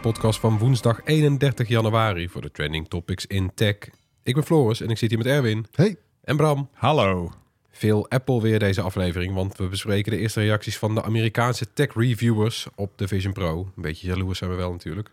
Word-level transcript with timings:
Podcast 0.00 0.40
van 0.40 0.58
woensdag 0.58 1.00
31 1.04 1.68
januari 1.68 2.28
voor 2.28 2.40
de 2.42 2.50
trending 2.50 2.88
topics 2.88 3.26
in 3.26 3.50
tech. 3.54 3.76
Ik 4.22 4.34
ben 4.34 4.44
Floris 4.44 4.80
en 4.80 4.88
ik 4.88 4.98
zit 4.98 5.08
hier 5.10 5.18
met 5.18 5.26
Erwin. 5.26 5.66
Hey. 5.74 5.96
En 6.24 6.36
Bram. 6.36 6.68
Hallo. 6.72 7.32
Veel 7.70 8.08
Apple 8.10 8.40
weer 8.40 8.58
deze 8.58 8.80
aflevering, 8.80 9.34
want 9.34 9.56
we 9.56 9.68
bespreken 9.68 10.12
de 10.12 10.18
eerste 10.18 10.40
reacties 10.40 10.78
van 10.78 10.94
de 10.94 11.02
Amerikaanse 11.02 11.72
tech 11.72 11.94
reviewers 11.94 12.66
op 12.74 12.98
de 12.98 13.08
Vision 13.08 13.32
Pro. 13.32 13.60
Een 13.76 13.82
beetje 13.82 14.06
jaloers 14.06 14.38
zijn 14.38 14.50
we 14.50 14.56
wel 14.56 14.70
natuurlijk. 14.70 15.10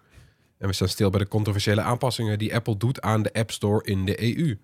En 0.57 0.67
we 0.67 0.73
staan 0.73 0.87
stil 0.87 1.09
bij 1.09 1.19
de 1.19 1.27
controversiële 1.27 1.81
aanpassingen 1.81 2.37
die 2.37 2.55
Apple 2.55 2.77
doet 2.77 3.01
aan 3.01 3.21
de 3.23 3.33
App 3.33 3.51
Store 3.51 3.83
in 3.85 4.05
de 4.05 4.37
EU. 4.37 4.57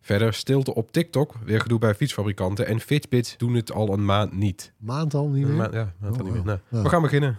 Verder 0.00 0.34
stilte 0.34 0.74
op 0.74 0.92
TikTok, 0.92 1.34
weer 1.44 1.60
gedoe 1.60 1.78
bij 1.78 1.94
fietsfabrikanten 1.94 2.66
en 2.66 2.80
Fitbit 2.80 3.34
doen 3.38 3.54
het 3.54 3.72
al 3.72 3.92
een 3.92 4.04
maand 4.04 4.32
niet. 4.32 4.72
Maand 4.76 5.14
al 5.14 5.28
niet 5.28 5.46
meer? 5.46 5.56
Ma- 5.56 5.68
ja, 5.72 5.92
maand 6.00 6.14
al 6.20 6.26
Oh, 6.26 6.32
niet 6.32 6.34
meer. 6.34 6.44
Nou, 6.44 6.58
ja. 6.70 6.82
We 6.82 6.88
gaan 6.88 7.02
beginnen. 7.02 7.38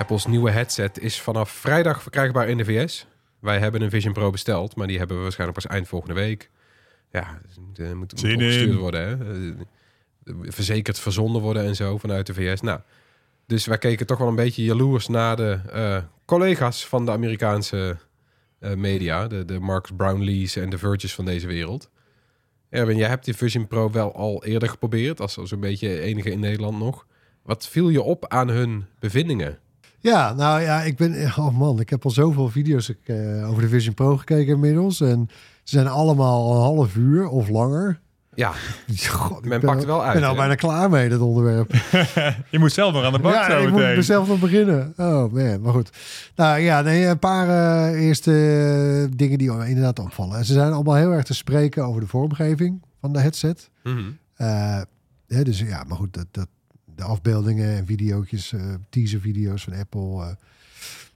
Apple's 0.00 0.26
nieuwe 0.26 0.50
headset 0.50 0.98
is 0.98 1.20
vanaf 1.20 1.50
vrijdag 1.50 2.02
verkrijgbaar 2.02 2.48
in 2.48 2.56
de 2.56 2.64
VS. 2.64 3.06
Wij 3.40 3.58
hebben 3.58 3.82
een 3.82 3.90
Vision 3.90 4.12
Pro 4.12 4.30
besteld, 4.30 4.76
maar 4.76 4.86
die 4.86 4.98
hebben 4.98 5.16
we 5.16 5.22
waarschijnlijk 5.22 5.60
pas 5.60 5.72
eind 5.72 5.88
volgende 5.88 6.14
week. 6.14 6.50
Ja, 7.10 7.40
moet, 7.60 7.78
eh, 7.78 7.92
moet, 7.92 8.22
in. 8.24 8.76
worden. 8.76 9.00
Hè? 9.00 9.50
Eh, 9.50 10.34
Verzekerd 10.42 10.98
verzonden 10.98 11.42
worden 11.42 11.64
en 11.64 11.76
zo 11.76 11.98
vanuit 11.98 12.26
de 12.26 12.34
VS. 12.34 12.60
Nou, 12.60 12.80
dus 13.46 13.66
wij 13.66 13.78
keken 13.78 14.06
toch 14.06 14.18
wel 14.18 14.28
een 14.28 14.34
beetje 14.34 14.64
jaloers 14.64 15.08
naar 15.08 15.36
de 15.36 15.60
eh, 15.72 16.02
collega's 16.24 16.86
van 16.86 17.04
de 17.04 17.10
Amerikaanse 17.10 17.96
media. 18.58 19.26
De, 19.26 19.44
de 19.44 19.58
Marcus 19.58 19.96
Brownlees 19.96 20.56
en 20.56 20.70
de 20.70 20.78
Verges 20.78 21.14
van 21.14 21.24
deze 21.24 21.46
wereld. 21.46 21.90
Erwin, 22.68 22.96
jij 22.96 23.08
hebt 23.08 23.24
die 23.24 23.36
Vision 23.36 23.66
Pro 23.66 23.90
wel 23.90 24.14
al 24.14 24.44
eerder 24.44 24.68
geprobeerd. 24.68 25.20
Als 25.20 25.34
zo'n 25.34 25.60
beetje 25.60 26.00
enige 26.00 26.30
in 26.30 26.40
Nederland 26.40 26.78
nog. 26.78 27.06
Wat 27.42 27.68
viel 27.68 27.88
je 27.88 28.02
op 28.02 28.28
aan 28.28 28.48
hun 28.48 28.86
bevindingen? 28.98 29.58
Ja, 30.00 30.32
nou 30.32 30.60
ja, 30.60 30.82
ik 30.82 30.96
ben... 30.96 31.32
Oh 31.36 31.58
man, 31.58 31.80
ik 31.80 31.90
heb 31.90 32.04
al 32.04 32.10
zoveel 32.10 32.48
video's 32.48 32.94
eh, 33.04 33.48
over 33.50 33.62
de 33.62 33.68
Vision 33.68 33.94
Pro 33.94 34.16
gekeken 34.16 34.54
inmiddels. 34.54 35.00
En 35.00 35.28
ze 35.64 35.76
zijn 35.76 35.88
allemaal 35.88 36.50
een 36.50 36.60
half 36.60 36.96
uur 36.96 37.28
of 37.28 37.48
langer. 37.48 38.00
Ja, 38.34 38.52
God, 39.08 39.44
men 39.44 39.60
pakt 39.60 39.80
er 39.80 39.86
wel 39.86 40.04
uit. 40.04 40.14
Ik 40.14 40.20
ben 40.20 40.28
al 40.28 40.34
hè? 40.34 40.40
bijna 40.40 40.54
klaar 40.54 40.90
mee, 40.90 41.08
dat 41.08 41.20
onderwerp. 41.20 41.72
Je 42.50 42.58
moet 42.58 42.72
zelf 42.72 42.92
nog 42.92 43.04
aan 43.04 43.12
de 43.12 43.18
bak 43.18 43.32
ja, 43.32 43.50
zo 43.50 43.66
ik 43.66 43.70
moet 43.70 43.80
mezelf 43.80 44.28
nog 44.28 44.40
beginnen. 44.40 44.92
Oh 44.96 45.32
man, 45.32 45.60
maar 45.60 45.72
goed. 45.72 45.90
Nou 46.34 46.60
ja, 46.60 46.80
nee, 46.80 47.06
een 47.06 47.18
paar 47.18 47.48
eh, 47.48 48.06
eerste 48.06 48.32
eh, 48.32 49.16
dingen 49.16 49.38
die 49.38 49.50
inderdaad 49.50 49.98
opvallen. 49.98 50.44
Ze 50.44 50.52
zijn 50.52 50.72
allemaal 50.72 50.94
heel 50.94 51.10
erg 51.10 51.24
te 51.24 51.34
spreken 51.34 51.84
over 51.84 52.00
de 52.00 52.06
vormgeving 52.06 52.82
van 53.00 53.12
de 53.12 53.20
headset. 53.20 53.70
Mhm. 53.82 54.10
Eh, 54.34 54.80
hè, 55.26 55.42
dus 55.42 55.58
ja, 55.58 55.84
maar 55.88 55.96
goed, 55.96 56.14
dat, 56.14 56.26
dat, 56.30 56.48
de 57.00 57.06
afbeeldingen 57.06 57.76
en 57.76 57.86
video's, 57.86 58.52
eh 58.52 58.74
teaser-video's 58.90 59.64
van 59.64 59.72
Apple. 59.72 60.22
eh, 60.22 60.28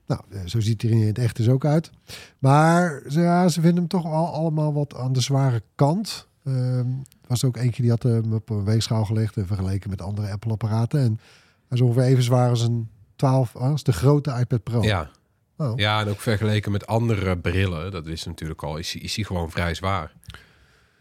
nou, 0.06 0.21
eh, 0.31 0.41
zo 0.47 0.61
ziet 0.61 0.83
hij 0.83 0.91
er 0.91 0.97
in 1.00 1.06
het 1.06 1.19
echt 1.19 1.37
dus 1.37 1.49
ook 1.49 1.65
uit. 1.65 1.91
Maar 2.39 3.03
ze, 3.09 3.21
ja, 3.21 3.49
ze 3.49 3.61
vinden 3.61 3.78
hem 3.78 3.89
toch 3.89 4.05
al 4.05 4.33
allemaal 4.33 4.73
wat 4.75 4.94
aan 4.97 5.12
de 5.12 5.21
zware 5.21 5.62
kant. 5.75 6.28
Er 6.44 6.87
was 7.27 7.44
ook 7.44 7.56
eentje 7.56 7.83
die 7.83 7.91
had 7.91 8.03
hem 8.03 8.33
op 8.33 8.50
een 8.50 8.65
weegschaal 8.65 9.05
gelegd 9.05 9.37
en 9.37 9.47
vergeleken 9.47 9.91
met 9.91 10.03
andere 10.03 10.31
Apple-apparaten. 10.31 11.00
En 11.00 11.21
hij 11.69 11.78
is 11.78 11.81
ongeveer 11.81 12.03
even 12.03 12.23
zwaar 12.23 12.49
als 12.49 12.61
een 12.62 12.89
12, 13.17 13.56
als 13.56 13.83
de 13.83 13.93
grote 13.93 14.37
iPad 14.41 14.62
Pro. 14.62 14.83
Ja. 14.83 15.11
Oh. 15.56 15.73
ja, 15.77 16.00
en 16.00 16.09
ook 16.09 16.21
vergeleken 16.21 16.73
met 16.73 16.87
andere 16.87 17.39
brillen, 17.39 17.91
dat 17.91 18.05
wist 18.06 18.27
natuurlijk 18.27 18.62
al, 18.62 18.77
is, 18.77 18.93
hij- 18.93 19.03
is 19.03 19.17
hij 19.17 19.25
gewoon 19.25 19.50
vrij 19.50 19.75
zwaar. 19.75 20.12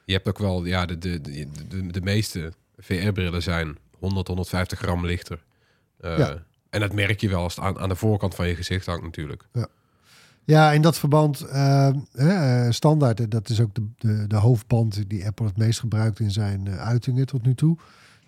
Je 0.06 0.14
hebt 0.14 0.28
ook 0.28 0.38
wel, 0.40 0.66
ja, 0.66 0.86
de, 0.86 0.98
de, 0.98 1.22
de, 1.22 1.48
de, 1.68 1.88
de 1.92 2.02
meeste 2.02 2.54
VR-brillen 2.78 3.42
zijn 3.44 3.78
100, 4.04 4.28
150 4.28 4.80
gram 4.80 5.06
lichter. 5.06 5.44
Eh, 6.00 6.18
Ja. 6.18 6.44
En 6.70 6.80
dat 6.80 6.94
merk 6.94 7.22
je 7.22 7.30
wel 7.30 7.42
als 7.44 7.56
het 7.56 7.66
aan, 7.66 7.80
aan 7.80 7.90
de 7.90 7.96
voorkant 7.96 8.36
van 8.36 8.48
je 8.48 8.56
gezicht 8.56 8.86
hangt 8.86 9.04
natuurlijk. 9.04 9.44
Ja, 10.46 10.72
in 10.72 10.82
dat 10.82 10.98
verband, 10.98 11.42
eh, 11.42 11.88
eh, 12.14 12.72
standaard, 12.72 13.32
dat 13.32 13.50
is 13.50 13.62
ook 13.62 13.76
de, 13.76 13.88
de, 13.98 14.28
de 14.28 14.36
hoofdband 14.36 15.10
die 15.10 15.26
Apple 15.26 15.46
het 15.46 15.58
meest 15.58 15.80
gebruikt 15.80 16.20
in 16.20 16.32
zijn 16.32 16.70
uitingen 16.70 17.26
tot 17.26 17.46
nu 17.46 17.56
toe. 17.56 17.78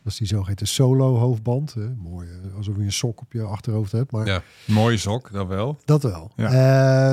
Dat 0.05 0.13
is 0.13 0.19
die 0.19 0.27
zogeheten 0.37 0.67
solo 0.67 1.15
hoofdband. 1.17 1.73
Hè. 1.73 1.89
Mooi, 1.97 2.27
eh, 2.27 2.55
alsof 2.57 2.75
je 2.75 2.81
een 2.83 2.91
sok 2.91 3.21
op 3.21 3.33
je 3.33 3.41
achterhoofd 3.43 3.91
hebt. 3.91 4.11
Maar 4.11 4.25
Ja. 4.27 4.41
Mooie 4.65 4.97
sok, 4.97 5.31
dat 5.31 5.47
wel. 5.47 5.77
dat 5.85 6.03
wel. 6.03 6.31
Ja. 6.35 6.45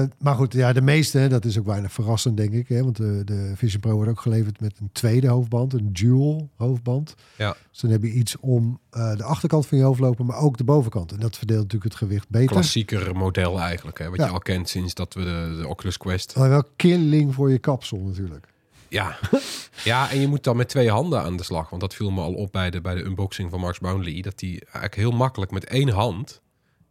Eh, 0.03 0.09
maar 0.19 0.35
goed, 0.35 0.53
ja, 0.53 0.73
de 0.73 0.81
meeste, 0.83 1.19
hè, 1.19 1.29
dat 1.29 1.45
is 1.45 1.59
ook 1.59 1.67
weinig 1.67 1.93
verrassend, 1.93 2.37
denk 2.37 2.53
ik. 2.53 2.69
Hè, 2.69 2.83
want 2.83 2.97
de, 2.97 3.23
de 3.25 3.53
Vision 3.57 3.81
Pro 3.81 3.93
wordt 3.95 4.11
ook 4.11 4.21
geleverd 4.21 4.61
met 4.61 4.79
een 4.81 4.89
tweede 4.93 5.29
hoofdband, 5.29 5.73
een 5.73 5.93
dual 5.93 6.49
hoofdband. 6.57 7.15
Ja. 7.39 7.57
Dus 7.71 7.81
dan 7.81 7.91
heb 7.91 8.03
je 8.03 8.13
iets 8.13 8.37
om 8.41 8.79
eh, 8.91 9.17
de 9.17 9.23
achterkant 9.25 9.67
van 9.67 9.79
je 9.79 9.85
hoofd 9.85 10.01
lopen, 10.01 10.27
maar 10.27 10.39
ook 10.39 10.57
de 10.57 10.65
bovenkant. 10.65 11.13
En 11.13 11.21
dat 11.21 11.37
verdeelt 11.37 11.63
natuurlijk 11.63 11.93
het 11.93 12.01
gewicht 12.03 12.29
beter. 12.29 12.49
Klassieker 12.49 13.17
model 13.17 13.61
eigenlijk, 13.61 13.99
hè, 13.99 14.09
wat 14.11 14.19
Ja. 14.19 14.25
je 14.27 14.31
al 14.33 14.39
kent 14.39 14.69
sinds 14.69 14.95
dat 14.95 15.15
we 15.15 15.21
de, 15.25 15.57
de 15.61 15.69
Oculus 15.69 15.97
Quest... 15.97 16.37
Maar 16.37 16.49
wel 16.49 16.65
killing 16.77 17.35
voor 17.35 17.51
je 17.51 17.59
kapsel 17.59 17.99
natuurlijk. 17.99 18.47
Ja. 18.93 19.19
ja, 19.85 20.11
en 20.11 20.21
je 20.21 20.27
moet 20.29 20.45
dan 20.45 20.57
met 20.57 20.69
twee 20.69 20.91
handen 20.91 21.23
aan 21.23 21.37
de 21.37 21.43
slag. 21.43 21.69
Want 21.71 21.81
dat 21.83 21.95
viel 21.95 22.11
me 22.11 22.21
al 22.21 22.33
op 22.35 22.53
bij 22.53 22.71
de, 22.71 22.81
bij 22.81 22.95
de 22.95 23.05
unboxing 23.05 23.51
van 23.51 23.61
Marks 23.61 23.79
Brownlee. 23.79 24.23
Dat 24.23 24.39
die 24.39 24.61
eigenlijk 24.61 24.95
heel 24.95 25.11
makkelijk 25.11 25.51
met 25.51 25.65
één 25.65 25.89
hand 25.89 26.41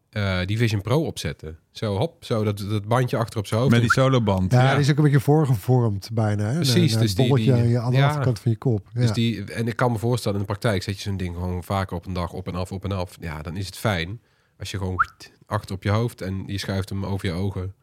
eh, 0.10 0.40
die 0.46 0.58
Vision 0.58 0.82
Pro 0.82 1.06
opzette. 1.06 1.56
Zo, 1.72 1.98
hop, 1.98 2.24
zo 2.26 2.44
dat, 2.44 2.58
dat 2.58 2.88
bandje 2.88 3.18
achter 3.18 3.40
op 3.40 3.48
zijn 3.48 3.60
hoofd. 3.60 3.72
Met 3.72 3.82
die 3.82 3.92
soloband. 3.92 4.52
Ja, 4.52 4.64
Ja. 4.64 4.72
die 4.72 4.80
is 4.80 4.92
ook 4.92 4.98
een 4.98 5.04
beetje 5.04 5.20
voorgevormd 5.20 6.10
bijna. 6.14 6.44
Hè? 6.46 6.56
Precies, 6.56 6.92
naar 6.94 7.02
dus 7.02 7.14
bolletje 7.14 7.54
die- 7.54 7.62
aan, 7.62 7.68
je, 7.68 7.80
aan 7.80 7.92
de 7.92 7.98
ja. 7.98 8.08
achterkant 8.08 8.40
van 8.40 8.52
je 8.52 8.58
kop. 8.58 8.88
Ja. 8.94 9.02
Dus 9.02 9.12
die, 9.12 9.44
en 9.44 9.68
ik 9.68 9.76
kan 9.76 9.92
me 9.92 9.98
voorstellen, 9.98 10.38
in 10.40 10.44
de 10.46 10.52
praktijk 10.52 10.84
zet 10.84 10.96
je 10.96 11.02
zo'n 11.02 11.18
ding 11.18 11.36
gewoon 11.36 11.64
vaker 11.64 11.96
op 11.98 12.06
een 12.06 12.14
dag 12.14 12.32
op 12.34 12.48
en 12.48 12.56
af, 12.56 12.72
op 12.72 12.84
en 12.84 12.92
af. 12.92 13.18
Ja, 13.20 13.42
dan 13.42 13.58
is 13.58 13.66
het 13.66 13.78
fijn 13.78 14.22
als 14.60 14.72
je 14.72 14.78
gewoon 14.78 15.06
achter 15.46 15.76
op 15.76 15.84
je 15.84 15.90
hoofd 15.90 16.22
en 16.22 16.44
je 16.48 16.58
schuift 16.58 16.90
hem 16.90 17.06
over 17.06 17.26
je 17.28 17.34
ogen. 17.34 17.74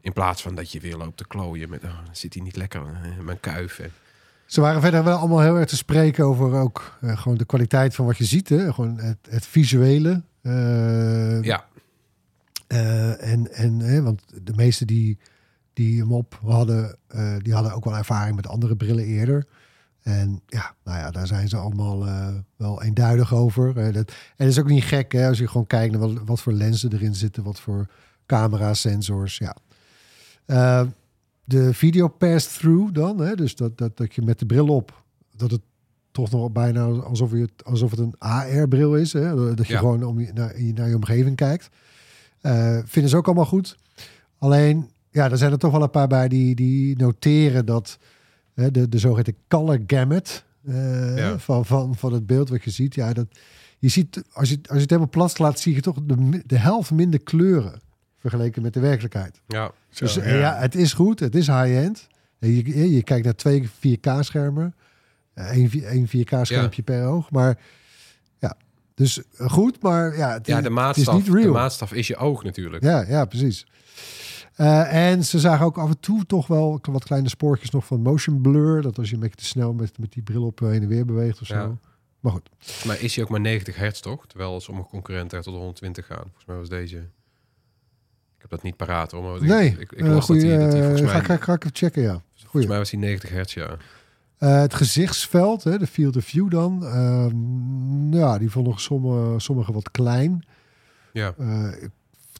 In 0.00 0.12
plaats 0.12 0.42
van 0.42 0.54
dat 0.54 0.72
je 0.72 0.80
weer 0.80 0.96
loopt 0.96 1.16
te 1.16 1.26
klooien 1.26 1.70
met, 1.70 1.84
oh, 1.84 1.98
zit 2.12 2.34
hij 2.34 2.42
niet 2.42 2.56
lekker 2.56 2.80
eh, 2.80 3.18
in 3.18 3.24
mijn 3.24 3.40
kuif. 3.40 3.78
En, 3.78 3.90
Ze 4.46 4.60
waren 4.60 4.80
verder 4.80 5.04
wel 5.04 5.18
allemaal 5.18 5.40
heel 5.40 5.56
erg 5.56 5.68
te 5.68 5.76
spreken 5.76 6.24
over 6.24 6.52
ook 6.52 6.98
eh, 7.00 7.18
gewoon 7.18 7.38
de 7.38 7.44
kwaliteit 7.44 7.94
van 7.94 8.06
wat 8.06 8.18
je 8.18 8.24
ziet. 8.24 8.48
Hè? 8.48 8.72
Gewoon 8.72 8.98
het, 8.98 9.18
het 9.28 9.46
visuele. 9.46 10.22
Eh, 10.42 11.42
ja, 11.42 11.64
en, 13.18 13.52
en, 13.52 13.78
hè, 13.78 14.02
want 14.02 14.22
de 14.42 14.52
meeste 14.54 14.84
die, 14.84 15.18
die 15.72 16.00
hem 16.00 16.12
op 16.12 16.38
hadden, 16.44 16.96
die 17.38 17.54
hadden 17.54 17.72
ook 17.72 17.84
wel 17.84 17.96
ervaring 17.96 18.36
met 18.36 18.46
andere 18.46 18.76
brillen 18.76 19.04
eerder. 19.04 19.46
En 20.02 20.42
ja, 20.46 20.74
nou 20.84 20.98
ja, 20.98 21.10
daar 21.10 21.26
zijn 21.26 21.48
ze 21.48 21.56
allemaal 21.56 22.06
wel 22.56 22.82
eenduidig 22.82 23.34
over. 23.34 23.74
Dat, 23.74 23.94
en 23.94 24.14
het 24.36 24.48
is 24.48 24.58
ook 24.58 24.68
niet 24.68 24.84
gek 24.84 25.12
hè, 25.12 25.28
als 25.28 25.38
je 25.38 25.48
gewoon 25.48 25.66
kijkt 25.66 25.92
naar 25.92 26.00
wat, 26.00 26.22
wat 26.24 26.40
voor 26.40 26.52
lenzen 26.52 26.92
erin 26.92 27.14
zitten, 27.14 27.42
wat 27.42 27.60
voor 27.60 27.86
camera's, 28.26 28.80
sensors. 28.80 29.38
Ja. 29.38 29.56
Eh, 30.50 30.82
de 31.44 31.74
video 31.74 32.08
pass-through 32.08 32.92
dan, 32.94 33.20
hè, 33.20 33.34
dus 33.34 33.56
dat, 33.56 33.78
dat, 33.78 33.96
dat 33.96 34.14
je 34.14 34.22
met 34.22 34.38
de 34.38 34.46
bril 34.46 34.68
op, 34.68 35.02
dat 35.36 35.50
het 35.50 35.60
toch 36.10 36.30
nog 36.30 36.50
bijna 36.52 36.84
alsof, 36.84 37.30
je 37.30 37.36
het, 37.40 37.64
alsof 37.64 37.90
het 37.90 38.00
een 38.00 38.14
AR-bril 38.18 38.96
is. 38.96 39.12
Hè? 39.12 39.54
Dat 39.54 39.66
je 39.66 39.72
Ja. 39.72 39.78
gewoon 39.78 40.02
om 40.04 40.20
je, 40.20 40.30
naar, 40.34 40.60
je- 40.62 40.72
naar 40.72 40.88
je 40.88 40.94
omgeving 40.94 41.36
kijkt. 41.36 41.68
Eh, 42.40 42.78
vinden 42.84 43.10
ze 43.10 43.16
ook 43.16 43.26
allemaal 43.26 43.44
goed. 43.46 43.76
Alleen, 44.38 44.90
ja, 45.10 45.30
er 45.30 45.38
zijn 45.38 45.52
er 45.52 45.58
toch 45.58 45.72
wel 45.72 45.82
een 45.82 45.90
paar 45.90 46.08
bij 46.08 46.28
die, 46.28 46.54
die 46.54 46.96
noteren 46.96 47.66
dat 47.66 47.98
hè, 48.54 48.70
de, 48.70 48.88
de 48.88 48.98
zogeheten 48.98 49.34
color 49.48 49.78
gamut 49.86 50.44
eh, 50.64 51.16
Ja. 51.16 51.38
van, 51.38 51.66
van, 51.66 51.94
van 51.96 52.12
het 52.12 52.26
beeld 52.26 52.48
wat 52.48 52.64
je 52.64 52.70
ziet. 52.70 52.94
Ja, 52.94 53.12
dat, 53.12 53.26
je 53.78 53.88
ziet, 53.88 54.22
als 54.32 54.48
je, 54.48 54.56
als 54.56 54.74
je 54.76 54.80
het 54.80 54.90
helemaal 54.90 55.08
plat 55.10 55.38
laat, 55.38 55.60
zie 55.60 55.74
je 55.74 55.80
toch 55.80 55.96
de, 56.02 56.42
de 56.46 56.58
helft 56.58 56.90
minder 56.90 57.20
kleuren 57.22 57.80
vergeleken 58.20 58.62
met 58.62 58.74
de 58.74 58.80
werkelijkheid. 58.80 59.40
Ja, 59.46 59.72
Dus 59.94 60.12
Zo, 60.12 60.20
eh, 60.20 60.40
ja. 60.40 60.56
het 60.56 60.74
is 60.74 60.92
goed, 60.92 61.20
het 61.20 61.34
is 61.34 61.46
high-end. 61.46 62.08
En 62.38 62.54
Je, 62.54 62.92
je, 62.92 63.02
kijkt 63.02 63.24
naar 63.24 63.34
twee 63.34 63.68
4K-schermen. 63.68 64.74
Eén 65.34 66.08
4K-schermpje 66.08 66.82
per 66.84 67.06
oog. 67.06 67.30
Maar 67.30 67.58
ja, 68.38 68.56
dus 68.94 69.22
eh, 69.36 69.50
goed, 69.50 69.82
maar 69.82 70.16
ja, 70.16 70.32
het, 70.32 70.46
ja 70.46 70.56
de, 70.56 70.62
het 70.62 70.72
maatstaf, 70.72 71.14
is 71.14 71.22
niet 71.22 71.32
de 71.32 71.40
real. 71.40 71.52
maatstaf 71.52 71.92
is 71.92 72.06
je 72.06 72.16
oog 72.16 72.42
natuurlijk. 72.42 72.82
Ja, 72.82 73.04
ja, 73.08 73.24
precies. 73.24 73.66
Eh, 74.60 75.10
en 75.10 75.24
ze 75.24 75.38
zagen 75.38 75.66
ook 75.66 75.78
af 75.78 75.88
en 75.88 76.00
toe 76.00 76.26
toch 76.26 76.46
wel 76.46 76.80
wat 76.82 77.04
kleine 77.04 77.28
spoortjes 77.28 77.70
nog 77.70 77.86
van 77.86 78.02
motion 78.02 78.40
blur. 78.40 78.82
Dat 78.82 78.98
als 78.98 79.08
je 79.08 79.14
een 79.14 79.20
beetje 79.20 79.36
te 79.36 79.44
snel 79.44 79.72
met, 79.72 79.98
met 79.98 80.12
die 80.12 80.22
bril 80.22 80.44
op 80.44 80.62
eh, 80.62 80.68
heen 80.68 80.82
en 80.82 80.88
weer 80.88 81.04
beweegt 81.04 81.40
of 81.40 81.46
zo. 81.46 81.54
Ja. 81.54 81.76
Maar 82.20 82.32
goed. 82.32 82.50
Maar 82.84 83.00
is 83.00 83.14
hij 83.14 83.24
ook 83.24 83.30
maar 83.30 83.40
90 83.40 83.76
hertz 83.76 84.00
toch? 84.00 84.26
Terwijl 84.26 84.60
sommige 84.60 84.88
concurrenten 84.88 85.42
tot 85.42 85.54
120 85.54 86.06
gaan. 86.06 86.22
Volgens 86.22 86.44
mij 86.46 86.56
was 86.56 86.68
deze... 86.68 87.08
Ik 88.42 88.50
heb 88.50 88.50
dat 88.50 88.62
niet 88.62 88.76
paraat 88.76 89.10
hoor. 89.10 89.22
Maar 89.22 89.34
ik- 89.36 89.42
nee, 89.42 89.68
ik, 89.78 89.92
ik, 89.92 89.92
eh, 89.92 90.06
las 90.06 90.14
dat 90.14 90.24
goeie, 90.24 90.46
hij, 90.50 90.58
dat 90.58 90.72
hij 90.72 90.80
eh, 90.80 90.86
volgens, 90.86 91.10
ga, 91.10 91.16
mij, 91.16 91.24
ga, 91.26 91.36
ga 91.36 91.52
ik 91.52 91.64
even 91.64 91.76
checken, 91.76 92.02
ja. 92.02 92.22
volgens 92.34 92.66
mij 92.66 92.78
was 92.78 92.90
hij 92.90 93.00
90 93.00 93.30
hertz, 93.30 93.54
ja. 93.54 93.76
Eh, 94.38 94.60
het 94.60 94.74
gezichtsveld, 94.74 95.64
hè, 95.64 95.78
de 95.78 95.86
field 95.86 96.16
of 96.16 96.24
view 96.24 96.50
dan. 96.50 96.84
ehm, 96.86 98.14
ja, 98.14 98.38
die 98.38 98.50
vond 98.50 98.66
nog 98.66 98.80
sommige, 98.80 99.34
sommige 99.40 99.72
wat 99.72 99.90
klein. 99.90 100.44
Ja, 101.12 101.34
ik 101.80 101.90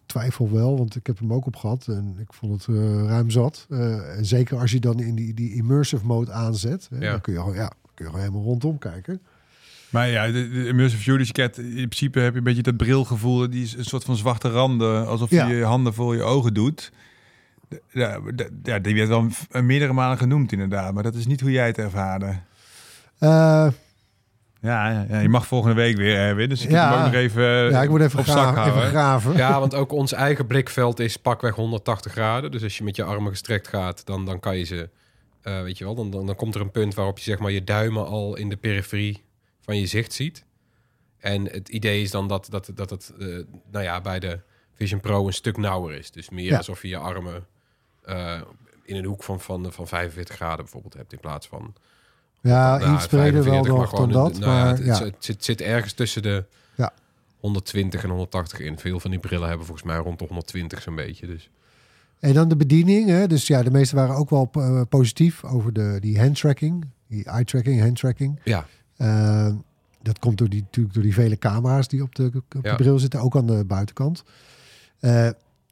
twijfel 0.06 0.50
wel, 0.52 0.76
want 0.78 0.96
ik 0.96 1.06
heb 1.06 1.18
hem 1.18 1.32
ook 1.32 1.46
op 1.46 1.56
gehad 1.56 1.86
en 1.88 2.16
ik 2.20 2.32
vond 2.32 2.66
het 2.66 2.76
ruim 3.06 3.30
zat. 3.30 3.66
En 3.68 4.24
zeker 4.26 4.58
als 4.58 4.70
je 4.70 4.80
dan 4.80 5.00
in 5.00 5.14
die, 5.14 5.34
die 5.34 5.54
immersive 5.54 6.06
mode 6.06 6.32
aanzet, 6.32 6.86
hè, 6.90 6.98
Ja. 7.04 7.10
dan 7.10 7.20
kun 7.20 7.32
je, 7.32 7.38
gewoon, 7.38 7.54
ja, 7.54 7.66
kun 7.68 7.74
je 7.94 8.04
gewoon 8.04 8.20
helemaal 8.20 8.42
rondom 8.42 8.78
kijken. 8.78 9.20
Maar 9.90 10.08
ja, 10.08 10.26
de, 10.26 10.48
de 10.48 10.66
immersive 10.66 11.02
view, 11.02 11.18
dus 11.18 11.26
je 11.26 11.32
krijgt, 11.32 11.58
in 11.58 11.72
principe 11.74 12.20
heb 12.20 12.32
je 12.32 12.38
een 12.38 12.44
beetje 12.44 12.62
dat 12.62 12.76
brilgevoel, 12.76 13.50
die 13.50 13.62
is 13.62 13.76
een 13.76 13.84
soort 13.84 14.04
van 14.04 14.16
zwarte 14.16 14.48
randen, 14.50 15.06
alsof 15.06 15.30
Ja. 15.30 15.46
je 15.46 15.54
je 15.54 15.64
handen 15.64 15.94
voor 15.94 16.14
je 16.16 16.22
ogen 16.22 16.54
doet. 16.54 16.92
De- 17.68 17.82
Ja, 17.92 18.18
de- 18.34 18.58
ja, 18.62 18.78
die 18.78 18.94
werd 18.94 19.08
wel 19.08 19.26
meerdere 19.62 19.92
malen 19.92 20.18
genoemd 20.18 20.52
inderdaad, 20.52 20.94
maar 20.94 21.02
dat 21.02 21.14
is 21.14 21.26
niet 21.26 21.40
hoe 21.40 21.50
jij 21.50 21.66
het 21.66 21.78
ervaarde. 21.78 22.26
Eh, 23.18 23.68
Ja, 24.62 24.90
ja, 24.90 25.06
ja, 25.08 25.18
je 25.18 25.28
mag 25.28 25.46
volgende 25.46 25.74
week 25.76 25.96
weer, 25.96 26.16
Erwin, 26.16 26.48
dus 26.48 26.64
ik 26.64 26.70
Ja. 26.70 26.82
heb 26.84 26.94
hem 26.96 26.98
ook 27.06 27.12
nog 27.12 27.20
even 27.20 27.42
eh, 27.64 27.70
ja, 27.70 27.82
ik 27.82 27.88
moet 27.88 28.00
even, 28.00 28.18
op 28.18 28.24
zak 28.24 28.36
gra- 28.36 28.50
even 28.50 28.62
houden. 28.70 28.90
graven. 28.90 29.36
ja, 29.36 29.58
want 29.60 29.74
ook 29.74 29.92
ons 29.92 30.12
eigen 30.12 30.46
blikveld 30.46 31.00
is 31.00 31.16
pakweg 31.16 31.54
180 31.54 32.12
graden. 32.12 32.50
Dus 32.50 32.62
als 32.62 32.78
je 32.78 32.84
met 32.84 32.96
je 32.96 33.02
armen 33.04 33.30
gestrekt 33.30 33.68
gaat, 33.68 34.06
dan, 34.06 34.24
dan 34.26 34.40
kan 34.40 34.56
je 34.56 34.64
ze... 34.64 34.88
eh, 35.42 35.62
weet 35.62 35.78
je 35.78 35.84
wel, 35.84 35.94
dan, 35.94 36.10
dan, 36.10 36.26
dan 36.26 36.34
komt 36.34 36.54
er 36.54 36.60
een 36.60 36.70
punt 36.70 36.94
waarop 36.94 37.18
je 37.18 37.24
zeg 37.24 37.38
maar 37.38 37.50
je 37.50 37.64
duimen 37.64 38.06
al 38.06 38.36
in 38.36 38.48
de 38.48 38.56
periferie 38.56 39.22
van 39.60 39.76
je 39.78 39.86
zicht 39.86 40.12
ziet. 40.12 40.44
En 41.18 41.44
het 41.44 41.68
idee 41.68 42.02
is 42.02 42.10
dan 42.10 42.28
dat, 42.28 42.46
dat, 42.50 42.70
dat 42.74 42.90
het 42.90 43.12
eh, 43.18 43.26
nou 43.70 43.84
ja, 43.84 44.00
bij 44.00 44.18
de 44.20 44.38
Vision 44.74 45.00
Pro 45.00 45.26
een 45.26 45.32
stuk 45.32 45.56
nauwer 45.56 45.94
is. 45.98 46.10
Dus 46.10 46.30
meer 46.30 46.44
Ja. 46.50 46.56
alsof 46.56 46.82
je 46.82 46.88
je 46.88 46.96
armen 46.96 47.46
eh, 48.02 48.40
in 48.84 48.96
een 48.96 49.04
hoek 49.04 49.22
van, 49.22 49.40
van, 49.40 49.72
van 49.72 49.88
45 49.88 50.34
graden 50.34 50.56
bijvoorbeeld 50.64 50.94
hebt 50.94 51.12
in 51.12 51.20
plaats 51.20 51.46
van 51.48 51.74
Ja, 52.40 52.78
Nou, 52.78 52.94
iets 52.94 53.06
breder 53.06 53.44
wel 53.44 53.64
45, 53.64 53.72
maar 53.72 53.80
nog 53.80 53.90
dan 53.90 54.10
dat. 54.12 54.38
nou 54.38 54.52
ja, 54.52 54.62
maar 54.64 54.68
het, 54.76 54.84
ja, 54.84 54.92
het, 54.92 55.00
het 55.14 55.24
zit, 55.24 55.44
zit 55.44 55.60
ergens 55.60 55.92
tussen 55.92 56.22
de 56.22 56.44
Ja. 56.76 56.92
120 57.40 58.02
en 58.02 58.08
180 58.08 58.58
in. 58.60 58.78
Veel 58.78 59.00
van 59.00 59.10
die 59.10 59.20
brillen 59.20 59.48
hebben 59.48 59.66
volgens 59.66 59.86
mij 59.86 59.96
rond 59.96 60.18
de 60.18 60.24
120 60.24 60.82
zo'n 60.82 60.94
beetje. 60.94 61.26
Dus 61.26 61.50
En 62.20 62.34
dan 62.34 62.48
de 62.48 62.56
bediening. 62.56 63.08
Hè? 63.08 63.26
Dus 63.26 63.46
ja, 63.46 63.62
de 63.62 63.70
meeste 63.70 63.96
waren 63.96 64.14
ook 64.16 64.30
wel 64.30 64.50
eh, 64.52 64.80
positief 64.88 65.44
over 65.44 65.72
de, 65.72 65.96
die 66.00 66.18
handtracking. 66.20 66.86
Die 67.08 67.24
eye-tracking, 67.24 67.80
handtracking. 67.80 68.40
ja, 68.44 68.66
Eh, 69.00 69.46
dat 70.02 70.18
komt 70.18 70.38
door 70.38 70.48
die, 70.48 70.60
natuurlijk 70.60 70.94
door 70.94 71.02
die 71.04 71.14
vele 71.14 71.38
camera's 71.38 71.88
die 71.88 72.02
op 72.02 72.14
de, 72.14 72.30
op 72.56 72.62
de 72.62 72.74
bril 72.76 72.98
zitten, 72.98 73.20
ook 73.20 73.36
aan 73.36 73.46
de 73.46 73.64
buitenkant. 73.64 74.24
Eh, 75.00 75.26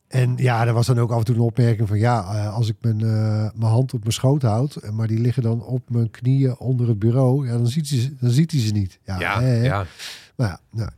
en 0.09 0.35
ja, 0.37 0.67
er 0.67 0.73
was 0.73 0.87
dan 0.87 0.99
ook 0.99 1.11
af 1.11 1.19
en 1.19 1.25
toe 1.25 1.35
een 1.35 1.41
opmerking 1.41 1.89
van 1.89 1.99
ja, 1.99 2.35
eh, 2.35 2.55
als 2.55 2.69
ik 2.69 2.77
mijn, 2.81 2.97
mijn 3.55 3.73
hand 3.73 3.95
op 3.95 4.01
mijn 4.01 4.13
schoot 4.13 4.43
houd, 4.43 4.81
maar 4.93 5.07
die 5.07 5.19
liggen 5.21 5.43
dan 5.43 5.63
op 5.65 5.91
mijn 5.91 6.11
knieën 6.11 6.59
onder 6.59 6.89
het 6.89 6.99
bureau, 6.99 7.47
ja, 7.47 7.53
dan 7.53 7.67
ziet 7.67 7.89
hij 7.91 7.99
ze, 8.01 8.15
dan 8.21 8.31
ziet 8.31 8.51
hij 8.51 8.61
ze 8.61 8.73
niet. 8.73 8.99
Ja, 9.05 9.19
ja, 9.21 9.41
hè, 9.41 9.47
hè. 9.47 9.65
ja. 9.65 9.87
Maar 10.37 10.49
ja, 10.49 10.91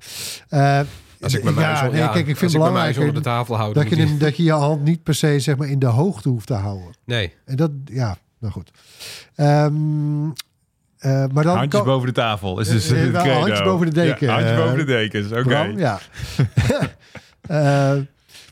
nou. 0.49 0.87
Als 1.21 1.35
ik 1.35 1.43
mijn 1.45 1.55
ja, 1.55 1.61
muis, 1.61 1.81
nee, 1.93 2.01
ja, 2.01 2.07
kijk, 2.09 2.27
ik 2.27 2.37
vind 2.37 2.53
het 2.53 2.61
belangrijk 2.61 2.99
onder 2.99 3.15
de 3.15 3.21
tafel 3.21 3.57
houd, 3.57 3.75
dat 3.75 3.89
je, 3.89 3.97
die- 3.97 4.17
dat 4.17 4.37
je 4.37 4.43
je 4.43 4.53
hand 4.53 4.83
niet 4.83 5.03
per 5.03 5.15
se 5.15 5.41
zeg 5.41 5.57
maar 5.57 5.69
in 5.69 5.79
de 5.79 5.87
hoogte 5.87 6.29
hoeft 6.29 6.47
te 6.47 6.55
houden. 6.55 6.95
Nee, 7.05 7.35
En 7.45 7.57
dat, 7.57 7.71
ja, 7.85 8.17
nou 8.39 8.53
goed. 8.53 8.71
Ehm, 9.35 10.29
eh, 11.01 11.25
maar 11.33 11.45
dan 11.45 11.57
Handjes 11.57 11.83
boven 11.83 12.07
de 12.07 12.15
tafel 12.15 12.61
is 12.61 12.69
dus 12.69 12.91
Eh, 12.91 13.01
het 13.01 13.13
nou, 13.13 13.25
credo. 13.25 13.39
handjes 13.39 13.63
boven 13.63 13.87
de 13.87 13.93
deken, 13.93 14.27
Ja, 14.27 14.33
handjes 14.35 14.57
boven 14.57 14.79
de 14.79 14.85
dekens, 14.85 15.33
oké. 15.33 15.59
Ja. 15.77 15.99
Eh, 17.49 17.97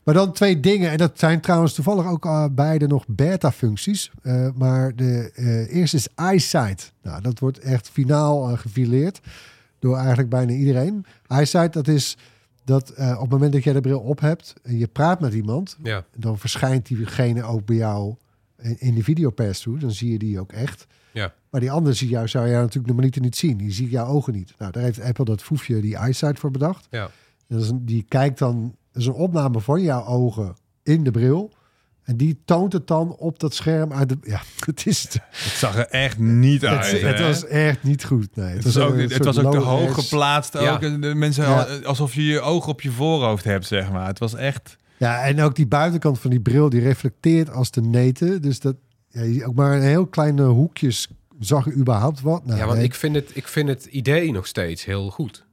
maar 0.05 0.15
dan 0.17 0.33
twee 0.33 0.61
dingen. 0.61 0.91
En 0.91 0.97
dat 0.97 1.19
zijn 1.19 1.41
trouwens 1.41 1.75
toevallig 1.75 2.06
ook 2.06 2.55
beide 2.55 2.87
nog 2.87 3.05
beta-functies. 3.09 4.11
Eh, 4.23 4.49
maar 4.55 4.97
de 4.97 5.31
eh, 5.35 5.75
eerste 5.77 5.97
is 5.97 6.09
eyesight. 6.15 6.93
Nou, 7.03 7.23
dat 7.23 7.39
wordt 7.39 7.59
echt 7.59 7.89
finaal 7.91 8.56
gefileerd 8.56 9.21
door 9.79 9.97
eigenlijk 9.97 10.29
bijna 10.29 10.53
iedereen. 10.53 11.05
Eyesight, 11.27 11.73
dat 11.73 11.89
is 11.89 12.17
dat 12.65 12.91
eh, 12.91 13.15
op 13.15 13.21
het 13.21 13.31
moment 13.31 13.53
dat 13.53 13.65
jij 13.65 13.73
de 13.73 13.81
bril 13.81 14.00
op 14.00 14.21
hebt 14.21 14.55
en 14.62 14.79
je 14.79 14.87
praat 14.87 15.21
met 15.21 15.35
iemand, 15.35 15.77
ja, 15.83 16.05
dan 16.17 16.39
verschijnt 16.39 16.87
diegene 16.87 17.43
ook 17.43 17.65
bij 17.65 17.77
jou 17.77 18.15
in, 18.59 18.77
in 18.79 18.95
de 18.95 19.03
videopass 19.03 19.61
toe. 19.62 19.79
Dan 19.79 19.91
zie 19.91 20.12
je 20.12 20.19
die 20.19 20.41
ook 20.41 20.53
echt. 20.53 20.87
Ja, 21.13 21.33
Maar 21.51 21.61
die 21.61 21.71
andere 21.71 21.95
zie 21.95 22.09
jou, 22.09 22.29
zou 22.29 22.47
je 22.47 22.53
natuurlijk 22.55 22.87
normaliter 22.87 23.21
niet 23.23 23.37
zien. 23.37 23.57
Die 23.57 23.73
ziet 23.73 23.91
jouw 23.91 24.07
ogen 24.07 24.33
niet. 24.33 24.55
Nou, 24.59 24.73
daar 24.73 24.83
heeft 24.83 25.01
Apple 25.01 25.25
dat 25.25 25.43
foefje, 25.43 25.81
die 25.81 25.97
eyesight 25.97 26.39
voor 26.39 26.51
bedacht. 26.51 26.87
ja. 26.91 27.11
Dat 27.49 27.63
is 27.63 27.69
een, 27.69 27.85
die 27.85 28.05
kijkt 28.09 28.39
dan, 28.39 28.75
dat 28.93 29.03
is 29.03 29.09
een 29.09 29.15
opname 29.15 29.61
van 29.61 29.83
jouw 29.83 30.05
ogen 30.05 30.57
in 30.83 31.05
de 31.05 31.11
bril. 31.11 31.53
En 32.03 32.17
die 32.17 32.41
toont 32.45 32.73
het 32.73 32.87
dan 32.87 33.17
op 33.17 33.39
dat 33.39 33.55
scherm 33.55 33.93
uit 33.93 34.09
de. 34.09 34.19
Ja, 34.31 34.41
het 34.67 34.87
is. 34.87 35.03
Het 35.03 35.23
zag 35.57 35.77
er 35.77 35.87
echt 35.87 36.19
niet 36.19 36.67
uit. 36.67 37.01
het 37.03 37.21
was 37.21 37.47
echt 37.47 37.83
niet 37.83 38.05
goed. 38.05 38.37
Nee, 38.37 38.55
Het 38.55 38.65
was 38.65 38.75
een 38.75 38.83
ook, 38.83 38.97
het 39.11 39.25
was 39.25 39.39
ook 39.39 39.53
te 39.53 39.59
hoog 39.59 39.95
geplaatst. 39.95 40.53
Ja. 40.53 40.73
Ook. 40.75 40.83
En 40.83 41.01
De 41.01 41.15
mensen 41.15 41.45
Ja. 41.45 41.67
alsof 41.85 42.15
je 42.15 42.25
je 42.25 42.41
oog 42.41 42.67
op 42.69 42.81
je 42.81 42.91
voorhoofd 42.91 43.45
hebt, 43.45 43.67
zeg 43.67 43.91
maar. 43.93 44.07
Het 44.07 44.19
was 44.19 44.35
echt. 44.35 44.77
Ja, 44.97 45.21
en 45.23 45.41
ook 45.41 45.57
die 45.57 45.67
buitenkant 45.67 46.19
van 46.21 46.31
die 46.31 46.41
bril 46.41 46.69
die 46.69 46.81
reflecteert 46.81 47.50
als 47.50 47.71
de 47.71 47.81
neten. 47.81 48.43
Dus 48.43 48.61
dat 48.61 48.77
ja, 49.11 49.23
je- 49.23 49.47
ook 49.47 49.55
maar 49.55 49.77
een 49.77 49.83
heel 49.83 50.07
kleine 50.07 50.43
hoekjes 50.45 51.09
zag 51.41 51.65
je 51.65 51.73
überhaupt 51.75 52.21
wat. 52.21 52.45
Nou, 52.47 52.59
ja 52.59 52.65
want 52.65 52.77
nee. 52.77 52.87
ik 52.87 52.95
vind, 52.95 53.15
het, 53.15 53.31
ik 53.35 53.49
vind 53.49 53.69
het 53.69 53.85
idee 53.85 54.33
nog 54.33 54.47
steeds 54.47 54.85
heel 54.85 55.11
goed. 55.11 55.47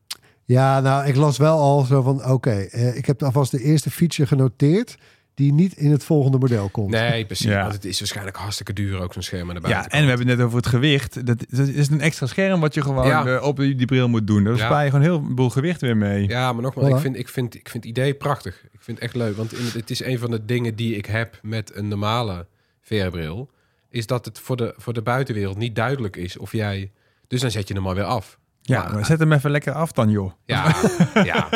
Ja, 0.46 0.80
nou, 0.80 1.06
ik 1.08 1.16
las 1.16 1.38
wel 1.38 1.58
al 1.60 1.82
zo 1.84 2.02
van, 2.02 2.26
oké, 2.32 2.52
eh, 2.52 2.98
ik 2.98 3.06
heb 3.06 3.24
alvast 3.24 3.52
de 3.52 3.62
eerste 3.62 3.90
feature 3.92 4.28
genoteerd 4.28 4.96
die 5.34 5.54
niet 5.54 5.74
in 5.78 5.92
het 5.92 6.04
volgende 6.04 6.38
model 6.38 6.70
komt. 6.70 6.90
Nee, 6.92 7.26
precies. 7.26 7.46
Ja. 7.46 7.62
Want 7.62 7.74
het 7.74 7.86
is 7.86 8.00
waarschijnlijk 8.00 8.38
hartstikke 8.38 8.74
duur 8.74 9.00
ook 9.02 9.14
zo'n 9.14 9.22
scherm 9.22 9.50
aan 9.50 9.62
de 9.62 9.68
Ja, 9.68 9.88
en 9.90 10.02
we 10.04 10.08
hebben 10.08 10.28
het 10.28 10.38
net 10.38 10.46
over 10.46 10.58
het 10.58 10.68
gewicht. 10.68 11.26
Dat, 11.26 11.46
dat 11.50 11.68
is 11.68 11.90
een 11.90 12.02
extra 12.02 12.26
scherm 12.28 12.60
wat 12.60 12.74
je 12.74 12.82
gewoon 12.82 13.08
Ja. 13.08 13.26
eh, 13.26 13.44
op 13.44 13.58
die, 13.58 13.76
die 13.76 13.86
bril 13.86 14.08
moet 14.10 14.28
doen. 14.28 14.44
Daar 14.44 14.56
Ja. 14.56 14.66
spaar 14.66 14.84
je 14.84 14.90
gewoon 14.90 15.06
heel 15.06 15.24
veel 15.36 15.50
gewicht 15.50 15.82
weer 15.82 15.98
mee. 15.98 16.28
Ja, 16.28 16.54
maar 16.54 16.62
nogmaals, 16.62 16.88
Voilà. 16.88 16.96
ik, 16.96 17.02
vind, 17.02 17.18
ik, 17.18 17.30
vind, 17.30 17.56
ik 17.56 17.70
vind 17.70 17.84
het 17.84 17.98
idee 17.98 18.14
prachtig. 18.14 18.64
Ik 18.72 18.80
vind 18.82 18.98
het 18.98 19.06
echt 19.06 19.16
leuk. 19.16 19.36
Want 19.38 19.54
in, 19.54 19.66
het 19.74 19.90
is 19.90 20.04
een 20.04 20.20
van 20.20 20.32
de 20.32 20.46
dingen 20.46 20.76
die 20.76 20.96
ik 20.96 21.06
heb 21.06 21.40
met 21.42 21.72
een 21.76 21.88
normale 21.88 22.46
VR-bril. 22.86 23.50
Is 23.90 24.08
dat 24.08 24.26
het 24.26 24.40
voor 24.40 24.56
de, 24.58 24.74
voor 24.78 24.94
de 24.94 25.02
buitenwereld 25.02 25.58
niet 25.58 25.76
duidelijk 25.76 26.16
is 26.16 26.38
of 26.38 26.52
jij... 26.52 26.92
Dus 27.28 27.42
dan 27.42 27.52
zet 27.52 27.68
je 27.68 27.74
hem 27.74 27.84
maar 27.84 27.96
weer 27.96 28.04
af. 28.04 28.40
Ja, 28.62 28.84
Maar- 28.84 28.94
maar 28.94 29.06
zet 29.06 29.20
hem 29.20 29.32
even 29.32 29.52
lekker 29.52 29.74
af 29.74 29.92
dan, 29.92 30.10
joh. 30.10 30.32
Ja, 30.46 30.76
ja. 31.24 31.50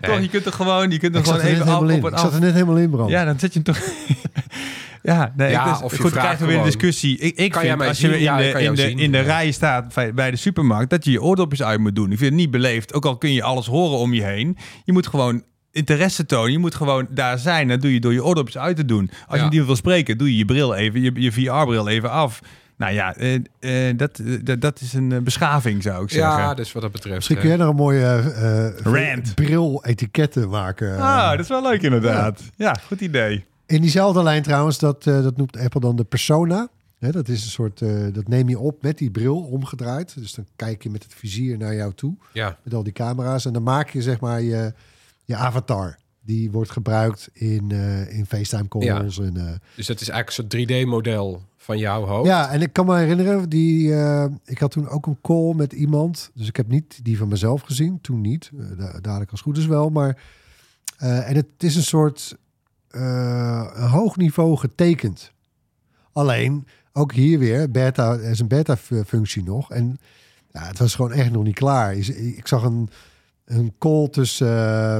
Toch, 0.00 0.20
je 0.20 0.28
kunt 0.28 0.46
er 0.46 0.52
gewoon, 0.52 0.90
je 0.90 0.98
kunt 0.98 1.14
er 1.14 1.20
ik 1.20 1.26
gewoon 1.26 1.40
even 1.40 1.66
af, 1.66 1.80
op 1.82 1.88
en 1.88 1.94
Ik 1.96 2.02
zat 2.02 2.12
af. 2.14 2.34
er 2.34 2.40
net 2.40 2.52
helemaal 2.52 2.76
in, 2.76 2.90
Bram. 2.90 3.08
Ja, 3.08 3.24
dan 3.24 3.38
zet 3.38 3.52
je 3.54 3.60
hem 3.64 3.74
toch... 3.74 3.84
ja, 5.12 5.32
nee, 5.36 5.50
Ja, 5.50 5.64
ik, 5.66 5.72
dus, 5.72 5.82
of 5.82 5.90
je 5.90 5.96
goed, 5.96 5.98
dan 5.98 6.10
vraagt 6.10 6.24
krijgen 6.26 6.46
we 6.46 6.52
weer 6.52 6.58
een 6.58 6.64
discussie. 6.64 7.18
Ik, 7.18 7.36
ik 7.36 7.50
Kan 7.50 7.62
vind, 7.62 7.82
als 7.82 8.00
je 8.00 8.08
in 8.14 8.20
Ja, 8.20 8.36
de, 8.36 8.44
in 8.62 8.74
de, 8.74 8.80
zien. 8.82 8.98
in 8.98 9.12
de 9.12 9.18
Ja. 9.18 9.24
rij 9.24 9.50
staat 9.50 9.94
bij- 9.94 10.14
bij 10.14 10.30
de 10.30 10.36
supermarkt, 10.36 10.90
dat 10.90 11.04
je 11.04 11.10
je 11.10 11.22
oordopjes 11.22 11.62
uit 11.62 11.80
moet 11.80 11.94
doen. 11.94 12.12
Ik 12.12 12.18
vind 12.18 12.30
het 12.30 12.40
niet 12.40 12.50
beleefd, 12.50 12.94
ook 12.94 13.04
al 13.06 13.18
kun 13.18 13.32
je 13.32 13.42
alles 13.42 13.66
horen 13.66 13.98
om 13.98 14.12
je 14.14 14.22
heen. 14.22 14.56
Je 14.84 14.92
moet 14.92 15.06
gewoon 15.06 15.42
interesse 15.76 16.26
tonen. 16.26 16.52
Je 16.52 16.58
moet 16.58 16.74
gewoon 16.74 17.06
daar 17.10 17.38
zijn. 17.38 17.68
Dat 17.68 17.80
doe 17.80 17.92
je 17.92 18.00
door 18.00 18.12
je 18.12 18.24
oordopjes 18.24 18.58
uit 18.58 18.76
te 18.76 18.84
doen. 18.84 19.10
Als 19.26 19.38
je 19.38 19.44
Ja. 19.44 19.50
iemand 19.50 19.66
wil 19.66 19.76
spreken, 19.76 20.18
doe 20.18 20.30
je 20.30 20.36
je 20.36 20.44
bril 20.44 20.74
even, 20.74 21.00
je, 21.00 21.10
je 21.14 21.32
VR-bril 21.32 21.88
even 21.88 22.10
af. 22.10 22.40
Nou 22.76 22.92
ja, 22.92 23.14
eh, 23.16 23.34
eh, 23.88 23.96
dat, 23.98 24.20
dat, 24.58 24.80
is 24.80 24.92
een 24.92 25.24
beschaving, 25.24 25.82
zou 25.82 26.02
ik 26.04 26.10
zeggen. 26.10 26.38
ja, 26.38 26.54
dus 26.54 26.72
wat 26.72 26.82
dat 26.82 26.92
betreft... 26.92 27.16
Misschien 27.16 27.38
kun 27.38 27.48
jij 27.48 27.56
nog 27.56 27.68
een 27.68 27.76
mooie 27.76 28.22
bril-etiketten 29.34 30.48
maken. 30.48 30.98
Ah, 30.98 31.30
dat 31.30 31.38
is 31.40 31.48
wel 31.48 31.62
leuk 31.62 31.82
inderdaad. 31.82 32.42
Ja, 32.56 32.76
goed 32.86 33.00
idee. 33.00 33.44
In 33.66 33.80
diezelfde 33.80 34.22
lijn 34.22 34.42
trouwens, 34.42 34.78
dat, 34.78 35.06
eh, 35.06 35.22
dat 35.22 35.36
noemt 35.36 35.58
Apple 35.58 35.80
dan 35.80 35.96
de 35.96 36.04
persona. 36.04 36.68
Hè, 36.98 37.10
dat 37.10 37.28
is 37.28 37.44
een 37.44 37.50
soort, 37.50 37.80
eh, 37.82 37.90
dat 38.12 38.28
neem 38.28 38.48
je 38.48 38.58
op 38.58 38.82
met 38.82 38.98
die 38.98 39.10
bril 39.10 39.36
omgedraaid. 39.40 40.14
Dus 40.18 40.34
dan 40.34 40.46
kijk 40.56 40.82
je 40.82 40.90
met 40.90 41.02
het 41.02 41.14
vizier 41.14 41.58
naar 41.58 41.74
jou 41.74 41.92
toe, 41.94 42.14
Ja, 42.32 42.56
met 42.62 42.74
al 42.74 42.82
die 42.82 42.92
camera's. 42.92 43.44
En 43.44 43.52
dan 43.52 43.62
maak 43.62 43.90
je 43.90 44.02
zeg 44.02 44.20
maar 44.20 44.42
je, 44.42 44.72
je 45.26 45.36
avatar. 45.36 45.98
Die 46.20 46.50
wordt 46.50 46.70
gebruikt 46.70 47.28
in, 47.32 47.70
eh, 47.70 48.18
in 48.18 48.26
FaceTime 48.26 48.68
calls. 48.68 49.18
En, 49.18 49.36
eh, 49.36 49.54
dus 49.76 49.86
dat 49.86 50.00
is 50.00 50.08
eigenlijk 50.08 50.26
een 50.28 50.32
soort 50.32 50.50
3D-model 50.50 51.42
van 51.56 51.78
jouw 51.78 52.04
hoofd. 52.04 52.26
ja, 52.28 52.50
en 52.50 52.60
ik 52.62 52.72
kan 52.72 52.86
me 52.86 52.96
herinneren, 52.96 53.48
die, 53.48 53.94
eh, 53.94 54.24
ik 54.44 54.58
had 54.58 54.70
toen 54.70 54.88
ook 54.88 55.06
een 55.06 55.18
call 55.22 55.54
met 55.54 55.72
iemand. 55.72 56.30
Dus 56.34 56.48
ik 56.48 56.56
heb 56.56 56.68
niet 56.68 57.04
die 57.04 57.18
van 57.18 57.28
mezelf 57.28 57.60
gezien, 57.62 58.00
toen 58.00 58.20
niet. 58.20 58.50
Da- 58.76 58.98
dadelijk 59.00 59.30
als 59.30 59.40
goed 59.40 59.56
is 59.58 59.66
wel. 59.66 59.90
Maar, 59.90 60.22
en 60.98 61.34
het 61.36 61.46
is 61.58 61.76
een 61.76 61.82
soort 61.82 62.36
een 62.90 63.88
hoog 63.88 64.16
niveau 64.16 64.56
getekend. 64.56 65.32
Alleen, 66.12 66.66
ook 66.92 67.12
hier 67.12 67.38
weer, 67.38 67.70
beta, 67.70 68.12
er 68.12 68.22
is 68.30 68.40
een 68.40 68.48
beta-functie 68.48 69.42
nog. 69.42 69.70
En 69.70 69.98
ja, 70.52 70.62
het 70.66 70.78
was 70.78 70.94
gewoon 70.94 71.12
echt 71.12 71.30
nog 71.30 71.42
niet 71.44 71.54
klaar. 71.54 71.94
Ik 72.16 72.46
zag 72.46 72.62
een, 72.62 72.88
een 73.46 73.74
call 73.78 74.08
tussen 74.08 74.46
eh, 74.48 74.96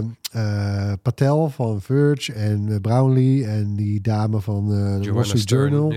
eh, 0.92 0.92
Patel 1.02 1.50
van 1.50 1.80
Verge 1.82 2.32
en 2.32 2.68
eh, 2.68 2.76
Brownlee 2.80 3.46
en 3.46 3.76
die 3.76 4.00
dame 4.00 4.40
van 4.40 4.72
eh 4.72 5.00
de 5.02 5.12
Wall 5.12 5.24
Street 5.24 5.48
Journal. 5.50 5.92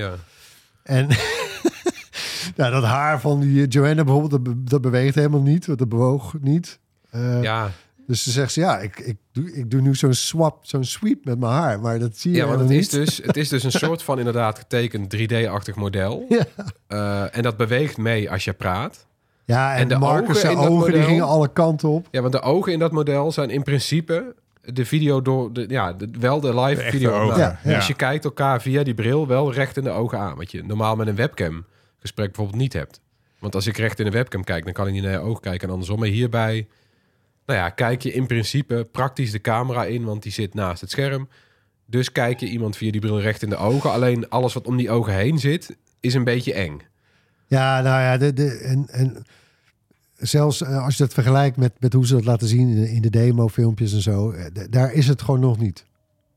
En 0.83 1.07
ja, 2.55 2.69
dat 2.79 2.83
haar 2.83 3.21
van 3.21 3.39
die 3.39 3.67
Joanna 3.67 4.03
bijvoorbeeld, 4.03 4.31
dat, 4.31 4.43
be- 4.43 4.63
dat 4.63 4.81
beweegt 4.81 5.15
helemaal 5.15 5.41
niet. 5.41 5.65
want 5.65 5.79
Dat 5.79 5.89
bewoog 5.89 6.33
niet. 6.41 6.79
Ja, 7.41 7.71
Dus 8.07 8.23
ze 8.23 8.31
zegt 8.31 8.51
ze, 8.53 8.59
ja, 8.59 8.79
ik, 8.79 8.99
ik, 8.99 9.17
doe, 9.31 9.53
ik 9.53 9.71
doe 9.71 9.81
nu 9.81 9.95
zo'n 9.95 10.13
swap, 10.13 10.65
zo'n 10.65 10.83
sweep 10.83 11.25
met 11.25 11.39
mijn 11.39 11.51
haar. 11.51 11.79
Maar 11.79 11.99
dat 11.99 12.17
zie 12.17 12.31
je 12.31 12.37
ja 12.37 12.45
want 12.45 12.59
het 12.59 12.69
helemaal 12.69 12.87
is, 12.87 12.91
niet. 12.91 13.05
dus, 13.17 13.25
het 13.27 13.37
is 13.37 13.49
dus 13.49 13.63
een 13.63 13.71
soort 13.87 14.03
van 14.03 14.17
inderdaad 14.17 14.57
getekend 14.59 15.15
3D-achtig 15.17 15.75
model. 15.75 16.25
Ja. 16.29 17.27
En 17.29 17.41
dat 17.43 17.57
beweegt 17.57 17.97
mee 17.97 18.31
als 18.31 18.43
je 18.43 18.53
praat. 18.53 19.07
Ja, 19.49 19.73
en, 19.73 19.79
En 19.79 19.87
de 19.87 19.97
Marcus 19.97 20.45
ogen 20.45 20.93
die 20.93 21.03
gingen 21.03 21.25
alle 21.25 21.47
kanten 21.53 21.89
op. 21.89 22.07
Ja, 22.11 22.21
want 22.21 22.33
de 22.33 22.41
ogen 22.41 22.71
in 22.71 22.79
dat 22.79 22.91
model 22.91 23.31
zijn 23.31 23.49
in 23.49 23.63
principe 23.63 24.35
de 24.61 24.85
video 24.85 25.21
door... 25.21 25.53
De, 25.53 25.65
ja, 25.67 25.93
de, 25.93 26.09
wel 26.19 26.39
de 26.39 26.59
live 26.59 26.83
De 26.83 26.89
video. 26.89 27.11
ogen. 27.11 27.37
Ja, 27.37 27.59
ja. 27.63 27.75
Dus 27.75 27.87
je 27.87 27.93
kijkt 27.93 28.23
elkaar 28.23 28.61
via 28.61 28.83
die 28.83 28.93
bril 28.93 29.27
wel 29.27 29.53
recht 29.53 29.77
in 29.77 29.83
de 29.83 29.89
ogen 29.89 30.19
aan. 30.19 30.35
Wat 30.35 30.51
je 30.51 30.63
normaal 30.63 30.95
met 30.95 31.07
een 31.07 31.15
webcam 31.15 31.65
gesprek 31.99 32.27
bijvoorbeeld 32.27 32.61
niet 32.61 32.73
hebt. 32.73 33.01
Want 33.39 33.55
als 33.55 33.67
ik 33.67 33.77
recht 33.77 33.99
in 33.99 34.05
de 34.05 34.11
webcam 34.11 34.43
kijk, 34.43 34.63
dan 34.63 34.73
kan 34.73 34.87
ik 34.87 34.93
niet 34.93 35.03
naar 35.03 35.11
je 35.11 35.19
ogen 35.19 35.41
kijken. 35.41 35.67
En 35.67 35.73
andersom. 35.73 35.99
Maar 35.99 36.07
hierbij, 36.07 36.67
nou 37.45 37.59
ja, 37.59 37.69
kijk 37.69 38.01
je 38.01 38.13
in 38.13 38.27
principe 38.27 38.87
praktisch 38.91 39.31
de 39.31 39.41
camera 39.41 39.85
in, 39.85 40.03
want 40.03 40.23
die 40.23 40.31
zit 40.31 40.53
naast 40.53 40.81
het 40.81 40.91
scherm. 40.91 41.29
Dus 41.85 42.11
kijk 42.11 42.39
je 42.39 42.47
iemand 42.47 42.77
via 42.77 42.91
die 42.91 43.01
bril 43.01 43.21
recht 43.21 43.43
in 43.43 43.49
de 43.49 43.57
ogen. 43.57 43.91
Alleen 43.91 44.29
alles 44.29 44.53
wat 44.53 44.67
om 44.67 44.77
die 44.77 44.91
ogen 44.91 45.13
heen 45.13 45.39
zit, 45.39 45.77
is 45.99 46.13
een 46.13 46.23
beetje 46.23 46.53
eng. 46.53 46.81
Ja, 47.49 47.81
nou 47.81 48.01
ja, 48.01 48.17
de, 48.17 48.33
de, 48.33 48.49
en, 48.51 48.85
en 48.89 49.23
zelfs 50.15 50.61
eh, 50.61 50.83
als 50.83 50.97
je 50.97 51.03
dat 51.03 51.13
vergelijkt 51.13 51.57
met, 51.57 51.71
met 51.79 51.93
hoe 51.93 52.07
ze 52.07 52.13
dat 52.13 52.25
laten 52.25 52.47
zien 52.47 52.69
in 52.69 52.75
de, 52.81 52.91
in 52.91 53.01
de 53.01 53.09
demo-filmpjes 53.09 53.93
en 53.93 54.01
zo, 54.01 54.31
eh, 54.31 54.45
daar 54.69 54.93
is 54.93 55.07
het 55.07 55.21
gewoon 55.21 55.39
nog 55.39 55.57
niet. 55.57 55.85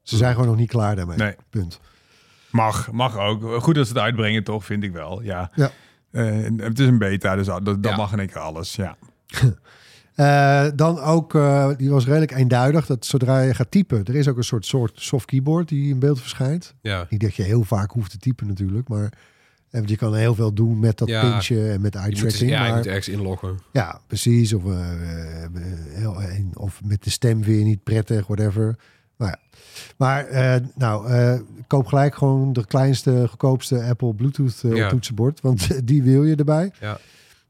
Ze 0.03 0.17
zijn 0.17 0.33
gewoon 0.33 0.49
nog 0.49 0.57
niet 0.57 0.69
klaar 0.71 0.97
daarmee. 0.97 1.17
Nee. 1.17 1.35
Punt. 1.51 1.81
Mag, 2.51 2.91
mag 2.93 3.17
ook. 3.19 3.63
Goed 3.63 3.75
dat 3.75 3.87
ze 3.87 3.93
het 3.93 4.03
uitbrengen, 4.03 4.45
toch, 4.45 4.65
vind 4.65 4.83
ik 4.83 4.93
wel. 4.93 5.23
Ja. 5.23 5.51
Ja. 5.55 5.71
Eh, 6.11 6.25
het 6.57 6.79
is 6.79 6.87
een 6.87 6.99
beta, 6.99 7.37
dus 7.37 7.47
dat, 7.47 7.65
dat 7.65 7.77
Ja. 7.81 7.97
mag 7.97 8.13
in 8.13 8.19
één 8.19 8.29
keer 8.29 8.39
alles. 8.41 8.77
Ja. 8.77 8.97
Eh, 10.15 10.67
dan 10.75 10.99
ook, 11.01 11.35
eh, 11.35 11.69
die 11.77 11.91
was 11.91 12.05
redelijk 12.07 12.31
eenduidig, 12.31 12.87
dat 12.87 13.07
zodra 13.07 13.41
je 13.41 13.55
gaat 13.55 13.71
typen, 13.71 14.05
er 14.05 14.15
is 14.15 14.29
ook 14.29 14.37
een 14.37 14.45
soort, 14.45 14.67
soort 14.67 14.93
soft 14.95 15.25
keyboard 15.25 15.69
die 15.69 15.89
in 15.91 15.99
beeld 15.99 16.21
verschijnt. 16.21 16.75
Ja, 16.83 17.07
Niet 17.09 17.21
dat 17.21 17.35
je 17.35 17.43
heel 17.43 17.65
vaak 17.65 17.91
hoeft 17.91 18.11
te 18.11 18.19
typen 18.19 18.47
natuurlijk, 18.47 18.89
maar 18.89 19.13
want 19.73 19.89
je 19.89 19.97
kan 19.97 20.15
heel 20.15 20.35
veel 20.35 20.53
doen 20.53 20.79
met 20.79 20.99
dat 20.99 21.09
Ja. 21.09 21.23
en 21.23 21.31
met 21.35 21.45
je 21.45 21.79
moet, 21.81 21.95
eye-tracking. 21.95 22.51
ja, 22.51 22.63
je 22.63 22.69
maar- 22.69 22.77
moet 22.77 22.87
ergens 22.87 23.09
inloggen. 23.09 23.59
Ja, 23.73 24.01
precies. 24.07 24.53
Of, 24.53 24.65
eh, 24.65 24.93
eh, 25.45 26.37
en- 26.37 26.51
of 26.55 26.81
met 26.85 27.05
de 27.05 27.11
stem 27.11 27.43
weer 27.43 27.65
niet 27.65 27.83
prettig, 27.83 28.27
whatever. 28.27 28.77
Maar, 29.17 29.29
ja. 29.29 29.39
maar 29.97 30.27
eh, 30.27 30.61
nou, 30.75 31.11
koop 31.67 31.87
gelijk 31.87 32.15
gewoon 32.15 32.53
de 32.53 32.67
kleinste, 32.67 33.25
goedkoopste 33.29 33.83
Apple 33.83 34.15
Bluetooth 34.15 34.61
Ja. 34.75 34.89
toetsenbord. 34.89 35.41
Want 35.41 35.69
die 35.89 36.03
wil 36.03 36.25
je 36.25 36.35
erbij. 36.37 36.73
Ja. 36.81 36.99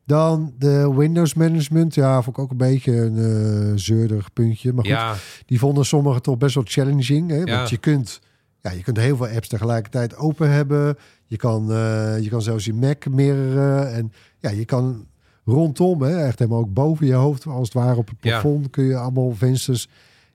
Dan 0.07 0.55
de 0.59 0.93
Windows 0.97 1.35
Management. 1.35 1.95
Ja, 1.95 2.23
vond 2.23 2.37
ik 2.37 2.43
ook 2.43 2.51
een 2.51 2.57
beetje 2.57 2.93
een 2.93 3.79
zeurderig 3.79 4.33
puntje. 4.33 4.73
Maar 4.73 4.85
goed, 4.85 4.93
Ja, 4.93 5.15
die 5.47 5.59
vonden 5.59 5.85
sommigen 5.85 6.23
toch 6.23 6.39
best 6.39 6.55
wel 6.55 6.65
challenging. 6.67 7.31
Hè? 7.31 7.45
Want 7.45 7.71
je 7.71 7.77
kunt, 7.77 8.21
ja, 8.61 8.71
je 8.71 8.83
kunt 8.83 8.97
heel 8.97 9.17
veel 9.17 9.27
apps 9.29 9.49
tegelijkertijd 9.49 10.17
open 10.17 10.51
hebben. 10.51 10.97
Je 11.33 11.39
kan, 11.39 11.73
eh, 11.73 12.21
je 12.21 12.29
kan 12.29 12.43
zelfs 12.43 12.65
je 12.65 12.75
Mac 12.75 13.07
mirroren. 13.11 13.93
En 13.93 14.13
ja, 14.41 14.51
je 14.51 14.65
kan 14.65 15.07
rondom, 15.45 16.03
hè, 16.03 16.25
echt 16.27 16.39
helemaal 16.39 16.61
ook 16.61 16.73
boven 16.73 17.07
je 17.07 17.13
hoofd, 17.15 17.47
als 17.47 17.65
het 17.69 17.73
ware 17.73 17.97
op 17.97 18.09
het 18.09 18.17
Ja. 18.21 18.31
plafond, 18.41 18.71
kun 18.71 18.85
je 18.85 18.97
allemaal 18.97 19.35
vensters. 19.35 19.89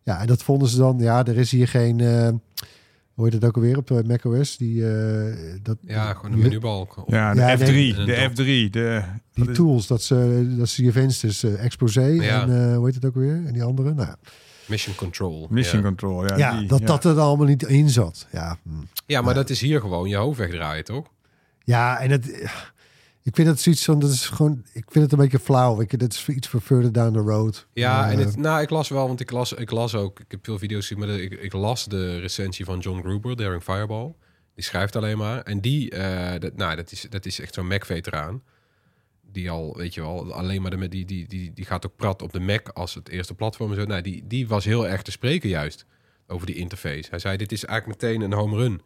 Ja, 0.03 0.19
en 0.21 0.27
dat 0.27 0.43
vonden 0.43 0.67
ze 0.67 0.77
dan, 0.77 0.97
ja, 0.99 1.25
er 1.25 1.37
is 1.37 1.51
hier 1.51 1.67
geen, 1.67 1.99
eh, 1.99 2.29
hoe 3.13 3.25
heet 3.25 3.33
het 3.33 3.45
ook 3.45 3.55
alweer 3.55 3.77
op 3.77 3.87
de 3.87 4.03
macOS? 4.07 4.57
Die, 4.57 4.89
eh, 4.91 5.33
dat, 5.63 5.77
ja 5.81 6.13
gewoon 6.13 6.31
die, 6.31 6.43
menubalk. 6.43 7.03
Ja, 7.07 7.33
de 7.33 7.39
Ja, 7.39 7.57
F3. 7.57 7.61
nee. 7.63 7.93
En 7.93 7.99
een 7.99 8.05
de 8.05 8.13
dop. 8.13 8.45
F3. 8.45 8.69
De, 8.71 9.01
die 9.33 9.51
tools, 9.51 9.87
dat 9.87 10.01
ze, 10.01 10.47
dat 10.57 10.69
ze 10.69 10.83
je 10.83 10.91
vensters, 10.91 11.43
eh, 11.43 11.63
exposé 11.63 12.01
Ja. 12.05 12.41
en 12.41 12.69
eh, 12.71 12.75
hoe 12.75 12.85
heet 12.85 12.95
het 12.95 13.05
ook 13.05 13.15
weer? 13.15 13.41
En 13.45 13.53
die 13.53 13.63
andere, 13.63 13.93
nou 13.93 14.07
ja. 14.07 14.15
Mission 14.67 14.95
Control. 14.95 15.47
Mission 15.50 15.81
ja. 15.81 15.88
Control. 15.88 16.25
Ja, 16.27 16.38
Ja, 16.38 16.57
die, 16.59 16.67
dat 16.67 16.79
ja. 16.79 16.86
dat 16.86 17.05
er 17.05 17.19
allemaal 17.19 17.45
niet 17.47 17.63
in 17.63 17.89
zat. 17.89 18.27
Ja, 18.31 18.57
hm. 18.63 18.69
Ja, 19.05 19.21
maar 19.21 19.33
dat 19.33 19.50
is 19.50 19.62
hier 19.62 19.79
gewoon 19.79 20.09
je 20.09 20.15
hoofd 20.15 20.38
wegdraaien, 20.38 20.83
toch? 20.83 21.07
Ja, 21.63 22.00
en 22.00 22.12
het, 22.12 22.27
ik 23.24 23.36
vind 23.36 23.47
het 23.47 23.59
zoiets 23.59 23.86
van, 23.86 24.00
dat 24.00 24.09
is 24.12 24.27
gewoon, 24.27 24.63
ik 24.74 24.86
vind 24.89 25.03
het 25.03 25.12
een 25.13 25.19
beetje 25.19 25.39
flauw. 25.39 25.81
Ik, 25.81 26.00
dat 26.00 26.13
is 26.13 26.27
iets 26.27 26.47
voor 26.47 26.62
further 26.62 26.91
down 26.91 27.13
the 27.13 27.19
road. 27.19 27.67
Ja, 27.74 28.05
Eh, 28.05 28.12
en 28.13 28.19
het, 28.19 28.36
nou, 28.38 28.62
ik 28.62 28.69
las 28.69 28.89
wel, 28.89 29.07
want 29.07 29.19
ik 29.19 29.31
las, 29.31 29.53
ik 29.53 29.71
las 29.71 29.95
ook, 29.95 30.19
ik 30.19 30.25
heb 30.31 30.45
veel 30.45 30.57
video's 30.59 30.88
gezien, 30.88 31.00
maar 31.00 31.07
de- 31.07 31.21
ik, 31.24 31.31
ik 31.41 31.53
las 31.53 31.86
de 31.86 32.19
recensie 32.19 32.65
van 32.65 32.79
John 32.79 33.00
Gruber, 33.01 33.36
Daring 33.36 33.63
Fireball. 33.63 34.13
Die 34.55 34.63
schrijft 34.65 34.95
alleen 34.95 35.17
maar. 35.17 35.41
En 35.41 35.62
die, 35.62 35.89
eh, 35.89 36.39
dat, 36.39 36.55
nou, 36.55 36.75
dat 36.75 36.91
is, 36.91 37.05
dat 37.09 37.25
is 37.25 37.39
echt 37.39 37.53
zo'n 37.53 37.67
Mac-veteraan. 37.67 38.41
Die 39.38 39.50
al, 39.50 39.75
weet 39.77 39.94
je 39.94 40.01
wel, 40.01 40.34
alleen 40.34 40.62
maar 40.62 40.72
de, 40.72 40.88
die, 40.88 41.06
die, 41.06 41.27
die, 41.27 41.53
die 41.53 41.65
gaat 41.65 41.86
ook 41.86 41.96
prat 41.96 42.22
op 42.22 42.34
de 42.34 42.39
Mac 42.39 42.70
als 42.70 42.94
het 42.94 43.10
eerste 43.10 43.34
platform 43.34 43.74
zo. 43.74 43.86
Nou, 43.86 44.01
die, 44.01 44.24
die 44.27 44.48
was 44.48 44.65
heel 44.65 44.88
erg 44.88 45.01
te 45.01 45.12
spreken 45.12 45.50
juist 45.50 45.86
over 46.27 46.46
die 46.46 46.56
interface. 46.56 47.10
Hij 47.10 47.20
zei, 47.20 47.38
dit 47.38 47.51
is 47.51 47.65
eigenlijk 47.65 48.01
meteen 48.01 48.22
een 48.22 48.34
home 48.34 48.58
run. 48.58 48.82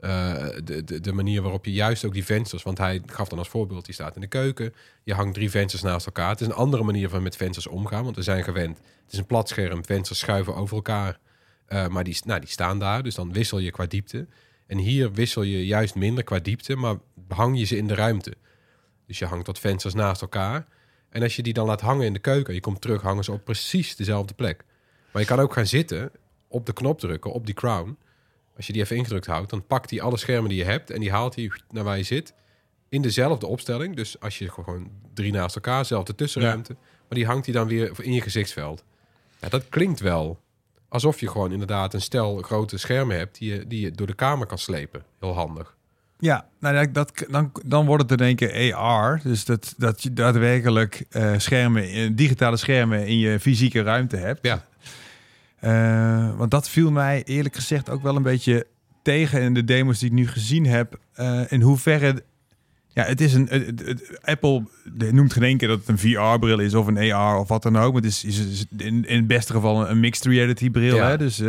Eh, 0.00 0.46
de, 0.64 0.84
de, 0.84 1.00
de 1.00 1.12
manier 1.12 1.42
waarop 1.42 1.64
je 1.64 1.72
juist 1.72 2.04
ook 2.04 2.12
die 2.12 2.24
vensters, 2.24 2.62
want 2.62 2.78
hij 2.78 3.02
gaf 3.06 3.28
dan 3.28 3.38
als 3.38 3.48
voorbeeld, 3.48 3.84
die 3.84 3.94
staat 3.94 4.14
in 4.14 4.20
de 4.20 4.26
keuken, 4.26 4.74
je 5.04 5.14
hangt 5.14 5.34
drie 5.34 5.50
vensters 5.50 5.82
naast 5.82 6.06
elkaar. 6.06 6.30
Het 6.30 6.40
is 6.40 6.46
een 6.46 6.52
andere 6.52 6.82
manier 6.82 7.08
van 7.08 7.22
met 7.22 7.36
vensters 7.36 7.66
omgaan, 7.66 8.04
want 8.04 8.16
we 8.16 8.22
zijn 8.22 8.44
gewend. 8.44 8.76
Het 8.76 9.12
is 9.12 9.18
een 9.18 9.26
plat 9.26 9.48
scherm, 9.48 9.84
vensters 9.84 10.18
schuiven 10.18 10.54
over 10.54 10.76
elkaar, 10.76 11.18
Eh, 11.66 11.88
maar 11.88 12.04
nou, 12.24 12.40
die 12.40 12.48
staan 12.48 12.78
daar, 12.78 13.02
dus 13.02 13.14
dan 13.14 13.32
wissel 13.32 13.58
je 13.58 13.70
qua 13.70 13.86
diepte. 13.86 14.26
En 14.66 14.78
hier 14.78 15.12
wissel 15.12 15.42
je 15.42 15.66
juist 15.66 15.94
minder 15.94 16.24
qua 16.24 16.38
diepte, 16.38 16.76
maar 16.76 16.96
hang 17.28 17.58
je 17.58 17.64
ze 17.64 17.76
in 17.76 17.86
de 17.86 17.94
ruimte. 17.94 18.36
Dus 19.08 19.18
je 19.18 19.26
hangt 19.26 19.46
wat 19.46 19.58
vensters 19.58 19.94
naast 19.94 20.22
elkaar. 20.22 20.66
En 21.08 21.22
als 21.22 21.36
je 21.36 21.42
die 21.42 21.52
dan 21.52 21.66
laat 21.66 21.80
hangen 21.80 22.06
in 22.06 22.12
de 22.12 22.18
keuken, 22.18 22.54
je 22.54 22.60
komt 22.60 22.80
terug, 22.80 23.02
hangen 23.02 23.24
ze 23.24 23.32
op 23.32 23.44
precies 23.44 23.96
dezelfde 23.96 24.34
plek. 24.34 24.64
Maar 25.12 25.22
je 25.22 25.28
kan 25.28 25.40
ook 25.40 25.52
gaan 25.52 25.66
zitten, 25.66 26.10
op 26.48 26.66
de 26.66 26.72
knop 26.72 27.00
drukken, 27.00 27.32
op 27.32 27.46
die 27.46 27.54
crown. 27.54 27.98
Als 28.56 28.66
je 28.66 28.72
die 28.72 28.82
even 28.82 28.96
ingedrukt 28.96 29.26
houdt, 29.26 29.50
dan 29.50 29.66
pakt 29.66 29.90
hij 29.90 30.00
alle 30.00 30.16
schermen 30.16 30.48
die 30.48 30.58
je 30.58 30.64
hebt 30.64 30.90
en 30.90 31.00
die 31.00 31.10
haalt 31.10 31.34
hij 31.34 31.50
naar 31.70 31.84
waar 31.84 31.96
je 31.96 32.02
zit. 32.02 32.34
In 32.88 33.02
dezelfde 33.02 33.46
opstelling. 33.46 33.96
Dus 33.96 34.20
als 34.20 34.38
je 34.38 34.50
gewoon 34.50 34.90
drie 35.14 35.32
naast 35.32 35.54
elkaar, 35.54 35.78
dezelfde 35.78 36.14
tussenruimte. 36.14 36.76
Maar 36.80 37.18
die 37.18 37.26
hangt 37.26 37.44
hij 37.44 37.54
dan 37.54 37.68
weer 37.68 38.04
in 38.04 38.12
je 38.12 38.20
gezichtsveld. 38.20 38.84
Ja, 39.40 39.48
dat 39.48 39.68
klinkt 39.68 40.00
wel 40.00 40.40
alsof 40.88 41.20
je 41.20 41.28
gewoon 41.28 41.52
inderdaad 41.52 41.94
een 41.94 42.00
stel 42.00 42.42
grote 42.42 42.78
schermen 42.78 43.16
hebt 43.16 43.38
die 43.38 43.54
je, 43.54 43.66
die 43.66 43.80
je 43.80 43.90
door 43.90 44.06
de 44.06 44.14
kamer 44.14 44.46
kan 44.46 44.58
slepen. 44.58 45.04
Heel 45.20 45.34
handig. 45.34 45.76
Ja, 46.20 46.46
nou, 46.60 46.90
dat, 46.90 47.12
dan, 47.30 47.52
dan 47.66 47.86
wordt 47.86 48.10
het 48.10 48.20
in 48.20 48.26
één 48.26 48.36
keer 48.36 48.74
AR. 48.74 49.20
Dus 49.22 49.44
dat, 49.44 49.74
dat 49.76 50.02
je 50.02 50.12
daadwerkelijk 50.12 51.04
eh, 51.10 51.32
schermen, 51.36 51.82
eh, 51.82 52.10
digitale 52.12 52.56
schermen 52.56 53.06
in 53.06 53.18
je 53.18 53.40
fysieke 53.40 53.82
ruimte 53.82 54.16
hebt. 54.16 54.38
Ja. 54.46 54.64
Eh, 55.60 56.36
want 56.36 56.50
dat 56.50 56.68
viel 56.68 56.90
mij 56.90 57.22
eerlijk 57.24 57.54
gezegd 57.54 57.90
ook 57.90 58.02
wel 58.02 58.16
een 58.16 58.22
beetje 58.22 58.66
tegen 59.02 59.40
in 59.42 59.54
de 59.54 59.64
demos 59.64 59.98
die 59.98 60.08
ik 60.08 60.14
nu 60.14 60.26
gezien 60.28 60.66
heb. 60.66 60.98
in 61.48 61.60
hoeverre. 61.60 62.22
Ja, 62.88 63.04
het 63.04 63.20
is 63.20 63.34
een. 63.34 63.46
het- 63.50 63.86
het- 63.86 64.18
Apple 64.22 64.62
noemt 65.12 65.32
geen 65.32 65.42
één 65.42 65.56
keer 65.56 65.68
dat 65.68 65.78
het 65.78 65.88
een 65.88 65.98
VR-bril 65.98 66.58
is 66.58 66.74
of 66.74 66.86
een 66.86 67.12
AR 67.12 67.38
of 67.38 67.48
wat 67.48 67.62
dan 67.62 67.76
ook. 67.78 67.92
Maar 67.92 68.02
het 68.02 68.10
is, 68.10 68.24
is, 68.24 68.38
is 68.38 68.64
in, 68.76 69.04
in 69.06 69.16
het 69.16 69.26
beste 69.26 69.52
geval 69.52 69.88
een, 69.90 70.00
mixed 70.00 70.24
reality 70.24 70.70
bril. 70.70 70.96
Ja. 70.96 71.08
Hè? 71.08 71.18
Dus 71.18 71.42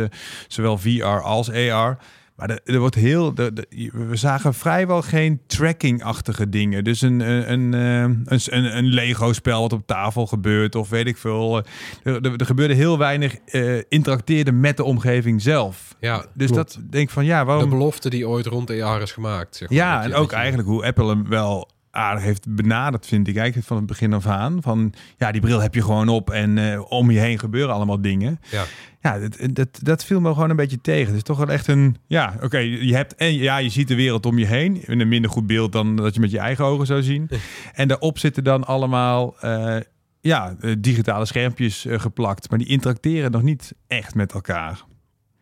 zowel 0.48 0.78
VR 0.78 1.04
als 1.04 1.50
AR. 1.50 1.98
Maar 2.40 2.50
er, 2.50 2.60
er 2.74 2.78
wordt 2.78 2.94
heel. 2.94 3.34
de- 3.34 3.52
de- 3.52 3.90
we 4.08 4.16
zagen 4.16 4.54
vrijwel 4.54 5.02
geen 5.02 5.40
tracking-achtige 5.46 6.48
dingen. 6.48 6.84
Dus 6.84 7.00
een, 7.00 7.20
een, 7.20 7.52
een, 7.52 7.74
eh, 7.74 8.00
een, 8.24 8.40
een, 8.64 8.76
een 8.76 8.84
Lego-spel 8.86 9.60
wat 9.60 9.72
op 9.72 9.86
tafel 9.86 10.26
gebeurt, 10.26 10.74
of 10.74 10.88
weet 10.88 11.06
ik 11.06 11.16
veel. 11.16 11.62
Eh, 12.02 12.14
Er, 12.14 12.44
gebeurde 12.44 12.74
heel 12.74 12.98
weinig 12.98 13.34
eh 13.34 13.82
interacteerde 13.88 14.52
met 14.52 14.76
de 14.76 14.84
omgeving 14.84 15.42
zelf. 15.42 15.96
Ja, 16.00 16.26
Dus 16.34 16.50
Klopt. 16.50 16.74
dat 16.74 16.90
denk 16.90 17.04
ik 17.08 17.10
van 17.14 17.24
ja, 17.24 17.40
de 17.40 17.46
waarom. 17.46 17.70
belofte 17.70 18.10
die 18.10 18.28
ooit 18.28 18.46
rond 18.46 18.70
AR 18.70 19.02
is 19.02 19.12
gemaakt. 19.12 19.56
Zeg 19.56 19.68
maar. 19.68 19.78
Ja, 19.78 20.02
en 20.02 20.14
ook 20.14 20.32
eigenlijk 20.32 20.68
hoe 20.68 20.84
Apple 20.84 21.06
hem 21.08 21.28
wel 21.28 21.68
aardig 21.90 22.24
heeft 22.24 22.54
benaderd, 22.54 23.06
vind 23.06 23.28
ik 23.28 23.36
eigenlijk 23.36 23.66
van 23.66 23.76
het 23.76 23.86
begin 23.86 24.12
af 24.12 24.26
aan. 24.26 24.62
Van 24.62 24.92
ja, 25.16 25.32
die 25.32 25.40
bril 25.40 25.60
heb 25.60 25.74
je 25.74 25.82
gewoon 25.82 26.08
op 26.08 26.30
en 26.30 26.58
eh, 26.72 26.90
om 26.90 27.10
je 27.10 27.18
heen 27.18 27.38
gebeuren 27.38 27.74
allemaal 27.74 28.00
dingen. 28.00 28.40
Ja. 28.50 28.64
Ja, 29.02 29.18
dat, 29.18 29.36
dat, 29.52 29.68
dat 29.82 30.04
viel 30.04 30.20
me 30.20 30.32
gewoon 30.32 30.50
een 30.50 30.56
beetje 30.56 30.80
tegen. 30.80 31.06
Het 31.06 31.16
is 31.16 31.22
toch 31.22 31.38
wel 31.38 31.48
echt 31.48 31.66
een. 31.66 31.96
Ja, 32.06 32.34
oké, 32.42 32.58
je 32.58 32.94
hebt. 32.94 33.14
En 33.14 33.34
ja, 33.34 33.56
je 33.56 33.68
ziet 33.68 33.88
de 33.88 33.94
wereld 33.94 34.26
om 34.26 34.38
je 34.38 34.46
heen. 34.46 34.86
In 34.86 35.00
een 35.00 35.08
minder 35.08 35.30
goed 35.30 35.46
beeld 35.46 35.72
dan 35.72 35.96
dat 35.96 36.14
je 36.14 36.20
met 36.20 36.30
je 36.30 36.38
eigen 36.38 36.64
ogen 36.64 36.86
zou 36.86 37.02
zien. 37.02 37.28
en 37.74 37.88
daarop 37.88 38.18
zitten 38.18 38.44
dan 38.44 38.64
allemaal. 38.64 39.36
eh, 39.40 39.76
ja, 40.20 40.56
eh, 40.60 40.74
digitale 40.78 41.24
schermpjes 41.24 41.86
geplakt. 41.88 42.50
Maar 42.50 42.58
die 42.58 42.68
interacteren 42.68 43.30
nog 43.30 43.42
niet 43.42 43.74
echt 43.86 44.14
met 44.14 44.32
elkaar. 44.32 44.84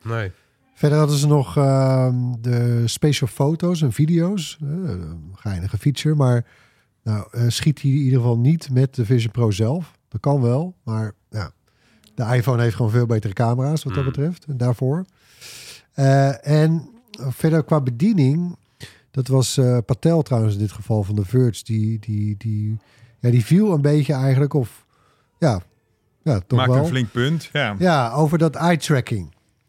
Nee. 0.02 0.30
Verder 0.78 0.98
hadden 0.98 1.16
ze 1.16 1.26
nog 1.26 1.56
ehm, 1.56 2.14
de 2.40 2.82
special 2.86 3.28
foto's 3.28 3.82
en 3.82 3.92
video's. 3.92 4.58
Een 4.60 5.32
geinige 5.34 5.78
feature, 5.78 6.14
maar 6.14 6.44
nou, 7.02 7.26
eh, 7.30 7.44
schiet 7.48 7.82
hij 7.82 7.90
in 7.90 7.96
ieder 7.96 8.18
geval 8.18 8.38
niet 8.38 8.70
met 8.70 8.94
de 8.94 9.04
Vision 9.04 9.32
Pro 9.32 9.50
zelf. 9.50 9.98
Dat 10.08 10.20
kan 10.20 10.40
wel, 10.42 10.74
maar 10.84 11.12
ja, 11.30 11.50
de 12.14 12.24
iPhone 12.36 12.62
heeft 12.62 12.74
gewoon 12.76 12.90
veel 12.90 13.06
betere 13.06 13.32
camera's 13.32 13.84
wat 13.84 13.94
dat 13.94 14.04
Mm. 14.04 14.10
betreft. 14.10 14.44
En 14.44 14.56
daarvoor. 14.56 15.04
Eh, 15.92 16.46
en 16.48 16.88
verder 17.10 17.64
qua 17.64 17.80
bediening, 17.80 18.56
dat 19.10 19.28
was 19.28 19.60
Patel 19.86 20.22
trouwens 20.22 20.54
in 20.54 20.60
dit 20.60 20.72
geval 20.72 21.02
van 21.02 21.14
de 21.14 21.24
Verge, 21.24 21.64
die, 21.64 21.98
die, 21.98 22.34
die, 22.38 22.76
ja, 23.20 23.30
die 23.30 23.44
viel 23.44 23.72
een 23.72 23.80
beetje 23.82 24.12
eigenlijk 24.12 24.54
of 24.54 24.86
ja, 25.38 25.62
ja 26.22 26.40
toch 26.46 26.58
Maakt 26.58 26.70
wel. 26.72 26.78
een 26.82 26.86
flink 26.88 27.10
punt. 27.12 27.48
Ja. 27.52 27.74
Ja, 27.78 28.12
over 28.12 28.38
dat 28.38 28.54
eye 28.54 28.76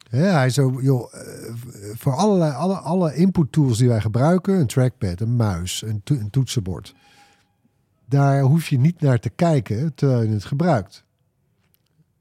Hè, 0.09 0.23
hij 0.25 0.49
zo, 0.49 0.79
joh, 0.81 1.13
eh, 1.13 1.53
voor 1.95 2.15
allerlei, 2.15 2.53
alle, 2.53 2.77
alle 2.77 3.15
input 3.15 3.51
tools 3.51 3.77
die 3.77 3.87
wij 3.87 4.01
gebruiken, 4.01 4.59
een 4.59 4.67
trackpad, 4.67 5.21
een 5.21 5.35
muis, 5.35 5.81
een, 5.81 6.01
to- 6.03 6.15
een 6.15 6.29
toetsenbord. 6.29 6.95
Daar 8.05 8.41
hoef 8.41 8.67
je 8.67 8.79
niet 8.79 9.01
naar 9.01 9.19
te 9.19 9.29
kijken 9.29 9.95
terwijl 9.95 10.21
je 10.23 10.29
het 10.33 10.45
gebruikt. 10.45 11.03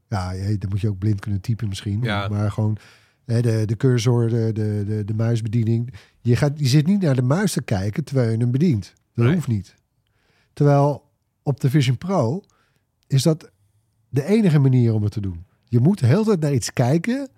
Ja, 0.09 0.33
dan 0.33 0.69
moet 0.69 0.81
je 0.81 0.89
ook 0.89 0.99
blind 0.99 1.21
kunnen 1.21 1.41
typen 1.41 1.69
misschien. 1.69 2.03
Ja. 2.03 2.29
Maar 2.29 2.51
gewoon 2.53 2.77
hè, 3.25 3.41
de, 3.43 3.63
de 3.67 3.77
cursor, 3.77 4.29
de, 4.29 4.51
de, 4.53 4.85
de, 4.87 5.05
de 5.05 5.15
muisbediening. 5.15 5.95
Je, 6.21 6.37
gaat, 6.37 6.53
je 6.59 6.67
zit 6.67 6.87
niet 6.87 7.01
naar 7.03 7.15
de 7.15 7.23
muis 7.23 7.53
te 7.53 7.63
kijken 7.63 8.05
terwijl 8.05 8.31
je 8.31 8.37
hem 8.37 8.51
bedient. 8.51 8.93
Dat 9.15 9.25
Nee. 9.25 9.35
hoeft 9.35 9.49
niet. 9.49 9.75
Terwijl 10.53 11.05
op 11.43 11.61
de 11.61 11.71
Vision 11.71 11.99
Pro 11.99 12.43
is 13.07 13.23
dat 13.23 13.51
de 14.09 14.25
enige 14.25 14.59
manier 14.59 14.95
om 14.95 15.03
het 15.03 15.13
te 15.13 15.21
doen. 15.21 15.45
Je 15.65 15.79
moet 15.81 15.99
de 15.99 16.07
hele 16.07 16.25
tijd 16.25 16.41
naar 16.41 16.53
iets 16.53 16.73
kijken 16.73 17.29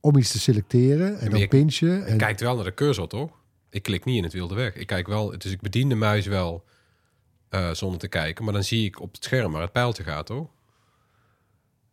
om 0.00 0.16
iets 0.16 0.30
te 0.30 0.38
selecteren 0.40 1.18
en 1.20 1.30
dan 1.30 1.38
je- 1.40 1.48
pinchen. 1.48 1.88
Je 1.98 2.02
En, 2.04 2.16
kijkt 2.16 2.40
wel 2.40 2.54
naar 2.54 2.64
de 2.64 2.74
cursor, 2.74 3.08
toch? 3.08 3.30
Ik 3.70 3.82
klik 3.82 4.04
niet 4.04 4.16
in 4.16 4.22
het 4.24 4.32
wilde 4.32 4.54
weg. 4.54 4.74
Ik 4.74 4.86
kijk 4.86 5.06
wel, 5.06 5.38
dus 5.38 5.52
ik 5.52 5.60
bedien 5.60 5.88
de 5.88 5.94
muis 5.94 6.26
wel 6.26 6.64
eh, 7.48 7.70
zonder 7.70 7.98
te 7.98 8.08
kijken. 8.08 8.44
Maar 8.44 8.52
dan 8.52 8.64
zie 8.64 8.84
ik 8.86 9.00
op 9.00 9.12
het 9.12 9.24
scherm 9.24 9.52
waar 9.52 9.62
het 9.62 9.72
pijltje 9.72 10.02
gaat, 10.02 10.26
toch? 10.26 10.48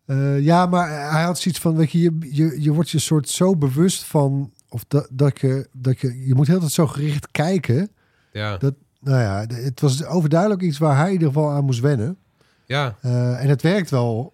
Eh, 0.05 0.39
ja, 0.39 0.65
maar 0.65 1.11
hij 1.11 1.23
had 1.23 1.39
zoiets 1.39 1.61
van, 1.61 1.75
weet 1.75 1.91
je, 1.91 1.99
je, 1.99 2.17
je, 2.31 2.61
je 2.61 2.73
wordt 2.73 2.89
je 2.89 2.99
soort 2.99 3.29
zo 3.29 3.55
bewust 3.55 4.03
van, 4.03 4.53
of 4.69 4.85
dat, 4.87 5.07
dat 5.11 5.39
je, 5.41 5.67
dat 5.71 5.99
je, 5.99 6.25
je 6.27 6.35
moet 6.35 6.47
heel 6.47 6.59
tijd 6.59 6.71
zo 6.71 6.87
gericht 6.87 7.31
kijken. 7.31 7.89
Ja, 8.31 8.57
Dat, 8.57 8.73
nou 8.99 9.21
ja, 9.21 9.55
het 9.55 9.81
was 9.81 10.05
overduidelijk 10.05 10.61
iets 10.61 10.77
waar 10.77 10.95
hij 10.97 11.05
in 11.07 11.11
ieder 11.13 11.27
geval 11.27 11.49
aan 11.51 11.65
moest 11.65 11.79
wennen. 11.79 12.17
ja. 12.65 12.97
Eh, 13.01 13.41
en 13.43 13.49
het 13.49 13.61
werkt 13.61 13.89
wel 13.89 14.33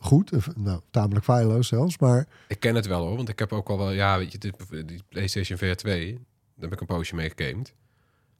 goed, 0.00 0.56
nou, 0.56 0.80
tamelijk 0.90 1.24
feilloos 1.24 1.68
zelfs, 1.68 1.98
maar 1.98 2.26
ik 2.48 2.60
ken 2.60 2.74
het 2.74 2.86
wel 2.86 3.06
hoor. 3.06 3.16
Want 3.16 3.28
ik 3.28 3.38
heb 3.38 3.52
ook 3.52 3.68
al 3.68 3.78
wel, 3.78 3.90
ja, 3.90 4.18
weet 4.18 4.32
je, 4.32 4.38
dit, 4.38 4.54
die 4.86 5.02
PlayStation 5.08 5.58
VR 5.58 5.74
2, 5.74 6.12
daar 6.12 6.22
heb 6.60 6.72
ik 6.72 6.80
een 6.80 6.86
poosje 6.86 7.14
mee 7.14 7.32
gegamed. 7.36 7.74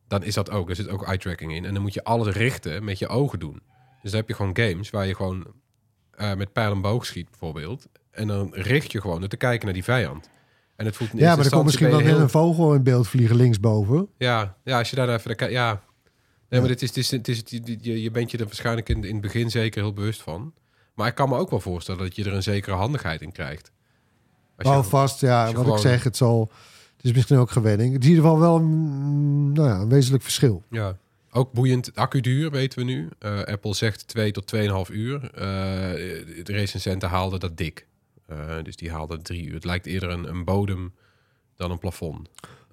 Dan 0.09 0.23
is 0.23 0.35
dat 0.35 0.51
ook, 0.51 0.69
er 0.69 0.77
zit 0.77 0.89
ook 0.89 1.07
eye 1.07 1.19
tracking 1.19 1.53
in. 1.53 1.65
En 1.65 1.73
dan 1.75 1.83
moet 1.83 1.95
je 1.95 2.05
alles 2.05 2.35
richten 2.35 2.85
met 2.85 2.99
je 2.99 3.09
ogen 3.09 3.39
doen. 3.39 3.63
Dus 4.03 4.11
dan 4.11 4.21
heb 4.21 4.29
je 4.29 4.35
gewoon 4.35 4.57
games 4.57 4.91
waar 4.91 5.07
je 5.07 5.15
gewoon 5.15 5.47
eh, 6.11 6.35
met 6.35 6.53
pijl 6.53 6.73
en 6.73 6.81
boog 6.81 7.07
schiet 7.07 7.31
bijvoorbeeld. 7.31 7.87
En 8.11 8.27
dan 8.27 8.55
richt 8.55 8.93
je 8.93 9.01
gewoon 9.01 9.21
door 9.21 9.29
te 9.29 9.37
kijken 9.37 9.65
naar 9.65 9.75
die 9.75 9.85
vijand. 9.85 10.31
En 10.77 10.87
het 10.87 10.97
voelt 10.97 11.11
ja, 11.15 11.37
maar 11.37 11.45
er 11.45 11.51
komt 11.51 11.65
misschien 11.65 11.91
wel 11.91 12.01
je 12.01 12.09
een 12.09 12.31
vogel 12.31 12.75
in 12.75 12.83
beeld 12.83 13.09
vliegen 13.09 13.37
linksboven. 13.37 14.09
Ja, 14.19 14.57
ja, 14.65 14.79
als 14.79 14.91
je 14.91 14.97
daar 14.97 15.09
even 15.09 15.23
naar 15.27 15.37
kijkt, 15.37 15.53
ja. 15.53 15.83
Nee, 16.49 16.61
maar 16.61 16.69
dit 16.69 16.83
is, 16.83 16.89
het 16.89 16.97
is, 16.97 17.11
het 17.11 17.29
is, 17.29 17.43
je 17.81 18.11
bent 18.11 18.31
je 18.31 18.39
er 18.39 18.45
waarschijnlijk 18.45 18.89
in, 18.89 19.05
in 19.05 19.13
het 19.13 19.21
begin 19.21 19.51
zeker 19.51 19.83
heel 19.83 19.93
bewust 19.93 20.23
van. 20.23 20.53
Maar 20.95 21.09
ik 21.09 21.15
kan 21.15 21.29
me 21.29 21.37
ook 21.37 21.51
wel 21.51 21.61
voorstellen 21.61 22.01
dat 22.03 22.17
je 22.17 22.25
er 22.25 22.33
een 22.35 22.43
zekere 22.43 22.75
handigheid 22.77 23.21
in 23.21 23.33
krijgt. 23.33 23.73
Wel 24.57 24.85
vast, 24.85 25.21
ja. 25.21 25.45
Wat 25.47 25.55
gewoon- 25.55 25.73
ik 25.75 25.79
zeg, 25.83 26.05
het 26.05 26.17
zal. 26.17 26.51
Het 26.97 27.05
is 27.05 27.13
misschien 27.13 27.37
ook 27.39 27.51
gewenning. 27.51 27.93
Het 27.93 28.03
is 28.03 28.09
in 28.09 28.15
ieder 28.15 28.31
geval 28.31 28.41
wel 28.41 28.57
een, 28.57 29.53
nou 29.53 29.69
ja, 29.69 29.79
een 29.81 29.89
wezenlijk 29.89 30.23
verschil. 30.23 30.63
Ja, 30.71 30.97
ook 31.31 31.53
boeiend. 31.53 31.95
Accuduur 31.95 32.51
weten 32.51 32.79
we 32.79 32.85
nu. 32.85 33.09
Eh, 33.19 33.43
Apple 33.43 33.75
zegt 33.75 34.09
2 34.09 34.33
tot 34.33 34.47
2,5 34.47 34.91
uur. 34.91 35.25
Eh, 35.35 35.41
de 35.41 36.53
recensenten 36.53 37.09
haalden 37.09 37.41
dat 37.41 37.57
dik. 37.57 37.87
Eh, 38.27 38.37
dus 38.63 38.77
die 38.77 38.91
haalden 38.91 39.23
3 39.23 39.45
uur. 39.47 39.55
Het 39.55 39.65
lijkt 39.65 39.87
eerder 39.87 40.11
een, 40.11 40.29
een 40.29 40.45
bodem 40.45 40.95
dan 41.57 41.71
een 41.71 41.79
plafond. 41.79 42.29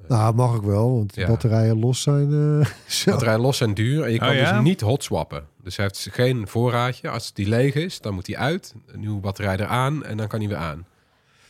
Nou, 0.08 0.36
mag 0.36 0.56
ik 0.56 0.62
wel, 0.62 0.96
want 0.96 1.14
de 1.14 1.22
Ja. 1.22 1.28
batterijen 1.28 1.80
los 1.80 2.02
zijn. 2.02 2.32
eh, 2.62 2.68
zo. 2.88 3.12
Batterijen 3.12 3.40
los 3.40 3.62
en 3.62 3.74
duur. 3.74 4.04
En 4.04 4.12
je 4.12 4.18
kan 4.20 4.30
Oh, 4.30 4.36
ja? 4.36 4.52
dus 4.54 4.64
niet 4.64 4.82
hot 4.82 5.04
swappen. 5.04 5.46
Dus 5.64 5.76
hij 5.76 5.86
heeft 5.86 6.08
geen 6.12 6.48
voorraadje. 6.48 7.10
Als 7.10 7.34
die 7.34 7.48
leeg 7.48 7.74
is, 7.76 8.02
dan 8.02 8.14
moet 8.14 8.28
hij 8.28 8.38
uit. 8.38 8.74
Een 8.86 9.00
nieuwe 9.00 9.20
batterij 9.20 9.58
eraan 9.58 10.06
en 10.06 10.18
dan 10.18 10.28
kan 10.28 10.40
hij 10.40 10.48
weer 10.50 10.58
aan. 10.58 10.86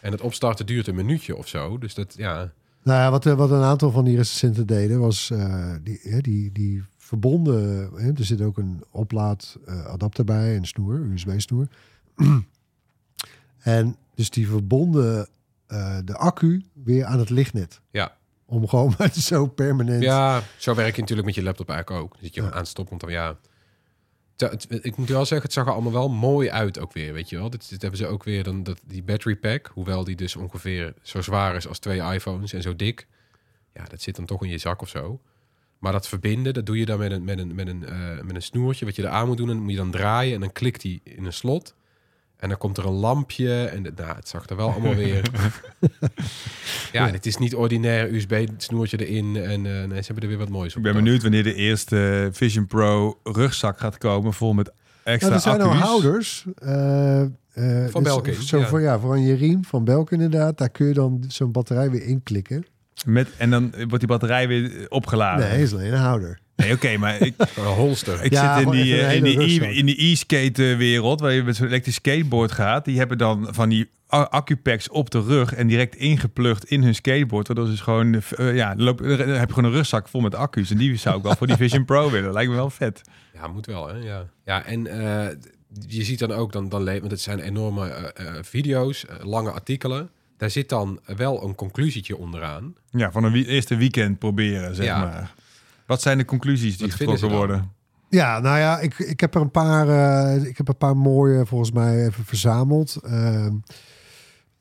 En 0.01 0.12
het 0.12 0.21
opstarten 0.21 0.65
duurt 0.65 0.88
een 0.88 0.95
minuutje 0.95 1.36
of 1.36 1.47
zo. 1.47 1.77
Dus 1.77 1.93
dat, 1.93 2.13
ja... 2.17 2.51
Nou 2.83 2.99
ja, 2.99 3.12
wat, 3.12 3.25
eh, 3.25 3.33
wat 3.33 3.51
een 3.51 3.62
aantal 3.63 3.91
van 3.91 4.03
die 4.05 4.17
recensenten 4.17 4.67
deden, 4.67 4.99
was 4.99 5.29
eh, 5.31 5.73
die, 5.83 5.99
hè, 6.03 6.19
die, 6.21 6.51
die 6.51 6.83
verbonden. 6.97 7.89
Hè, 7.95 8.07
er 8.13 8.25
zit 8.25 8.41
ook 8.41 8.57
een 8.57 8.83
oplaadadapter 8.91 10.23
bij, 10.23 10.55
een 10.55 10.65
snoer, 10.67 10.99
USB-snoer. 10.99 11.67
en 13.60 13.95
dus 14.15 14.29
die 14.29 14.47
verbonden 14.47 15.27
eh, 15.67 15.97
de 16.05 16.15
accu 16.17 16.63
weer 16.83 17.05
aan 17.05 17.19
het 17.19 17.29
lichtnet. 17.29 17.81
Ja. 17.91 18.15
Om 18.47 18.67
gewoon 18.67 18.93
maar 18.97 19.13
zo 19.13 19.47
permanent. 19.47 20.03
Ja, 20.03 20.43
zo 20.57 20.75
werk 20.75 20.95
je 20.95 21.01
natuurlijk 21.01 21.27
met 21.27 21.36
je 21.36 21.43
laptop 21.43 21.69
eigenlijk 21.69 22.03
ook. 22.03 22.21
Dat 22.21 22.36
je 22.36 22.41
Ja. 22.41 22.63
want 22.73 22.99
dan 22.99 23.12
ja... 23.12 23.38
Ik 24.67 24.97
moet 24.97 25.10
wel 25.10 25.25
zeggen, 25.25 25.41
het 25.41 25.53
zag 25.53 25.65
er 25.65 25.73
allemaal 25.73 25.91
wel 25.91 26.10
mooi 26.10 26.49
uit 26.49 26.79
ook 26.79 26.93
weer, 26.93 27.13
weet 27.13 27.29
je 27.29 27.38
wel. 27.38 27.49
Dit, 27.49 27.69
dit 27.69 27.81
hebben 27.81 27.99
ze 27.99 28.07
ook 28.07 28.23
weer, 28.23 28.43
dan, 28.43 28.63
dat, 28.63 28.79
die 28.86 29.03
battery 29.03 29.36
pack, 29.36 29.71
hoewel 29.73 30.03
die 30.03 30.15
dus 30.15 30.36
ongeveer 30.36 30.93
zo 31.01 31.21
zwaar 31.21 31.55
is 31.55 31.67
als 31.67 31.79
twee 31.79 32.13
iPhones 32.13 32.53
en 32.53 32.62
zo 32.62 32.75
dik. 32.75 33.07
Ja, 33.73 33.83
dat 33.83 34.01
zit 34.01 34.15
dan 34.15 34.25
toch 34.25 34.43
in 34.43 34.49
je 34.49 34.57
zak 34.57 34.81
of 34.81 34.89
zo. 34.89 35.21
Maar 35.79 35.91
dat 35.91 36.07
verbinden, 36.07 36.53
dat 36.53 36.65
doe 36.65 36.77
je 36.77 36.86
dan 36.86 36.99
met 36.99 37.12
een, 37.12 37.23
met 37.23 37.39
een, 37.39 37.55
met 37.55 37.67
een, 37.67 37.86
eh, 37.86 38.21
met 38.21 38.36
een 38.36 38.41
snoertje, 38.41 38.86
wat 38.86 38.95
je 38.95 39.01
eraan 39.01 39.27
moet 39.27 39.38
doen. 39.38 39.49
En 39.49 39.53
dan 39.55 39.63
moet 39.63 39.71
je 39.71 39.77
dan 39.77 39.91
draaien 39.91 40.33
en 40.33 40.39
dan 40.39 40.51
klikt 40.51 40.81
die 40.81 41.01
in 41.03 41.25
een 41.25 41.33
slot. 41.33 41.75
En 42.38 42.50
dan 42.50 42.58
komt 42.58 42.78
er 42.78 42.86
een 42.86 42.91
lampje 42.93 43.65
en 43.65 43.84
de- 43.84 43.91
nou, 43.95 44.15
het 44.15 44.28
zag 44.28 44.50
er 44.50 44.56
wel 44.56 44.71
allemaal 44.71 44.95
weer... 44.95 45.21
ja, 46.91 47.12
dit 47.12 47.26
is 47.26 47.38
niet 47.38 47.56
ordinair 47.56 48.13
USB-snoertje 48.13 49.06
erin. 49.08 49.36
En 49.36 49.65
eh, 49.65 49.88
nee, 49.88 50.00
ze 50.02 50.06
hebben 50.06 50.23
er 50.23 50.28
weer 50.30 50.38
wat 50.38 50.50
moois 50.50 50.71
op. 50.71 50.78
Ik 50.78 50.84
ben 50.93 51.04
benieuwd 51.04 51.21
wanneer 51.21 51.43
de 51.43 51.54
eerste 51.54 52.30
Vision 52.32 52.67
Pro 52.67 53.19
rugzak 53.23 53.80
gaat 53.80 53.97
komen, 53.97 54.34
vol 54.34 54.54
met 54.54 54.71
extra 55.04 55.30
Nou, 55.30 55.34
er 55.34 55.41
zijn 55.41 55.62
accu's. 55.62 55.80
nou 55.80 55.89
houders. 55.89 56.45
eh, 56.56 57.21
eh, 57.21 57.89
Van 57.91 58.04
dus 58.04 58.13
Belkin, 58.13 58.34
Zo 58.34 58.58
ja. 58.60 58.67
Voor, 58.67 58.82
ja, 58.82 59.00
voor 59.00 59.12
aan 59.12 59.21
je 59.26 59.34
riem 59.36 59.65
van 59.65 59.84
Belkin 59.84 60.21
inderdaad. 60.21 60.58
Daar 60.58 60.69
kun 60.69 60.88
je 60.88 60.93
dan 60.93 61.23
zo'n 61.28 61.52
batterij 61.52 61.91
weer 61.91 62.04
inklikken. 62.04 62.65
Met, 63.06 63.28
en 63.38 63.50
dan 63.50 63.71
wordt 63.78 64.00
die 64.00 64.08
batterij 64.08 64.47
weer 64.47 64.86
opgeladen. 64.89 65.50
Nee, 65.50 65.62
is 65.62 65.73
alleen 65.73 65.93
een 65.93 66.00
houder. 66.00 66.39
Nee, 66.58 66.74
oké, 66.74 66.98
maar 66.98 67.22
ik, 67.22 67.34
Een 67.58 67.63
holster. 67.65 68.24
ik 68.24 68.32
Ja, 68.32 68.41
zit 68.41 68.52
in 68.65 68.70
gewoon 68.72 68.84
die, 68.84 68.93
even 68.93 69.06
een 69.06 69.10
eh, 69.10 69.15
in 69.15 69.24
die, 69.48 69.63
e- 69.65 69.78
in 69.78 69.86
die 69.86 70.12
e-skate 70.12 70.76
wereld, 70.76 71.20
waar 71.20 71.32
je 71.34 71.43
met 71.43 71.56
zo'n 71.56 71.67
elektrisch 71.67 71.96
skateboard 71.96 72.52
gaat. 72.52 72.86
Die 72.86 72.98
hebben 72.98 73.17
dan 73.17 73.48
van 73.52 73.70
die 73.70 73.89
accupacks 74.08 74.89
op 74.89 75.10
de 75.10 75.22
rug 75.22 75.54
en 75.54 75.67
direct 75.67 75.96
ingeplucht 75.96 76.65
in 76.65 76.84
hun 76.84 76.96
skateboard. 76.96 77.48
Waardoor 77.48 77.65
ze 77.65 77.72
dus 77.72 77.82
gewoon, 77.82 78.22
eh, 78.38 78.56
ja, 78.56 78.74
loop, 78.78 78.98
dan 78.98 79.10
heb 79.10 79.48
je 79.48 79.54
gewoon 79.54 79.63
een 79.70 79.76
rugzak 79.78 80.08
vol 80.08 80.22
met 80.22 80.36
accu's. 80.36 80.72
En 80.72 80.78
die 80.78 80.96
zou 80.96 81.17
ik 81.17 81.24
wel 81.24 81.36
voor 81.36 81.48
die 81.48 81.56
Vision 81.56 81.86
Pro 81.86 82.12
willen. 82.12 82.34
Lijkt 82.34 82.50
me 82.50 82.56
wel 82.56 82.70
vet. 82.70 83.02
Ja, 83.34 83.48
moet 83.48 83.65
wel, 83.65 83.88
hè? 83.88 83.98
Ja, 83.98 84.26
ja 84.46 84.63
en 84.65 84.88
eh, 84.88 85.28
je 85.88 86.04
ziet 86.04 86.20
dan 86.20 86.32
ook, 86.32 86.52
dan, 86.52 86.70
dan 86.70 86.86
want 86.86 87.12
het 87.12 87.22
zijn 87.22 87.39
enorme 87.39 87.88
eh, 87.89 88.28
eh, 88.28 88.34
video's, 88.43 89.06
eh, 89.06 89.15
lange 89.26 89.52
artikelen. 89.52 90.10
Daar 90.38 90.50
zit 90.50 90.70
dan 90.70 91.00
wel 91.15 91.43
een 91.43 91.56
conclusietje 91.56 92.17
onderaan. 92.17 92.76
Ja, 92.89 93.12
van 93.12 93.24
een 93.24 93.32
wie- 93.32 93.48
eerste 93.48 93.76
weekend 93.76 94.20
proberen, 94.20 94.76
zeg 94.76 94.86
Ja. 94.86 95.00
maar. 95.00 95.34
Wat 95.88 96.02
zijn 96.02 96.17
de 96.17 96.26
conclusies 96.26 96.78
die 96.78 96.91
getrokken 96.91 97.30
worden? 97.30 97.71
Ja, 98.10 98.39
nou 98.39 98.58
ja, 98.58 98.80
ik, 98.80 99.00
ik 99.00 99.19
heb 99.19 99.36
er 99.36 99.41
een 99.41 99.52
paar, 99.52 99.89
eh, 99.89 100.43
ik 100.43 100.58
heb 100.58 100.67
een 100.67 100.78
paar 100.78 100.97
mooie 100.97 101.45
volgens 101.45 101.71
mij 101.71 102.06
even 102.06 102.26
verzameld. 102.26 102.95
Ehm, 103.04 103.56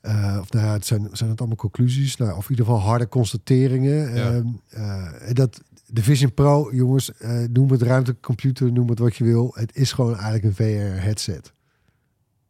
Eh, 0.06 0.38
of 0.40 0.52
nou 0.52 0.66
ja, 0.66 0.72
het 0.72 0.86
zijn, 0.86 1.08
zijn 1.12 1.30
het 1.30 1.38
allemaal 1.38 1.56
conclusies. 1.56 2.16
Nou, 2.16 2.36
of 2.36 2.44
in 2.44 2.50
ieder 2.50 2.64
geval 2.64 2.80
harde 2.80 3.08
constateringen. 3.08 4.14
Ja. 4.14 4.32
Ehm, 4.32 4.46
eh, 4.68 5.32
dat 5.32 5.60
de 5.86 6.02
Vision 6.02 6.34
Pro, 6.34 6.70
jongens, 6.72 7.12
eh, 7.12 7.38
noem 7.52 7.70
het 7.70 7.82
ruimtecomputer, 7.82 8.72
noem 8.72 8.88
het 8.88 8.98
wat 8.98 9.16
je 9.16 9.24
wil. 9.24 9.50
Het 9.54 9.76
is 9.76 9.92
gewoon 9.92 10.14
eigenlijk 10.14 10.44
een 10.44 10.54
VR-headset. 10.54 11.52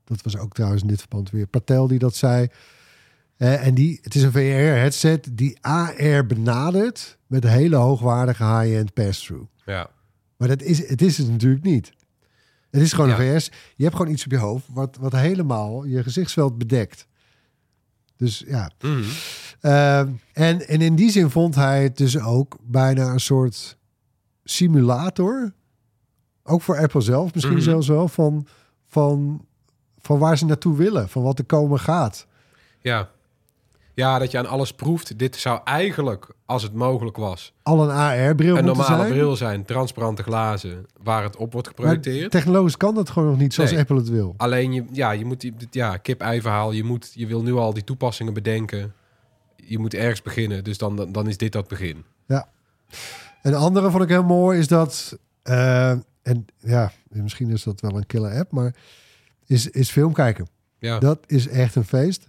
Dat 0.05 0.23
was 0.23 0.39
ook 0.39 0.53
trouwens 0.53 0.83
in 0.83 0.89
dit 0.89 0.99
verband 0.99 1.31
weer 1.31 1.47
Patel 1.47 1.87
die 1.87 1.99
dat 1.99 2.15
zei. 2.15 2.49
En 3.37 3.75
die, 3.75 3.99
het 4.03 4.15
is 4.15 4.23
een 4.23 4.33
VR-headset 4.33 5.29
die 5.33 5.59
AR 5.61 6.27
benadert 6.27 7.16
met 7.27 7.45
een 7.45 7.51
hele 7.51 7.77
hoogwaardige 7.77 8.45
high-end 8.45 8.93
pass-through. 8.95 9.47
Ja. 9.65 9.91
Maar 10.37 10.49
dat 10.49 10.63
is, 10.63 10.89
het 10.89 11.03
is 11.03 11.19
het 11.19 11.31
natuurlijk 11.31 11.65
niet. 11.65 11.93
Het 12.71 12.83
is 12.83 12.93
gewoon 12.93 13.09
Ja. 13.11 13.19
een 13.21 13.41
VS. 13.41 13.51
Je 13.77 13.85
hebt 13.85 13.97
gewoon 13.97 14.13
iets 14.13 14.25
op 14.25 14.31
je 14.31 14.39
hoofd 14.39 14.65
wat, 14.73 14.97
wat 15.01 15.13
helemaal 15.13 15.85
je 15.85 16.03
gezichtsveld 16.03 16.59
bedekt. 16.59 17.07
Dus 18.17 18.45
ja. 18.47 18.71
Mhm. 18.81 19.03
Ehm, 19.61 20.11
en, 20.33 20.69
en 20.69 20.81
in 20.81 20.95
die 20.97 21.11
zin 21.11 21.31
vond 21.31 21.55
hij 21.55 21.83
het 21.83 21.97
dus 21.97 22.19
ook 22.19 22.57
bijna 22.63 23.13
een 23.13 23.21
soort 23.21 23.79
simulator. 24.45 25.53
Ook 26.43 26.63
voor 26.63 26.79
Apple 26.79 27.01
zelf 27.01 27.35
misschien 27.35 27.55
Mhm. 27.57 27.63
zelfs 27.65 27.89
wel. 27.89 28.09
Van, 28.09 28.47
van, 28.87 29.45
van 29.99 30.19
waar 30.19 30.39
ze 30.39 30.45
naartoe 30.45 30.77
willen. 30.77 31.09
Van 31.09 31.23
wat 31.23 31.39
er 31.39 31.45
komen 31.45 31.79
gaat. 31.81 32.27
Ja. 32.81 33.11
Ja, 33.97 34.19
dat 34.19 34.31
je 34.31 34.39
aan 34.39 34.47
alles 34.47 34.73
proeft. 34.73 35.19
Dit 35.19 35.37
zou 35.37 35.61
eigenlijk, 35.65 36.27
als 36.45 36.63
het 36.63 36.73
mogelijk 36.73 37.17
was, 37.17 37.53
Al 37.63 37.83
een 37.83 37.91
AR-bril 37.97 38.57
een 38.57 38.65
normale 38.65 38.97
zijn. 38.97 39.11
bril 39.13 39.37
zijn. 39.37 39.65
Transparante 39.65 40.23
glazen 40.23 40.87
waar 41.03 41.23
het 41.23 41.37
op 41.37 41.53
wordt 41.53 41.67
Maar 41.67 41.77
geprojecteerd. 41.77 42.31
technologisch 42.31 42.77
kan 42.77 42.95
dat 42.95 43.11
gewoon 43.11 43.29
nog 43.29 43.39
niet 43.39 43.55
zoals 43.55 43.71
Nee. 43.71 43.81
Apple 43.81 43.97
het 43.97 44.09
wil. 44.09 44.35
Alleen, 44.37 44.73
je, 44.73 44.85
ja, 44.93 45.11
je 45.11 45.25
moet 45.25 45.41
die, 45.41 45.55
ja, 45.71 45.97
kip-ei 45.97 46.41
verhaal. 46.41 46.73
Je, 46.73 46.85
moet, 46.85 47.11
je 47.15 47.27
wil 47.27 47.43
nu 47.43 47.53
al 47.53 47.73
die 47.75 47.85
toepassingen 47.85 48.33
bedenken. 48.35 48.93
Je 49.57 49.79
moet 49.79 49.95
ergens 49.95 50.23
beginnen. 50.23 50.65
Dus 50.65 50.79
dan, 50.79 51.09
dan, 51.13 51.29
is 51.29 51.37
dit 51.37 51.53
dat 51.53 51.69
begin. 51.69 52.05
Een 53.43 53.55
andere 53.55 53.91
vond 53.91 54.03
ik 54.03 54.09
heel 54.09 54.25
mooi 54.25 54.59
is 54.59 54.69
dat, 54.69 55.19
eh, 55.43 55.91
en 56.23 56.47
ja, 56.59 56.93
misschien 57.09 57.51
is 57.51 57.63
dat 57.63 57.81
wel 57.81 57.97
een 57.97 58.07
killer 58.07 58.39
app, 58.39 58.53
maar 58.53 58.75
is, 59.47 59.71
is 59.71 59.91
film 59.91 60.13
kijken. 60.13 60.49
Ja, 60.79 60.99
Dat 60.99 61.19
is 61.27 61.49
echt 61.49 61.75
een 61.75 61.85
feest 61.85 62.29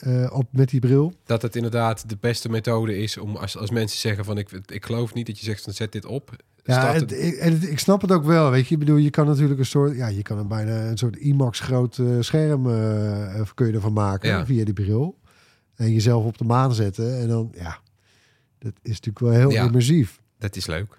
eh, 0.00 0.30
op, 0.32 0.46
met 0.50 0.68
die 0.68 0.80
bril. 0.80 1.12
dat 1.24 1.42
het 1.42 1.56
inderdaad 1.56 2.08
de 2.08 2.16
beste 2.20 2.48
methode 2.48 2.98
is 2.98 3.16
om 3.18 3.36
als, 3.36 3.56
als 3.56 3.70
mensen 3.70 3.98
zeggen 3.98 4.24
van 4.24 4.38
ik, 4.38 4.50
ik 4.66 4.84
geloof 4.84 5.14
niet 5.14 5.26
dat 5.26 5.38
je 5.38 5.44
zegt 5.44 5.62
van 5.62 5.72
zet 5.72 5.92
dit 5.92 6.04
op. 6.04 6.30
Ja, 6.64 6.94
en 6.94 7.70
ik 7.70 7.78
snap 7.78 8.00
het 8.00 8.12
ook 8.12 8.24
wel. 8.24 8.50
Weet 8.50 8.66
je, 8.66 8.72
ik 8.74 8.78
bedoel, 8.80 8.96
je 8.96 9.10
kan 9.10 9.26
natuurlijk 9.26 9.58
een 9.58 9.66
soort, 9.66 9.96
ja, 9.96 10.06
je 10.06 10.22
kan 10.22 10.38
een 10.38 10.48
bijna 10.48 10.86
een 10.86 10.98
soort 10.98 11.16
IMAX 11.16 11.60
groot 11.60 11.98
eh, 11.98 12.06
scherm 12.20 12.70
eh, 12.70 13.40
kun 13.54 13.66
je 13.66 13.72
ervan 13.72 13.92
maken 13.92 14.28
Ja. 14.28 14.46
via 14.46 14.64
die 14.64 14.74
bril 14.74 15.18
en 15.74 15.92
jezelf 15.92 16.24
op 16.24 16.38
de 16.38 16.44
maan 16.44 16.74
zetten 16.74 17.18
en 17.20 17.28
dan, 17.28 17.52
ja, 17.54 17.78
dat 18.58 18.72
is 18.82 19.00
natuurlijk 19.00 19.18
wel 19.18 19.30
heel 19.32 19.50
Ja. 19.50 19.64
immersief. 19.64 20.20
dat 20.38 20.56
is 20.56 20.66
leuk. 20.66 20.96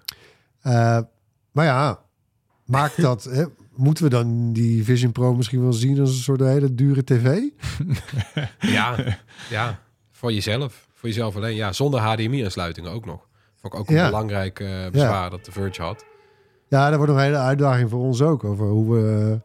Maar 1.52 1.64
ja, 1.64 2.00
maakt 2.64 3.00
dat. 3.00 3.24
Hè, 3.24 3.44
moeten 3.78 4.04
we 4.04 4.10
dan 4.10 4.52
die 4.52 4.84
Vision 4.84 5.12
Pro 5.12 5.34
misschien 5.34 5.62
wel 5.62 5.72
zien 5.72 6.00
als 6.00 6.10
een 6.10 6.22
soort 6.22 6.40
hele 6.40 6.74
dure 6.74 7.04
tv? 7.04 7.38
Ja, 8.60 9.16
ja, 9.50 9.80
voor 10.12 10.32
jezelf. 10.32 10.86
Voor 10.94 11.08
jezelf 11.08 11.36
alleen. 11.36 11.54
Ja, 11.54 11.72
zonder 11.72 12.00
HDMI-aansluitingen 12.00 12.90
ook 12.90 13.06
nog. 13.06 13.26
Vond 13.60 13.72
ik 13.74 13.78
ook 13.80 13.88
een 13.88 13.94
Ja. 13.94 14.06
belangrijk 14.06 14.60
eh, 14.60 14.68
bezwaar 14.92 15.30
dat 15.30 15.44
de 15.44 15.52
Verge 15.52 15.82
had. 15.82 16.04
Ja, 16.68 16.88
dat 16.88 16.96
wordt 16.96 17.12
nog 17.12 17.20
een 17.20 17.26
hele 17.26 17.38
uitdaging 17.38 17.90
voor 17.90 18.00
ons 18.00 18.22
ook. 18.22 18.44
Over 18.44 18.66
hoe 18.66 18.94
we 18.94 19.30
eh, 19.32 19.40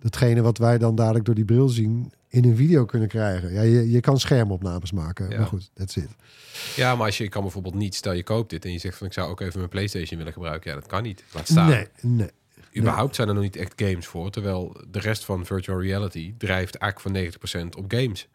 datgene 0.00 0.42
wat 0.42 0.58
wij 0.58 0.78
dan 0.78 0.94
dadelijk 0.94 1.24
door 1.24 1.34
die 1.34 1.44
bril 1.44 1.68
zien 1.68 2.12
in 2.28 2.44
een 2.44 2.56
video 2.56 2.84
kunnen 2.84 3.08
krijgen. 3.08 3.52
Ja, 3.52 3.62
je, 3.62 3.90
je 3.90 4.00
kan 4.00 4.18
schermopnames 4.20 4.92
maken. 4.92 5.30
Ja. 5.30 5.38
Maar 5.38 5.46
goed, 5.46 5.70
that's 5.74 5.96
it. 5.96 6.08
Ja, 6.76 6.94
maar 6.96 7.06
als 7.06 7.18
je, 7.18 7.24
je 7.24 7.30
kan 7.30 7.42
bijvoorbeeld 7.42 7.74
niet, 7.74 7.94
stel 7.94 8.12
je 8.12 8.22
koopt 8.22 8.50
dit 8.50 8.64
en 8.64 8.72
je 8.72 8.78
zegt 8.78 8.98
van 8.98 9.06
ik 9.06 9.12
zou 9.12 9.30
ook 9.30 9.40
even 9.40 9.58
mijn 9.58 9.68
PlayStation 9.70 10.18
willen 10.18 10.32
gebruiken. 10.32 10.70
Ja, 10.70 10.76
dat 10.76 10.86
kan 10.88 11.02
niet. 11.02 11.24
Laat 11.34 11.48
staan. 11.48 11.68
Nee, 11.68 11.86
nee. 12.00 12.30
Überhaupt 12.76 13.14
zijn 13.14 13.28
er 13.28 13.34
nog 13.34 13.42
niet 13.42 13.56
echt 13.56 13.72
games 13.76 14.06
voor. 14.06 14.30
Terwijl 14.30 14.76
de 14.90 14.98
rest 15.00 15.24
van 15.24 15.46
virtual 15.46 15.80
reality 15.82 16.34
drijft 16.38 16.74
eigenlijk 16.74 17.32
voor 17.40 17.62
90% 17.62 17.66
op 17.78 17.84
games. 17.92 18.28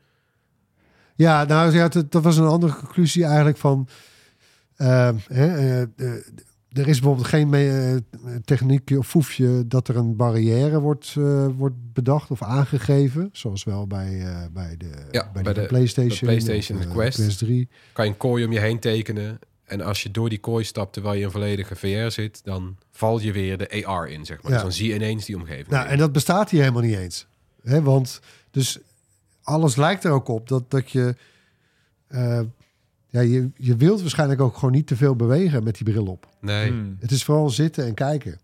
Ja, 1.15 1.43
nou 1.43 1.73
ja, 1.73 1.87
dat, 1.87 2.11
dat 2.11 2.23
was 2.23 2.37
een 2.37 2.45
andere 2.45 2.73
conclusie 2.75 3.25
eigenlijk 3.25 3.57
van... 3.57 3.87
eh, 4.75 5.09
hè, 5.27 5.81
eh, 5.95 6.11
er 6.71 6.87
is 6.87 6.99
bijvoorbeeld 6.99 7.27
geen 7.27 7.53
eh, 7.53 7.95
techniekje 8.45 8.97
of 8.97 9.07
foefje 9.07 9.67
dat 9.67 9.87
er 9.87 9.95
een 9.97 10.15
barrière 10.15 10.79
wordt, 10.79 11.13
eh, 11.17 11.47
wordt 11.55 11.75
bedacht 11.93 12.31
of 12.31 12.41
aangegeven. 12.43 13.29
Zoals 13.31 13.63
wel 13.63 13.87
bij, 13.87 14.27
bij 14.53 14.75
de, 14.77 14.89
Ja, 15.11 15.29
bij 15.33 15.43
bij 15.43 15.53
de, 15.53 15.61
de- 15.61 15.67
PlayStation, 15.67 16.09
de 16.19 16.25
PlayStation, 16.25 16.77
of, 16.77 16.83
de 16.85 16.89
Quest. 16.91 17.17
Quest 17.17 17.37
3. 17.37 17.69
Kan 17.93 18.05
je 18.05 18.11
een 18.11 18.17
kooi 18.17 18.45
om 18.45 18.51
je 18.51 18.59
heen 18.59 18.79
tekenen. 18.79 19.39
En 19.73 19.81
als 19.81 20.03
je 20.03 20.11
door 20.11 20.29
die 20.29 20.39
kooi 20.39 20.63
stapt 20.63 20.93
terwijl 20.93 21.15
je 21.17 21.23
in 21.23 21.31
volledige 21.31 21.75
VR 21.75 22.11
zit, 22.11 22.41
dan 22.43 22.77
val 22.91 23.19
je 23.19 23.31
weer 23.31 23.57
de 23.57 23.85
AR 23.85 24.07
in, 24.09 24.25
zeg 24.25 24.37
maar. 24.41 24.51
Ja. 24.51 24.57
Dus 24.57 24.61
dan 24.65 24.71
zie 24.75 24.87
je 24.89 24.95
ineens 24.95 25.25
die 25.25 25.35
omgeving. 25.35 25.67
Nou, 25.67 25.87
en 25.87 25.97
dat 25.97 26.11
bestaat 26.11 26.49
hier 26.49 26.59
helemaal 26.61 26.81
niet 26.81 26.97
eens. 26.97 27.25
Hè, 27.63 27.81
want 27.81 28.19
dus 28.51 28.79
alles 29.43 29.75
lijkt 29.75 30.03
er 30.03 30.11
ook 30.11 30.27
op 30.27 30.47
dat, 30.47 30.71
dat 30.71 30.91
je, 30.91 31.15
eh, 32.07 32.39
ja, 33.07 33.19
je... 33.21 33.49
Je 33.55 33.75
wilt 33.75 34.01
waarschijnlijk 34.01 34.41
ook 34.41 34.55
gewoon 34.55 34.71
niet 34.71 34.87
te 34.87 34.95
veel 34.95 35.15
bewegen 35.15 35.63
met 35.63 35.75
die 35.75 35.83
bril 35.83 36.05
op. 36.05 36.27
nee, 36.41 36.69
Hmm. 36.69 36.97
Het 36.99 37.11
is 37.11 37.23
vooral 37.23 37.49
zitten 37.49 37.85
en 37.85 37.93
kijken. 37.93 38.39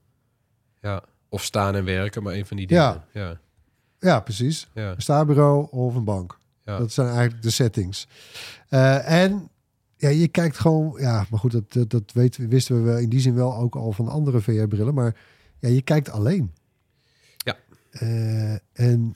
ja. 0.82 1.04
Of 1.32 1.44
staan 1.44 1.76
en 1.76 1.86
werken, 1.86 2.24
maar 2.24 2.34
een 2.34 2.46
van 2.46 2.58
die 2.58 2.68
dingen. 2.68 2.84
Ja. 2.84 3.06
Ja, 3.12 3.40
Ja, 4.00 4.20
precies. 4.20 4.68
ja, 4.74 4.90
Een 4.92 5.02
staarbureau 5.02 5.68
of 5.72 5.96
een 5.96 6.04
bank. 6.04 6.40
ja. 6.66 6.78
Dat 6.78 6.92
zijn 6.92 7.08
eigenlijk 7.08 7.42
de 7.42 7.50
settings. 7.50 8.08
Eh, 8.70 9.24
en 9.24 9.50
ja, 10.00 10.10
je 10.10 10.28
kijkt 10.28 10.58
gewoon... 10.58 10.96
Ja, 11.00 11.26
maar 11.30 11.40
goed, 11.40 11.52
dat, 11.52 11.74
dat, 11.74 11.90
dat 11.90 12.12
wisten 12.36 12.84
we 12.94 13.02
in 13.02 13.10
die 13.10 13.20
zin 13.20 13.36
wel 13.36 13.56
ook 13.56 13.76
al 13.76 13.92
van 13.92 14.08
andere 14.08 14.42
VR-brillen. 14.42 14.94
Maar 14.94 15.16
ja, 15.60 15.70
je 15.70 15.82
kijkt 15.82 16.10
alleen. 16.10 16.52
Ja. 17.38 17.58
Eh, 17.92 18.54
en 18.74 19.16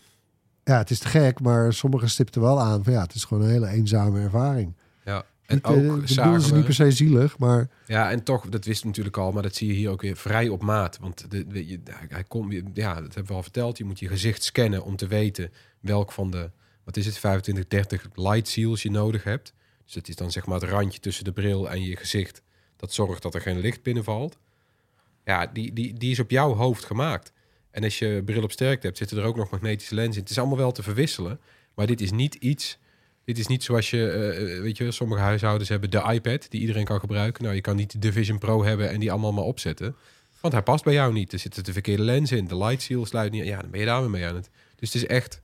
ja, 0.64 0.78
het 0.78 0.90
is 0.90 1.00
te 1.00 1.08
gek, 1.08 1.40
maar 1.40 1.74
sommigen 1.74 2.10
stipten 2.10 2.42
wel 2.42 2.60
aan 2.62 2.84
van 2.84 2.94
ja, 2.94 3.02
het 3.02 3.14
is 3.16 3.24
gewoon 3.24 3.44
een 3.44 3.50
hele 3.50 3.68
eenzame 3.68 4.20
ervaring. 4.20 4.74
ja. 5.06 5.26
En 5.46 5.56
Niet, 5.56 5.66
eh, 5.86 5.94
ook 5.94 6.02
zagen 6.08 6.42
ze 6.42 6.50
we... 6.50 6.56
niet 6.56 6.66
per 6.66 6.74
se 6.74 6.92
zielig, 6.92 7.38
maar 7.38 7.70
Ja, 7.88 8.12
en 8.12 8.24
toch, 8.24 8.50
dat 8.50 8.66
wist 8.66 8.86
natuurlijk 8.86 9.18
al, 9.18 9.32
maar 9.32 9.44
dat 9.44 9.56
zie 9.56 9.68
je 9.68 9.74
hier 9.74 9.90
ook 9.90 10.02
weer 10.02 10.16
vrij 10.18 10.50
op 10.50 10.62
maat. 10.62 10.98
Want 11.02 11.32
de, 11.32 11.48
de- 11.48 11.68
je, 11.68 11.80
hij 12.08 12.24
komt, 12.24 12.54
ja, 12.74 12.94
dat 12.94 13.04
hebben 13.14 13.26
we 13.28 13.34
al 13.34 13.44
verteld. 13.44 13.78
Je 13.78 13.84
moet 13.84 14.00
je 14.00 14.08
gezicht 14.08 14.44
scannen 14.44 14.84
om 14.84 14.96
te 14.96 15.08
weten 15.08 15.52
welk 15.80 16.12
van 16.12 16.32
de, 16.32 16.52
wat 16.84 16.98
is 16.98 17.06
het, 17.06 17.18
25, 17.18 17.68
30 17.68 18.08
light 18.14 18.48
seals 18.48 18.82
je 18.82 18.92
nodig 18.92 19.24
hebt. 19.24 19.54
Dus 19.86 19.94
dat 19.94 20.08
is 20.08 20.16
dan 20.16 20.32
zeg 20.32 20.46
maar 20.46 20.60
het 20.60 20.70
randje 20.70 21.00
tussen 21.00 21.24
de 21.24 21.32
bril 21.32 21.70
en 21.70 21.84
je 21.84 21.96
gezicht. 21.96 22.42
Dat 22.76 22.94
zorgt 22.94 23.22
dat 23.22 23.34
er 23.34 23.42
geen 23.42 23.60
licht 23.60 23.84
binnenvalt. 23.84 24.38
Ja, 25.26 25.48
die, 25.48 25.74
die, 25.74 25.94
die 25.94 26.12
is 26.12 26.20
op 26.20 26.30
jouw 26.30 26.54
hoofd 26.54 26.86
gemaakt. 26.86 27.34
En 27.72 27.84
als 27.84 28.00
je 28.00 28.22
bril 28.26 28.44
op 28.44 28.52
sterkte 28.52 28.86
hebt, 28.86 28.98
zitten 28.98 29.18
er 29.18 29.24
ook 29.24 29.36
nog 29.36 29.50
magnetische 29.50 29.96
lenzen 29.96 30.14
in. 30.14 30.22
Het 30.22 30.30
is 30.30 30.38
allemaal 30.38 30.58
wel 30.58 30.72
te 30.72 30.84
verwisselen, 30.84 31.40
maar 31.76 31.88
dit 31.88 32.02
is 32.02 32.12
niet 32.12 32.36
iets... 32.36 32.82
Dit 33.26 33.38
is 33.38 33.48
niet 33.48 33.64
zoals 33.64 33.90
je, 33.90 34.10
eh, 34.10 34.62
weet 34.62 34.78
je, 34.78 34.92
sommige 34.92 35.22
huishoudens 35.22 35.70
hebben 35.70 35.90
de 35.90 36.10
iPad 36.12 36.46
die 36.50 36.62
iedereen 36.62 36.86
kan 36.86 37.00
gebruiken. 37.00 37.44
Nou, 37.44 37.56
je 37.56 37.62
kan 37.62 37.76
niet 37.76 38.02
de 38.02 38.12
Vision 38.12 38.38
Pro 38.38 38.64
hebben 38.64 38.90
en 38.90 39.00
die 39.00 39.12
allemaal 39.12 39.34
maar 39.34 39.44
opzetten. 39.44 39.96
Want 40.40 40.54
hij 40.54 40.64
past 40.64 40.84
bij 40.84 40.94
jou 40.94 41.14
niet. 41.14 41.34
Er 41.34 41.40
zitten 41.40 41.64
de 41.64 41.74
verkeerde 41.74 42.04
lenzen 42.04 42.38
in. 42.38 42.48
De 42.48 42.58
light 42.58 42.82
seal 42.82 43.06
sluit 43.06 43.32
niet. 43.32 43.46
Ja, 43.46 43.62
dan 43.62 43.72
ben 43.72 43.80
je 43.80 43.86
daar 43.86 44.02
weer 44.02 44.10
mee 44.10 44.26
aan 44.26 44.36
het. 44.36 44.50
Dus 44.76 44.94
het 44.94 45.04
is 45.04 45.08
echt, 45.08 45.42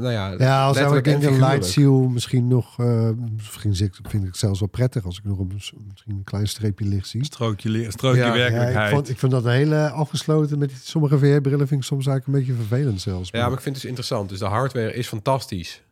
nou 0.00 0.12
ja, 0.12 0.34
ja, 0.38 0.66
als 0.66 0.76
denk 1.04 1.16
een 1.16 1.22
figuurlijk. 1.22 1.52
light 1.52 1.72
seal 1.72 2.08
misschien 2.08 2.48
nog, 2.48 2.78
eh, 2.78 3.10
misschien 3.36 3.74
vind 4.08 4.22
ik 4.22 4.28
het 4.28 4.36
zelfs 4.36 4.60
wel 4.60 4.68
prettig 4.68 5.04
als 5.04 5.18
ik 5.18 5.24
nog 5.24 5.38
een, 5.38 5.50
misschien 5.54 5.90
een 6.06 6.24
klein 6.24 6.46
streepje 6.48 6.84
licht 6.84 7.08
zie. 7.08 7.24
Strookje, 7.24 7.90
strookje 7.90 8.20
Ja, 8.20 8.26
ja, 8.26 8.32
Ja, 8.34 8.38
werkelijkheid. 8.38 8.88
ik, 8.88 8.94
vond, 8.94 9.08
ik 9.08 9.18
vind 9.18 9.32
dat 9.32 9.44
een 9.44 9.50
hele 9.50 9.90
afgesloten 9.90 10.58
met 10.58 10.68
die- 10.68 10.78
sommige 10.82 11.18
VR-brillen 11.18 11.66
vind 11.68 11.80
ik 11.80 11.86
soms 11.86 12.06
eigenlijk 12.06 12.26
een 12.26 12.44
beetje 12.46 12.66
vervelend 12.66 13.00
zelfs. 13.00 13.30
Ja, 13.30 13.38
maar 13.44 13.52
ik 13.52 13.60
vind 13.60 13.64
het 13.64 13.74
dus 13.74 13.84
interessant. 13.84 14.28
Dus 14.28 14.38
de 14.38 14.44
hardware 14.44 14.94
is 14.94 15.08
fantastisch. 15.08 15.82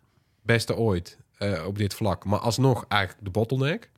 Beste 0.43 0.77
ooit 0.77 1.19
eh, 1.39 1.65
op 1.67 1.79
dit 1.79 1.95
vlak. 1.95 2.25
Maar 2.25 2.39
alsnog 2.39 2.85
eigenlijk 2.89 3.25
de 3.25 3.31
bottleneck. 3.31 3.91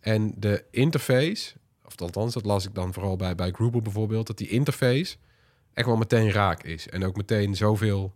En 0.00 0.32
de 0.36 0.64
interface, 0.70 1.52
of 1.84 2.00
althans, 2.00 2.34
dat 2.34 2.44
las 2.44 2.66
ik 2.66 2.74
dan 2.74 2.92
vooral 2.92 3.16
bij, 3.16 3.34
bij 3.34 3.50
bijvoorbeeld, 3.82 4.26
dat 4.26 4.38
die 4.38 4.48
interface 4.48 5.16
echt 5.72 5.86
wel 5.86 5.96
meteen 5.96 6.30
raak 6.30 6.62
is. 6.62 6.88
En 6.88 7.04
ook 7.04 7.16
meteen 7.16 7.56
zoveel 7.56 8.14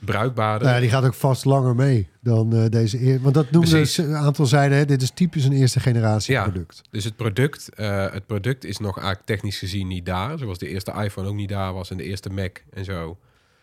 bruikbaarder. 0.00 0.62
Nou 0.62 0.74
ja, 0.74 0.80
die 0.80 0.90
gaat 0.90 1.04
ook 1.04 1.14
vast 1.14 1.44
langer 1.44 1.74
mee 1.74 2.08
dan 2.20 2.52
eh, 2.54 2.64
deze 2.70 3.02
eer. 3.06 3.20
Want 3.20 3.34
dat 3.34 3.50
Precies. 3.50 3.94
ze- 3.94 4.02
een 4.04 4.14
aantal 4.16 4.46
zeiden, 4.46 4.78
hè, 4.78 4.84
dit 4.84 5.02
is 5.02 5.10
typisch 5.10 5.44
een 5.44 5.52
eerste 5.52 5.80
generatie 5.80 6.34
Ja. 6.34 6.42
product. 6.42 6.80
Dus 6.90 7.04
het 7.04 7.16
product, 7.16 7.68
eh, 7.74 8.12
het 8.12 8.26
product 8.26 8.64
is 8.64 8.78
nog 8.78 8.96
eigenlijk 8.96 9.26
technisch 9.26 9.58
gezien 9.58 9.88
niet 9.88 10.06
daar. 10.06 10.38
Zoals 10.38 10.58
de 10.58 10.68
eerste 10.68 10.92
iPhone 11.02 11.28
ook 11.28 11.34
niet 11.34 11.48
daar 11.48 11.72
was 11.72 11.90
en 11.90 11.96
de 11.96 12.04
eerste 12.04 12.30
Mac 12.30 12.56
en 12.72 12.84
zo. 12.84 13.16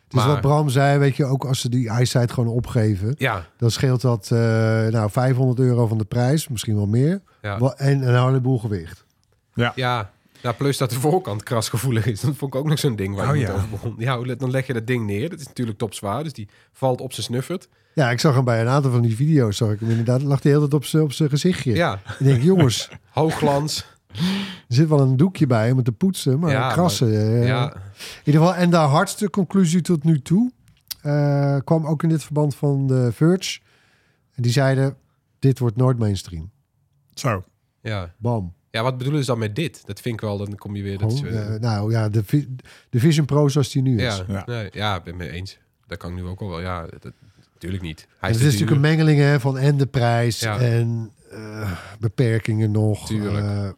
Dus 0.08 0.19
Maar- 0.19 0.30
wat 0.30 0.41
Bram 0.41 0.69
zei, 0.69 0.99
weet 0.99 1.15
je, 1.15 1.25
ook 1.25 1.45
als 1.45 1.60
ze 1.60 1.69
die 1.69 1.89
eyesight 1.89 2.32
gewoon 2.32 2.54
opgeven, 2.54 3.15
Ja, 3.17 3.45
dan 3.58 3.71
scheelt 3.71 4.01
dat 4.01 4.30
eh, 4.32 4.38
nou 4.88 5.10
500 5.12 5.60
euro 5.60 5.88
van 5.88 5.97
de 5.97 6.06
prijs, 6.06 6.47
misschien 6.47 6.75
wel 6.75 6.88
meer. 6.88 7.21
ja. 7.41 7.60
En 7.77 8.08
een 8.08 8.25
heleboel 8.25 8.60
gewicht. 8.60 9.06
ja. 9.75 10.12
Nou, 10.43 10.56
plus 10.56 10.77
dat 10.77 10.89
de 10.89 10.99
voorkant 10.99 11.43
krasgevoelig 11.43 12.06
is. 12.06 12.21
Dat 12.21 12.36
vond 12.36 12.54
ik 12.54 12.60
ook 12.60 12.67
nog 12.67 12.80
zo'n 12.80 12.95
ding 12.95 13.15
waar 13.15 13.25
je 13.25 13.32
Oh, 13.32 13.38
niet 13.38 13.47
ja. 13.47 13.54
over 13.54 13.69
begon. 13.69 13.95
Ja, 13.97 14.17
hoe- 14.17 14.36
dan 14.36 14.51
leg 14.51 14.67
je 14.67 14.73
dat 14.73 14.88
ding 14.88 15.06
neer. 15.06 15.30
Dat 15.30 15.39
is 15.39 15.45
natuurlijk 15.47 15.77
topzwaar, 15.77 16.23
dus 16.23 16.34
die 16.34 16.49
valt 16.71 17.01
op 17.01 17.13
zijn 17.13 17.25
snuffert. 17.25 17.69
Ja, 17.93 18.10
ik 18.12 18.19
zag 18.19 18.36
hem 18.36 18.43
bij 18.43 18.62
een 18.62 18.67
aantal 18.67 18.91
van 18.91 19.01
die 19.01 19.15
video's. 19.15 19.58
Zag 19.58 19.71
ik 19.71 19.80
hem 19.80 19.89
inderdaad. 19.89 20.21
Lag 20.21 20.43
hij 20.43 20.51
heel 20.51 20.60
tijd 20.62 20.73
op 20.73 20.86
zijn 20.86 21.04
op 21.04 21.12
zijn 21.12 21.30
gezichtje. 21.30 21.73
Ja, 21.75 22.01
Ik 22.19 22.25
denk, 22.25 22.41
jongens, 22.43 22.89
hoogglans. 23.12 23.86
er 24.67 24.75
zit 24.75 24.88
wel 24.88 24.99
een 24.99 25.17
doekje 25.17 25.47
bij 25.47 25.69
om 25.71 25.75
het 25.75 25.86
te 25.86 25.91
poetsen, 25.91 26.39
maar 26.39 26.51
Ja, 26.51 26.71
krassen. 26.73 27.08
eh, 27.08 27.47
ja, 27.47 27.73
In 27.73 27.82
ieder 28.23 28.41
geval, 28.41 28.56
en 28.56 28.69
de 28.69 28.75
hardste 28.77 29.30
conclusie 29.30 29.82
tot 29.82 30.04
nu 30.04 30.21
toe 30.21 30.51
eh, 31.01 31.58
kwam 31.63 31.86
ook 31.86 32.04
in 32.04 32.10
dit 32.10 32.23
verband 32.23 32.56
van 32.56 32.88
de 32.88 33.10
Verge. 33.12 33.60
En 34.36 34.41
die 34.43 34.51
zeiden, 34.51 34.97
dit 35.39 35.60
wordt 35.60 35.75
nooit 35.75 35.97
mainstream. 35.99 36.51
Zo. 37.13 37.43
ja. 37.82 38.13
Bam. 38.17 38.54
Ja, 38.71 38.84
wat 38.84 38.97
bedoelen 38.97 39.21
ze 39.23 39.29
dan 39.29 39.39
met 39.39 39.55
dit? 39.55 39.86
Dat 39.86 39.99
vind 39.99 40.15
ik 40.15 40.21
wel, 40.21 40.38
dan 40.38 40.55
kom 40.55 40.75
je 40.75 40.84
weer... 40.84 40.97
Dat 40.97 41.12
is, 41.12 41.19
Gewoon, 41.19 41.34
eh, 41.53 41.60
nou 41.60 41.91
ja, 41.91 42.10
de, 42.10 42.23
de 42.89 42.99
Vision 42.99 43.25
Pro 43.25 43.47
zoals 43.47 43.69
die 43.71 43.81
nu 43.81 44.01
is. 44.01 44.17
ja, 44.17 44.23
Ja. 44.27 44.43
Nee, 44.45 44.69
ja, 44.71 44.95
ik 44.95 45.03
ben 45.03 45.15
mee 45.17 45.29
eens. 45.29 45.57
Dat 45.88 45.97
kan 45.97 46.10
ik 46.10 46.15
nu 46.15 46.25
ook 46.25 46.41
al 46.41 46.49
wel. 46.49 46.62
Ja, 46.62 46.81
dat, 46.99 47.13
natuurlijk 47.53 47.84
niet. 47.84 48.07
Hij 48.19 48.29
En 48.29 48.36
is, 48.36 48.41
het 48.41 48.53
is 48.53 48.60
natuurlijk 48.60 48.71
een 48.71 48.95
mengeling 48.95 49.19
hè, 49.19 49.39
van 49.39 49.57
en 49.57 49.77
de 49.77 49.86
prijs 49.88 50.39
Ja. 50.39 50.60
en 50.60 51.12
eh, 51.31 51.71
beperkingen 51.99 52.71
nog. 52.71 53.07
Tuurlijk. 53.07 53.45
Eh, 53.45 53.69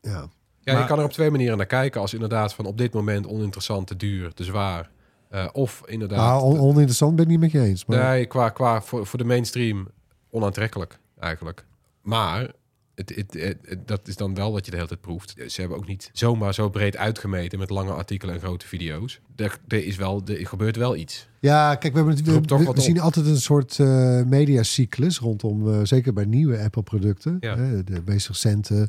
ja. 0.00 0.28
Ja, 0.60 0.72
Maar- 0.74 0.82
je 0.82 0.88
kan 0.88 0.98
er 0.98 1.04
op 1.04 1.12
twee 1.12 1.30
manieren 1.30 1.56
naar 1.56 1.66
kijken. 1.66 2.00
Als 2.00 2.14
inderdaad 2.14 2.54
van 2.54 2.64
op 2.66 2.78
dit 2.78 2.92
moment 2.92 3.26
oninteressant, 3.26 3.86
te 3.86 3.96
duur, 3.96 4.34
te 4.34 4.44
zwaar. 4.44 4.90
Eh, 5.30 5.46
of 5.52 5.82
inderdaad... 5.86 6.18
Nou, 6.18 6.42
on- 6.42 6.58
oninteressant 6.60 7.14
ben 7.16 7.24
ik 7.24 7.30
niet 7.30 7.40
met 7.40 7.50
je 7.50 7.60
eens. 7.60 7.84
Maar 7.84 7.98
Nee, 8.10 8.26
qua, 8.26 8.48
qua 8.48 8.82
voor, 8.82 9.06
voor 9.06 9.18
de 9.18 9.24
mainstream 9.24 9.88
onaantrekkelijk 10.30 10.98
eigenlijk. 11.18 11.64
Maar 12.02 12.50
het, 12.98 13.12
het, 13.16 13.34
het- 13.34 13.56
het- 13.68 13.88
dat 13.88 14.08
is 14.08 14.16
dan 14.16 14.34
wel 14.34 14.52
wat 14.52 14.64
je 14.64 14.70
de 14.70 14.76
hele 14.76 14.88
tijd 14.88 15.00
proeft. 15.00 15.34
Ze 15.46 15.60
hebben 15.60 15.78
ook 15.78 15.86
niet 15.86 16.10
zomaar 16.12 16.54
zo 16.54 16.68
breed 16.68 16.96
uitgemeten 16.96 17.58
met 17.58 17.70
lange 17.70 17.92
artikelen 17.92 18.34
en 18.34 18.40
grote 18.40 18.66
video's. 18.66 19.20
Er, 19.36 19.58
er, 19.68 19.84
is 19.86 19.96
wel, 19.96 20.22
er 20.26 20.46
gebeurt 20.46 20.76
wel 20.76 20.96
iets. 20.96 21.28
Ja, 21.40 21.74
kijk, 21.74 21.92
we, 21.92 21.98
hebben 21.98 22.16
het, 22.16 22.26
we, 22.50 22.72
we- 22.72 22.80
zien 22.80 23.00
altijd 23.00 23.26
een 23.26 23.40
soort 23.40 23.78
eh, 23.78 24.22
mediacyclus 24.22 25.18
rondom, 25.18 25.72
eh, 25.72 25.80
zeker 25.82 26.12
bij 26.12 26.24
nieuwe 26.24 26.58
Apple-producten. 26.62 27.36
Ja. 27.40 27.54
De 27.84 28.02
meest 28.04 28.28
recente, 28.28 28.88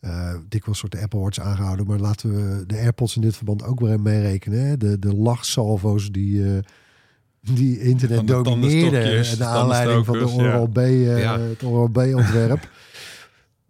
eh 0.00 0.34
dikwijls 0.48 0.78
soort 0.78 0.92
de 0.92 1.00
Apple 1.00 1.20
Watch 1.20 1.38
aangehouden. 1.38 1.86
Maar 1.86 1.98
laten 1.98 2.34
we 2.34 2.66
de 2.66 2.76
AirPods 2.76 3.16
in 3.16 3.22
dit 3.22 3.36
verband 3.36 3.64
ook 3.64 3.80
weer 3.80 4.00
meerekenen. 4.00 4.66
Hè. 4.66 4.76
De, 4.76 4.98
de 4.98 5.14
lachsalvo's 5.14 6.10
die, 6.10 6.44
eh, 6.54 6.58
die 7.40 7.80
internet 7.80 8.16
Van 8.16 8.26
de 8.26 8.32
domineerden. 8.32 8.90
tandenstokjes, 8.92 9.38
Naar 9.38 9.48
aanleiding 9.48 10.04
van 10.04 10.18
de 10.18 10.24
ja. 10.26 10.32
Oral-B 10.34 10.78
eh, 10.78 11.18
Ja. 11.22 11.40
het 11.40 11.62
Oral-B-ontwerp. 11.62 12.68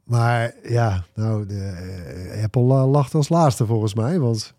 maar 0.05 0.53
ja, 0.69 1.05
nou, 1.15 1.47
de, 1.47 1.59
eh, 2.35 2.43
Apple 2.45 2.63
la- 2.63 2.87
lacht 2.87 3.15
als 3.15 3.29
laatste 3.29 3.67
volgens 3.67 3.95
mij. 3.95 4.19
Want 4.19 4.55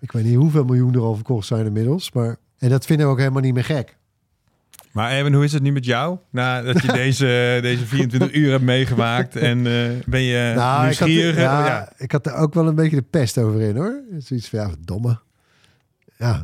ik 0.00 0.12
weet 0.12 0.24
niet 0.24 0.36
hoeveel 0.36 0.64
miljoen 0.64 0.94
er 0.94 1.00
al 1.00 1.14
verkocht 1.14 1.46
zijn 1.46 1.66
inmiddels. 1.66 2.12
Maar, 2.12 2.36
en 2.58 2.68
dat 2.68 2.86
vinden 2.86 3.06
we 3.06 3.12
ook 3.12 3.18
helemaal 3.18 3.42
niet 3.42 3.54
meer 3.54 3.64
gek. 3.64 3.96
Maar 4.92 5.10
Erwin, 5.10 5.34
hoe 5.34 5.44
is 5.44 5.52
het 5.52 5.62
nu 5.62 5.72
met 5.72 5.84
jou? 5.84 6.18
Nadat 6.30 6.82
je 6.82 6.92
deze, 7.02 7.58
deze 7.62 7.86
24 7.86 8.32
uur 8.32 8.50
hebt 8.50 8.64
meegemaakt 8.64 9.36
en 9.36 9.58
eh, 9.66 9.90
ben 10.06 10.20
je 10.20 10.52
nou, 10.56 10.88
ik 10.88 10.98
had, 10.98 11.08
nieuwsgierig? 11.08 11.36
ja, 11.36 11.60
Oh, 11.60 11.66
ja. 11.66 11.92
ik 11.96 12.12
had 12.12 12.26
er 12.26 12.34
ook 12.34 12.54
wel 12.54 12.66
een 12.66 12.74
beetje 12.74 12.96
de 12.96 13.02
pest 13.02 13.38
over 13.38 13.60
in 13.60 13.76
hoor. 13.76 14.00
Zoiets 14.18 14.48
van, 14.48 14.58
ja, 14.58 14.70
domme. 14.84 15.18
Ja. 16.16 16.42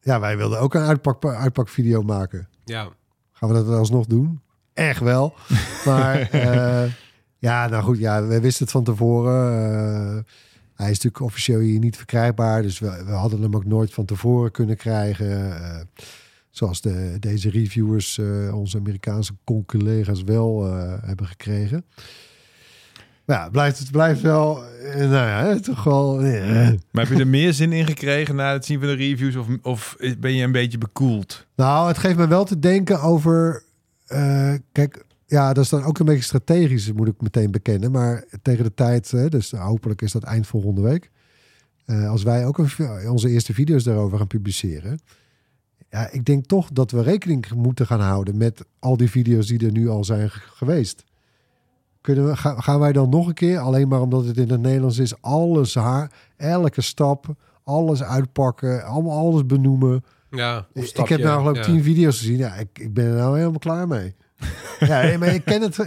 ja, 0.00 0.20
wij 0.20 0.36
wilden 0.36 0.58
ook 0.60 0.74
een 0.74 0.82
uitpak, 0.82 1.24
uitpakvideo 1.24 2.02
maken. 2.02 2.48
Ja, 2.64 2.88
Gaan 3.32 3.48
we 3.48 3.54
dat 3.54 3.68
alsnog 3.68 4.06
doen? 4.06 4.40
Echt 4.74 5.00
wel. 5.00 5.34
Maar 5.84 6.20
eh, 6.30 6.82
ja, 7.44 7.68
nou 7.68 7.82
goed, 7.82 7.98
ja, 7.98 8.26
we 8.26 8.40
wisten 8.40 8.62
het 8.62 8.72
van 8.72 8.84
tevoren. 8.84 9.52
Eh, 9.52 10.22
hij 10.74 10.90
is 10.90 10.96
natuurlijk 11.02 11.20
officieel 11.20 11.58
hier 11.58 11.78
niet 11.78 11.96
verkrijgbaar. 11.96 12.62
Dus 12.62 12.78
we, 12.78 13.02
we 13.06 13.12
hadden 13.12 13.42
hem 13.42 13.54
ook 13.54 13.64
nooit 13.64 13.92
van 13.92 14.04
tevoren 14.04 14.50
kunnen 14.50 14.76
krijgen. 14.76 15.56
Eh, 15.62 15.80
zoals 16.50 16.80
de, 16.80 17.16
deze 17.20 17.50
reviewers, 17.50 18.18
eh, 18.18 18.56
onze 18.56 18.78
Amerikaanse 18.78 19.32
collega's 19.66 20.22
wel 20.22 20.64
hebben 21.00 21.26
gekregen. 21.26 21.84
Maar 23.24 23.36
ja, 23.36 23.50
blijft, 23.50 23.78
het 23.78 23.90
blijft 23.90 24.20
wel, 24.20 24.62
nou 24.96 25.12
ja, 25.12 25.58
toch 25.58 25.84
wel... 25.84 26.20
Maar 26.90 27.06
heb 27.06 27.08
je 27.08 27.18
er 27.18 27.26
meer 27.26 27.52
zin 27.52 27.72
in 27.72 27.86
gekregen 27.86 28.34
na 28.34 28.52
het 28.52 28.64
zien 28.64 28.78
van 28.78 28.88
de 28.88 28.94
reviews? 28.94 29.36
Of, 29.36 29.46
of 29.62 29.96
ben 30.18 30.34
je 30.34 30.44
een 30.44 30.52
beetje 30.52 30.78
bekoeld? 30.78 31.46
Nou, 31.56 31.88
het 31.88 31.98
geeft 31.98 32.16
me 32.16 32.26
wel 32.26 32.44
te 32.44 32.58
denken 32.58 33.00
over. 33.00 33.62
kijk, 34.72 35.03
ja, 35.26 35.52
dat 35.52 35.64
is 35.64 35.70
dan 35.70 35.82
ook 35.84 35.98
een 35.98 36.06
beetje 36.06 36.22
strategisch, 36.22 36.92
moet 36.92 37.08
ik 37.08 37.20
meteen 37.20 37.50
bekennen. 37.50 37.90
Maar 37.90 38.24
tegen 38.42 38.64
de 38.64 38.74
tijd, 38.74 39.10
dus 39.30 39.50
hopelijk 39.50 40.02
is 40.02 40.12
dat 40.12 40.22
eind 40.22 40.46
volgende 40.46 40.80
week. 40.80 41.10
eh, 41.84 42.10
als 42.10 42.22
wij 42.22 42.46
ook 42.46 42.58
een, 42.58 43.10
onze 43.10 43.28
eerste 43.30 43.54
video's 43.54 43.84
daarover 43.84 44.18
gaan 44.18 44.26
publiceren. 44.26 44.98
Ja, 45.90 46.10
ik 46.10 46.24
denk 46.24 46.46
toch 46.46 46.68
dat 46.72 46.90
we 46.90 47.02
rekening 47.02 47.50
moeten 47.54 47.86
gaan 47.86 48.00
houden 48.00 48.36
met 48.36 48.64
al 48.78 48.96
die 48.96 49.10
video's 49.10 49.46
die 49.46 49.66
er 49.66 49.72
nu 49.72 49.88
al 49.88 50.04
zijn 50.04 50.30
ge- 50.30 50.40
geweest. 50.54 51.04
Kunnen 52.00 52.26
we, 52.26 52.36
ga- 52.36 52.60
gaan 52.60 52.80
wij 52.80 52.92
dan 52.92 53.08
nog 53.08 53.26
een 53.26 53.34
keer, 53.34 53.58
alleen 53.58 53.88
maar 53.88 54.00
omdat 54.00 54.24
het 54.24 54.36
in 54.36 54.50
het 54.50 54.60
Nederlands 54.60 54.98
is, 54.98 55.20
alles 55.22 55.74
haar, 55.74 56.12
elke 56.36 56.80
stap, 56.80 57.34
alles 57.64 58.02
uitpakken, 58.02 58.84
allemaal 58.84 59.18
alles 59.18 59.46
benoemen. 59.46 60.04
ja 60.30 60.66
Ik- 60.72 60.96
heb 60.96 61.20
nou 61.20 61.38
geloof 61.38 61.56
ik 61.56 61.64
ja. 61.64 61.70
tien 61.72 61.82
video's 61.82 62.18
gezien. 62.18 62.36
Ja, 62.36 62.54
ik, 62.54 62.68
ik 62.78 62.94
ben 62.94 63.04
er 63.06 63.14
nou 63.16 63.36
helemaal 63.38 63.58
klaar 63.58 63.88
mee. 63.88 64.14
ja, 64.90 65.18
maar 65.18 65.34
ik 65.34 65.44
ken 65.44 65.62
het, 65.62 65.78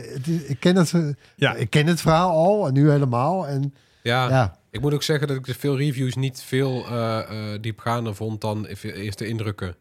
ik 0.47 0.59
ken 0.59 0.75
het, 0.75 0.93
Ja. 1.35 1.53
ik 1.55 1.69
ken 1.69 1.87
het 1.87 2.01
verhaal 2.01 2.29
al 2.31 2.67
en 2.67 2.73
nu 2.73 2.89
helemaal. 2.89 3.47
En 3.47 3.73
Ja, 4.01 4.29
ja, 4.29 4.59
ik 4.71 4.81
moet 4.81 4.93
ook 4.93 5.03
zeggen 5.03 5.27
dat 5.27 5.37
ik 5.37 5.45
de 5.45 5.53
veel 5.53 5.77
reviews 5.77 6.15
niet 6.15 6.41
veel 6.41 6.85
eh, 6.85 7.19
eh, 7.53 7.61
diepgaander 7.61 8.15
vond 8.15 8.41
dan 8.41 8.61
de 8.61 8.93
eerste 8.93 9.27
indrukken 9.27 9.75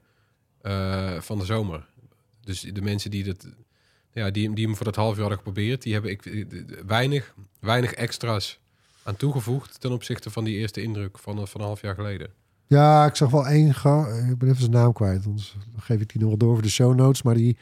eh, 0.63 1.21
van 1.21 1.39
de 1.39 1.45
zomer. 1.45 1.87
Dus 2.45 2.61
de 2.61 2.83
mensen 2.83 3.11
die, 3.11 3.25
dat, 3.25 3.47
ja, 4.13 4.31
die, 4.31 4.55
die 4.55 4.65
hem 4.67 4.77
voor 4.77 4.85
dat 4.85 4.97
half 4.97 5.11
jaar 5.11 5.21
hadden 5.21 5.37
geprobeerd, 5.39 5.83
die 5.83 5.93
hebben 5.93 6.11
ik, 6.11 6.47
weinig, 6.87 7.35
weinig 7.61 7.93
extra's 7.93 8.59
aan 9.03 9.17
toegevoegd 9.17 9.81
ten 9.81 9.93
opzichte 9.93 10.31
van 10.31 10.45
die 10.45 10.57
eerste 10.57 10.83
indruk 10.83 11.19
van, 11.19 11.39
een- 11.39 11.47
van 11.47 11.61
een 11.61 11.67
half 11.67 11.81
jaar 11.81 11.95
geleden. 11.95 12.29
ja, 12.67 13.07
ik 13.07 13.17
zag 13.17 13.31
wel 13.31 13.47
één. 13.47 13.69
Ik 13.69 14.39
ben 14.39 14.49
even 14.49 14.57
zijn 14.61 14.71
naam 14.71 14.93
kwijt. 14.93 15.27
Anders 15.27 15.57
geef 15.79 16.01
ik 16.01 16.09
die 16.09 16.21
nog 16.21 16.29
wel 16.29 16.39
door 16.39 16.53
voor 16.55 16.63
de 16.63 16.69
show 16.71 16.95
notes. 16.95 17.23
Maar 17.23 17.35
die, 17.35 17.57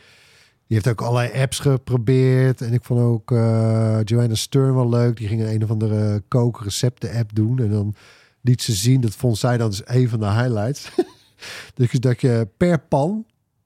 die 0.67 0.77
heeft 0.77 0.89
ook 0.89 1.01
allerlei 1.01 1.43
apps 1.43 1.59
geprobeerd. 1.59 2.61
En 2.61 2.73
ik 2.73 2.85
vond 2.85 3.01
ook 3.01 3.33
eh, 3.33 3.99
Joanna 4.05 4.35
Stern 4.35 4.75
wel 4.75 4.89
leuk. 4.89 5.17
Die 5.17 5.29
ging 5.29 5.43
een, 5.43 5.63
of 5.63 5.71
andere 5.71 6.23
kookrecepten 6.29 7.13
app 7.15 7.35
doen. 7.35 7.59
En 7.59 7.71
dan 7.71 7.95
liet 8.41 8.63
ze 8.63 8.73
zien. 8.73 9.01
Dat 9.01 9.15
vond 9.15 9.39
zij 9.39 9.57
dan 9.57 9.71
dus 9.71 9.83
een 9.85 10.09
van 10.09 10.21
de 10.21 10.31
highlights. 10.31 10.91
dus 11.75 11.91
dat 11.91 12.21
je 12.21 12.49
per 12.57 12.79
pan 12.79 13.25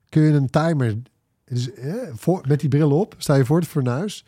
kun 0.09 0.21
je 0.21 0.31
een 0.31 0.49
timer. 0.49 0.95
Dus, 1.45 1.73
eh, 1.73 1.93
voor, 2.13 2.45
met 2.47 2.59
die 2.59 2.69
bril 2.69 2.91
op 2.91 3.15
sta 3.17 3.35
je 3.35 3.45
voor 3.45 3.59
het 3.59 3.67
fornuis. 3.67 4.25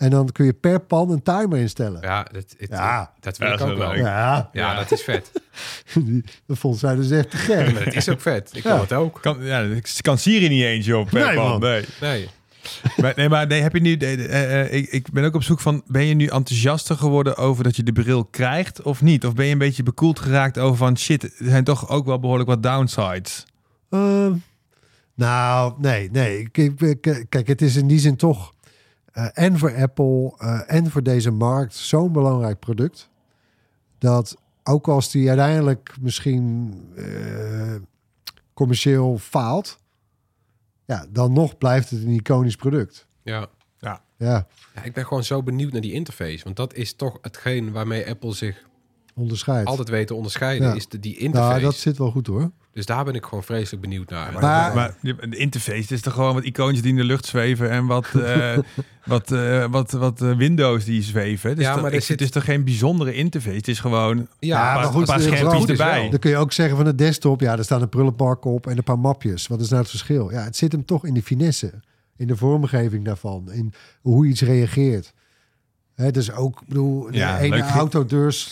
En 0.00 0.10
dan 0.10 0.28
kun 0.32 0.44
je 0.44 0.52
per 0.52 0.80
pan 0.80 1.10
een 1.10 1.22
timer 1.22 1.58
instellen. 1.58 2.02
Ja, 2.02 2.22
dat, 2.22 2.54
het- 2.58 2.68
Ja. 2.70 3.12
dat 3.20 3.38
wil 3.38 3.48
Ja, 3.48 3.54
ik 3.54 3.60
ook 3.60 3.78
wel. 3.78 3.94
Ja, 3.96 4.48
Ja, 4.52 4.74
dat 4.74 4.90
is 4.92 5.02
vet. 5.02 5.30
dat 6.46 6.58
vond 6.58 6.78
zij 6.78 6.94
dus 6.94 7.10
echt 7.10 7.30
te 7.30 7.36
gek. 7.36 7.78
Het 7.84 7.94
is 7.94 8.08
ook 8.08 8.20
vet. 8.20 8.50
Ik 8.52 8.62
Ja. 8.62 8.72
wil 8.72 8.80
het 8.80 8.92
ook. 8.92 9.18
Kan, 9.22 9.44
ja, 9.44 9.60
ik 9.60 9.90
kan 10.00 10.18
Siri 10.18 10.48
niet 10.48 10.62
eens 10.62 10.92
op. 10.92 11.10
Nee, 11.12 11.24
Nee, 11.24 11.34
man. 11.36 11.60
Nee. 11.60 11.84
Nee. 12.00 12.28
Maar, 12.96 13.12
nee, 13.16 13.28
maar 13.28 13.46
nee, 13.46 13.62
heb 13.62 13.72
je 13.74 13.80
nu... 13.80 13.96
eh, 13.96 14.60
eh, 14.60 14.72
ik, 14.72 14.88
ik 14.90 15.10
ben 15.12 15.24
ook 15.24 15.34
op 15.34 15.42
zoek 15.42 15.60
van... 15.60 15.82
Ben 15.86 16.04
je 16.06 16.14
nu 16.14 16.26
enthousiaster 16.26 16.96
geworden 16.96 17.36
over 17.36 17.64
dat 17.64 17.76
je 17.76 17.82
de 17.82 17.92
bril 17.92 18.24
krijgt 18.24 18.82
of 18.82 19.02
niet? 19.02 19.26
Of 19.26 19.34
ben 19.34 19.46
je 19.46 19.52
een 19.52 19.58
beetje 19.58 19.82
bekoeld 19.82 20.18
geraakt 20.18 20.58
over 20.58 20.76
van... 20.76 20.98
Shit, 20.98 21.22
er 21.22 21.30
zijn 21.38 21.64
toch 21.64 21.88
ook 21.88 22.06
wel 22.06 22.18
behoorlijk 22.20 22.48
wat 22.48 22.62
downsides. 22.62 23.44
Ehm, 23.90 24.32
nou, 25.14 25.74
nee, 25.78 26.10
nee. 26.10 26.48
Kijk, 26.48 27.00
kijk, 27.00 27.26
kijk, 27.28 27.46
het 27.46 27.62
is 27.62 27.76
in 27.76 27.86
die 27.86 27.98
zin 27.98 28.16
toch 28.16 28.52
eh, 29.12 29.26
en 29.32 29.58
voor 29.58 29.74
Apple 29.74 30.34
eh, 30.38 30.60
en 30.66 30.90
voor 30.90 31.02
deze 31.02 31.30
markt 31.30 31.74
zo'n 31.74 32.12
belangrijk 32.12 32.58
product. 32.58 33.08
Dat 33.98 34.36
ook 34.64 34.88
als 34.88 35.10
die 35.10 35.28
uiteindelijk 35.28 35.94
misschien 36.00 36.74
eh, 36.96 37.74
commercieel 38.54 39.18
faalt, 39.18 39.78
ja, 40.84 41.06
dan 41.10 41.32
nog 41.32 41.58
blijft 41.58 41.90
het 41.90 42.02
een 42.02 42.10
iconisch 42.10 42.56
product. 42.56 43.06
Ja. 43.22 43.48
Ja, 43.78 44.46
ja, 44.74 44.82
ik 44.82 44.92
ben 44.92 45.06
gewoon 45.06 45.24
zo 45.24 45.42
benieuwd 45.42 45.72
naar 45.72 45.80
die 45.80 45.92
interface. 45.92 46.44
Want 46.44 46.56
dat 46.56 46.74
is 46.74 46.94
toch 46.94 47.18
hetgeen 47.20 47.72
waarmee 47.72 48.08
Apple 48.08 48.34
zich 48.34 48.64
onderscheid. 49.14 49.66
altijd 49.66 49.88
weet 49.88 50.06
te 50.06 50.14
onderscheiden. 50.14 50.68
Ja. 50.68 50.74
Is 50.74 50.88
de, 50.88 50.98
die 50.98 51.16
interface. 51.16 51.50
nou, 51.50 51.62
dat 51.62 51.74
zit 51.74 51.98
wel 51.98 52.10
goed 52.10 52.26
hoor. 52.26 52.50
Dus 52.72 52.86
daar 52.86 53.04
ben 53.04 53.14
ik 53.14 53.24
gewoon 53.24 53.44
vreselijk 53.44 53.82
benieuwd 53.82 54.10
naar. 54.10 54.32
Maar, 54.32 54.42
Maar- 54.42 54.74
maar 54.74 54.94
de 55.30 55.36
interface 55.36 55.80
het 55.80 55.90
is 55.90 56.00
toch 56.00 56.12
gewoon 56.14 56.34
wat 56.34 56.44
icoontjes 56.44 56.82
die 56.82 56.90
in 56.90 56.96
de 56.96 57.04
lucht 57.04 57.24
zweven... 57.26 57.70
en 57.70 57.86
wat, 57.86 58.06
eh, 58.14 58.58
wat, 59.04 59.32
eh, 59.32 59.64
wat, 59.70 59.90
wat 59.90 60.22
eh, 60.22 60.36
Windows 60.36 60.84
die 60.84 61.02
zweven. 61.02 61.56
Dus 61.56 61.64
Ja, 61.64 61.76
maar 61.76 61.84
er 61.84 61.92
ik- 61.92 62.00
zit- 62.00 62.08
het 62.08 62.20
is 62.20 62.30
toch 62.30 62.44
geen 62.44 62.64
bijzondere 62.64 63.14
interface? 63.14 63.56
Het 63.56 63.68
is 63.68 63.80
gewoon... 63.80 64.26
ja, 64.38 64.82
goed, 64.82 64.84
goed, 64.92 65.00
een 65.00 65.06
paar 65.06 65.16
het 65.16 65.24
is 65.26 65.38
schermpjes 65.38 65.66
erbij. 65.78 66.10
Dan 66.10 66.18
kun 66.18 66.30
je 66.30 66.36
ook 66.36 66.52
zeggen 66.52 66.76
van 66.76 66.84
de 66.84 66.94
desktop, 66.94 67.40
ja, 67.40 67.56
er 67.58 67.64
staan 67.64 67.82
een 67.82 67.88
prullenbak 67.88 68.44
op 68.44 68.66
en 68.66 68.76
een 68.76 68.82
paar 68.84 68.98
mapjes. 68.98 69.46
Wat 69.46 69.60
is 69.60 69.68
nou 69.68 69.80
het 69.80 69.90
verschil? 69.90 70.30
Ja, 70.30 70.42
het 70.44 70.56
zit 70.56 70.72
hem 70.72 70.84
toch 70.84 71.06
in 71.06 71.14
de 71.14 71.22
finesse, 71.22 71.72
in 72.16 72.26
de 72.26 72.36
vormgeving 72.36 73.04
daarvan, 73.04 73.52
in 73.52 73.72
hoe 74.00 74.26
iets 74.26 74.42
reageert. 74.42 75.12
Hè, 75.94 76.10
dus 76.10 76.32
ook, 76.32 76.60
ik 76.60 76.68
bedoel, 76.68 77.02
de 77.10 77.16
Ja, 77.16 77.38
ene 77.38 77.56
leuk. 77.56 77.64
autodeur 77.64 78.46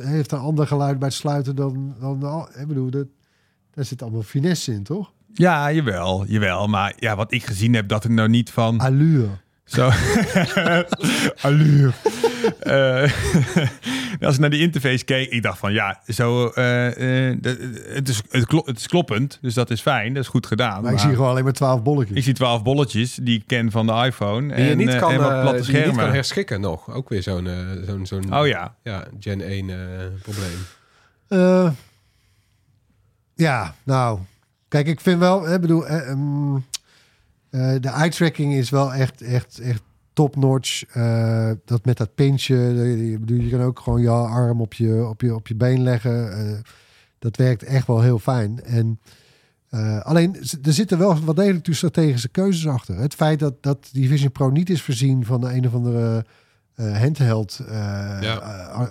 heeft 0.00 0.32
een 0.32 0.38
ander 0.38 0.66
geluid 0.66 0.98
bij 0.98 1.08
het 1.08 1.16
sluiten 1.16 1.56
dan, 1.56 1.94
dan 2.00 2.20
de 2.20 2.60
ik 2.60 2.66
bedoel, 2.66 2.90
dat, 2.90 3.06
daar 3.78 3.86
zit 3.86 4.02
allemaal 4.02 4.22
finesse 4.22 4.72
in, 4.72 4.82
toch? 4.82 5.12
Ja, 5.34 5.72
jawel, 5.72 6.24
jawel. 6.26 6.66
Maar 6.66 6.92
ja, 6.96 7.16
wat 7.16 7.32
ik 7.32 7.44
gezien 7.44 7.74
heb, 7.74 7.88
dat 7.88 8.04
er 8.04 8.10
nou 8.10 8.28
niet 8.28 8.50
van... 8.50 8.78
Allure. 8.78 9.28
Zo. 9.64 9.90
Allure. 11.42 11.92
Eh, 12.60 13.12
als 14.26 14.34
ik 14.34 14.40
naar 14.40 14.50
die 14.50 14.60
interface 14.60 15.04
keek, 15.04 15.30
ik 15.30 15.42
dacht 15.42 15.58
van 15.58 15.72
ja, 15.72 16.00
zo, 16.06 16.48
eh, 16.48 17.30
eh, 17.30 17.38
het, 17.94 18.08
is, 18.08 18.22
het, 18.30 18.46
klo- 18.46 18.62
het 18.64 18.78
is 18.78 18.86
kloppend, 18.88 19.38
dus 19.40 19.54
dat 19.54 19.70
is 19.70 19.80
fijn, 19.80 20.14
dat 20.14 20.22
is 20.22 20.28
goed 20.28 20.46
gedaan. 20.46 20.82
Maar 20.82 20.92
ik 20.92 20.98
zie 20.98 21.10
gewoon 21.10 21.28
alleen 21.30 21.44
maar 21.44 21.52
twaalf 21.52 21.82
bolletjes. 21.82 22.16
ik 22.16 22.22
zie 22.22 22.34
twaalf 22.34 22.62
bolletjes 22.62 23.14
die 23.22 23.38
ik 23.38 23.46
ken 23.46 23.70
van 23.70 23.86
de 23.86 23.92
iPhone 23.92 24.54
Die 24.54 24.64
je 24.64 24.70
en, 24.70 24.76
niet 24.78 24.88
eh, 24.88 24.98
kan, 25.00 25.10
en 25.12 25.18
wat 25.18 25.40
platte 25.40 25.62
die 25.62 25.66
je 25.66 25.72
niet 25.72 25.80
schermen. 25.82 26.04
kan 26.04 26.12
herschikken 26.14 26.60
nog. 26.60 26.90
Ook 26.94 27.08
weer 27.08 27.22
zo'n 27.22 27.48
zo'n 27.86 28.06
zo'n 28.06 28.34
oh 28.38 28.46
ja, 28.46 28.74
ja, 28.82 29.04
Gen 29.20 29.40
1 29.40 29.70
eh, 29.70 29.76
probleem. 30.22 31.74
Ja, 33.38 33.74
nou, 33.82 34.18
kijk, 34.68 34.86
ik 34.86 35.00
vind 35.00 35.18
wel, 35.18 35.52
ik 35.52 35.60
bedoel, 35.60 35.86
eh, 35.86 36.08
ehm, 36.10 36.54
eh, 37.50 37.74
de 37.80 37.88
eye 37.88 38.10
tracking 38.10 38.54
is 38.54 38.70
wel 38.70 38.94
echt, 38.94 39.22
echt, 39.22 39.58
echt 39.58 39.82
top 40.12 40.36
notch. 40.36 40.84
Eh, 40.84 41.50
dat 41.64 41.84
met 41.84 41.96
dat 41.96 42.14
pintje, 42.14 42.56
ik 43.12 43.20
bedoel, 43.20 43.40
je 43.40 43.50
kan 43.50 43.60
ook 43.60 43.80
gewoon 43.80 44.00
je 44.00 44.10
arm 44.10 44.60
op 44.60 44.74
je, 44.74 45.06
op 45.06 45.20
je, 45.20 45.34
op 45.34 45.48
je 45.48 45.54
been 45.54 45.82
leggen. 45.82 46.62
Dat 47.18 47.36
werkt 47.36 47.62
echt 47.62 47.86
wel 47.86 48.00
heel 48.00 48.18
fijn. 48.18 48.62
En 48.64 49.00
alleen, 50.02 50.36
er 50.62 50.72
zitten 50.72 50.98
wel 50.98 51.20
wat 51.20 51.36
degelijk 51.36 51.66
strategische 51.70 52.28
keuzes 52.28 52.66
achter. 52.66 52.96
Het 52.96 53.14
feit 53.14 53.38
dat, 53.38 53.62
dat 53.62 53.88
die 53.92 54.08
Vision 54.08 54.32
Pro 54.32 54.50
niet 54.50 54.70
is 54.70 54.82
voorzien 54.82 55.24
van 55.24 55.40
de 55.40 55.54
een 55.54 55.66
of 55.66 55.74
andere 55.74 56.24
handheld 56.74 57.60
Ja. 58.20 58.34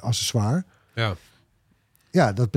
accessoire. 0.01 0.63
Ja. 0.95 1.15
Ja, 2.11 2.33
dat 2.33 2.49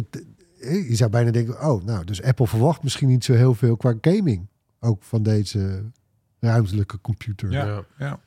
je 0.60 0.96
zou 0.96 1.10
bijna 1.10 1.30
denken, 1.30 1.62
oh, 1.68 1.84
nou, 1.84 2.04
dus 2.04 2.22
Apple 2.22 2.46
verwacht 2.46 2.82
misschien 2.82 3.08
niet 3.08 3.24
zo 3.24 3.32
heel 3.32 3.54
veel 3.54 3.76
qua 3.76 3.94
gaming. 4.00 4.46
Ook 4.80 5.02
van 5.02 5.22
deze 5.22 5.84
ruimtelijke 6.40 7.00
computer. 7.00 7.50
Ja. 7.50 7.84
Ja. 7.98 8.20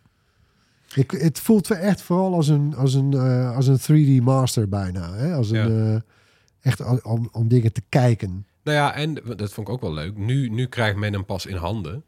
Ik, 0.95 1.11
het 1.11 1.39
voelt 1.39 1.67
wel 1.67 1.77
echt 1.77 2.01
vooral 2.01 2.33
als 2.33 2.47
een, 2.47 2.75
als 2.75 2.93
een, 2.93 3.13
eh, 3.13 3.55
als 3.55 3.67
een 3.67 3.79
3D 4.19 4.23
master 4.23 4.69
bijna. 4.69 5.13
Hè? 5.13 5.33
Als 5.33 5.49
een, 5.49 5.93
eh, 5.93 6.01
echt 6.61 6.81
om, 6.81 6.99
om, 7.03 7.29
om 7.31 7.47
dingen 7.47 7.73
te 7.73 7.81
kijken. 7.89 8.45
Nou 8.63 8.77
ja, 8.77 8.93
en 8.93 9.13
dat 9.13 9.53
vond 9.53 9.67
ik 9.67 9.73
ook 9.73 9.81
wel 9.81 9.93
leuk. 9.93 10.17
Nu, 10.17 10.49
nu 10.49 10.67
krijgt 10.67 10.97
men 10.97 11.13
hem 11.13 11.25
pas 11.25 11.45
in 11.45 11.55
handen. 11.55 12.03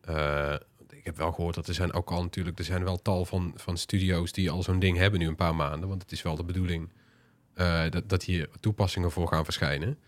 Eh, 0.00 0.54
ik 0.90 1.04
heb 1.04 1.16
wel 1.16 1.32
gehoord 1.32 1.54
dat 1.54 1.68
er 1.68 1.74
zijn 1.74 1.92
ook 1.92 2.10
al 2.10 2.22
natuurlijk... 2.22 2.58
er 2.58 2.64
zijn 2.64 2.84
wel 2.84 3.02
tal 3.02 3.24
van, 3.24 3.52
van 3.56 3.76
studio's 3.76 4.32
die 4.32 4.50
al 4.50 4.62
zo'n 4.62 4.78
ding 4.78 4.98
hebben 4.98 5.20
nu 5.20 5.26
een 5.26 5.36
paar 5.36 5.54
maanden. 5.54 5.88
Want 5.88 6.02
het 6.02 6.12
is 6.12 6.22
wel 6.22 6.36
de 6.36 6.44
bedoeling 6.44 6.88
eh, 7.56 7.82
dat, 7.90 8.08
dat 8.08 8.22
hier 8.22 8.48
toepassingen 8.60 9.10
voor 9.10 9.28
gaan 9.28 9.44
verschijnen. 9.44 9.98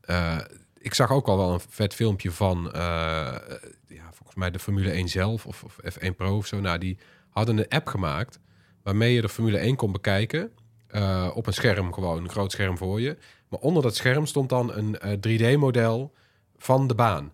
Eh, 0.00 0.38
ik 0.78 0.94
zag 0.94 1.10
ook 1.10 1.26
al 1.26 1.36
wel 1.36 1.52
een 1.52 1.60
vet 1.68 1.94
filmpje 1.94 2.30
van... 2.30 2.72
eh, 2.72 2.80
ja, 3.88 4.12
volgens 4.12 4.34
mij 4.34 4.50
de 4.50 4.58
Formule 4.58 4.90
1 4.90 5.08
zelf 5.08 5.46
of, 5.46 5.62
of 5.62 5.78
F1 5.92 6.16
Pro 6.16 6.36
of 6.36 6.46
zo. 6.46 6.60
Nou, 6.60 6.78
die 6.78 6.98
hadden 7.30 7.58
een 7.58 7.68
app 7.68 7.86
gemaakt... 7.86 8.38
waarmee 8.82 9.14
je 9.14 9.20
de 9.20 9.28
Formule 9.28 9.58
1 9.58 9.76
kon 9.76 9.92
bekijken... 9.92 10.52
op 11.34 11.46
een 11.46 11.52
scherm 11.52 11.92
gewoon, 11.92 12.22
een 12.22 12.30
groot 12.30 12.52
scherm 12.52 12.78
voor 12.78 13.00
je. 13.00 13.16
Maar 13.54 13.62
onder 13.62 13.82
dat 13.82 13.96
scherm 13.96 14.26
stond 14.26 14.48
dan 14.48 14.72
een 14.72 14.98
eh, 14.98 15.54
3D-model 15.54 16.12
van 16.56 16.86
de 16.86 16.94
baan. 16.94 17.32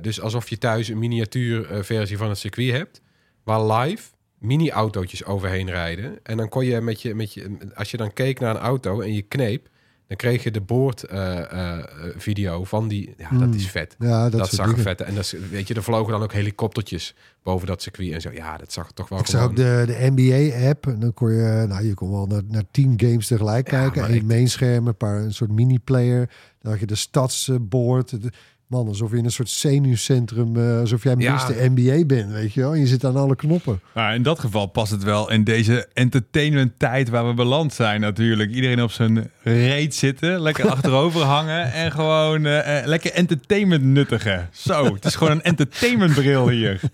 Dus 0.00 0.20
alsof 0.20 0.48
je 0.48 0.58
thuis 0.58 0.88
een 0.88 0.98
miniatuur 0.98 1.70
eh, 1.70 1.82
versie 1.82 2.16
van 2.16 2.28
het 2.28 2.38
circuit 2.38 2.70
hebt, 2.70 3.00
waar 3.42 3.64
live 3.64 4.10
mini-autootjes 4.38 5.24
overheen 5.24 5.70
rijden. 5.70 6.18
En 6.22 6.36
dan 6.36 6.48
kon 6.48 6.64
je 6.64 6.80
met 6.80 7.02
je, 7.02 7.14
met 7.14 7.34
je, 7.34 7.56
als 7.74 7.90
je 7.90 7.96
dan 7.96 8.12
keek 8.12 8.40
naar 8.40 8.50
een 8.54 8.60
auto 8.60 9.00
en 9.00 9.14
je 9.14 9.22
kneep, 9.22 9.68
dan 10.06 10.16
kreeg 10.16 10.42
je 10.42 10.50
de 10.50 10.60
boordvideo 10.60 12.64
van 12.64 12.88
die. 12.88 13.14
Ja, 13.18 13.28
dat 13.30 13.40
Hmm. 13.40 13.52
is 13.52 13.70
vet. 13.70 13.96
Ja, 13.98 14.30
dat, 14.30 14.48
zag 14.50 14.66
dingen. 14.66 14.82
vet. 14.82 15.00
En 15.00 15.14
dat 15.14 15.24
is, 15.24 15.34
weet 15.50 15.68
je, 15.68 15.74
er 15.74 15.82
vlogen 15.82 16.12
dan 16.12 16.22
ook 16.22 16.32
helikoptertjes 16.32 17.14
boven 17.42 17.66
dat 17.66 17.82
circuit 17.82 18.12
en 18.12 18.20
zo. 18.20 18.30
Ja, 18.32 18.56
dat 18.56 18.72
zag 18.72 18.92
toch 18.92 19.08
wel 19.08 19.18
Ik 19.18 19.26
zag 19.26 19.40
gewoon... 19.40 19.50
ook 19.50 19.56
de, 19.56 19.84
de 19.86 20.10
NBA-app. 20.14 20.86
En 20.86 21.00
dan 21.00 21.14
kon 21.14 21.32
je, 21.32 21.64
nou, 21.68 21.84
je 21.86 21.94
kon 21.94 22.10
wel 22.10 22.26
naar, 22.26 22.42
naar 22.48 22.64
tien 22.70 22.94
games 22.96 23.26
tegelijk 23.26 23.64
kijken. 23.64 24.00
maar 24.00 24.10
Eén 24.10 24.16
ik- 24.16 24.22
mainscherm, 24.24 24.86
een 24.86 24.96
paar, 24.96 25.18
een 25.20 25.34
soort 25.34 25.50
mini-player. 25.50 26.30
Dan 26.60 26.70
had 26.70 26.80
je 26.80 26.86
de 26.86 26.94
stadsboard. 26.94 28.22
De- 28.22 28.30
Man, 28.66 28.88
alsof 28.88 29.10
je 29.10 29.16
in 29.16 29.24
een 29.24 29.30
soort 29.30 29.48
zenuwcentrum, 29.48 30.56
eh, 30.56 30.78
alsof 30.78 31.02
jij 31.02 31.14
Ja. 31.18 31.48
NBA 31.74 32.04
bent, 32.06 32.30
weet 32.32 32.52
je 32.52 32.60
wel. 32.60 32.72
En 32.72 32.78
je 32.80 32.86
zit 32.86 33.04
aan 33.04 33.16
alle 33.16 33.36
knoppen. 33.36 33.80
Maar 33.94 34.14
in 34.14 34.22
dat 34.22 34.38
geval 34.38 34.66
past 34.66 34.90
het 34.90 35.02
wel 35.02 35.30
in 35.30 35.44
deze 35.44 35.88
entertainment 35.92 36.72
tijd 36.78 37.08
waar 37.08 37.26
we 37.26 37.34
beland 37.34 37.72
zijn 37.72 38.00
natuurlijk. 38.00 38.50
Iedereen 38.50 38.82
op 38.82 38.90
zijn 38.90 39.30
reet 39.42 39.94
zitten, 39.94 40.40
lekker 40.40 40.68
achterover 40.74 41.20
hangen 41.20 41.72
en 41.72 41.92
gewoon 41.92 42.46
eh, 42.46 42.78
eh, 42.78 42.86
lekker 42.86 43.12
entertainment 43.12 43.82
nuttigen. 43.82 44.48
Zo, 44.52 44.94
het 44.94 45.04
is 45.04 45.14
gewoon 45.14 45.32
een 45.32 45.42
entertainmentbril 45.42 46.48
hier. 46.48 46.80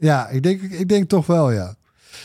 Ja, 0.00 0.28
ik 0.28 0.42
denk, 0.42 0.62
ik 0.62 0.88
denk 0.88 1.08
toch 1.08 1.26
wel, 1.26 1.50
ja. 1.52 1.74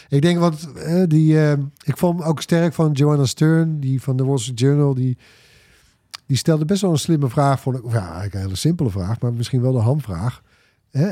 Ik 0.10 0.22
denk 0.22 0.40
wat 0.40 0.72
eh, 0.76 1.04
die, 1.08 1.40
eh, 1.40 1.52
ik 1.84 1.98
vond 1.98 2.20
hem 2.20 2.28
ook 2.28 2.42
sterk 2.42 2.74
van 2.74 2.92
Joanna 2.92 3.26
Stern, 3.26 3.80
die 3.80 4.02
van 4.02 4.18
de 4.18 4.26
Wall 4.26 4.38
Street 4.38 4.60
Journal, 4.60 4.94
die, 4.94 5.18
die 6.26 6.38
stelde 6.38 6.66
best 6.66 6.82
wel 6.82 6.92
een 6.92 6.98
slimme 7.00 7.30
vraag. 7.30 7.60
Vond 7.60 7.78
ik, 7.78 7.84
of 7.86 7.94
ja, 7.94 8.04
eigenlijk 8.06 8.34
een 8.34 8.40
hele 8.40 8.56
simpele 8.56 8.90
vraag, 8.90 9.20
maar 9.20 9.34
misschien 9.34 9.62
wel 9.62 9.72
de 9.72 9.80
hamvraag. 9.80 10.42
Hè? 10.92 11.12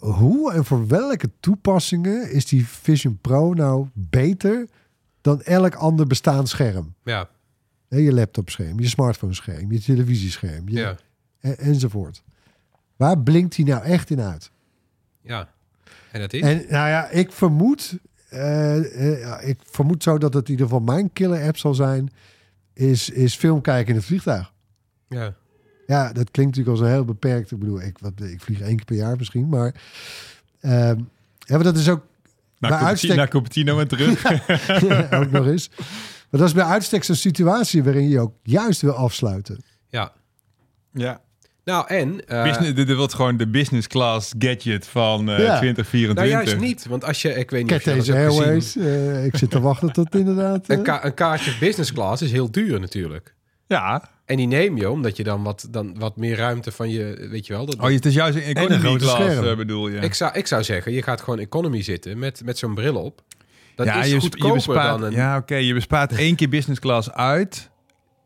Hoe 0.00 0.52
en 0.52 0.64
voor 0.64 0.86
welke 0.86 1.30
toepassingen 1.40 2.30
is 2.30 2.46
die 2.46 2.66
Vision 2.68 3.18
Pro 3.20 3.52
nou 3.54 3.86
beter 3.92 4.68
dan 5.20 5.42
elk 5.42 5.74
ander 5.74 6.06
bestaand 6.06 6.48
scherm? 6.48 6.94
Ja, 7.04 7.28
Hè, 7.88 7.96
je 7.96 8.12
laptopscherm, 8.12 8.80
je 8.80 8.88
smartphone-scherm, 8.88 9.72
je 9.72 9.80
televisiescherm, 9.80 10.68
je, 10.68 10.78
ja, 10.78 10.96
en- 11.40 11.58
enzovoort. 11.58 12.22
Waar 12.96 13.18
blinkt 13.18 13.56
hij 13.56 13.64
nou 13.64 13.82
echt 13.82 14.10
in 14.10 14.20
uit? 14.20 14.50
ja. 15.20 15.54
En 16.12 16.20
dat 16.20 16.32
is... 16.32 16.40
En 16.40 16.56
nou 16.56 16.88
ja, 16.88 17.08
ik 17.08 17.32
vermoed, 17.32 17.98
eh, 18.28 19.22
eh, 19.22 19.48
ik 19.48 19.58
vermoed 19.64 20.02
zo 20.02 20.18
dat 20.18 20.34
het 20.34 20.44
in 20.44 20.50
ieder 20.50 20.66
geval 20.66 20.80
mijn 20.82 21.12
killer 21.12 21.46
app 21.46 21.56
zal 21.56 21.74
zijn, 21.74 22.10
is, 22.76 23.10
is 23.10 23.34
film 23.36 23.60
kijken 23.60 23.88
in 23.88 23.94
het 23.96 24.04
vliegtuig. 24.04 24.52
ja. 25.08 25.34
Ja, 25.86 26.12
dat 26.12 26.30
klinkt 26.30 26.56
natuurlijk 26.56 26.68
als 26.68 26.80
een 26.80 26.94
heel 26.94 27.04
beperkt. 27.04 27.50
Ik 27.50 27.58
bedoel, 27.58 27.80
ik, 27.82 27.98
wat, 27.98 28.12
ik 28.20 28.40
vlieg 28.40 28.60
één 28.60 28.76
keer 28.76 28.84
per 28.84 28.96
jaar 28.96 29.16
misschien, 29.16 29.48
maar 29.48 29.74
ehm, 30.60 30.98
ja, 31.38 31.54
maar 31.54 31.62
dat 31.62 31.76
is 31.76 31.88
ook 31.88 32.06
Naar, 32.58 32.70
Bij 32.70 32.80
uitstek- 32.80 33.16
naar 33.16 33.28
Cupertino 33.28 33.78
en 33.80 33.88
terug. 33.88 34.24
ook 35.20 35.30
nog 35.30 35.46
eens. 35.46 35.70
Maar 36.30 36.40
dat 36.40 36.48
is 36.48 36.52
bij 36.54 36.64
uitstek 36.64 37.04
zo'n 37.04 37.14
situatie 37.14 37.84
waarin 37.84 38.08
je 38.08 38.20
ook 38.20 38.32
juist 38.42 38.80
wil 38.80 38.92
afsluiten. 38.92 39.62
ja. 39.88 40.12
Ja. 40.92 41.20
Nou, 41.66 41.86
en... 41.86 42.26
eh, 42.26 42.42
Business, 42.42 42.74
dit 42.74 42.94
wordt 42.94 43.14
gewoon 43.14 43.36
de 43.36 43.48
business 43.48 43.86
class 43.86 44.32
gadget 44.38 44.86
van 44.86 45.30
eh, 45.30 45.38
Ja. 45.38 45.56
2024. 45.58 46.14
nou, 46.14 46.28
juist 46.28 46.58
niet. 46.58 46.86
Want 46.86 47.04
als 47.04 47.22
je... 47.22 47.34
Ik 47.34 47.50
weet 47.50 47.62
niet 47.62 47.72
of 47.72 47.82
je 47.84 47.94
dat 47.94 48.06
hebt 48.06 48.18
gezien. 48.26 48.42
Airways, 48.44 48.76
eh, 48.76 49.24
ik 49.24 49.36
zit 49.36 49.50
te 49.50 49.60
wachten 49.60 49.92
tot 49.92 50.14
inderdaad... 50.14 50.68
Een, 50.68 50.82
ka- 50.82 51.04
een 51.04 51.14
kaartje 51.14 51.52
business 51.60 51.92
class 51.92 52.22
is 52.22 52.32
heel 52.32 52.50
duur 52.50 52.80
natuurlijk. 52.80 53.34
Ja. 53.66 54.08
En 54.24 54.36
die 54.36 54.46
neem 54.46 54.76
je 54.76 54.90
omdat 54.90 55.16
je 55.16 55.24
dan 55.24 55.42
wat, 55.42 55.66
dan 55.70 55.98
wat 55.98 56.16
meer 56.16 56.36
ruimte 56.36 56.72
van 56.72 56.90
je... 56.90 57.26
Weet 57.30 57.46
je 57.46 57.52
wel? 57.52 57.66
Dat, 57.66 57.76
Oh, 57.76 57.90
het 57.90 58.06
is 58.06 58.14
juist 58.14 58.36
een 58.36 58.42
economy 58.42 58.78
grote 58.78 59.04
class, 59.04 59.36
scherm. 59.36 59.56
bedoel 59.56 59.88
je. 59.88 59.98
ik, 59.98 60.14
zou, 60.14 60.32
ik 60.34 60.46
zou 60.46 60.62
zeggen, 60.64 60.92
je 60.92 61.02
gaat 61.02 61.20
gewoon 61.20 61.38
economy 61.38 61.82
zitten 61.82 62.18
met, 62.18 62.42
met 62.44 62.58
zo'n 62.58 62.74
bril 62.74 62.94
op. 62.96 63.22
Dat 63.74 63.86
ja, 63.86 64.02
is 64.02 64.10
je, 64.10 64.20
goedkoper 64.20 64.46
je 64.48 64.54
bespaart, 64.54 64.88
dan 65.00 65.02
een... 65.02 65.12
Ja, 65.12 65.36
oké. 65.36 65.54
je 65.56 65.74
bespaart 65.74 66.12
één 66.12 66.36
keer 66.36 66.48
business 66.48 66.80
class 66.80 67.10
uit. 67.12 67.70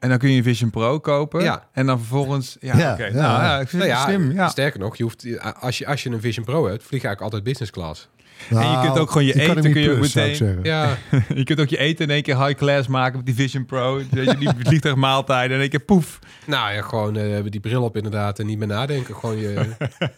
En 0.01 0.09
dan 0.09 0.19
kun 0.19 0.31
je 0.31 0.37
een 0.37 0.43
Vision 0.43 0.71
Pro 0.71 1.01
kopen. 1.01 1.43
Ja. 1.43 1.67
En 1.73 1.87
dan 1.87 1.99
vervolgens... 1.99 2.57
Ja, 2.61 2.77
Ja. 2.77 2.97
Nou, 2.97 3.13
ja, 3.13 3.61
ik 3.61 3.69
vind 3.69 3.83
Nou 3.83 3.95
het 3.95 4.01
ja, 4.01 4.05
slim. 4.05 4.33
Ja. 4.33 4.49
sterker 4.49 4.81
nog, 4.81 4.97
je 4.97 5.03
hoeft, 5.03 5.27
als, 5.61 5.79
je, 5.79 5.87
als 5.87 6.03
je 6.03 6.11
een 6.11 6.21
Vision 6.21 6.45
Pro 6.45 6.67
hebt, 6.67 6.83
vlieg 6.83 7.03
je 7.03 7.09
eigenlijk 7.09 7.21
altijd 7.21 7.43
business 7.45 7.71
class. 7.71 8.09
nou, 8.51 8.77
je 8.77 8.87
kunt 8.87 8.99
ook 8.99 9.11
gewoon 9.11 9.27
je 9.27 9.41
eten, 9.41 9.73
kun 9.73 9.81
je 9.81 9.95
Plus, 9.95 10.15
meteen-. 10.15 10.61
Ja, 10.63 10.97
je 11.35 11.45
kunt 11.45 11.61
ook 11.61 11.69
je 11.69 11.79
eten 11.79 12.05
in 12.05 12.11
één 12.11 12.23
keer 12.23 12.45
high 12.45 12.59
class 12.59 12.89
maken 12.89 13.17
met 13.17 13.27
die 13.27 13.35
Vision 13.35 13.67
Pro. 13.67 14.03
Weet 14.11 14.31
je, 14.31 14.37
die 14.37 14.51
vliegtuigmaaltijden 14.59 15.55
in 15.55 15.61
één 15.61 15.71
keer 15.71 15.81
poef. 15.81 16.19
nou 16.47 16.73
ja, 16.73 16.83
gewoon 16.83 17.17
eh, 17.17 17.43
die 17.45 17.61
bril 17.61 17.83
op 17.83 17.97
inderdaad 17.97 18.39
en 18.39 18.47
niet 18.47 18.59
meer 18.59 18.69
nadenken. 18.69 19.15
Gewoon 19.15 19.39
je... 19.39 19.69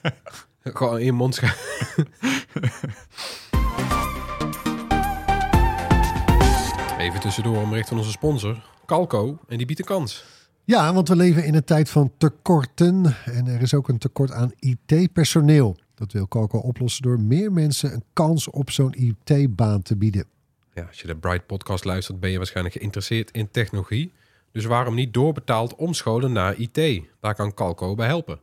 gewoon 0.62 0.98
in 0.98 1.04
je 1.04 1.12
mond 1.12 1.34
schuiven. 1.34 2.08
Even 6.98 7.20
tussendoor 7.20 7.62
een 7.62 7.68
bericht 7.68 7.88
van 7.88 7.98
onze 7.98 8.10
sponsor, 8.10 8.56
Calco. 8.92 9.38
En 9.48 9.57
die 9.57 9.66
biedt 9.66 9.78
een 9.78 9.87
kans. 9.87 10.24
Ja, 10.64 10.94
want 10.94 11.09
we 11.09 11.16
leven 11.16 11.44
in 11.44 11.55
een 11.55 11.64
tijd 11.64 11.90
van 11.90 12.12
tekorten. 12.18 13.16
En 13.24 13.46
er 13.46 13.62
is 13.62 13.74
ook 13.74 13.88
een 13.88 13.98
tekort 13.98 14.31
aan 14.31 14.52
IT-personeel. 14.59 15.76
Dat 15.94 16.12
wil 16.12 16.28
Calco 16.28 16.59
oplossen 16.59 17.02
door 17.02 17.20
meer 17.20 17.52
mensen 17.52 17.92
een 17.92 18.05
kans 18.12 18.50
op 18.50 18.70
zo'n 18.70 18.94
IT-baan 18.94 19.83
te 19.83 19.96
bieden. 19.96 20.24
Ja, 20.74 20.83
als 20.83 21.00
je 21.00 21.07
de 21.07 21.16
Bright 21.16 21.46
podcast 21.46 21.85
luistert, 21.85 22.20
ben 22.20 22.31
je 22.31 22.37
waarschijnlijk 22.37 22.77
geïnteresseerd 22.77 23.31
in 23.31 23.50
technologie. 23.50 24.12
Dus 24.50 24.64
waarom 24.64 24.94
niet 24.94 25.14
doorbetaald 25.14 25.75
omscholen 25.75 26.33
naar 26.33 26.56
IT? 26.56 27.02
Daar 27.21 27.35
kan 27.35 27.54
Calco 27.54 27.94
bij 27.94 28.06
helpen. 28.06 28.38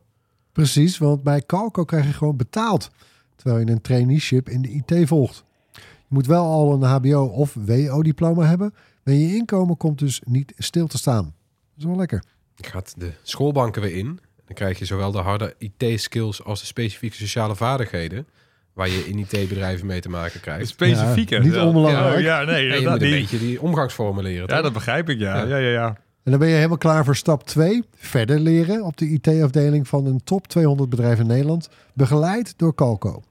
Precies, 0.52 0.98
want 0.98 1.22
bij 1.22 1.42
Calco 1.46 1.84
krijg 1.84 2.06
je 2.06 2.12
gewoon 2.12 2.36
betaald. 2.36 2.90
Terwijl 3.36 3.66
je 3.66 3.72
een 3.72 3.80
traineeship 3.80 4.48
in 4.48 4.62
de 4.62 4.68
IT 4.68 5.08
volgt. 5.08 5.44
Je 5.72 6.16
moet 6.16 6.26
wel 6.26 6.44
al 6.44 6.72
een 6.72 6.82
HBO 6.82 7.24
of 7.24 7.54
WO-diploma 7.54 8.44
hebben. 8.44 8.74
Maar 9.02 9.14
je 9.14 9.34
inkomen 9.34 9.76
komt 9.76 9.98
dus 9.98 10.20
niet 10.24 10.52
stil 10.58 10.86
te 10.86 10.98
staan. 10.98 11.24
Dat 11.24 11.78
is 11.78 11.84
wel 11.84 11.96
lekker. 11.96 12.22
Gaat 12.56 12.94
de 12.96 13.12
schoolbanken 13.22 13.82
weer 13.82 13.96
in. 13.96 14.20
Dan 14.46 14.54
krijg 14.54 14.78
je 14.78 14.84
zowel 14.84 15.10
de 15.12 15.18
harde 15.18 15.54
IT-skills 15.58 16.44
als 16.44 16.60
de 16.60 16.66
specifieke 16.66 17.16
sociale 17.16 17.56
vaardigheden. 17.56 18.26
Waar 18.72 18.88
je 18.88 19.08
in 19.08 19.18
IT-bedrijven 19.18 19.86
mee 19.86 20.00
te 20.00 20.08
maken 20.08 20.40
krijgt. 20.40 20.68
Specifieke. 20.68 21.34
Ja, 21.34 21.40
niet 21.40 21.56
onbelangrijk. 21.56 22.20
Ja, 22.20 22.42
nee, 22.42 22.70
En 22.70 22.78
je 22.78 22.84
dat 22.84 22.92
moet 22.92 23.02
een 23.02 23.10
beetje 23.10 23.38
die 23.38 23.60
omgangsvormen 23.62 24.22
leren. 24.24 24.40
Ja, 24.48 24.54
toch? 24.54 24.62
dat 24.62 24.72
begrijp 24.72 25.08
ik, 25.08 25.18
ja. 25.18 25.36
Ja. 25.36 25.44
Ja, 25.44 25.56
ja, 25.56 25.70
ja. 25.70 25.96
En 26.22 26.30
dan 26.30 26.38
ben 26.38 26.48
je 26.48 26.54
helemaal 26.54 26.78
klaar 26.78 27.04
voor 27.04 27.16
stap 27.16 27.44
2. 27.46 27.84
Verder 27.94 28.40
leren 28.40 28.84
op 28.84 28.96
de 28.96 29.08
IT-afdeling 29.08 29.88
van 29.88 30.06
een 30.06 30.24
top 30.24 30.46
200 30.46 30.90
bedrijf 30.90 31.18
in 31.18 31.26
Nederland. 31.26 31.68
Begeleid 31.94 32.54
door 32.56 32.74
Calco. 32.74 33.22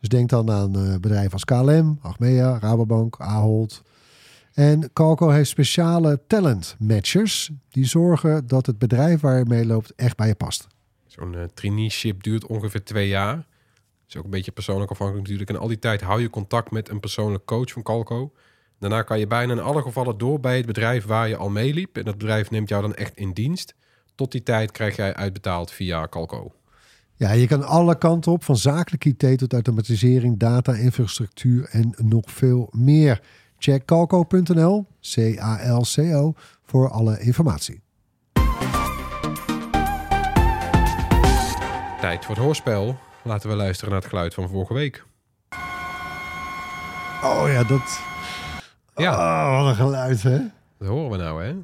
Dus 0.00 0.08
denk 0.08 0.28
dan 0.28 0.50
aan 0.50 0.76
eh, 0.76 0.94
bedrijven 0.94 1.32
als 1.32 1.44
KLM, 1.44 1.98
Achmea, 2.02 2.58
Rabobank, 2.58 3.16
Ahold. 3.18 3.82
En 4.56 4.92
Calco 4.92 5.28
heeft 5.28 5.48
speciale 5.48 6.20
talent 6.26 6.76
matchers. 6.78 7.50
Die 7.68 7.84
zorgen 7.84 8.46
dat 8.46 8.66
het 8.66 8.78
bedrijf 8.78 9.20
waar 9.20 9.38
je 9.38 9.44
mee 9.44 9.66
loopt 9.66 9.94
echt 9.94 10.16
bij 10.16 10.26
je 10.26 10.34
past. 10.34 10.66
Zo'n 11.06 11.34
eh, 11.34 11.44
traineeship 11.54 12.22
duurt 12.22 12.46
ongeveer 12.46 12.84
twee 12.84 13.08
jaar. 13.08 13.46
is 14.08 14.16
ook 14.16 14.24
een 14.24 14.30
beetje 14.30 14.50
persoonlijk 14.50 14.90
afhankelijk 14.90 15.24
natuurlijk. 15.24 15.50
En 15.50 15.62
al 15.62 15.68
die 15.68 15.78
tijd 15.78 16.00
hou 16.00 16.20
je 16.20 16.30
contact 16.30 16.70
met 16.70 16.88
een 16.88 17.00
persoonlijk 17.00 17.44
coach 17.44 17.72
van 17.72 17.82
Calco. 17.82 18.32
Daarna 18.78 19.02
kan 19.02 19.18
je 19.18 19.26
bijna 19.26 19.52
in 19.52 19.60
alle 19.60 19.82
gevallen 19.82 20.18
door 20.18 20.40
bij 20.40 20.56
het 20.56 20.66
bedrijf 20.66 21.04
waar 21.04 21.28
je 21.28 21.36
al 21.36 21.50
meeliep. 21.50 21.96
En 21.96 22.04
dat 22.04 22.18
bedrijf 22.18 22.50
neemt 22.50 22.68
jou 22.68 22.82
dan 22.82 22.94
echt 22.94 23.16
in 23.16 23.32
dienst. 23.32 23.74
Tot 24.14 24.32
die 24.32 24.42
tijd 24.42 24.70
krijg 24.70 24.96
jij 24.96 25.14
uitbetaald 25.14 25.70
via 25.70 26.08
Calco. 26.08 26.52
Ja, 27.14 27.32
je 27.32 27.46
kan 27.46 27.62
alle 27.62 27.98
kanten 27.98 28.32
op, 28.32 28.44
van 28.44 28.56
zakelijk 28.56 29.04
IT 29.04 29.38
tot 29.38 29.52
automatisering, 29.52 30.38
data, 30.38 30.74
infrastructuur 30.74 31.68
en 31.70 31.94
nog 31.96 32.30
veel 32.30 32.68
meer. 32.70 33.20
Check 33.58 33.84
calco.nl, 33.84 34.86
C-A-L-C-O, 35.00 36.34
voor 36.64 36.90
alle 36.90 37.20
informatie. 37.20 37.80
Tijd 42.00 42.24
voor 42.24 42.34
het 42.34 42.44
hoorspel. 42.44 42.98
Laten 43.22 43.48
we 43.50 43.56
luisteren 43.56 43.92
naar 43.92 44.00
het 44.00 44.08
geluid 44.10 44.34
van 44.34 44.48
vorige 44.48 44.74
week. 44.74 45.04
Oh 47.22 47.44
ja, 47.48 47.64
dat... 47.64 48.00
Ja. 48.96 49.12
Oh, 49.12 49.58
wat 49.60 49.68
een 49.68 49.74
geluid, 49.74 50.22
hè? 50.22 50.38
Dat 50.78 50.88
horen 50.88 51.10
we 51.10 51.16
nou, 51.16 51.44
hè? 51.44 51.54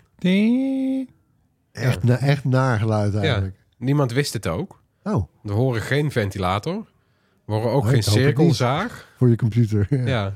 Echt, 1.72 2.02
na, 2.02 2.16
echt 2.18 2.44
naar 2.44 2.78
geluid 2.78 3.14
eigenlijk. 3.14 3.56
Niemand 3.78 4.12
wist 4.12 4.32
het 4.32 4.46
ook. 4.46 4.82
Oh, 5.02 5.28
We 5.42 5.52
horen 5.52 5.82
geen 5.82 6.10
ventilator. 6.10 6.86
We 7.44 7.52
horen 7.52 7.70
ook 7.70 7.82
Nee, 7.84 7.92
geen 7.92 8.02
cirkelzaag. 8.02 9.08
voor 9.16 9.28
je 9.28 9.36
computer. 9.36 9.86
Ja. 9.90 10.06
Ja. 10.06 10.32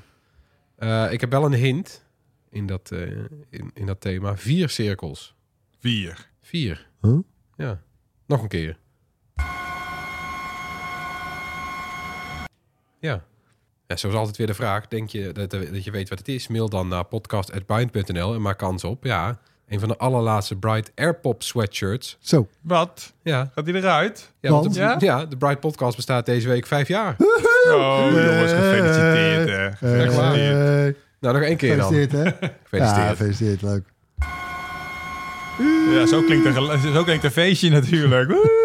Eh, 0.76 1.12
ik 1.12 1.20
heb 1.20 1.30
wel 1.30 1.44
een 1.44 1.52
hint 1.54 2.04
in 2.50 2.66
dat, 2.66 2.90
eh, 2.90 3.00
in, 3.50 3.70
in 3.74 3.86
dat 3.86 4.00
thema. 4.00 4.36
Vier 4.36 4.68
cirkels. 4.68 5.34
Vier. 5.78 6.28
Vier. 6.42 6.86
Huh? 7.00 7.18
Ja. 7.56 7.80
Nog 8.26 8.42
een 8.42 8.48
keer. 8.48 8.78
Ja. 13.00 13.24
ja. 13.86 13.96
Zoals 13.96 14.16
altijd 14.16 14.36
weer 14.36 14.46
de 14.46 14.54
vraag. 14.54 14.88
Denk 14.88 15.08
je 15.10 15.32
dat, 15.32 15.50
dat 15.50 15.84
je 15.84 15.90
weet 15.90 16.08
wat 16.08 16.18
het 16.18 16.28
is? 16.28 16.48
Mail 16.48 16.68
dan 16.68 16.88
naar 16.88 17.04
podcast.bind.nl 17.04 18.34
en 18.34 18.42
maak 18.42 18.58
kans 18.58 18.84
op. 18.84 19.04
Ja, 19.04 19.38
een 19.68 19.80
van 19.80 19.88
de 19.88 19.96
allerlaatste 19.96 20.56
Bright 20.56 20.92
Airpop 20.94 21.42
sweatshirts. 21.42 22.16
Zo, 22.20 22.48
Wat? 22.60 23.14
Ja, 23.22 23.50
Gaat 23.54 23.66
hij 23.66 23.74
eruit? 23.74 24.32
ja, 24.40 24.50
want 24.50 24.62
Want? 24.62 24.74
de, 24.74 24.80
Ja? 24.80 24.96
ja? 25.18 25.26
de 25.26 25.36
Bright 25.36 25.60
podcast 25.60 25.96
bestaat 25.96 26.26
deze 26.26 26.48
week 26.48 26.66
vijf 26.66 26.88
jaar. 26.88 27.16
Oh, 27.74 28.06
jongens, 28.10 28.52
gefeliciteerd. 28.52 29.48
hè. 29.48 29.70
Gefeliciteerd. 29.72 30.96
Nou, 31.20 31.34
nog 31.34 31.42
één 31.42 31.56
keer 31.56 31.76
dan. 31.76 31.86
gefeliciteerd, 31.92 32.40
hè? 32.40 32.46
Ja, 32.46 32.52
Gefeliciteerd. 32.62 33.08
gefeliciteerd, 33.08 33.62
leuk. 33.62 33.84
Ja, 35.94 36.06
zo 36.06 36.22
klinkt, 36.22 36.46
een, 36.46 36.52
gel- 36.52 36.92
zo 36.92 37.02
klinkt 37.04 37.24
een 37.24 37.30
feestje 37.30 37.70
natuurlijk. 37.70 38.30
Woe! 38.30 38.64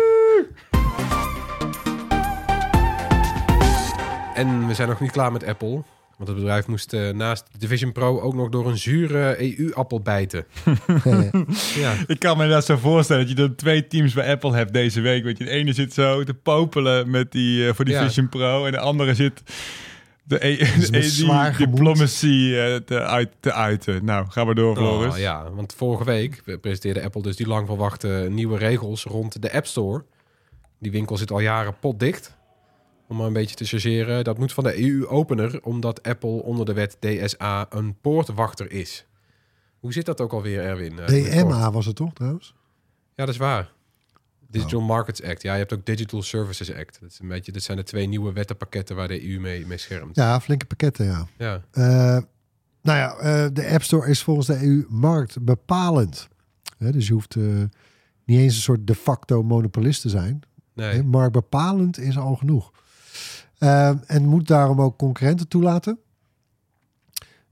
En 4.36 4.68
we 4.68 4.74
zijn 4.74 4.88
nog 4.90 5.00
niet 5.00 5.12
klaar 5.12 5.32
met 5.32 5.46
Apple. 5.46 5.84
Want 6.22 6.34
het 6.34 6.42
bedrijf 6.42 6.68
moest 6.68 6.94
eh, 6.94 7.10
naast 7.10 7.46
de 7.58 7.68
Vision 7.68 7.92
Pro 7.92 8.20
ook 8.20 8.34
nog 8.34 8.50
door 8.50 8.68
een 8.68 8.78
zure 8.78 9.58
EU-appel 9.58 10.00
bijten. 10.02 10.46
ja. 11.76 11.94
Ik 12.08 12.20
kan 12.20 12.38
me 12.38 12.48
dat 12.48 12.66
zo 12.66 12.78
voorstellen 12.78 13.22
dat 13.22 13.38
je 13.38 13.44
dan 13.48 13.56
twee 13.56 13.88
teams 13.88 14.14
bij 14.14 14.32
Apple 14.32 14.54
hebt 14.56 14.74
deze 14.74 15.02
week. 15.02 15.24
Want 15.24 15.38
je, 15.38 15.44
de 15.44 15.50
ene 15.50 15.74
zit 15.74 15.94
zo 15.94 16.24
te 16.24 16.34
popelen 16.34 17.10
met 17.10 17.32
die, 17.32 17.68
eh, 17.68 17.74
voor 17.74 17.86
die 17.86 17.94
Ja. 17.94 18.04
Vision 18.06 18.30
Pro. 18.30 18.66
En 18.66 18.72
de 18.72 18.80
andere 18.80 19.14
zit 19.14 19.44
de, 20.24 20.48
e- 20.48 20.58
Dus 20.58 20.90
de, 20.90 21.02
gemoed. 21.02 21.58
diplomacy 21.58 22.54
eh, 22.56 22.76
te, 22.76 23.02
uit, 23.04 23.30
te 23.40 23.54
uiten. 23.54 24.06
Nou, 24.06 24.26
gaan 24.30 24.48
we 24.48 24.54
door, 24.56 24.76
Floris. 24.76 25.14
Oh, 25.14 25.20
ja, 25.20 25.52
want 25.52 25.74
vorige 25.78 26.04
week 26.04 26.44
presenteerde 26.62 27.04
Apple 27.04 27.22
dus 27.22 27.36
die 27.36 27.48
lang 27.48 27.68
verwachte 27.68 28.28
nieuwe 28.30 28.58
regels 28.58 29.04
rond 29.04 29.42
de 29.42 29.54
App 29.54 29.66
Store. 29.66 30.04
Die 30.80 30.92
winkel 30.92 31.18
zit 31.18 31.32
al 31.32 31.40
jaren 31.40 31.76
potdicht. 31.80 32.40
Om 33.12 33.18
maar 33.18 33.28
een 33.28 33.34
beetje 33.34 33.56
te 33.56 33.66
chargeren. 33.66 34.24
Dat 34.24 34.38
moet 34.38 34.54
van 34.54 34.64
de 34.64 34.84
EU-opener, 34.84 35.60
omdat 35.64 36.04
Apple 36.04 36.30
onder 36.30 36.66
de 36.66 36.74
wet 36.74 36.98
DSA 37.00 37.66
een 37.70 37.96
poortwachter 38.02 38.72
is. 38.72 39.06
Hoe 39.80 39.94
zit 39.94 40.06
dat 40.06 40.22
ook 40.22 40.32
alweer, 40.34 40.60
Erwin? 40.60 41.00
Eh? 41.00 41.08
DMA 41.08 41.72
was 41.72 41.86
het 41.86 41.96
toch, 41.96 42.14
trouwens? 42.14 42.56
Ja, 43.16 43.26
dat 43.26 43.34
is 43.34 43.38
waar. 43.38 43.72
Digital 44.48 44.82
Markets 44.82 45.24
Act. 45.24 45.42
Ja, 45.42 45.54
je 45.54 45.60
hebt 45.60 45.74
ook 45.74 45.86
Digital 45.86 46.22
Services 46.22 46.74
Act. 46.74 46.98
Dat, 47.02 47.12
is 47.12 47.20
een 47.20 47.28
beetje, 47.28 47.52
dat 47.52 47.62
zijn 47.62 47.78
de 47.78 47.84
twee 47.84 48.08
nieuwe 48.08 48.34
wettenpakketten 48.34 48.96
waar 48.96 49.08
de 49.08 49.30
EU 49.30 49.40
mee, 49.40 49.66
mee 49.66 49.78
schermt. 49.78 50.16
Ja, 50.16 50.42
flinke 50.42 50.66
pakketten, 50.66 51.06
ja. 51.06 51.28
Ja. 51.38 51.64
Eh, 51.72 52.24
nou 52.82 52.98
ja, 52.98 53.16
eh, 53.16 53.48
de 53.54 53.70
App 53.70 53.84
Store 53.84 54.10
is 54.10 54.24
volgens 54.24 54.48
de 54.48 54.66
EU 54.66 54.86
marktbepalend. 54.90 56.28
Dus 56.78 57.08
je 57.08 57.14
hoeft 57.14 57.36
niet 58.26 58.40
eens 58.40 58.56
een 58.56 58.62
soort 58.62 58.88
de 58.88 58.96
facto 58.96 59.44
monopolist 59.44 60.02
te 60.02 60.10
zijn. 60.10 60.42
Nee. 60.74 61.04
Marktbepalend 61.04 62.00
is 62.00 62.18
al 62.18 62.36
genoeg. 62.36 62.72
Eh, 63.62 63.92
en 64.12 64.26
moet 64.26 64.48
daarom 64.48 64.82
ook 64.82 64.98
concurrenten 64.98 65.48
toelaten. 65.48 66.00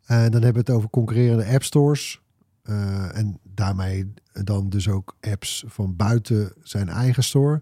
En 0.06 0.32
dan 0.32 0.42
hebben 0.42 0.54
we 0.54 0.60
het 0.60 0.70
over 0.70 0.90
concurrerende 0.90 1.46
app 1.46 1.64
stores. 1.64 2.22
Eh, 2.64 3.18
en 3.18 3.40
daarmee 3.44 4.14
dan 4.32 4.70
dus 4.70 4.90
ook 4.90 5.16
apps 5.22 5.64
van 5.68 5.96
buiten 5.96 6.54
zijn 6.64 6.90
eigen 6.90 7.24
store. 7.24 7.62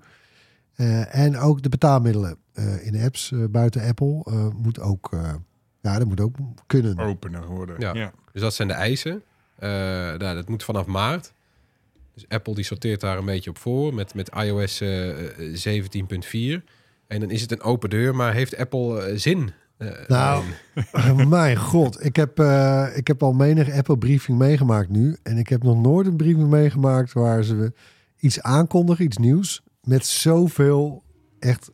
Eh, 0.76 1.16
en 1.16 1.38
ook 1.38 1.62
de 1.62 1.70
betaalmiddelen 1.70 2.38
eh, 2.54 2.86
in 2.86 3.02
apps 3.02 3.32
eh, 3.32 3.44
buiten 3.50 3.88
Apple 3.88 4.24
eh, 4.26 4.48
moet 4.50 4.80
ook, 4.80 5.14
eh, 5.14 5.34
ja, 5.82 5.98
dat 5.98 6.08
moet 6.08 6.20
ook 6.22 6.36
kunnen. 6.66 6.98
Opener 7.00 7.46
worden. 7.46 7.76
Ja. 7.80 7.94
Ja. 7.94 8.12
Dus 8.32 8.42
dat 8.42 8.54
zijn 8.54 8.68
de 8.68 8.74
eisen. 8.74 9.24
Eh, 9.56 9.70
nou, 9.70 10.18
dat 10.36 10.50
moet 10.50 10.64
vanaf 10.64 10.86
maart. 10.86 11.34
Dus 12.14 12.26
Apple 12.28 12.56
die 12.56 12.64
sorteert 12.64 13.02
daar 13.02 13.18
een 13.18 13.26
beetje 13.26 13.50
op 13.50 13.58
voor 13.58 13.94
met, 13.94 14.14
met 14.14 14.30
iOS 14.36 14.82
eh, 14.82 15.54
eh, 15.54 16.60
17.4. 16.60 16.64
En 17.08 17.20
dan 17.20 17.30
is 17.30 17.42
het 17.42 17.52
een 17.52 17.62
open 17.62 17.90
deur, 17.90 18.16
maar 18.16 18.34
heeft 18.34 18.58
Apple 18.58 19.02
eh, 19.04 19.18
zin? 19.18 19.52
eh, 19.78 19.88
Nou? 20.08 20.44
Mijn 21.28 21.58
god, 21.58 22.06
ik 22.06 22.16
heb, 22.16 22.40
eh, 22.40 22.88
ik 22.96 23.08
heb 23.08 23.24
al 23.24 23.34
menig 23.34 23.72
Apple 23.72 23.98
briefing 23.98 24.38
meegemaakt 24.38 24.90
nu. 24.90 25.18
En 25.24 25.38
ik 25.38 25.48
heb 25.50 25.64
nog 25.64 25.82
nooit 25.82 26.08
een 26.08 26.18
briefing 26.18 26.50
meegemaakt 26.50 27.14
waar 27.14 27.44
ze 27.44 27.74
iets 28.20 28.42
aankondigen, 28.42 29.06
iets 29.06 29.18
nieuws. 29.18 29.62
Met 29.84 30.06
zoveel 30.06 31.04
echt, 31.40 31.72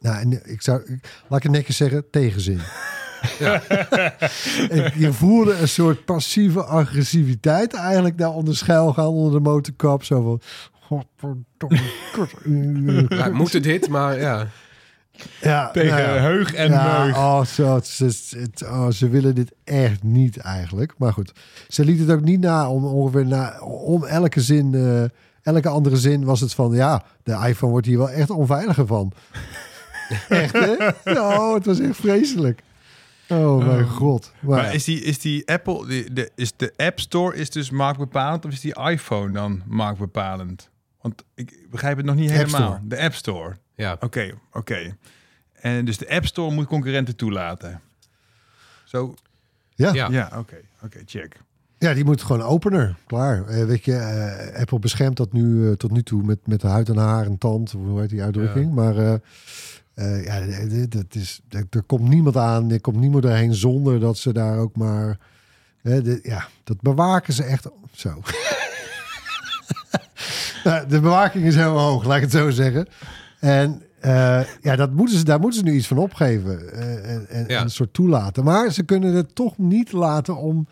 nou, 0.00 0.38
ik 0.44 0.62
zou, 0.62 0.82
laat 1.28 1.38
ik 1.38 1.42
het 1.42 1.52
netjes 1.52 1.76
zeggen, 1.76 2.10
tegenzin. 2.10 2.60
Ik- 4.68 4.94
je 4.94 5.12
voelde 5.12 5.54
een 5.54 5.68
soort 5.68 6.04
passieve 6.04 6.64
agressiviteit 6.64 7.74
eigenlijk 7.74 8.18
daar 8.18 8.30
onder 8.32 8.56
schuil 8.56 8.92
gaan, 8.92 9.06
onder 9.06 9.32
de 9.32 9.40
motorkap. 9.50 10.04
Zo 10.04 10.22
van, 10.22 10.40
godverdomme. 10.80 13.06
Ja, 13.08 13.28
moeten 13.28 13.62
dit, 13.62 13.88
maar 13.88 14.20
ja. 14.20 14.46
Ja, 15.40 15.70
Tegen 15.70 15.96
nou 15.96 16.18
heug 16.18 16.54
en 16.54 16.70
ja, 16.70 17.04
meug. 17.04 17.16
Oh, 17.16 17.44
zo, 17.44 17.74
het- 17.74 18.62
oh, 18.64 18.88
ze 18.90 19.08
willen 19.08 19.34
dit 19.34 19.52
echt 19.64 20.02
niet 20.02 20.36
eigenlijk. 20.36 20.94
Maar 20.98 21.12
goed, 21.12 21.32
ze 21.68 21.84
liet 21.84 21.98
het 22.00 22.10
ook 22.10 22.20
niet 22.22 22.40
na 22.40 22.70
om 22.70 22.84
ongeveer 22.84 23.26
na, 23.26 23.60
om 23.60 24.04
elke 24.04 24.40
zin, 24.40 24.74
eh, 24.74 25.04
elke 25.54 25.68
andere 25.68 25.96
zin 25.96 26.24
was 26.24 26.40
het 26.40 26.54
van 26.54 26.72
ja, 26.74 27.02
de 27.22 27.32
iPhone 27.46 27.72
wordt 27.72 27.86
hier 27.86 27.98
wel 27.98 28.10
echt 28.10 28.30
onveiliger 28.30 28.86
van. 28.86 29.12
echt 30.28 30.52
hè? 30.52 30.76
Oh, 31.20 31.54
het 31.54 31.66
was 31.66 31.80
echt 31.80 31.96
vreselijk. 31.96 32.62
Oh 33.28 33.66
mijn 33.66 33.88
god. 33.88 34.32
Maar, 34.40 34.62
Maar 34.62 34.74
is 34.74 34.84
die, 34.84 35.00
is 35.02 35.18
die 35.18 35.48
Apple, 35.48 35.86
die, 35.86 36.12
de, 36.12 36.30
is 36.34 36.52
de 36.56 36.72
App 36.76 37.00
Store 37.00 37.36
is 37.36 37.50
dus 37.50 37.70
marktbepalend 37.70 38.44
of 38.44 38.52
is 38.52 38.60
die 38.60 38.74
iPhone 38.90 39.32
dan 39.32 39.62
marktbepalend? 39.66 40.70
Want 41.00 41.24
ik 41.34 41.66
begrijp 41.70 41.96
het 41.96 42.06
nog 42.06 42.14
niet 42.14 42.30
helemaal. 42.30 42.80
De 42.84 43.00
App 43.00 43.14
Store. 43.14 43.56
Ja. 43.78 43.96
Oké, 44.00 44.34
oké. 44.52 44.96
En 45.60 45.84
dus 45.84 45.98
de 45.98 46.08
App 46.10 46.26
Store 46.26 46.54
moet 46.54 46.66
concurrenten 46.66 47.16
toelaten. 47.16 47.80
Zo, 48.84 49.14
ja. 49.74 49.92
Ja. 49.92 50.08
ja, 50.10 50.30
oké, 50.36 50.56
oké, 50.82 50.98
check. 51.06 51.36
Ja, 51.78 51.94
die 51.94 52.04
moet 52.04 52.22
gewoon 52.22 52.42
opener. 52.42 52.96
Klaar. 53.06 53.46
Eh, 53.46 53.64
weet 53.64 53.84
je, 53.84 53.94
eh, 53.96 54.60
Apple 54.60 54.78
beschermt 54.78 55.16
dat 55.16 55.32
nu 55.32 55.66
eh, 55.68 55.72
tot 55.72 55.90
nu 55.90 56.02
toe 56.02 56.22
met, 56.22 56.38
met 56.46 56.62
huid 56.62 56.88
en 56.88 56.96
haar 56.96 57.24
en 57.26 57.38
tand. 57.38 57.70
Hoe 57.72 58.00
heet 58.00 58.10
die 58.10 58.22
uitdrukking? 58.22 58.72
Maar 58.74 58.96
eh, 58.96 59.14
eh, 59.94 60.24
ja, 60.24 60.86
dat 60.88 61.14
is, 61.14 61.40
er 61.48 61.64
er 61.70 61.82
komt 61.82 62.08
niemand 62.08 62.36
aan. 62.36 62.70
Er 62.70 62.80
komt 62.80 62.96
niemand 62.96 63.24
erheen 63.24 63.54
zonder 63.54 64.00
dat 64.00 64.18
ze 64.18 64.32
daar 64.32 64.58
ook 64.58 64.76
maar... 64.76 65.18
hè, 65.82 66.02
de- 66.02 66.20
ja, 66.22 66.48
dat 66.64 66.80
bewaken 66.80 67.32
ze 67.32 67.44
echt 67.44 67.66
zo. 67.92 68.20
Nou, 70.64 70.88
de 70.88 71.00
bewaking 71.00 71.44
is 71.44 71.54
heel 71.54 71.78
hoog, 71.78 72.04
laat 72.04 72.16
ik 72.16 72.22
het 72.22 72.30
zo 72.32 72.50
zeggen. 72.50 72.86
En 73.40 73.82
eh, 74.00 74.40
ja, 74.60 74.76
dat 74.76 74.92
moeten 74.92 75.18
ze, 75.18 75.24
daar 75.24 75.40
moeten 75.40 75.58
ze 75.58 75.64
nu 75.64 75.72
iets 75.76 75.86
van 75.86 75.98
opgeven. 75.98 76.72
eh, 76.72 77.14
en, 77.14 77.28
en, 77.28 77.44
Ja. 77.48 77.60
een 77.62 77.70
soort 77.70 77.92
toelaten. 77.92 78.44
Maar 78.44 78.72
ze 78.72 78.82
kunnen 78.82 79.14
het 79.14 79.34
toch 79.34 79.58
niet 79.58 79.92
laten 79.92 80.36
om, 80.36 80.68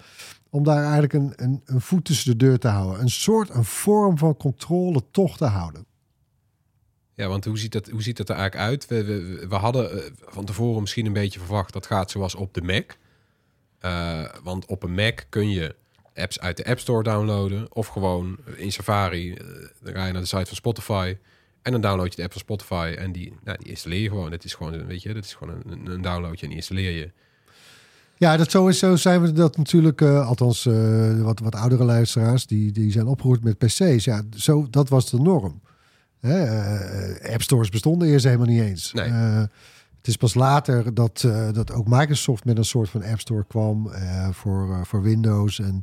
om 0.50 0.64
daar 0.64 0.82
eigenlijk 0.82 1.12
een, 1.12 1.32
een, 1.36 1.62
een 1.64 1.80
voet 1.80 2.04
tussen 2.04 2.30
de 2.30 2.44
deur 2.44 2.58
te 2.58 2.68
houden. 2.68 3.00
Een 3.00 3.10
soort, 3.10 3.50
een 3.50 3.64
vorm 3.64 4.18
van 4.18 4.36
controle 4.36 5.02
toch 5.10 5.36
te 5.36 5.44
houden. 5.44 5.84
Ja, 7.14 7.28
want 7.28 7.44
hoe 7.44 7.58
ziet 7.58 7.72
dat, 7.72 7.88
hoe 7.88 8.02
ziet 8.02 8.16
dat 8.16 8.28
er 8.28 8.36
eigenlijk 8.36 8.68
uit? 8.70 8.86
We, 8.86 9.04
we, 9.04 9.46
we 9.48 9.54
hadden 9.54 9.90
eh, 9.92 10.10
van 10.24 10.44
tevoren 10.44 10.80
misschien 10.80 11.06
een 11.06 11.12
beetje 11.12 11.38
verwacht 11.40 11.72
dat 11.72 11.86
gaat 11.86 12.10
zoals 12.10 12.34
op 12.34 12.54
de 12.54 12.62
Mac. 12.62 12.96
Want 14.42 14.66
op 14.66 14.82
een 14.82 14.94
Mac 14.94 15.24
kun 15.28 15.50
je 15.50 15.74
apps 16.14 16.40
uit 16.40 16.56
de 16.56 16.64
App 16.66 16.78
Store 16.78 17.02
downloaden. 17.02 17.74
Of 17.74 17.86
gewoon 17.86 18.36
in 18.56 18.72
Safari. 18.72 19.34
dan 19.82 19.94
ga 19.94 20.06
je 20.06 20.12
naar 20.12 20.20
de 20.22 20.26
site 20.28 20.46
van 20.46 20.56
Spotify. 20.56 21.16
En 21.66 21.72
dan 21.72 21.80
download 21.80 22.10
je 22.10 22.16
de 22.16 22.22
app 22.22 22.32
van 22.32 22.40
Spotify. 22.40 22.94
En 22.98 23.12
die, 23.12 23.32
nou, 23.44 23.58
die 23.58 23.68
installeer 23.68 24.00
je 24.00 24.08
gewoon. 24.08 24.32
Het 24.32 24.44
is 24.44 24.54
gewoon, 24.54 24.86
weet 24.86 25.02
je, 25.02 25.14
dat 25.14 25.24
is 25.24 25.34
gewoon 25.34 25.62
een, 25.66 25.86
een 25.86 26.02
downloadje 26.02 26.42
en 26.42 26.48
die 26.48 26.56
installeer 26.56 26.90
je. 26.90 27.10
Ja, 28.16 28.36
dat 28.36 28.50
sowieso 28.50 28.96
zijn 28.96 29.22
we 29.22 29.32
dat 29.32 29.56
natuurlijk, 29.56 30.00
eh, 30.00 30.26
althans 30.26 30.66
eh, 30.66 31.20
wat, 31.20 31.40
wat 31.40 31.54
oudere 31.54 31.84
luisteraars, 31.84 32.46
die, 32.46 32.72
die 32.72 32.90
zijn 32.92 33.06
opgegroeid 33.06 33.44
met 33.44 33.58
PC's. 33.58 34.04
Ja, 34.04 34.22
zo, 34.36 34.66
dat 34.70 34.88
was 34.88 35.10
de 35.10 35.20
norm. 35.20 35.60
Hè, 36.20 36.44
eh, 36.44 37.32
app 37.32 37.42
stores 37.42 37.68
bestonden 37.68 38.08
eerst 38.08 38.24
helemaal 38.24 38.46
niet 38.46 38.62
eens. 38.62 38.92
Nee. 38.92 39.10
Het 39.10 40.14
is 40.14 40.16
pas 40.16 40.34
later 40.34 40.94
dat, 40.94 41.28
dat 41.52 41.72
ook 41.72 41.88
Microsoft 41.88 42.44
met 42.44 42.58
een 42.58 42.64
soort 42.64 42.88
van 42.88 43.04
App 43.04 43.20
Store 43.20 43.44
kwam 43.48 43.90
voor, 44.30 44.86
voor 44.86 45.02
Windows. 45.02 45.58
En, 45.58 45.82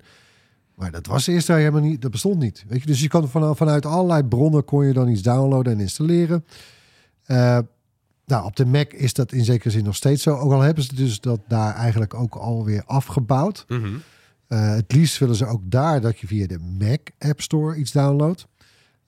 maar 0.75 0.91
dat 0.91 1.05
was 1.05 1.27
eerst 1.27 1.47
helemaal 1.47 1.81
niet, 1.81 2.01
dat 2.01 2.11
bestond 2.11 2.39
niet. 2.39 2.65
Weet 2.67 2.79
je? 2.79 2.85
Dus 2.85 3.01
je 3.01 3.07
kan 3.07 3.29
van, 3.29 3.55
vanuit 3.55 3.85
allerlei 3.85 4.23
bronnen 4.23 4.65
kon 4.65 4.85
je 4.85 4.93
dan 4.93 5.09
iets 5.09 5.21
downloaden 5.21 5.73
en 5.73 5.79
installeren. 5.79 6.45
Eh, 7.23 7.59
nou, 8.25 8.45
op 8.45 8.55
de 8.55 8.65
Mac 8.65 8.93
is 8.93 9.13
dat 9.13 9.31
in 9.31 9.45
zekere 9.45 9.69
zin 9.69 9.83
nog 9.83 9.95
steeds 9.95 10.23
zo. 10.23 10.35
Ook 10.35 10.51
al 10.51 10.61
hebben 10.61 10.83
ze 10.83 10.95
dus 10.95 11.19
dat 11.19 11.39
daar 11.47 11.75
eigenlijk 11.75 12.13
ook 12.13 12.35
alweer 12.35 12.83
afgebouwd. 12.85 13.65
Eh, 14.47 14.69
het 14.69 14.93
liefst 14.93 15.17
willen 15.17 15.35
ze 15.35 15.45
ook 15.45 15.61
daar 15.63 16.01
dat 16.01 16.19
je 16.19 16.27
via 16.27 16.47
de 16.47 16.59
Mac 16.79 16.99
App 17.19 17.41
Store 17.41 17.75
iets 17.75 17.91
downloadt. 17.91 18.47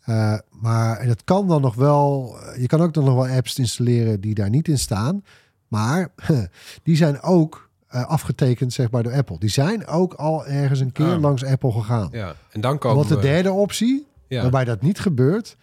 Eh, 0.01 0.37
maar 0.49 0.97
en 0.97 1.07
het 1.07 1.23
kan 1.23 1.47
dan 1.47 1.61
nog 1.61 1.75
wel. 1.75 2.35
Je 2.57 2.67
kan 2.67 2.81
ook 2.81 2.93
dan 2.93 3.03
nog 3.03 3.15
wel 3.15 3.35
apps 3.35 3.59
installeren 3.59 4.21
die 4.21 4.33
daar 4.33 4.49
niet 4.49 4.67
in 4.67 4.79
staan. 4.79 5.23
Maar 5.67 6.13
die 6.83 6.95
zijn 6.95 7.21
ook 7.21 7.64
eh, 7.95 8.05
afgetekend, 8.05 8.73
zeg 8.73 8.91
maar, 8.91 9.03
door 9.03 9.13
Apple. 9.13 9.39
Die 9.39 9.49
zijn 9.49 9.87
ook 9.87 10.13
al 10.13 10.45
ergens 10.45 10.79
een 10.79 10.91
keer 10.91 11.13
Ah. 11.13 11.21
langs 11.21 11.43
Apple 11.45 11.71
gegaan. 11.71 12.09
Ja, 12.11 12.35
en 12.51 12.61
dan 12.61 12.77
komen 12.77 12.97
Want 12.97 13.09
de 13.09 13.15
we- 13.15 13.21
derde 13.21 13.51
optie, 13.51 14.07
Ja. 14.27 14.41
waarbij 14.41 14.63
dat 14.63 14.81
niet 14.81 14.99
gebeurt, 14.99 15.57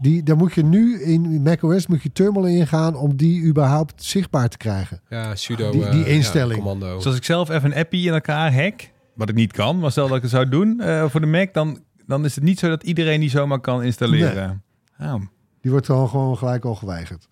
die, 0.00 0.22
dan 0.22 0.36
moet 0.38 0.52
je 0.52 0.64
nu 0.64 1.02
in 1.02 1.42
macOS 1.42 1.86
moet 1.86 2.02
je 2.02 2.12
terminal 2.12 2.46
ingaan 2.48 2.94
om 2.96 3.16
die 3.16 3.42
überhaupt 3.44 4.04
zichtbaar 4.04 4.48
te 4.48 4.56
krijgen. 4.56 5.00
Ja, 5.08 5.34
sudo. 5.34 5.70
Die- 5.70 5.84
eh, 5.84 5.90
die 5.90 6.00
ja, 6.00 6.06
instelling. 6.06 6.58
commando. 6.62 6.96
Dus 6.96 7.06
als 7.06 7.16
ik 7.16 7.24
zelf 7.24 7.48
even 7.50 7.70
een 7.72 7.78
appie 7.78 8.06
in 8.06 8.12
elkaar 8.12 8.54
hack, 8.54 8.90
wat 9.14 9.28
ik 9.28 9.34
niet 9.34 9.52
kan, 9.52 9.78
maar 9.78 9.90
stel 9.90 10.06
dat 10.08 10.16
ik 10.16 10.22
het 10.22 10.30
zou 10.30 10.48
doen 10.48 10.80
eh, 10.80 11.08
voor 11.08 11.20
de 11.20 11.26
Mac, 11.26 11.54
dan, 11.54 11.78
dan 12.06 12.24
is 12.24 12.34
het 12.34 12.44
niet 12.44 12.58
zo 12.58 12.68
dat 12.68 12.82
iedereen 12.82 13.20
die 13.20 13.30
zomaar 13.30 13.60
kan 13.60 13.82
installeren. 13.82 14.62
Oh. 15.00 15.14
Die 15.60 15.70
wordt 15.70 15.86
dan 15.86 16.08
gewoon 16.08 16.36
gelijk 16.38 16.64
al 16.64 16.74
geweigerd. 16.74 17.28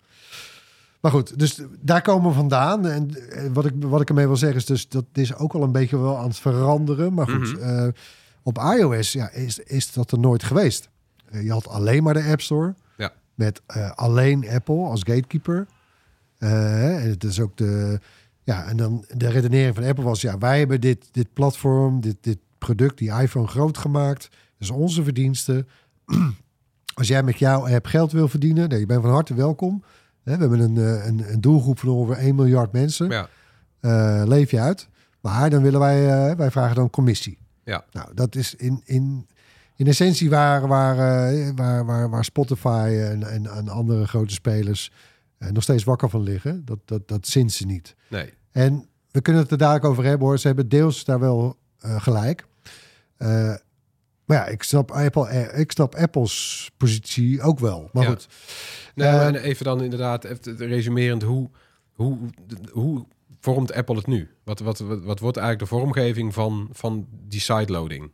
Maar 1.01 1.11
goed, 1.11 1.39
dus 1.39 1.61
daar 1.79 2.01
komen 2.01 2.29
we 2.29 2.35
vandaan. 2.35 2.85
En 2.87 3.29
eh, 3.29 3.49
wat 3.53 3.65
ik, 3.65 3.73
wat 3.79 4.01
ik 4.01 4.09
ermee 4.09 4.27
wil 4.27 4.37
zeggen 4.37 4.57
is 4.59 4.65
dus 4.65 4.89
dat 4.89 5.05
is 5.13 5.35
ook 5.35 5.53
al 5.53 5.63
een 5.63 5.71
beetje 5.71 5.97
wel 5.97 6.17
aan 6.17 6.27
het 6.27 6.39
veranderen. 6.39 7.13
Maar 7.13 7.27
goed, 7.27 7.59
Mhm. 7.59 7.61
eh, 7.61 7.87
op 8.43 8.57
iOS 8.57 9.11
ja, 9.11 9.31
is, 9.31 9.59
is 9.59 9.93
dat 9.93 10.11
er 10.11 10.19
nooit 10.19 10.43
geweest. 10.43 10.89
Eh, 11.29 11.43
je 11.43 11.51
had 11.51 11.67
alleen 11.67 12.03
maar 12.03 12.13
de 12.13 12.23
App 12.23 12.41
Store. 12.41 12.75
Ja. 12.97 13.11
Met 13.35 13.61
alleen 13.95 14.49
Apple 14.49 14.75
als 14.85 14.99
gatekeeper. 15.03 15.67
En 16.37 17.09
het 17.09 17.23
is 17.23 17.39
ook 17.39 17.57
de... 17.57 17.99
Ja, 18.43 18.65
en 18.65 18.77
dan 18.77 19.05
de 19.17 19.29
redenering 19.29 19.75
van 19.75 19.83
Apple 19.83 20.03
was... 20.03 20.21
Ja, 20.21 20.37
wij 20.37 20.59
hebben 20.59 20.81
dit, 20.81 21.07
dit 21.11 21.33
platform, 21.33 22.01
dit, 22.01 22.15
dit 22.21 22.37
product, 22.57 22.97
die 22.97 23.11
iPhone 23.11 23.47
groot 23.47 23.77
gemaakt. 23.77 24.21
Dat 24.31 24.39
is 24.59 24.69
onze 24.69 25.03
verdienste. 25.03 25.65
Als 26.93 27.07
jij 27.07 27.23
met 27.23 27.39
jouw 27.39 27.67
app 27.67 27.85
geld 27.85 28.11
wil 28.11 28.27
verdienen, 28.27 28.69
nee, 28.69 28.79
je 28.79 28.85
bent 28.85 29.01
van 29.01 29.11
harte 29.11 29.33
welkom. 29.33 29.83
Hè, 30.23 30.33
We 30.37 30.39
hebben 30.39 30.59
een, 30.59 30.77
eh, 30.77 31.05
een, 31.05 31.31
een 31.33 31.41
doelgroep 31.41 31.79
van 31.79 31.89
ongeveer 31.89 32.23
1 32.23 32.35
miljard 32.35 32.71
mensen. 32.71 33.09
Ja, 33.09 33.29
Eh, 33.79 34.21
leef 34.25 34.51
je 34.51 34.59
uit. 34.59 34.87
Maar 35.21 35.49
dan 35.49 35.61
willen 35.61 35.79
wij, 35.79 36.29
eh, 36.29 36.35
wij 36.35 36.51
vragen 36.51 36.75
dan 36.75 36.89
commissie. 36.89 37.37
Ja. 37.63 37.83
Nou, 37.91 38.13
dat 38.13 38.35
is 38.35 38.55
in, 38.55 38.81
in, 38.85 39.27
in 39.75 39.87
essentie 39.87 40.29
waar, 40.29 40.67
waar, 40.67 40.95
waar, 41.55 41.85
waar, 41.85 42.09
waar 42.09 42.25
Spotify 42.25 42.97
en, 43.11 43.23
en, 43.23 43.45
en 43.47 43.69
andere 43.69 44.07
grote 44.07 44.33
spelers 44.33 44.91
nog 45.37 45.63
steeds 45.63 45.83
wakker 45.83 46.09
van 46.09 46.23
liggen. 46.23 46.65
Dat, 46.65 46.79
dat, 46.85 47.07
dat 47.07 47.27
zint 47.27 47.51
ze 47.51 47.65
niet. 47.65 47.95
nee. 48.07 48.33
En 48.51 48.85
we 49.11 49.21
kunnen 49.21 49.41
het 49.41 49.51
er 49.51 49.57
dadelijk 49.57 49.85
over 49.85 50.03
hebben 50.03 50.27
hoor. 50.27 50.37
Ze 50.39 50.47
hebben 50.47 50.69
deels 50.69 51.05
daar 51.05 51.19
wel 51.19 51.57
gelijk. 51.79 52.45
Maar 54.31 54.39
ja, 54.47 54.53
ik 54.53 54.63
snap, 54.63 54.91
Apple, 54.91 55.27
eh, 55.27 55.59
ik 55.59 55.71
snap 55.71 55.95
Apples 55.95 56.69
positie 56.77 57.41
ook 57.41 57.59
wel. 57.59 57.89
Maar 57.93 58.03
Ja. 58.03 58.09
goed. 58.09 58.27
Nee, 58.95 59.07
Eh, 59.07 59.43
even 59.43 59.65
dan 59.65 59.83
inderdaad, 59.83 60.23
even 60.23 60.55
resumerend, 60.57 61.23
hoe, 61.23 61.49
hoe, 61.93 62.17
hoe 62.71 63.05
vormt 63.39 63.73
Apple 63.73 63.95
het 63.95 64.07
nu? 64.07 64.29
Wat, 64.43 64.59
wat, 64.59 64.79
wat, 64.79 65.03
wat 65.03 65.19
wordt 65.19 65.37
eigenlijk 65.37 65.69
de 65.69 65.77
vormgeving 65.77 66.33
van, 66.33 66.69
van 66.71 67.07
die 67.27 67.39
sideloading? 67.39 68.11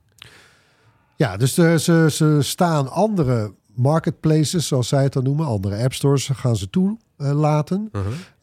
Ja, 1.15 1.37
dus 1.37 1.53
ze, 1.53 2.07
ze 2.11 2.37
staan 2.41 2.89
andere 2.91 3.53
marketplaces, 3.75 4.67
zoals 4.67 4.87
zij 4.87 5.03
het 5.03 5.13
dan 5.13 5.23
noemen, 5.23 5.45
andere 5.45 5.83
app 5.83 5.93
stores, 5.93 6.27
gaan 6.27 6.55
ze 6.55 6.69
toelaten. 6.69 7.91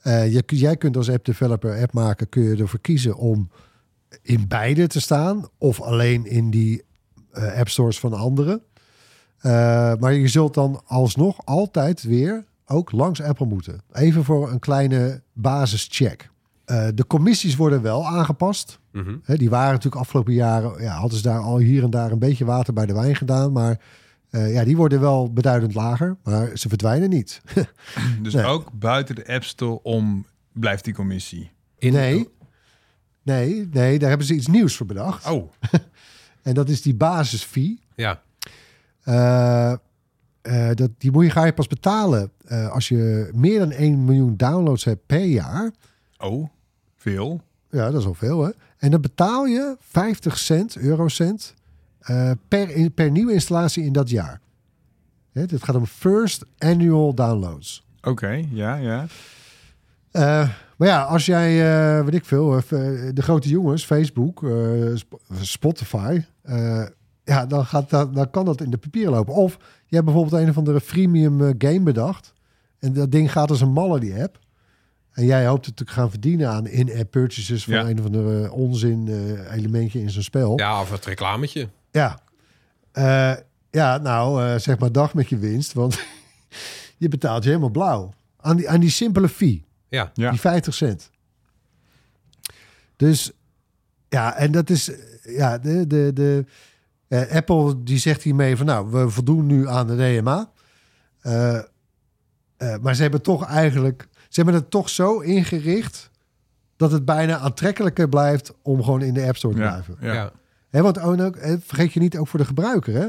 Eh, 0.00 0.32
je, 0.32 0.42
jij 0.46 0.76
kunt 0.76 0.96
als 0.96 1.10
app 1.10 1.24
developer 1.24 1.80
app 1.80 1.92
maken, 1.92 2.28
kun 2.28 2.42
je 2.42 2.56
ervoor 2.56 2.80
kiezen 2.80 3.16
om 3.16 3.50
in 4.22 4.48
beide 4.48 4.86
te 4.86 5.00
staan 5.00 5.48
of 5.58 5.80
alleen 5.80 6.26
in 6.26 6.50
die 6.50 6.82
eh, 7.34 7.58
app 7.58 7.68
stores 7.68 7.98
van 7.98 8.12
anderen. 8.12 8.62
Eh, 9.38 9.50
maar 10.00 10.12
je 10.12 10.28
zult 10.28 10.54
dan 10.54 10.82
alsnog 10.86 11.38
altijd 11.46 12.02
weer 12.02 12.44
ook 12.66 12.92
langs 12.92 13.20
Apple 13.22 13.46
moeten. 13.46 13.80
Even 13.92 14.24
voor 14.24 14.50
een 14.50 14.58
kleine 14.58 15.22
basischeck. 15.32 16.30
Eh, 16.64 16.88
de 16.94 17.06
commissies 17.06 17.56
worden 17.56 17.82
wel 17.82 18.06
aangepast. 18.06 18.78
Mhm. 18.92 19.16
Hè, 19.22 19.36
die 19.36 19.50
waren 19.50 19.72
natuurlijk 19.72 20.02
afgelopen 20.02 20.32
jaren, 20.32 20.82
ja, 20.82 20.94
hadden 20.96 21.18
ze 21.18 21.24
daar 21.24 21.38
al 21.40 21.58
hier 21.58 21.82
en 21.82 21.90
daar 21.90 22.10
een 22.12 22.18
beetje 22.18 22.44
water 22.44 22.72
bij 22.72 22.86
de 22.86 22.92
wijn 22.94 23.16
gedaan. 23.16 23.52
Maar 23.52 23.80
eh, 24.30 24.52
ja, 24.54 24.64
die 24.64 24.76
worden 24.76 25.00
wel 25.00 25.32
beduidend 25.32 25.74
lager, 25.74 26.16
maar 26.24 26.50
ze 26.58 26.68
verdwijnen 26.68 27.10
niet. 27.10 27.40
Dus 28.22 28.34
Nee. 28.34 28.44
ook 28.44 28.68
buiten 28.72 29.14
de 29.14 29.26
App 29.26 29.44
Store 29.44 29.82
om 29.82 30.26
blijft 30.52 30.84
die 30.84 30.94
commissie. 30.94 31.50
In- 31.78 31.92
nee, 31.92 32.28
nee, 33.22 33.68
nee, 33.72 33.98
daar 33.98 34.08
hebben 34.08 34.26
ze 34.26 34.34
iets 34.34 34.46
nieuws 34.46 34.76
voor 34.76 34.86
bedacht. 34.86 35.30
Oh, 35.30 35.52
En 36.44 36.54
dat 36.54 36.68
is 36.68 36.82
die 36.82 36.94
basisfee. 36.94 37.80
Ja, 37.94 38.22
Eh, 39.02 39.72
eh, 40.42 40.70
dat, 40.74 40.90
die 40.98 41.10
moet 41.10 41.24
je, 41.24 41.30
ga 41.30 41.44
je 41.44 41.52
pas 41.52 41.66
betalen 41.66 42.30
eh, 42.46 42.70
als 42.70 42.88
je 42.88 43.30
meer 43.34 43.58
dan 43.58 43.70
1 43.70 44.04
miljoen 44.04 44.36
downloads 44.36 44.84
hebt 44.84 45.06
per 45.06 45.24
jaar. 45.24 45.70
oh, 46.18 46.48
veel. 46.96 47.40
Ja, 47.70 47.90
dat 47.90 48.00
is 48.00 48.06
al 48.06 48.14
veel, 48.14 48.44
hè? 48.44 48.50
En 48.78 48.90
dan 48.90 49.00
betaal 49.00 49.44
je 49.46 49.76
50 49.80 50.38
cent, 50.38 50.76
eurocent, 50.76 51.54
per, 52.48 52.70
in- 52.70 52.92
per 52.94 53.10
nieuwe 53.10 53.32
installatie 53.32 53.84
in 53.84 53.92
dat 53.92 54.10
jaar. 54.10 54.40
Hè, 55.32 55.46
dit 55.46 55.62
gaat 55.64 55.76
om 55.76 55.86
first 55.86 56.44
annual 56.58 57.14
downloads. 57.14 57.86
Oké, 58.02 58.44
ja, 58.50 58.74
ja. 58.74 59.06
Maar 60.76 60.88
ja, 60.88 61.02
als 61.02 61.26
jij, 61.26 61.50
eh 61.98 62.04
weet 62.04 62.14
ik 62.14 62.24
veel, 62.24 62.56
eh, 62.56 62.62
de 63.14 63.22
grote 63.22 63.48
jongens, 63.48 63.84
Facebook, 63.84 64.38
Sp- 64.94 65.20
Spotify, 65.40 66.20
ja, 67.24 67.46
dan, 67.46 67.66
gaat 67.66 67.90
dat, 67.90 68.14
dan 68.14 68.30
kan 68.30 68.44
dat 68.44 68.60
in 68.60 68.70
de 68.70 68.76
papier 68.76 69.10
lopen. 69.10 69.34
Of 69.34 69.56
je 69.86 69.94
hebt 69.94 70.04
bijvoorbeeld 70.04 70.42
een 70.42 70.48
of 70.48 70.56
andere 70.58 70.80
freemium 70.80 71.40
eh, 71.44 71.54
game 71.58 71.80
bedacht. 71.80 72.32
En 72.78 72.92
dat 72.92 73.10
ding 73.12 73.32
gaat 73.32 73.50
als 73.50 73.60
een 73.60 73.72
malle, 73.72 74.00
die 74.00 74.22
app. 74.22 74.38
En 75.12 75.24
jij 75.24 75.46
hoopt 75.46 75.66
het 75.66 75.76
te 75.76 75.86
gaan 75.86 76.10
verdienen 76.10 76.48
aan 76.50 76.66
in-app 76.66 77.10
purchases 77.10 77.64
van 77.64 77.74
Ja. 77.74 77.88
een 77.88 77.98
of 77.98 78.04
andere 78.04 78.52
onzin 78.52 79.08
eh, 79.08 79.56
elementje 79.56 80.00
in 80.00 80.10
zijn 80.10 80.24
spel. 80.24 80.58
ja 80.58 80.80
of 80.80 80.90
het 80.90 81.04
reclametje. 81.04 81.68
Ja. 81.90 82.18
Eh, 82.92 83.32
ja, 83.70 83.98
nou, 83.98 84.44
eh, 84.44 84.58
zeg 84.58 84.78
maar 84.78 84.92
dag 84.92 85.14
met 85.14 85.28
je 85.28 85.38
winst, 85.38 85.72
want 85.72 85.98
je 86.98 87.08
betaalt 87.08 87.42
je 87.42 87.48
helemaal 87.48 87.70
blauw. 87.70 88.12
Aan 88.36 88.56
die, 88.56 88.68
aan 88.68 88.80
die 88.80 88.90
simpele 88.90 89.28
fee. 89.28 89.64
Ja, 89.88 90.10
Ja. 90.14 90.30
Die 90.30 90.40
50 90.40 90.74
cent. 90.74 91.10
Dus 92.96 93.32
Ja, 94.14 94.36
en 94.36 94.52
dat 94.52 94.70
is... 94.70 94.90
Ja, 95.22 95.58
de, 95.58 95.86
de, 95.86 96.10
de, 96.14 96.44
eh, 97.08 97.30
Apple 97.30 97.82
die 97.82 97.98
zegt 97.98 98.22
hiermee 98.22 98.56
van... 98.56 98.66
Nou, 98.66 98.90
we 98.90 99.08
voldoen 99.10 99.46
nu 99.46 99.68
aan 99.68 99.86
de 99.86 99.96
DMA. 99.96 100.50
Eh, 101.20 101.56
eh, 101.56 101.62
maar 102.80 102.94
ze 102.94 103.02
hebben 103.02 103.22
toch 103.22 103.46
eigenlijk... 103.46 104.08
Ze 104.28 104.40
hebben 104.40 104.54
het 104.54 104.70
toch 104.70 104.88
zo 104.88 105.18
ingericht... 105.18 106.10
dat 106.76 106.90
het 106.92 107.04
bijna 107.04 107.38
aantrekkelijker 107.38 108.08
blijft... 108.08 108.52
om 108.62 108.82
gewoon 108.82 109.02
in 109.02 109.14
de 109.14 109.26
App 109.26 109.36
Store 109.36 109.54
te 109.54 109.60
Ja, 109.60 109.68
blijven. 109.68 109.96
ja. 110.00 110.12
Ja. 110.12 110.32
Hè, 110.70 110.82
want 110.82 110.96
oh, 110.96 111.12
en 111.12 111.20
ook, 111.20 111.36
eh, 111.36 111.54
vergeet 111.60 111.92
je 111.92 112.00
niet 112.00 112.16
ook 112.16 112.28
voor 112.28 112.38
de 112.38 112.44
gebruiker. 112.44 112.94
Hè? 112.94 113.08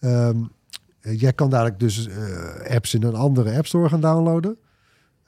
Ehm, 0.00 0.36
eh, 1.00 1.20
jij 1.20 1.32
kan 1.32 1.50
dadelijk 1.50 1.80
dus 1.80 2.08
eh, 2.08 2.74
apps 2.74 2.94
in 2.94 3.02
een 3.02 3.14
andere 3.14 3.56
App 3.56 3.66
Store 3.66 3.88
gaan 3.88 4.00
downloaden. 4.00 4.56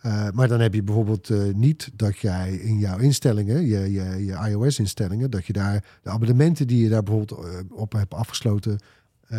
Eh, 0.05 0.29
maar 0.33 0.49
dan 0.49 0.61
heb 0.61 0.75
je 0.75 0.83
bijvoorbeeld 0.83 1.31
eh, 1.31 1.39
niet 1.55 1.91
dat 1.95 2.19
jij 2.19 2.53
in 2.53 2.79
jouw 2.79 2.99
instellingen, 2.99 3.67
je, 3.67 3.93
je, 3.93 4.25
je 4.25 4.49
iOS-instellingen, 4.49 5.31
dat 5.31 5.47
je 5.47 5.53
daar 5.53 5.85
de 6.03 6.11
abonnementen 6.11 6.67
die 6.67 6.83
je 6.83 6.89
daar 6.89 7.03
bijvoorbeeld 7.03 7.45
eh, 7.45 7.59
op 7.71 7.93
hebt 7.93 8.15
afgesloten 8.15 8.79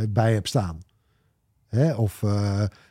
bij 0.10 0.34
hebt 0.34 0.48
staan. 0.48 0.80
Hè? 1.68 1.94
Of 1.94 2.20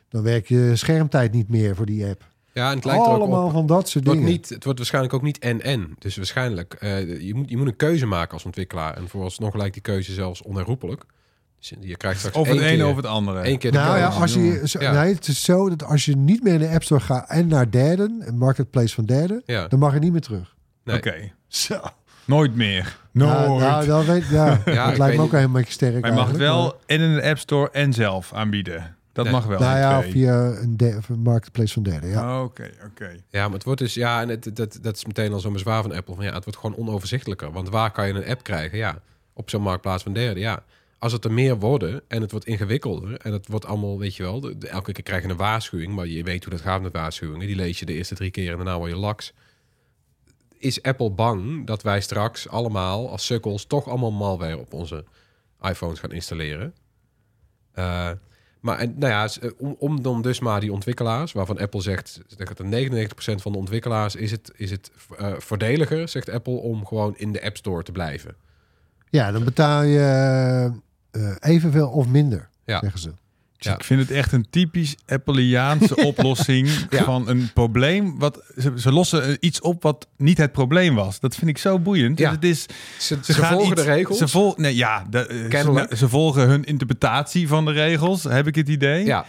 dan 0.09 0.23
werk 0.23 0.47
je 0.47 0.75
schermtijd 0.75 1.31
niet 1.31 1.49
meer 1.49 1.75
voor 1.75 1.85
die 1.85 2.05
app. 2.05 2.27
Ja, 2.53 2.69
en 2.69 2.75
het 2.75 2.85
lijkt 2.85 3.05
er 3.05 3.11
ook 3.11 3.17
Allemaal 3.17 3.49
van 3.49 3.65
dat 3.65 3.89
soort 3.89 4.05
Het 4.05 4.13
dingen. 4.13 4.29
niet, 4.29 4.49
het 4.49 4.63
wordt 4.63 4.79
waarschijnlijk 4.79 5.13
ook 5.13 5.21
niet 5.21 5.39
en-en. 5.39 5.95
Dus 5.99 6.15
waarschijnlijk, 6.15 6.77
je, 7.19 7.31
moet, 7.33 7.49
je 7.49 7.57
moet 7.57 7.67
een 7.67 7.75
keuze 7.75 8.05
maken 8.05 8.33
als 8.33 8.45
ontwikkelaar. 8.45 8.97
En 8.97 9.07
vooralsnog 9.07 9.55
lijkt 9.55 9.73
die 9.73 9.81
keuze 9.81 10.13
zelfs 10.13 10.41
onherroepelijk. 10.41 11.05
Je- 11.79 11.97
krijgt 11.97 12.17
straks 12.19 12.37
Of 12.37 12.47
het 12.47 12.57
één 12.57 12.65
ene 12.67 12.75
keer, 12.77 12.87
of 12.87 12.95
het 12.95 13.05
andere. 13.05 13.39
één 13.39 13.57
keer 13.57 13.71
de 13.71 13.77
Nou 13.77 13.97
ja, 13.97 14.07
als 14.07 14.33
je, 14.33 14.61
zo, 14.63 14.79
Ja. 14.81 14.91
nee, 15.03 15.13
het 15.13 15.27
is 15.27 15.43
zo 15.43 15.69
dat 15.69 15.83
als 15.83 16.05
je 16.05 16.15
niet 16.15 16.43
meer 16.43 16.53
in 16.53 16.59
de 16.59 16.69
App 16.69 16.83
Store 16.83 17.01
gaat 17.01 17.29
en 17.29 17.47
naar 17.47 17.71
derden, 17.71 18.21
een 18.25 18.37
marketplace 18.37 18.95
van 18.95 19.05
derden, 19.05 19.41
Ja. 19.45 19.67
dan 19.67 19.79
mag 19.79 19.93
je 19.93 19.99
niet 19.99 20.11
meer 20.11 20.21
terug. 20.21 20.55
Nee. 20.83 20.97
Oké. 20.97 21.31
Zo. 21.47 21.79
Nooit 22.25 22.55
meer. 22.55 22.97
Nooit. 23.11 23.31
Nou, 23.31 23.59
nou, 23.59 23.85
dan 23.85 24.05
weet, 24.05 24.27
ja, 24.39 24.53
ik 24.53 24.65
dat 24.65 24.97
lijkt 24.97 25.17
me 25.17 25.23
ook 25.23 25.31
niet. 25.31 25.41
een 25.41 25.51
beetje 25.51 25.71
sterk. 25.73 26.01
Maar 26.01 26.09
je 26.09 26.15
mag 26.15 26.31
wel 26.31 26.79
en 26.85 26.99
in 27.01 27.13
de 27.15 27.23
App 27.23 27.37
Store 27.37 27.69
en 27.71 27.93
zelf 27.93 28.33
aanbieden. 28.33 28.95
Dat 29.13 29.23
Nee. 29.25 29.33
mag 29.33 29.45
wel. 29.45 29.59
Nou 29.59 29.77
ja, 29.77 29.99
twee. 29.99 30.11
via 30.11 30.45
een, 30.45 30.77
de- 30.77 30.95
of 30.97 31.09
een 31.09 31.19
marketplace 31.19 31.73
van 31.73 31.83
derden. 31.83 32.09
Ja. 32.09 32.43
Oké, 32.43 32.69
oké. 32.85 33.15
Ja, 33.29 33.43
maar 33.45 33.53
het 33.53 33.63
wordt 33.63 33.79
dus, 33.79 33.93
ja, 33.93 34.21
en 34.21 34.29
het, 34.29 34.49
dat, 34.55 34.77
dat 34.81 34.95
is 34.95 35.05
meteen 35.05 35.33
al 35.33 35.39
zo'n 35.39 35.53
bezwaar 35.53 35.81
van 35.81 35.93
Apple. 35.93 36.15
Van, 36.15 36.23
ja, 36.23 36.33
het 36.33 36.43
wordt 36.43 36.59
gewoon 36.59 36.77
onoverzichtelijker. 36.77 37.51
Want 37.51 37.69
waar 37.69 37.91
kan 37.91 38.07
je 38.07 38.13
een 38.13 38.25
app 38.29 38.43
krijgen? 38.43 38.77
Ja, 38.77 38.97
op 39.33 39.49
zo'n 39.49 39.61
marktplaats 39.61 40.03
van 40.03 40.13
derde. 40.13 40.39
Ja, 40.39 40.63
als 41.05 41.13
het 41.13 41.25
er 41.25 41.31
meer 41.31 41.59
worden 41.59 42.01
en 42.07 42.21
het 42.21 42.31
wordt 42.31 42.45
ingewikkelder 42.45 43.17
en 43.17 43.33
het 43.33 43.47
wordt 43.47 43.65
allemaal, 43.65 43.99
weet 43.99 44.15
je 44.15 44.23
wel, 44.23 44.39
de, 44.39 44.57
de- 44.57 44.67
elke 44.67 44.91
keer 44.91 45.03
krijg 45.03 45.23
je 45.23 45.29
een 45.29 45.35
waarschuwing, 45.37 45.93
maar 45.95 46.07
je 46.07 46.23
weet 46.23 46.43
hoe 46.43 46.53
dat 46.53 46.61
gaat 46.61 46.81
met 46.81 46.93
waarschuwingen. 46.93 47.47
Die 47.47 47.55
lees 47.55 47.79
je 47.79 47.85
de 47.85 47.93
eerste 47.93 48.15
drie 48.15 48.31
keer 48.31 48.51
en 48.51 48.55
daarna 48.57 48.77
word 48.77 48.91
je 48.91 48.97
laks. 48.97 49.33
Is 50.57 50.81
Apple 50.83 51.09
bang 51.09 51.67
dat 51.67 51.81
wij 51.83 52.01
straks 52.01 52.49
allemaal 52.49 53.09
als 53.09 53.25
sukkels 53.25 53.65
toch 53.65 53.87
allemaal 53.87 54.11
malware 54.11 54.57
op 54.57 54.73
onze 54.73 55.03
iPhones 55.61 55.99
gaan 55.99 56.11
installeren? 56.11 56.73
Eh, 57.71 58.11
maar 58.59 58.77
en, 58.79 58.95
nou 58.97 59.11
ja, 59.11 59.27
eh, 59.41 59.51
om, 59.57 59.75
om 59.79 60.01
dan 60.01 60.21
dus 60.21 60.39
maar 60.39 60.59
die 60.59 60.71
ontwikkelaars, 60.73 61.31
waarvan 61.31 61.59
Apple 61.59 61.81
zegt 61.81 62.21
dat 62.37 62.59
er 62.59 62.89
99% 62.89 63.07
van 63.17 63.51
de 63.51 63.57
ontwikkelaars 63.57 64.15
is 64.15 64.31
het, 64.31 64.51
is 64.55 64.71
het 64.71 64.91
eh, 65.17 65.33
voordeliger, 65.37 66.07
zegt 66.09 66.29
Apple, 66.29 66.53
om 66.53 66.85
gewoon 66.85 67.17
in 67.17 67.31
de 67.31 67.43
App 67.43 67.57
Store 67.57 67.83
te 67.83 67.91
blijven. 67.91 68.35
ja, 69.09 69.31
dan 69.31 69.43
betaal 69.43 69.83
je 69.83 70.83
eh, 71.15 71.35
evenveel 71.39 71.87
of 71.87 72.07
minder, 72.07 72.49
Ja. 72.65 72.79
zeggen 72.79 72.99
ze. 72.99 73.11
Ja. 73.57 73.73
Ik 73.73 73.83
vind 73.83 73.99
het 73.99 74.11
echt 74.11 74.31
een 74.31 74.45
typisch 74.49 74.95
Appleiaanse 75.07 75.95
oplossing 76.09 76.69
Ja. 76.89 77.03
van 77.03 77.27
een 77.29 77.49
probleem. 77.53 78.19
Wat, 78.19 78.41
ze, 78.57 78.71
ze 78.75 78.91
lossen 78.91 79.37
iets 79.39 79.61
op 79.61 79.83
wat 79.83 80.07
niet 80.17 80.37
het 80.37 80.51
probleem 80.51 80.95
was. 80.95 81.19
Dat 81.19 81.35
vind 81.35 81.49
ik 81.49 81.57
zo 81.57 81.79
boeiend. 81.79 82.19
Ja. 82.19 82.29
Dus 82.35 82.35
het 82.35 82.43
is, 82.43 82.61
Ze, 83.07 83.17
ze, 83.23 83.33
ze 83.33 83.39
gaan 83.39 83.51
volgen 83.53 83.71
iets- 83.71 83.81
de 83.83 83.87
regels. 83.91 84.17
Ze, 84.17 84.27
vol, 84.27 84.53
nee, 84.57 84.75
ja, 84.75 85.05
de, 85.09 85.19
eh, 85.27 85.97
ze 85.97 86.09
volgen 86.09 86.47
hun 86.47 86.63
interpretatie 86.63 87.47
van 87.47 87.65
de 87.65 87.71
regels, 87.71 88.23
heb 88.23 88.47
ik 88.47 88.55
het 88.55 88.67
idee. 88.69 89.05
ja, 89.05 89.25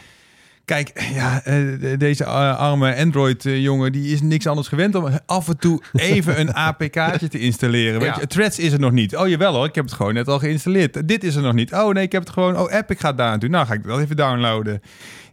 Kijk, 0.67 1.11
ja, 1.15 1.43
eh, 1.45 1.55
de- 1.81 1.95
deze 1.99 2.25
eh, 2.25 2.59
arme 2.59 2.97
Android-jongen, 2.97 3.93
die 3.93 4.13
is 4.13 4.21
niks 4.23 4.47
anders 4.47 4.69
gewend 4.69 4.95
om 4.95 5.09
af 5.27 5.49
en 5.49 5.59
toe 5.59 5.83
even 5.93 6.41
een 6.41 6.55
APK'tje 6.69 7.29
te 7.29 7.39
installeren. 7.39 8.01
Weet 8.01 8.15
Ja. 8.15 8.21
je, 8.21 8.27
Threads 8.27 8.59
is 8.59 8.73
er 8.73 8.79
nog 8.81 8.93
niet. 8.93 9.17
Oh 9.17 9.29
jawel 9.29 9.55
hoor, 9.55 9.65
ik 9.67 9.75
heb 9.75 9.85
het 9.85 9.93
gewoon 9.95 10.15
net 10.15 10.29
al 10.29 10.39
geïnstalleerd. 10.39 11.09
Dit 11.09 11.25
is 11.25 11.35
er 11.35 11.43
nog 11.43 11.53
niet. 11.55 11.73
Oh 11.73 11.93
nee, 11.95 12.03
ik 12.05 12.13
heb 12.13 12.23
het 12.23 12.31
gewoon. 12.33 12.59
Oh, 12.59 12.73
Epic 12.73 13.01
gaat 13.01 13.17
daar 13.19 13.29
naartoe. 13.29 13.49
Nou 13.49 13.67
ga 13.67 13.73
ik 13.75 13.83
wel 13.85 14.01
even 14.01 14.17
downloaden. 14.17 14.81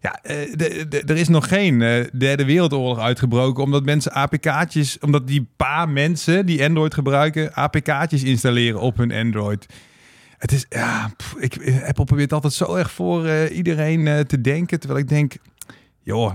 Ja, 0.01 0.19
eh, 0.21 1.09
er 1.09 1.17
is 1.17 1.27
nog 1.27 1.47
geen 1.47 1.81
eh, 1.81 2.05
derde 2.17 2.45
wereldoorlog 2.45 2.99
uitgebroken 2.99 3.63
omdat 3.63 3.85
mensen 3.85 4.11
APK'tjes, 4.13 4.97
omdat 4.99 5.27
die 5.27 5.47
paar 5.57 5.89
mensen 5.89 6.45
die 6.45 6.63
Android 6.65 6.93
gebruiken, 6.93 7.53
APK'tjes 7.53 8.23
installeren 8.23 8.79
op 8.79 8.97
hun 8.97 9.11
Android. 9.13 9.65
Het 10.43 10.51
is, 10.51 10.65
ja, 10.69 11.11
pff, 11.17 11.35
ik, 11.37 11.55
eh, 11.55 11.83
Apple 11.83 12.05
probeert 12.05 12.33
altijd 12.33 12.53
zo 12.53 12.75
erg 12.75 12.91
voor 12.91 13.25
eh, 13.25 13.55
iedereen 13.55 14.07
eh, 14.07 14.19
te 14.19 14.41
denken. 14.41 14.79
Terwijl 14.79 14.99
ik 14.99 15.09
denk, 15.09 15.33
joh, 16.01 16.33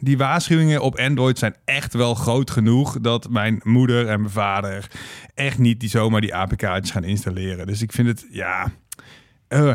die 0.00 0.18
waarschuwingen 0.18 0.82
op 0.82 0.98
Android 0.98 1.38
zijn 1.38 1.54
echt 1.64 1.94
wel 1.94 2.14
groot 2.14 2.50
genoeg 2.50 3.00
dat 3.00 3.28
mijn 3.28 3.60
moeder 3.62 4.08
en 4.08 4.20
mijn 4.20 4.32
vader 4.32 4.90
echt 5.34 5.58
niet 5.58 5.80
die 5.80 5.88
zomaar 5.88 6.20
die 6.20 6.34
APK'tjes 6.34 6.90
gaan 6.90 7.04
installeren. 7.04 7.66
Dus 7.66 7.82
ik 7.82 7.92
vind 7.92 8.08
het, 8.08 8.26
ja, 8.30 8.72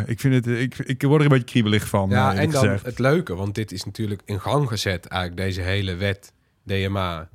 ik 0.05 0.19
vind 0.19 0.33
het, 0.33 0.47
ik, 0.47 0.77
ik 0.77 1.01
word 1.01 1.19
er 1.19 1.25
een 1.25 1.31
beetje 1.31 1.51
kriebelig 1.51 1.87
van. 1.87 2.09
ja 2.09 2.33
en 2.33 2.49
dan 2.49 2.61
gezegd. 2.61 2.85
het 2.85 2.99
leuke, 2.99 3.35
want 3.35 3.55
dit 3.55 3.71
is 3.71 3.83
natuurlijk 3.83 4.21
in 4.25 4.39
gang 4.39 4.67
gezet, 4.67 5.05
eigenlijk 5.05 5.41
deze 5.41 5.61
hele 5.61 5.95
wet 5.95 6.33
DMA, 6.63 7.29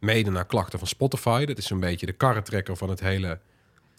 mede 0.00 0.30
naar 0.30 0.46
klachten 0.46 0.78
van 0.78 0.88
Spotify. 0.88 1.44
Dat 1.44 1.58
is 1.58 1.66
zo'n 1.66 1.80
beetje 1.80 2.06
de 2.06 2.12
karretrekker 2.12 2.76
van 2.76 2.88
het 2.88 3.00
hele 3.00 3.38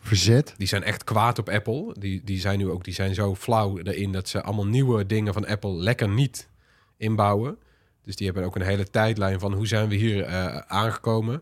Verzet. 0.01 0.53
Die 0.57 0.67
zijn 0.67 0.83
echt 0.83 1.03
kwaad 1.03 1.39
op 1.39 1.49
Apple. 1.49 1.95
Die, 1.99 2.21
die 2.23 2.39
zijn 2.39 2.57
nu 2.57 2.69
ook 2.69 2.83
die 2.83 2.93
zijn 2.93 3.13
zo 3.13 3.35
flauw 3.35 3.77
erin 3.77 4.11
dat 4.11 4.27
ze 4.27 4.41
allemaal 4.41 4.65
nieuwe 4.67 5.05
dingen 5.05 5.33
van 5.33 5.47
Apple 5.47 5.71
lekker 5.71 6.09
niet 6.09 6.49
inbouwen. 6.97 7.57
Dus 8.03 8.15
die 8.15 8.25
hebben 8.25 8.45
ook 8.45 8.55
een 8.55 8.61
hele 8.61 8.89
tijdlijn 8.89 9.39
van 9.39 9.53
hoe 9.53 9.67
zijn 9.67 9.89
we 9.89 9.95
hier 9.95 10.23
eh, 10.23 10.57
aangekomen. 10.57 11.41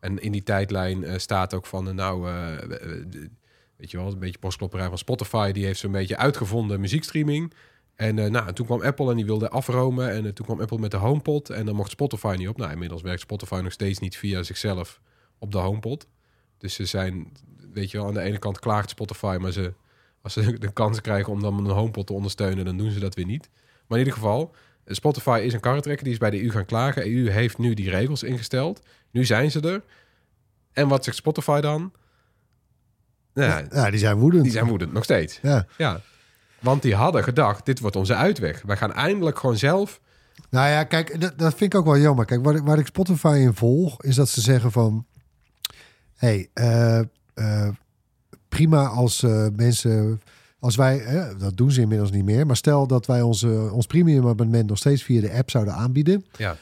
En 0.00 0.18
in 0.18 0.32
die 0.32 0.42
tijdlijn 0.42 1.04
eh, 1.04 1.18
staat 1.18 1.54
ook 1.54 1.66
van, 1.66 1.88
eh, 1.88 1.94
nou, 1.94 2.22
de- 3.08 3.30
weet 3.76 3.90
je 3.90 3.96
wel, 3.96 4.06
een 4.12 4.18
beetje 4.18 4.38
postklopperij 4.38 4.88
van 4.88 4.98
Spotify. 4.98 5.52
Die 5.52 5.64
heeft 5.64 5.80
zo'n 5.80 5.92
beetje 5.92 6.16
uitgevonden 6.16 6.80
muziekstreaming. 6.80 7.52
En 7.94 8.14
nou, 8.14 8.46
en 8.46 8.54
toen 8.54 8.66
kwam 8.66 8.82
Apple 8.82 9.10
en 9.10 9.16
die 9.16 9.24
wilde 9.24 9.48
afromen. 9.48 10.10
En 10.10 10.34
toen 10.34 10.46
kwam 10.46 10.60
Apple 10.60 10.78
met 10.78 10.90
de 10.90 10.96
HomePod. 10.96 11.50
En 11.50 11.66
dan 11.66 11.74
mocht 11.74 11.90
Spotify 11.90 12.34
niet 12.38 12.48
op. 12.48 12.56
Nou, 12.56 12.72
inmiddels 12.72 13.02
werkt 13.02 13.20
Spotify 13.20 13.60
nog 13.62 13.72
steeds 13.72 13.98
niet 13.98 14.16
via 14.16 14.42
zichzelf 14.42 15.00
op 15.38 15.52
de 15.52 15.58
HomePod. 15.58 16.06
Dus 16.58 16.74
ze 16.74 16.84
zijn, 16.84 17.32
weet 17.78 17.90
je 17.90 17.98
wel, 17.98 18.06
aan 18.06 18.14
de 18.14 18.20
ene 18.20 18.38
kant 18.38 18.58
klaagt 18.58 18.90
Spotify, 18.90 19.36
maar 19.40 19.52
ze, 19.52 19.72
als 20.22 20.32
ze 20.32 20.58
de 20.58 20.72
kans 20.72 21.00
krijgen 21.00 21.32
om 21.32 21.40
dan 21.42 21.58
een 21.64 21.70
HomePod 21.76 22.06
te 22.06 22.12
ondersteunen, 22.12 22.64
dan 22.64 22.76
doen 22.76 22.90
ze 22.90 22.98
dat 23.00 23.14
weer 23.14 23.26
niet. 23.26 23.48
Maar 23.86 23.98
in 23.98 24.04
ieder 24.04 24.18
geval, 24.20 24.54
Spotify 24.86 25.40
is 25.44 25.52
een 25.52 25.60
karretrekker, 25.60 26.04
die 26.04 26.12
is 26.12 26.18
bij 26.18 26.30
de 26.30 26.42
EU 26.42 26.50
gaan 26.50 26.64
klagen. 26.64 27.02
EU 27.06 27.30
heeft 27.30 27.58
nu 27.58 27.74
die 27.74 27.90
regels 27.90 28.22
ingesteld. 28.22 28.82
Nu 29.10 29.24
zijn 29.24 29.50
ze 29.50 29.60
er. 29.60 29.82
En 30.72 30.88
wat 30.88 31.04
zegt 31.04 31.16
Spotify 31.16 31.60
dan? 31.60 31.92
Nou, 33.34 33.66
ja, 33.72 33.90
die 33.90 33.98
zijn 34.00 34.16
woedend. 34.18 34.42
die 34.42 34.52
zijn 34.52 34.66
woedend, 34.66 34.92
nog 34.92 35.04
steeds. 35.04 35.38
Ja. 35.42 35.66
Ja. 35.76 36.00
Want 36.60 36.82
die 36.82 36.94
hadden 36.94 37.24
gedacht, 37.24 37.66
dit 37.66 37.80
wordt 37.80 37.96
onze 37.96 38.14
uitweg. 38.14 38.62
Wij 38.62 38.76
gaan 38.76 38.92
eindelijk 38.92 39.38
gewoon 39.38 39.56
zelf... 39.56 40.00
Nou 40.50 40.68
ja, 40.68 40.84
kijk, 40.84 41.20
dat, 41.20 41.38
dat 41.38 41.54
vind 41.54 41.72
ik 41.74 41.78
ook 41.80 41.84
wel 41.86 41.98
jammer. 41.98 42.24
Kijk, 42.24 42.44
waar, 42.44 42.54
ik- 42.54 42.62
waar 42.64 42.78
ik 42.78 42.86
Spotify 42.86 43.38
in 43.40 43.54
volg, 43.54 44.02
is 44.02 44.14
dat 44.14 44.28
ze 44.28 44.40
zeggen 44.40 44.72
van... 44.72 45.06
hey, 46.16 46.50
eh, 46.54 47.00
prima 48.48 48.86
als 48.86 49.22
eh, 49.22 49.46
mensen... 49.56 50.20
Als 50.60 50.76
wij, 50.76 51.04
eh, 51.04 51.38
dat 51.38 51.56
doen 51.56 51.70
ze 51.70 51.80
inmiddels 51.80 52.10
niet 52.10 52.24
meer... 52.24 52.46
maar 52.46 52.56
stel 52.56 52.86
dat 52.86 53.06
wij 53.06 53.22
onze, 53.22 53.70
ons 53.72 53.86
premium 53.86 54.28
abonnement 54.28 54.68
nog 54.68 54.78
steeds 54.78 55.02
via 55.02 55.20
de 55.20 55.32
app 55.32 55.50
zouden 55.50 55.74
aanbieden... 55.74 56.24
Ja, 56.36 56.56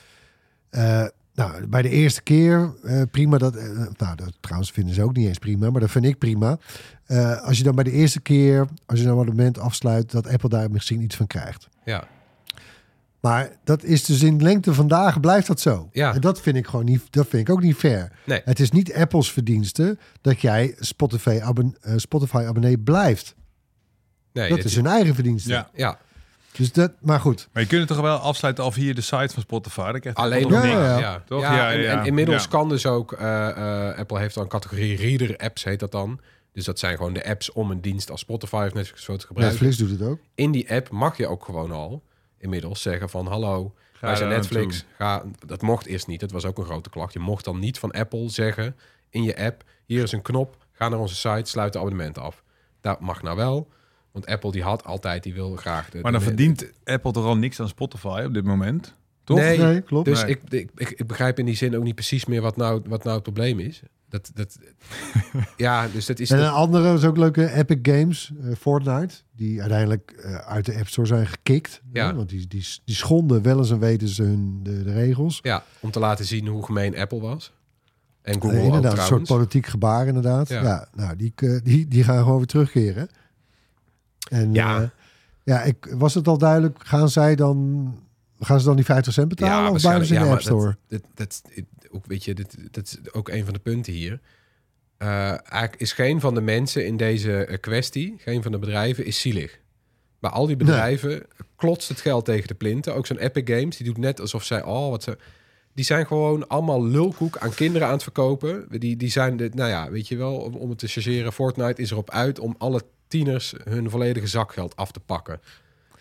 Eh, 0.71 1.07
nou, 1.37 1.67
bij 1.67 1.83
de 1.83 1.89
eerste 1.89 2.23
keer 2.23 2.75
eh, 2.85 3.03
prima. 3.11 3.39
Dat, 3.39 3.57
eh, 3.57 3.65
nou, 3.97 4.17
dat 4.17 4.33
trouwens 4.41 4.71
vinden 4.71 4.95
ze 4.95 5.03
ook 5.03 5.17
niet 5.17 5.29
eens 5.29 5.39
prima, 5.39 5.71
maar 5.71 5.81
dat 5.81 5.91
vind 5.91 6.05
ik 6.05 6.19
prima. 6.19 6.59
Eh, 7.07 7.43
als 7.43 7.59
je 7.59 7.65
dan 7.65 7.75
bij 7.75 7.85
de 7.85 7.91
eerste 7.91 8.21
keer, 8.21 8.67
als 8.87 8.99
je 8.99 9.05
dan 9.05 9.15
een 9.15 9.21
abonnement 9.21 9.59
afsluit, 9.59 10.11
dat 10.11 10.29
Apple 10.29 10.49
daar 10.49 10.71
misschien 10.71 11.01
iets 11.03 11.17
van 11.17 11.27
krijgt. 11.27 11.69
ja. 11.85 12.09
Maar 13.27 13.51
dat 13.65 13.83
is 13.85 14.05
dus 14.05 14.23
in 14.23 14.43
lengte 14.43 14.75
vandaag 14.75 15.21
blijft 15.21 15.47
dat 15.47 15.61
zo. 15.61 15.89
Ja. 15.93 16.15
En 16.15 16.21
dat 16.21 16.41
vind 16.41 16.57
ik 16.57 16.67
gewoon 16.67 16.85
niet, 16.85 17.03
dat 17.11 17.27
vind 17.29 17.49
ik 17.49 17.55
ook 17.55 17.63
niet 17.63 17.77
fair. 17.77 18.13
Nee. 18.25 18.41
Het 18.45 18.61
is 18.61 18.71
niet 18.71 18.95
Apples 18.95 19.33
verdienste 19.33 19.99
dat 20.21 20.41
jij 20.41 20.75
Spotify, 20.79 21.39
abon, 21.43 21.77
eh, 21.81 21.93
Spotify 21.97 22.45
abonnee 22.49 22.79
blijft. 22.79 23.35
Nee, 24.33 24.49
dat 24.51 24.65
is 24.65 24.75
hun 24.77 24.87
eigen 24.87 25.15
verdienste. 25.15 25.51
Ja. 25.51 25.69
Ja, 25.75 25.99
Dus 26.53 26.73
dat, 26.73 26.93
maar 27.01 27.21
goed. 27.21 27.49
Maar 27.53 27.63
je 27.63 27.69
kunt 27.69 27.81
het 27.81 27.89
toch 27.91 28.01
wel 28.01 28.17
afsluiten 28.17 28.65
al 28.65 28.71
via 28.71 28.95
de 28.95 29.01
site 29.01 29.29
van 29.35 29.43
Spotify? 29.43 29.91
Dan 29.93 30.01
krijg 30.01 30.17
je 30.17 30.23
Alleen 30.23 30.43
nog 30.43 30.51
Ja, 30.53 30.61
niks. 30.63 30.73
ja, 30.77 30.89
Ja, 30.89 30.99
ja. 30.99 31.23
Toch? 31.27 31.41
Ja, 31.43 31.55
Ja, 31.57 31.73
en, 31.73 31.81
ja. 31.81 32.01
en 32.01 32.07
inmiddels 32.07 32.43
Ja. 32.43 32.49
kan 32.49 32.69
dus 32.69 32.87
ook... 32.87 33.13
eh, 33.13 33.49
eh, 33.89 33.99
Apple 33.99 34.19
heeft 34.19 34.35
dan 34.35 34.43
een 34.43 34.49
categorie 34.51 34.97
reader 34.97 35.37
apps, 35.37 35.65
heet 35.65 35.81
dat 35.81 35.93
dan. 35.93 36.21
Dus 36.53 36.65
dat 36.65 36.79
zijn 36.79 36.97
gewoon 36.97 37.13
de 37.13 37.27
apps 37.27 37.53
om 37.53 37.71
een 37.71 37.81
dienst 37.81 38.11
als 38.11 38.21
Spotify 38.21 38.65
of 38.69 38.75
Netflix 38.75 39.05
zo 39.05 39.17
te 39.17 39.27
gebruiken. 39.27 39.63
Netflix 39.65 39.89
doet 39.91 39.99
het 40.01 40.09
ook. 40.09 40.19
In 40.35 40.51
die 40.53 40.73
app 40.73 40.91
mag 40.91 41.17
je 41.17 41.27
ook 41.27 41.45
gewoon 41.45 41.71
al 41.73 42.03
inmiddels 42.39 42.83
zeggen 42.83 43.09
van... 43.09 43.27
Hallo, 43.27 43.75
Ga 43.93 44.07
wij 44.07 44.17
zijn 44.17 44.29
Netflix. 44.29 44.85
Ga, 44.99 45.25
dat 45.47 45.63
mocht 45.63 45.87
eerst 45.87 46.07
niet. 46.07 46.21
Dat 46.21 46.31
was 46.31 46.45
ook 46.45 46.59
een 46.59 46.65
grote 46.65 46.91
klacht. 46.91 47.13
Je 47.13 47.19
mocht 47.19 47.45
dan 47.45 47.59
niet 47.59 47.79
van 47.79 47.91
Apple 47.91 48.29
zeggen 48.31 48.77
in 49.11 49.23
je 49.23 49.37
app... 49.39 49.65
Hier 49.87 50.03
is 50.03 50.13
een 50.13 50.23
knop, 50.23 50.57
Ga 50.73 50.89
naar 50.89 50.99
onze 50.99 51.15
site, 51.15 51.51
sluit 51.51 51.73
de 51.73 51.79
abonnement 51.79 52.19
af. 52.19 52.43
Dat 52.81 53.01
mag 53.01 53.23
nou 53.23 53.37
wel. 53.37 53.69
Want 54.13 54.27
Apple 54.27 54.53
die 54.53 54.63
had 54.63 54.85
altijd, 54.85 55.23
die 55.23 55.35
wil 55.35 55.57
graag... 55.57 55.91
De, 55.91 56.01
Maar 56.01 56.13
dan 56.13 56.21
de- 56.21 56.27
verdient 56.27 56.73
Apple 56.85 57.13
toch 57.13 57.25
al 57.25 57.37
niks 57.37 57.61
aan 57.61 57.69
Spotify 57.69 58.23
op 58.27 58.35
dit 58.35 58.45
moment? 58.45 58.95
Toch? 59.25 59.39
Nee, 59.39 59.59
Nee, 59.59 59.81
klopt. 59.81 60.05
Dus 60.05 60.23
Nee. 60.23 60.31
ik, 60.31 60.41
ik, 60.49 60.71
ik, 60.75 60.91
ik 60.91 61.07
begrijp 61.07 61.39
in 61.39 61.45
die 61.47 61.57
zin 61.57 61.77
ook 61.77 61.83
niet 61.83 61.95
precies 61.95 62.25
meer 62.25 62.41
wat 62.43 62.57
nou, 62.57 62.83
wat 62.87 63.03
nou 63.03 63.15
het 63.15 63.23
probleem 63.23 63.59
is. 63.59 63.83
Dat, 64.09 64.31
dat, 64.35 64.59
ja, 65.57 65.89
dus 65.89 66.07
dat 66.07 66.19
is... 66.19 66.31
En 66.31 66.39
een 66.39 66.51
andere 66.51 66.95
is 66.95 67.05
ook 67.05 67.17
leuke 67.17 67.53
Epic 67.53 67.79
Games, 67.83 68.33
eh, 68.43 68.55
Fortnite, 68.59 69.15
die 69.33 69.61
uiteindelijk 69.61 70.11
eh, 70.11 70.37
uit 70.37 70.65
de 70.65 70.77
App 70.77 70.89
Store 70.89 71.07
zijn 71.07 71.27
gekikt. 71.27 71.81
Ja. 71.93 72.07
hè, 72.07 72.15
want 72.15 72.29
die, 72.29 72.47
die, 72.47 72.67
die 72.85 72.95
schonden 72.95 73.43
wel 73.43 73.59
eens 73.59 73.71
en 73.71 73.79
weten 73.79 74.09
ze 74.09 74.23
hun 74.23 74.61
de, 74.63 74.83
de 74.83 74.93
regels. 74.93 75.39
Ja, 75.43 75.63
om 75.81 75.91
te 75.91 75.99
laten 75.99 76.25
zien 76.25 76.47
hoe 76.47 76.65
gemeen 76.65 76.97
Apple 76.97 77.21
was. 77.21 77.53
En 78.23 78.35
Google 78.35 78.59
Eh, 78.59 78.59
ook 78.59 78.75
inderdaad, 78.75 78.99
een 78.99 79.05
soort 79.05 79.27
politiek 79.27 79.67
gebaar 79.67 80.07
inderdaad. 80.07 80.49
Ja. 80.49 80.63
Ja, 80.63 80.89
nou, 80.95 81.17
die, 81.17 81.35
die, 81.63 81.89
die 81.89 82.05
gaan 82.05 82.19
gewoon 82.19 82.37
weer 82.37 82.47
terugkeren. 82.47 83.09
En 84.31 84.53
Ja. 84.53 84.81
ja, 84.81 84.91
ja 85.43 85.63
ik, 85.63 85.95
was 85.97 86.15
het 86.15 86.29
al 86.29 86.39
duidelijk, 86.39 86.79
gaan 86.85 87.09
zij 87.09 87.35
dan, 87.35 87.95
gaan 88.41 88.61
ze 88.61 88.67
dan 88.67 88.77
die 88.77 88.85
50 88.85 89.13
cent 89.13 89.29
betalen 89.29 89.73
of 89.73 89.81
blijven 89.81 90.07
ze 90.07 90.15
in 90.15 90.21
de 90.23 90.29
App 90.29 90.41
Store? 90.41 90.77
Dat, 90.89 91.01
dat, 91.15 91.43
dat, 91.55 91.65
ook, 91.91 92.07
weet 92.07 92.25
je, 92.25 92.35
dit, 92.35 92.57
dat 92.71 92.85
is 92.85 93.13
ook 93.13 93.29
een 93.29 93.45
van 93.45 93.55
de 93.55 93.61
punten 93.61 93.93
hier. 93.93 94.21
Eh, 94.97 95.29
eigenlijk 95.29 95.77
is 95.77 95.93
geen 95.93 96.21
van 96.21 96.35
de 96.35 96.41
mensen 96.41 96.87
in 96.87 96.97
deze 96.97 97.45
eh, 97.45 97.61
kwestie, 97.61 98.15
geen 98.19 98.43
van 98.43 98.53
de 98.53 98.59
bedrijven, 98.59 99.05
is 99.05 99.21
zielig. 99.21 99.59
Maar 100.19 100.31
al 100.31 100.47
die 100.47 100.57
bedrijven 100.57 101.23
klotst 101.57 101.89
het 101.89 102.01
geld 102.01 102.25
tegen 102.25 102.49
de 102.49 102.55
plinten. 102.55 102.95
Ook 102.95 103.07
zo'n 103.07 103.19
Epic 103.19 103.43
Games, 103.45 103.77
die 103.77 103.87
doet 103.87 103.99
net 103.99 104.21
alsof 104.21 104.45
zij, 104.45 104.63
oh, 104.63 104.91
wat 104.91 105.03
ze... 105.03 105.19
Die 105.75 105.85
zijn 105.85 106.07
gewoon 106.07 106.49
allemaal 106.49 106.85
lulkoek 106.85 107.39
aan 107.39 107.55
kinderen 107.55 107.87
aan 107.87 107.93
het 107.93 108.03
verkopen. 108.03 108.67
Die, 108.79 108.97
die 108.97 109.11
zijn, 109.11 109.37
de, 109.37 109.51
nou 109.55 109.71
ja, 109.71 109.91
weet 109.91 110.09
je 110.09 110.17
wel, 110.17 110.37
om, 110.37 110.55
om 110.55 110.69
het 110.69 110.79
te 110.79 110.87
chargeren. 110.87 111.33
Fortnite 111.33 111.83
is 111.83 111.91
erop 111.91 112.11
uit 112.11 112.39
om 112.39 112.55
alle 112.59 112.83
tieners 113.09 113.55
hun 113.65 113.91
volledige 113.91 114.27
zakgeld 114.27 114.77
af 114.77 114.93
te 114.93 115.01
pakken. 115.01 115.41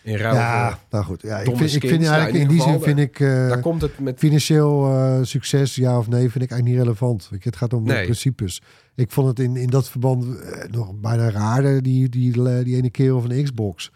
In 0.05 0.15
ruil 0.17 0.35
Ja, 0.35 0.79
nou 0.89 1.03
goed. 1.05 1.21
Ja, 1.21 1.37
ik 1.39 1.57
vind, 1.57 1.73
ik 1.75 1.87
vind 1.87 2.01
Nou, 2.01 2.13
eigenlijk 2.13 2.33
in 2.33 2.41
in 2.41 2.47
die 2.47 2.61
zin 2.61 2.81
vind 2.81 2.99
ik 2.99 3.19
eh, 3.19 3.27
Daar 3.47 3.59
komt 3.59 3.81
het 3.81 3.99
met 3.99 4.19
financieel 4.19 4.85
eh, 4.93 5.19
succes, 5.21 5.75
ja 5.75 5.97
of 5.97 6.07
nee, 6.07 6.29
vind 6.31 6.43
ik 6.43 6.51
eigenlijk 6.51 6.69
niet 6.69 6.77
relevant. 6.83 7.27
Weet 7.31 7.43
je, 7.43 7.49
Het 7.49 7.57
gaat 7.57 7.73
om 7.73 7.83
de 7.85 7.93
Nee. 7.93 8.03
principes. 8.03 8.61
Ik 8.95 9.11
vond 9.11 9.27
het 9.27 9.39
in, 9.39 9.55
in 9.55 9.69
dat 9.69 9.89
verband 9.89 10.39
eh, 10.39 10.69
nog 10.71 10.93
bijna 10.95 11.29
raarder, 11.31 11.81
die, 11.83 12.09
die, 12.09 12.49
eh, 12.49 12.63
die 12.63 12.75
ene 12.75 12.89
kerel 12.89 13.19
van 13.21 13.29
de 13.29 13.43
Xbox. 13.43 13.91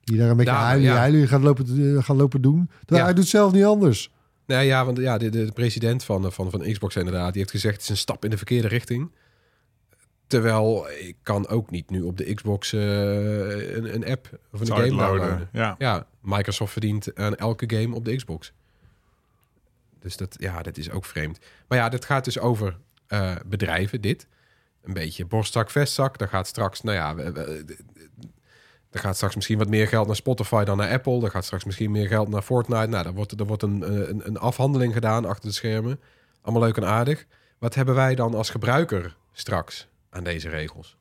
Die 0.00 0.18
daar 0.18 0.30
een 0.30 0.36
beetje 0.36 0.52
Ja, 0.52 0.58
huilen, 0.64 0.90
ja. 0.90 0.96
huilen 0.96 1.28
gaat 1.28 1.42
lopen, 1.42 2.02
gaat 2.02 2.16
lopen 2.16 2.42
doen. 2.42 2.66
Terwijl 2.78 2.98
Ja. 3.00 3.04
hij 3.04 3.14
doet 3.14 3.26
zelf 3.28 3.52
niet 3.52 3.64
anders. 3.64 4.10
Nee, 4.46 4.66
ja, 4.66 4.84
want 4.84 4.98
ja, 4.98 5.18
de, 5.18 5.28
de 5.30 5.50
president 5.54 6.04
van, 6.04 6.32
van, 6.32 6.50
van 6.50 6.60
Xbox 6.72 6.96
inderdaad, 6.96 7.28
die 7.32 7.38
heeft 7.40 7.50
gezegd 7.50 7.74
het 7.74 7.82
is 7.82 7.88
een 7.88 7.96
stap 7.96 8.24
in 8.24 8.30
de 8.30 8.36
verkeerde 8.36 8.68
richting. 8.68 9.10
Terwijl 10.26 10.86
ik 10.90 11.16
kan 11.22 11.48
ook 11.48 11.70
niet 11.70 11.90
nu 11.90 12.02
op 12.02 12.16
de 12.16 12.34
Xbox 12.34 12.72
eh, 12.72 12.80
een, 13.74 13.94
een 13.94 14.06
app 14.06 14.28
of 14.52 14.60
een 14.60 14.66
game 14.66 14.78
downloaden. 14.88 15.48
Ja. 15.52 15.74
Ja, 15.78 16.06
Microsoft 16.20 16.72
verdient 16.72 17.14
aan 17.14 17.36
elke 17.36 17.76
game 17.76 17.94
op 17.94 18.04
de 18.04 18.16
Xbox. 18.16 18.52
Dus 20.00 20.16
dat, 20.16 20.36
ja, 20.38 20.62
dat 20.62 20.76
is 20.76 20.90
ook 20.90 21.04
vreemd. 21.04 21.38
Maar 21.68 21.78
ja, 21.78 21.88
dit 21.88 22.04
gaat 22.04 22.24
dus 22.24 22.38
over 22.38 22.76
eh, 23.06 23.34
bedrijven, 23.46 24.00
dit. 24.00 24.26
Een 24.82 24.92
beetje 24.92 25.24
borstzak, 25.26 25.70
vestzak. 25.70 26.18
Daar 26.18 26.28
gaat 26.28 26.46
straks, 26.46 26.80
nou 26.80 26.96
ja, 26.96 27.14
we- 27.14 27.32
we- 27.32 27.76
er 28.90 29.00
gaat 29.00 29.16
straks 29.16 29.34
misschien 29.34 29.58
wat 29.58 29.68
meer 29.68 29.88
geld 29.88 30.06
naar 30.06 30.16
Spotify 30.16 30.64
dan 30.64 30.76
naar 30.76 30.90
Apple. 30.90 31.24
Er 31.24 31.30
gaat 31.30 31.44
straks 31.44 31.64
misschien 31.64 31.90
meer 31.90 32.06
geld 32.08 32.28
naar 32.28 32.42
Fortnite. 32.42 32.86
Nou, 32.86 33.06
er 33.06 33.12
wordt, 33.12 33.40
er 33.40 33.46
wordt 33.46 33.62
een, 33.62 34.08
een, 34.10 34.26
een 34.26 34.36
afhandeling 34.38 34.92
gedaan 34.92 35.24
achter 35.24 35.48
de 35.48 35.54
schermen. 35.54 36.00
Allemaal 36.42 36.62
leuk 36.62 36.76
en 36.76 36.84
aardig. 36.86 37.26
Wat 37.58 37.74
hebben 37.74 37.94
wij 37.94 38.14
dan 38.14 38.34
als 38.34 38.50
gebruiker 38.50 39.16
straks 39.32 39.88
aan 40.14 40.24
deze 40.24 40.48
regels? 40.48 40.96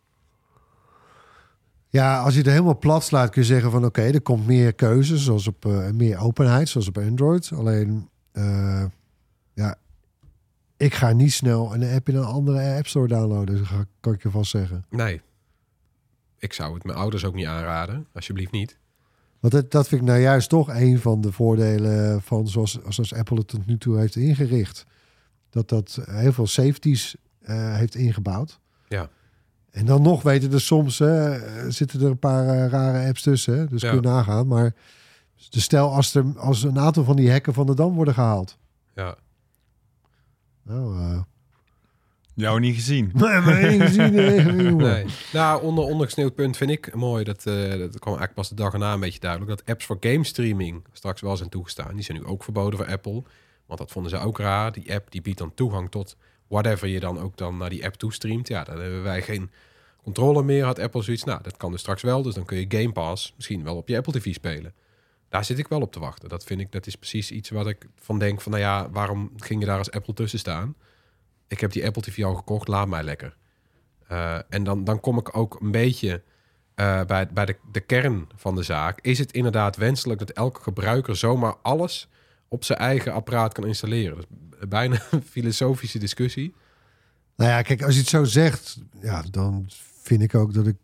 Ja, 1.89 2.19
als 2.19 2.33
je 2.33 2.39
het 2.39 2.49
helemaal 2.49 2.77
plat 2.77 3.03
slaat, 3.03 3.29
kun 3.29 3.41
je 3.41 3.47
zeggen 3.47 3.71
van 3.71 3.85
oké, 3.85 4.01
er 4.01 4.21
komt 4.21 4.47
meer 4.47 4.73
keuze, 4.73 5.17
zoals 5.17 5.47
op 5.47 5.65
eh, 5.65 5.89
meer 5.89 6.17
openheid, 6.17 6.69
zoals 6.69 6.87
op 6.87 6.97
Android. 6.97 7.51
Alleen, 7.55 8.09
eh, 8.31 8.85
ja, 9.53 9.77
ik 10.77 10.93
ga 10.93 11.11
niet 11.11 11.33
snel 11.33 11.73
een 11.73 11.83
app 11.83 12.09
in 12.09 12.15
een 12.15 12.23
andere 12.23 12.75
App 12.77 12.87
Store 12.87 13.07
downloaden, 13.07 13.57
dat 13.57 13.85
kan 13.99 14.13
ik 14.13 14.23
je 14.23 14.29
vast 14.29 14.51
zeggen. 14.51 14.85
Nee. 14.89 15.21
Ik 16.37 16.53
zou 16.53 16.73
het 16.73 16.83
mijn 16.83 16.97
ouders 16.97 17.25
ook 17.25 17.33
niet 17.33 17.45
aanraden. 17.45 18.07
Alsjeblieft 18.13 18.51
niet. 18.51 18.77
Want 19.39 19.53
dat, 19.53 19.71
dat 19.71 19.87
vind 19.87 20.01
ik 20.01 20.07
nou 20.07 20.19
juist 20.19 20.49
toch 20.49 20.69
een 20.69 20.99
van 20.99 21.21
de 21.21 21.31
voordelen 21.31 22.21
van 22.21 22.47
zoals, 22.47 22.79
zoals 22.87 23.13
Apple 23.13 23.37
het 23.37 23.47
tot 23.47 23.65
nu 23.65 23.77
toe 23.77 23.97
heeft 23.97 24.15
ingericht. 24.15 24.85
Dat 25.49 25.69
dat 25.69 25.99
heel 26.01 26.33
veel 26.33 26.47
safeties 26.47 27.15
eh, 27.41 27.75
heeft 27.75 27.95
ingebouwd. 27.95 28.59
Ja. 28.93 29.09
En 29.71 29.85
dan 29.85 30.01
nog 30.01 30.21
weten 30.21 30.53
er 30.53 30.61
soms, 30.61 30.99
hè, 30.99 31.39
zitten 31.71 32.01
er 32.01 32.07
een 32.07 32.19
paar 32.19 32.47
eh, 32.47 32.67
rare 32.69 33.07
apps 33.07 33.21
tussen. 33.21 33.57
Hè, 33.57 33.67
dus 33.67 33.81
Ja. 33.81 33.89
kun 33.89 34.01
je 34.01 34.07
nagaan. 34.07 34.47
Maar 34.47 34.73
de 35.49 35.59
stel 35.59 35.93
als, 35.93 36.15
er, 36.15 36.25
als 36.37 36.63
een 36.63 36.79
aantal 36.79 37.03
van 37.03 37.15
die 37.15 37.29
hekken 37.29 37.53
van 37.53 37.65
de 37.65 37.75
dam 37.75 37.93
worden 37.93 38.13
gehaald. 38.13 38.57
Ja. 38.95 39.15
Nou, 40.63 40.99
eh 40.99 41.21
Jou 42.35 42.59
niet 42.59 42.75
gezien. 42.75 43.11
maar 43.15 43.47
één 43.47 43.81
gezien, 43.81 44.13
jongen. 44.63 44.75
Nee. 44.75 45.05
Nou, 45.33 45.63
onder, 45.63 45.83
ondergesneeuwd 45.83 46.35
punt 46.35 46.57
vind 46.57 46.71
ik 46.71 46.95
mooi. 46.95 47.23
Dat, 47.23 47.45
eh, 47.45 47.53
dat 47.69 47.99
kwam 47.99 48.13
eigenlijk 48.17 48.33
pas 48.33 48.49
de 48.49 48.55
dag 48.55 48.73
erna 48.73 48.93
een 48.93 48.99
beetje 48.99 49.19
duidelijk. 49.19 49.51
Dat 49.51 49.69
apps 49.69 49.85
voor 49.85 49.97
game 49.99 50.23
streaming 50.23 50.83
straks 50.91 51.21
wel 51.21 51.37
zijn 51.37 51.49
toegestaan. 51.49 51.93
Die 51.95 52.03
zijn 52.03 52.17
nu 52.17 52.25
ook 52.25 52.43
verboden 52.43 52.79
voor 52.79 52.87
Apple. 52.87 53.23
Want 53.65 53.79
dat 53.79 53.91
vonden 53.91 54.11
ze 54.11 54.17
ook 54.17 54.37
raar. 54.37 54.71
Die 54.71 54.93
app 54.93 55.11
die 55.11 55.21
biedt 55.21 55.37
dan 55.37 55.53
toegang 55.53 55.91
tot 55.91 56.17
whatever 56.53 56.87
je 56.87 56.99
dan 56.99 57.19
ook 57.19 57.37
dan 57.37 57.57
naar 57.57 57.69
die 57.69 57.85
app 57.85 57.95
toestreamt. 57.95 58.47
Ja, 58.47 58.63
dan 58.63 58.79
hebben 58.79 59.03
wij 59.03 59.21
geen 59.21 59.51
controle 60.03 60.43
meer. 60.43 60.63
Had 60.63 60.79
Apple 60.79 61.01
zoiets. 61.01 61.23
Nou, 61.23 61.43
dat 61.43 61.57
kan 61.57 61.71
dus 61.71 61.79
straks 61.79 62.01
wel. 62.01 62.21
Dus 62.21 62.33
dan 62.33 62.45
kun 62.45 62.57
je 62.57 62.65
Game 62.67 62.91
Pass 62.91 63.33
misschien 63.35 63.63
wel 63.63 63.75
op 63.75 63.87
je 63.87 63.97
Apple 63.97 64.13
TV 64.13 64.33
spelen. 64.33 64.73
Daar 65.29 65.45
zit 65.45 65.59
ik 65.59 65.67
wel 65.67 65.81
op 65.81 65.91
te 65.91 65.99
wachten. 65.99 66.29
Dat 66.29 66.43
vind 66.43 66.59
ik, 66.59 66.71
dat 66.71 66.87
is 66.87 66.95
precies 66.95 67.31
iets 67.31 67.49
wat 67.49 67.67
ik 67.67 67.87
van 67.95 68.19
denk 68.19 68.41
van, 68.41 68.51
nou 68.51 68.63
ja, 68.63 68.89
waarom 68.89 69.31
ging 69.37 69.59
je 69.59 69.65
daar 69.65 69.77
als 69.77 69.91
Apple 69.91 70.13
tussen 70.13 70.39
staan? 70.39 70.75
Ik 71.47 71.59
heb 71.59 71.71
die 71.71 71.85
Apple 71.85 72.01
TV 72.01 72.23
al 72.23 72.35
gekocht, 72.35 72.67
laat 72.67 72.87
mij 72.87 73.03
lekker. 73.03 73.35
Uh, 74.11 74.37
en 74.49 74.63
dan, 74.63 74.83
dan 74.83 74.99
kom 74.99 75.17
ik 75.17 75.37
ook 75.37 75.57
een 75.61 75.71
beetje 75.71 76.21
uh, 76.75 77.03
bij, 77.03 77.27
bij 77.27 77.45
de, 77.45 77.55
de 77.71 77.79
kern 77.79 78.27
van 78.35 78.55
de 78.55 78.63
zaak. 78.63 78.99
Is 79.01 79.19
het 79.19 79.31
inderdaad 79.31 79.75
wenselijk 79.75 80.19
dat 80.19 80.29
elke 80.29 80.61
gebruiker 80.61 81.15
zomaar 81.15 81.55
alles 81.61 82.07
op 82.47 82.63
zijn 82.63 82.79
eigen 82.79 83.13
apparaat 83.13 83.53
kan 83.53 83.65
installeren? 83.65 84.17
Is 84.17 84.25
bijna 84.67 85.01
een 85.11 85.23
filosofische 85.35 85.99
discussie. 85.99 86.53
Nou 87.35 87.49
ja, 87.49 87.61
kijk, 87.61 87.83
als 87.83 87.93
je 87.93 87.99
het 87.99 88.09
zo 88.09 88.23
zegt, 88.23 88.77
ja, 89.01 89.23
dan 89.31 89.65
vind 90.01 90.21
ik 90.21 90.35
ook 90.35 90.53
dat 90.53 90.67
ik 90.67 90.77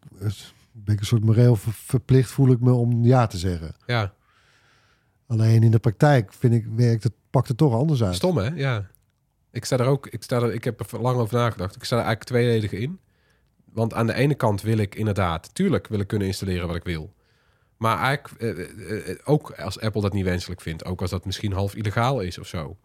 ben 0.72 0.94
ik 0.94 1.00
een 1.00 1.06
soort 1.06 1.24
moreel 1.24 1.56
ver, 1.56 1.74
verplicht 1.74 2.32
voel 2.32 2.52
ik 2.52 2.60
me 2.60 2.72
om 2.72 3.06
ja 3.06 3.28
te 3.28 3.38
zeggen. 3.38 3.76
Ja. 3.86 4.14
Alleen 5.28 5.64
in 5.64 5.72
de 5.72 5.80
praktijk 5.80 6.34
vind 6.34 6.54
ik 6.54 6.66
werkt 6.76 7.04
het 7.04 7.14
pakt 7.30 7.48
het 7.48 7.58
toch 7.58 7.74
anders 7.74 8.04
uit. 8.04 8.16
Stom 8.16 8.38
hè? 8.38 8.48
Ja. 8.48 8.88
Ik 9.52 9.66
sta 9.66 9.78
er 9.78 9.86
ook, 9.86 10.08
ik 10.08 10.24
sta 10.24 10.42
er, 10.42 10.54
ik 10.54 10.64
heb 10.64 10.80
er 10.80 11.02
lang 11.02 11.18
over 11.18 11.38
nagedacht. 11.38 11.76
Ik 11.76 11.84
sta 11.84 11.98
er 11.98 12.04
eigenlijk 12.04 12.30
tweeledig 12.30 12.72
in. 12.72 13.00
Want 13.74 13.94
aan 13.94 14.08
de 14.08 14.14
ene 14.14 14.36
kant 14.36 14.62
wil 14.62 14.78
ik 14.78 14.96
inderdaad, 14.96 15.54
tuurlijk 15.54 15.88
wil 15.88 16.00
ik 16.00 16.08
kunnen 16.08 16.28
installeren 16.28 16.68
wat 16.68 16.76
ik 16.76 16.84
wil. 16.84 17.14
Maar 17.78 17.98
eigenlijk, 18.00 18.42
eh, 18.42 19.10
eh, 19.10 19.18
ook 19.24 19.52
als 19.52 19.80
Apple 19.80 20.02
dat 20.02 20.14
niet 20.14 20.24
wenselijk 20.24 20.62
vindt, 20.62 20.86
ook 20.86 21.02
als 21.02 21.10
dat 21.10 21.26
misschien 21.26 21.52
half 21.52 21.76
illegaal 21.76 22.22
is 22.22 22.38
of 22.38 22.48
zo. 22.48 22.78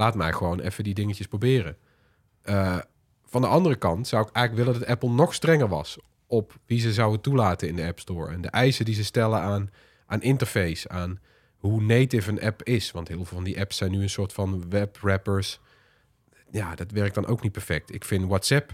Laat 0.00 0.14
mij 0.14 0.32
gewoon 0.32 0.60
even 0.60 0.84
die 0.84 0.94
dingetjes 0.94 1.26
proberen. 1.26 1.76
Uh, 2.44 2.78
van 3.24 3.40
de 3.40 3.46
andere 3.46 3.76
kant 3.76 4.08
zou 4.08 4.26
ik 4.26 4.32
eigenlijk 4.32 4.66
willen 4.66 4.80
dat 4.80 4.90
Apple 4.90 5.10
nog 5.10 5.34
strenger 5.34 5.68
was 5.68 5.98
op 6.26 6.58
wie 6.66 6.80
ze 6.80 6.92
zouden 6.92 7.20
toelaten 7.20 7.68
in 7.68 7.76
de 7.76 7.86
App 7.86 8.00
Store. 8.00 8.32
En 8.32 8.40
de 8.40 8.48
eisen 8.48 8.84
die 8.84 8.94
ze 8.94 9.04
stellen 9.04 9.40
aan, 9.40 9.70
aan 10.06 10.22
interface, 10.22 10.88
aan 10.88 11.20
hoe 11.56 11.82
native 11.82 12.30
een 12.30 12.42
app 12.42 12.62
is. 12.62 12.90
Want 12.90 13.08
heel 13.08 13.24
veel 13.24 13.36
van 13.36 13.44
die 13.44 13.60
apps 13.60 13.76
zijn 13.76 13.90
nu 13.90 14.02
een 14.02 14.10
soort 14.10 14.32
van 14.32 14.70
webwrappers. 14.70 15.60
Ja, 16.50 16.74
dat 16.74 16.90
werkt 16.90 17.14
dan 17.14 17.26
ook 17.26 17.42
niet 17.42 17.52
perfect. 17.52 17.94
Ik 17.94 18.04
vind 18.04 18.26
WhatsApp 18.26 18.72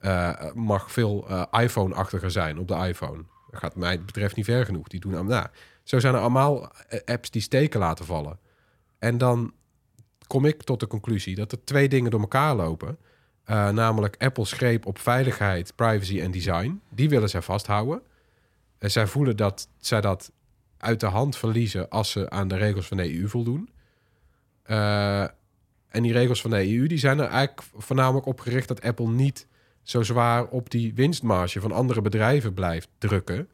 uh, 0.00 0.52
mag 0.54 0.92
veel 0.92 1.30
uh, 1.30 1.44
iPhone-achtiger 1.50 2.30
zijn 2.30 2.58
op 2.58 2.68
de 2.68 2.74
iPhone. 2.74 3.24
Dat 3.50 3.60
gaat 3.60 3.76
mij 3.76 4.04
betreft 4.04 4.36
niet 4.36 4.44
ver 4.44 4.64
genoeg. 4.64 4.88
Die 4.88 5.00
doen 5.00 5.26
nou, 5.26 5.46
zo 5.82 5.98
zijn 5.98 6.14
er 6.14 6.20
allemaal 6.20 6.72
eh, 6.88 7.00
apps 7.04 7.30
die 7.30 7.42
steken 7.42 7.80
laten 7.80 8.04
vallen. 8.04 8.38
En 8.98 9.18
dan 9.18 9.52
kom 10.32 10.44
ik 10.44 10.62
tot 10.62 10.80
de 10.80 10.86
conclusie 10.86 11.34
dat 11.34 11.52
er 11.52 11.64
twee 11.64 11.88
dingen 11.88 12.10
door 12.10 12.20
elkaar 12.20 12.54
lopen. 12.54 12.98
Uh, 13.46 13.68
namelijk 13.68 14.16
Apple's 14.18 14.52
greep 14.52 14.86
op 14.86 14.98
veiligheid, 14.98 15.72
privacy 15.76 16.20
en 16.20 16.30
design. 16.30 16.80
Die 16.88 17.08
willen 17.08 17.28
zij 17.28 17.42
vasthouden. 17.42 18.02
En 18.78 18.90
zij 18.90 19.06
voelen 19.06 19.36
dat 19.36 19.68
zij 19.78 20.00
dat 20.00 20.32
uit 20.78 21.00
de 21.00 21.06
hand 21.06 21.36
verliezen 21.36 21.88
als 21.88 22.10
ze 22.10 22.30
aan 22.30 22.48
de 22.48 22.56
regels 22.56 22.86
van 22.88 22.96
de 22.96 23.18
EU 23.18 23.28
voldoen. 23.28 23.68
Uh, 24.66 25.20
en 25.88 26.02
die 26.02 26.12
regels 26.12 26.40
van 26.40 26.50
de 26.50 26.76
EU 26.76 26.86
die 26.86 26.98
zijn 26.98 27.18
er 27.18 27.28
eigenlijk 27.28 27.68
voornamelijk 27.76 28.26
op 28.26 28.40
gericht 28.40 28.68
dat 28.68 28.82
Apple 28.82 29.08
niet 29.08 29.46
zo 29.82 30.02
zwaar 30.02 30.44
op 30.46 30.70
die 30.70 30.94
winstmarge 30.94 31.60
van 31.60 31.72
andere 31.72 32.00
bedrijven 32.00 32.54
blijft 32.54 32.88
drukken. 32.98 33.48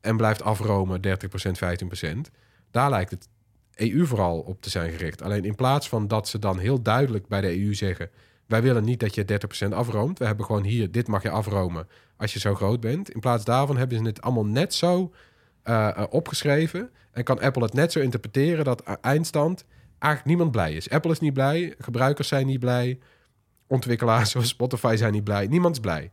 En 0.00 0.16
blijft 0.16 0.42
afromen 0.42 1.00
30%, 1.00 1.10
15%. 2.04 2.20
Daar 2.70 2.90
lijkt 2.90 3.10
het 3.10 3.28
EU 3.76 4.06
vooral 4.06 4.40
op 4.40 4.62
te 4.62 4.70
zijn 4.70 4.90
gericht. 4.90 5.22
Alleen 5.22 5.44
in 5.44 5.54
plaats 5.54 5.88
van 5.88 6.08
dat 6.08 6.28
ze 6.28 6.38
dan 6.38 6.58
heel 6.58 6.82
duidelijk 6.82 7.28
bij 7.28 7.40
de 7.40 7.60
EU 7.60 7.74
zeggen: 7.74 8.10
wij 8.46 8.62
willen 8.62 8.84
niet 8.84 9.00
dat 9.00 9.14
je 9.14 9.24
30% 9.66 9.68
afroomt. 9.72 10.18
We 10.18 10.24
hebben 10.24 10.46
gewoon 10.46 10.64
hier, 10.64 10.90
dit 10.90 11.06
mag 11.08 11.22
je 11.22 11.30
afromen 11.30 11.88
als 12.16 12.32
je 12.32 12.38
zo 12.38 12.54
groot 12.54 12.80
bent. 12.80 13.10
In 13.10 13.20
plaats 13.20 13.44
daarvan 13.44 13.76
hebben 13.76 13.98
ze 13.98 14.04
het 14.04 14.20
allemaal 14.22 14.46
net 14.46 14.74
zo 14.74 15.12
eh, 15.62 15.88
eh, 15.88 16.04
opgeschreven. 16.10 16.90
En 17.12 17.24
kan 17.24 17.40
Apple 17.40 17.62
het 17.62 17.72
net 17.72 17.92
zo 17.92 18.00
interpreteren 18.00 18.64
dat 18.64 18.88
a- 18.88 18.98
eindstand 19.00 19.64
eigenlijk 19.98 20.24
niemand 20.24 20.50
blij 20.50 20.74
is. 20.74 20.90
Apple 20.90 21.10
is 21.10 21.20
niet 21.20 21.32
blij, 21.32 21.74
gebruikers 21.78 22.28
zijn 22.28 22.46
niet 22.46 22.60
blij, 22.60 22.98
ontwikkelaars 23.66 24.30
zoals 24.32 24.48
Spotify 24.48 24.94
zijn 24.98 25.12
niet 25.12 25.24
blij. 25.24 25.46
Niemand 25.46 25.74
is 25.74 25.80
blij. 25.80 26.10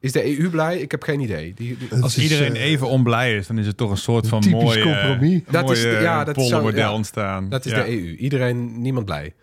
Is 0.00 0.12
de 0.12 0.38
EU 0.38 0.50
blij? 0.50 0.78
Ik 0.78 0.90
heb 0.90 1.02
geen 1.02 1.20
idee. 1.20 1.54
Die, 1.54 1.76
Als 2.00 2.16
is, 2.16 2.22
iedereen 2.22 2.54
eh, 2.54 2.62
even 2.62 2.88
onblij 2.88 3.36
is, 3.36 3.46
dan 3.46 3.58
is 3.58 3.66
het 3.66 3.76
toch 3.76 3.90
een 3.90 3.96
soort 3.96 4.28
van 4.28 4.40
typisch 4.40 4.62
mooi 4.62 4.82
compromis. 4.82 5.40
Dat 5.44 5.52
dat 5.52 5.70
is 5.76 5.82
de- 5.82 5.88
ja, 5.88 6.24
dat 6.24 6.36
is 6.36 6.42
zo- 6.42 6.48
poldermodel 6.50 6.88
ja. 6.88 6.94
ontstaan. 6.94 7.48
dat 7.48 7.64
is 7.66 7.72
ja. 7.72 7.82
de 7.82 7.90
EU. 7.90 8.16
Iedereen, 8.16 8.80
niemand 8.80 9.04
blij. 9.06 9.34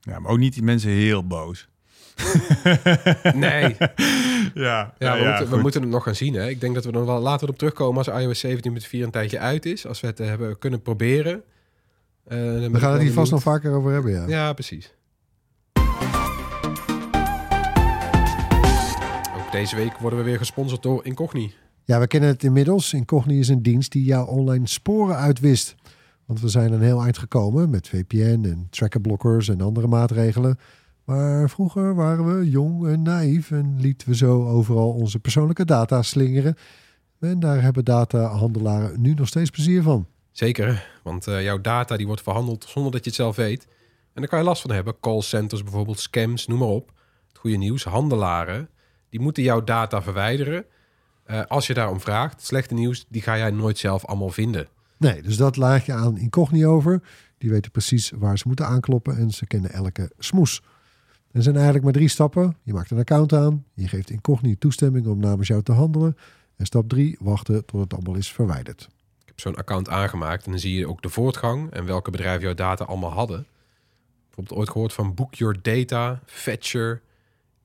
Ja, 0.00 0.18
maar 0.18 0.30
ook 0.30 0.38
niet 0.38 0.54
die 0.54 0.62
mensen 0.62 0.90
heel 0.90 1.26
boos. 1.26 1.68
Nee. 3.34 3.76
Ja, 4.54 4.94
Ja, 4.98 5.18
we, 5.18 5.24
moeten, 5.26 5.50
we 5.50 5.56
moeten 5.60 5.80
het 5.80 5.90
nog 5.90 6.02
gaan 6.02 6.14
zien. 6.14 6.34
Hè. 6.34 6.48
Ik 6.48 6.60
denk 6.60 6.74
dat 6.74 6.84
we 6.84 6.92
er 6.92 7.06
wel 7.06 7.20
later 7.20 7.48
op 7.48 7.58
terugkomen 7.58 7.96
als 8.04 8.22
iOS 8.22 8.46
17.4 8.46 8.90
een 8.90 9.10
tijdje 9.10 9.38
uit 9.38 9.66
is. 9.66 9.86
Als 9.86 10.00
we 10.00 10.06
het 10.06 10.20
eh, 10.20 10.26
hebben 10.26 10.58
kunnen 10.58 10.82
proberen. 10.82 11.42
Eh, 12.26 12.64
ik 12.64 12.70
We 12.72 12.78
gaan 12.78 12.92
het 12.92 13.02
hier 13.02 13.12
vast 13.12 13.30
nog 13.32 13.42
vaker 13.42 13.72
over 13.72 13.92
hebben, 13.92 14.12
ja. 14.12 14.26
Ja, 14.26 14.52
precies. 14.52 14.94
Deze 19.54 19.76
week 19.76 19.98
worden 19.98 20.18
we 20.18 20.24
weer 20.24 20.38
gesponsord 20.38 20.82
door 20.82 21.04
Incogni. 21.04 21.54
Ja, 21.84 22.00
we 22.00 22.06
kennen 22.06 22.28
het 22.28 22.42
inmiddels. 22.42 22.92
Incogni 22.92 23.38
is 23.38 23.48
een 23.48 23.62
dienst 23.62 23.92
die 23.92 24.04
jouw 24.04 24.24
online 24.24 24.66
sporen 24.66 25.16
uitwist. 25.16 25.74
Want 26.26 26.40
we 26.40 26.48
zijn 26.48 26.72
een 26.72 26.82
heel 26.82 27.02
eind 27.02 27.18
gekomen 27.18 27.70
met 27.70 27.88
VPN 27.88 28.40
en 28.44 28.66
trackerblokkers 28.70 29.48
en 29.48 29.60
andere 29.60 29.86
maatregelen. 29.86 30.58
Maar 31.04 31.50
vroeger 31.50 31.94
waren 31.94 32.38
we 32.38 32.50
jong 32.50 32.86
en 32.86 33.02
naïef 33.02 33.50
en 33.50 33.76
lieten 33.80 34.08
we 34.08 34.16
zo 34.16 34.48
overal 34.48 34.92
onze 34.92 35.18
persoonlijke 35.18 35.64
data 35.64 36.02
slingeren. 36.02 36.56
En 37.20 37.40
daar 37.40 37.62
hebben 37.62 37.84
datahandelaren 37.84 39.00
nu 39.00 39.14
nog 39.14 39.28
steeds 39.28 39.50
plezier 39.50 39.82
van. 39.82 40.06
Zeker, 40.30 40.98
want 41.02 41.26
eh, 41.26 41.42
jouw 41.42 41.60
data 41.60 41.96
die 41.96 42.06
wordt 42.06 42.22
verhandeld 42.22 42.64
zonder 42.68 42.92
dat 42.92 43.04
je 43.04 43.10
het 43.10 43.18
zelf 43.18 43.36
weet. 43.36 43.66
En 44.12 44.20
daar 44.20 44.28
kan 44.28 44.38
je 44.38 44.44
last 44.44 44.62
van 44.62 44.70
hebben. 44.70 45.00
Callcenters 45.00 45.62
bijvoorbeeld, 45.62 46.00
scams, 46.00 46.46
noem 46.46 46.58
maar 46.58 46.68
op. 46.68 46.92
Het 47.28 47.38
goede 47.38 47.56
nieuws, 47.56 47.84
handelaren, 47.84 48.68
die 49.14 49.22
moeten 49.22 49.42
jouw 49.42 49.64
data 49.64 50.02
verwijderen. 50.02 50.64
eh, 51.24 51.42
als 51.46 51.66
je 51.66 51.74
daarom 51.74 52.00
vraagt. 52.00 52.42
Slechte 52.42 52.74
nieuws, 52.74 53.06
die 53.08 53.22
ga 53.22 53.36
jij 53.36 53.50
nooit 53.50 53.78
zelf 53.78 54.04
allemaal 54.04 54.28
vinden. 54.30 54.68
Nee, 54.96 55.22
dus 55.22 55.36
dat 55.36 55.56
laat 55.56 55.84
je 55.84 55.92
aan 55.92 56.18
Incogni 56.18 56.66
over. 56.66 57.02
Die 57.38 57.50
weten 57.50 57.70
precies 57.70 58.10
waar 58.10 58.38
ze 58.38 58.44
moeten 58.46 58.66
aankloppen 58.66 59.16
en 59.16 59.30
ze 59.30 59.46
kennen 59.46 59.72
elke 59.72 60.10
smoes. 60.18 60.62
Er 61.32 61.42
zijn 61.42 61.54
eigenlijk 61.54 61.84
maar 61.84 61.92
drie 61.92 62.08
stappen. 62.08 62.56
Je 62.62 62.72
maakt 62.72 62.90
een 62.90 62.98
account 62.98 63.32
aan, 63.32 63.64
je 63.74 63.88
geeft 63.88 64.10
Incogni 64.10 64.58
toestemming 64.58 65.06
om 65.06 65.18
namens 65.18 65.48
jou 65.48 65.62
te 65.62 65.72
handelen. 65.72 66.16
En 66.56 66.66
stap 66.66 66.88
drie, 66.88 67.16
wachten 67.20 67.64
tot 67.64 67.80
het 67.80 67.94
allemaal 67.94 68.14
is 68.14 68.32
verwijderd. 68.32 68.88
Ik 69.20 69.26
heb 69.26 69.40
zo'n 69.40 69.56
account 69.56 69.88
aangemaakt 69.88 70.44
en 70.44 70.50
dan 70.50 70.60
zie 70.60 70.74
je 70.78 70.88
ook 70.88 71.02
de 71.02 71.08
voortgang 71.08 71.70
en 71.70 71.84
welke 71.86 72.10
bedrijven 72.10 72.42
jouw 72.42 72.54
data 72.54 72.84
allemaal 72.84 73.12
hadden. 73.12 73.46
Bijvoorbeeld 74.26 74.58
ooit 74.58 74.70
gehoord 74.70 74.92
van 74.92 75.14
Book 75.14 75.34
Your 75.34 75.58
Data, 75.62 76.20
Fetcher, 76.26 77.02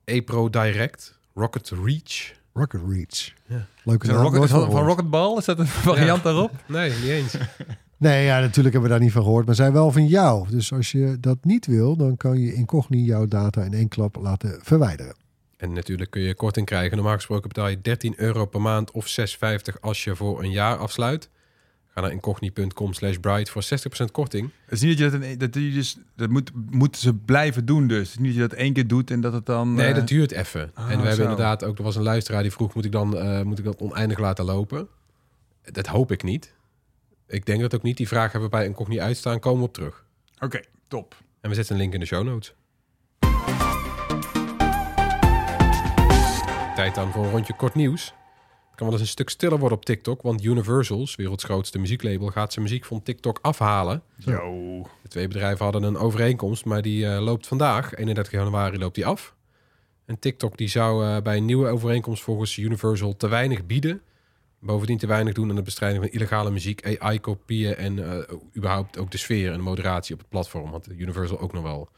ePro 0.04 0.50
Direct, 0.50 1.18
Rocket 1.34 1.72
Reach. 1.84 2.32
Rocket 2.52 2.80
Reach. 2.88 3.32
Ja. 3.46 3.66
Leuke 3.84 4.06
naam. 4.06 4.22
Rocket, 4.22 4.50
van, 4.50 4.60
gehoord. 4.60 4.86
Rocketball? 4.86 5.36
Is 5.36 5.44
dat 5.44 5.58
een 5.58 5.66
variant 5.90 6.22
daarop? 6.22 6.50
Nee, 6.66 6.90
niet 6.90 7.10
eens. 7.10 7.34
Nee, 8.00 8.24
ja, 8.24 8.40
natuurlijk 8.40 8.74
hebben 8.74 8.82
we 8.82 8.96
daar 8.96 9.04
niet 9.04 9.12
van 9.12 9.22
gehoord, 9.22 9.46
maar 9.46 9.54
zij 9.54 9.72
wel 9.72 9.90
van 9.90 10.06
jou. 10.06 10.50
Dus 10.50 10.72
als 10.72 10.92
je 10.92 11.16
dat 11.20 11.38
niet 11.42 11.66
wil, 11.66 11.96
dan 11.96 12.16
kan 12.16 12.38
je 12.38 12.54
Incogni 12.54 13.04
jouw 13.04 13.26
data 13.26 13.62
in 13.62 13.74
één 13.74 13.88
klap 13.88 14.16
laten 14.16 14.58
verwijderen. 14.62 15.14
En 15.56 15.72
natuurlijk 15.72 16.10
kun 16.10 16.22
je 16.22 16.34
korting 16.34 16.66
krijgen. 16.66 16.96
Normaal 16.96 17.14
gesproken 17.14 17.48
betaal 17.48 17.68
je 17.68 17.80
13 17.80 18.14
euro 18.16 18.46
per 18.46 18.60
maand 18.60 18.90
of 18.90 19.16
6,50 19.20 19.80
als 19.80 20.04
je 20.04 20.16
voor 20.16 20.42
een 20.42 20.50
jaar 20.50 20.76
afsluit. 20.76 21.28
Ga 21.94 22.00
naar 22.00 22.10
incogni.com 22.12 22.92
slash 22.92 23.16
bright 23.16 23.50
voor 23.50 23.62
60% 23.64 24.10
korting. 24.12 24.50
Het 24.64 24.72
is 24.74 24.80
niet 24.80 24.98
dat 24.98 25.12
je 25.12 25.18
dat, 25.18 25.28
een- 25.28 25.38
dat 25.38 25.54
je 25.54 25.70
dus 25.72 25.96
dat 26.16 26.30
moet, 26.30 26.50
moeten 26.70 27.00
ze 27.00 27.14
blijven 27.14 27.64
doen 27.64 27.86
dus. 27.86 27.98
Het 27.98 28.08
is 28.08 28.16
niet 28.18 28.26
dat 28.26 28.34
je 28.34 28.48
dat 28.48 28.52
één 28.58 28.72
keer 28.72 28.86
doet 28.86 29.10
en 29.10 29.20
dat 29.20 29.32
het 29.32 29.46
dan. 29.46 29.74
Nee, 29.74 29.86
eh, 29.88 29.94
dat 29.94 30.08
duurt 30.08 30.30
even. 30.32 30.70
ah, 30.74 30.90
en 30.90 31.00
we 31.00 31.06
hebben 31.06 31.22
inderdaad 31.28 31.64
ook, 31.64 31.78
er 31.78 31.84
was 31.84 31.96
een 31.96 32.02
luisteraar 32.02 32.42
die 32.42 32.52
vroeg, 32.52 32.74
moet 32.74 32.84
ik 32.84 32.92
dan 32.92 33.16
eh, 33.18 33.42
moet 33.42 33.58
ik 33.58 33.64
dat 33.64 33.76
oneindig 33.80 34.18
laten 34.18 34.44
lopen? 34.44 34.88
Dat 35.62 35.86
hoop 35.86 36.12
ik 36.12 36.22
niet. 36.22 36.54
Ik 37.26 37.46
denk 37.46 37.60
dat 37.60 37.74
ook 37.74 37.82
niet. 37.82 37.96
Die 37.96 38.08
vraag 38.08 38.32
hebben 38.32 38.50
we 38.50 38.56
bij 38.56 38.66
Incogni 38.66 39.00
uitstaan. 39.00 39.38
Komen 39.40 39.60
we 39.60 39.66
op 39.66 39.72
terug. 39.74 40.04
Oké, 40.38 40.60
top. 40.88 41.16
En 41.40 41.48
we 41.48 41.54
zetten 41.54 41.74
een 41.74 41.80
link 41.80 41.92
in 41.94 42.00
de 42.00 42.06
show 42.06 42.24
notes. 42.24 42.54
Tijd 46.74 46.94
dan 46.94 47.12
voor 47.12 47.24
een 47.24 47.30
rondje 47.30 47.54
kort 47.56 47.74
nieuws. 47.74 48.14
Kan 48.80 48.88
wel 48.88 48.98
eens 48.98 49.08
een 49.08 49.14
stuk 49.14 49.30
stiller 49.30 49.58
worden 49.58 49.78
op 49.78 49.84
TikTok, 49.84 50.22
want 50.22 50.44
Universal's, 50.44 51.14
werelds 51.14 51.44
grootste 51.44 51.78
muzieklabel, 51.78 52.28
gaat 52.28 52.52
zijn 52.52 52.64
muziek 52.64 52.84
van 52.84 53.02
TikTok 53.02 53.38
afhalen. 53.42 54.02
Yo. 54.16 54.82
De 55.02 55.08
twee 55.08 55.28
bedrijven 55.28 55.64
hadden 55.64 55.82
een 55.82 55.96
overeenkomst, 55.96 56.64
maar 56.64 56.82
die 56.82 57.06
eh, 57.06 57.22
loopt 57.22 57.46
vandaag, 57.46 57.94
31 57.94 58.32
januari, 58.32 58.78
loopt 58.78 58.94
die 58.94 59.06
af. 59.06 59.34
En 60.04 60.18
TikTok 60.18 60.56
die 60.56 60.68
zou 60.68 61.06
eh, 61.06 61.22
bij 61.22 61.36
een 61.36 61.44
nieuwe 61.44 61.68
overeenkomst 61.68 62.22
volgens 62.22 62.56
Universal 62.56 63.16
te 63.16 63.28
weinig 63.28 63.66
bieden. 63.66 64.02
Bovendien 64.60 64.98
te 64.98 65.06
weinig 65.06 65.34
doen 65.34 65.50
aan 65.50 65.56
de 65.56 65.62
bestrijding 65.62 66.02
van 66.02 66.12
illegale 66.12 66.50
muziek, 66.50 66.98
AI-kopieën 66.98 67.74
en 67.74 68.10
eh, 68.10 68.36
überhaupt 68.56 68.98
ook 68.98 69.10
de 69.10 69.18
sfeer 69.18 69.50
en 69.50 69.56
de 69.56 69.62
moderatie 69.62 70.14
op 70.14 70.20
het 70.20 70.28
platform. 70.28 70.70
Had 70.70 70.88
Universal 70.96 71.40
ook 71.40 71.52
nog 71.52 71.62
wel 71.62 71.88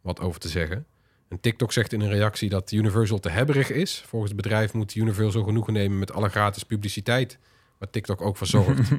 wat 0.00 0.20
over 0.20 0.40
te 0.40 0.48
zeggen. 0.48 0.86
En 1.32 1.40
TikTok 1.40 1.72
zegt 1.72 1.92
in 1.92 2.00
een 2.00 2.10
reactie 2.10 2.48
dat 2.48 2.72
Universal 2.72 3.18
te 3.18 3.30
hebberig 3.30 3.70
is. 3.70 4.02
Volgens 4.06 4.32
het 4.32 4.42
bedrijf 4.42 4.72
moet 4.72 4.94
Universal 4.94 5.42
genoegen 5.42 5.72
nemen 5.72 5.98
met 5.98 6.12
alle 6.12 6.28
gratis 6.28 6.62
publiciteit, 6.62 7.38
waar 7.78 7.90
TikTok 7.90 8.20
ook 8.20 8.36
voor 8.36 8.46
zorgt. 8.46 8.90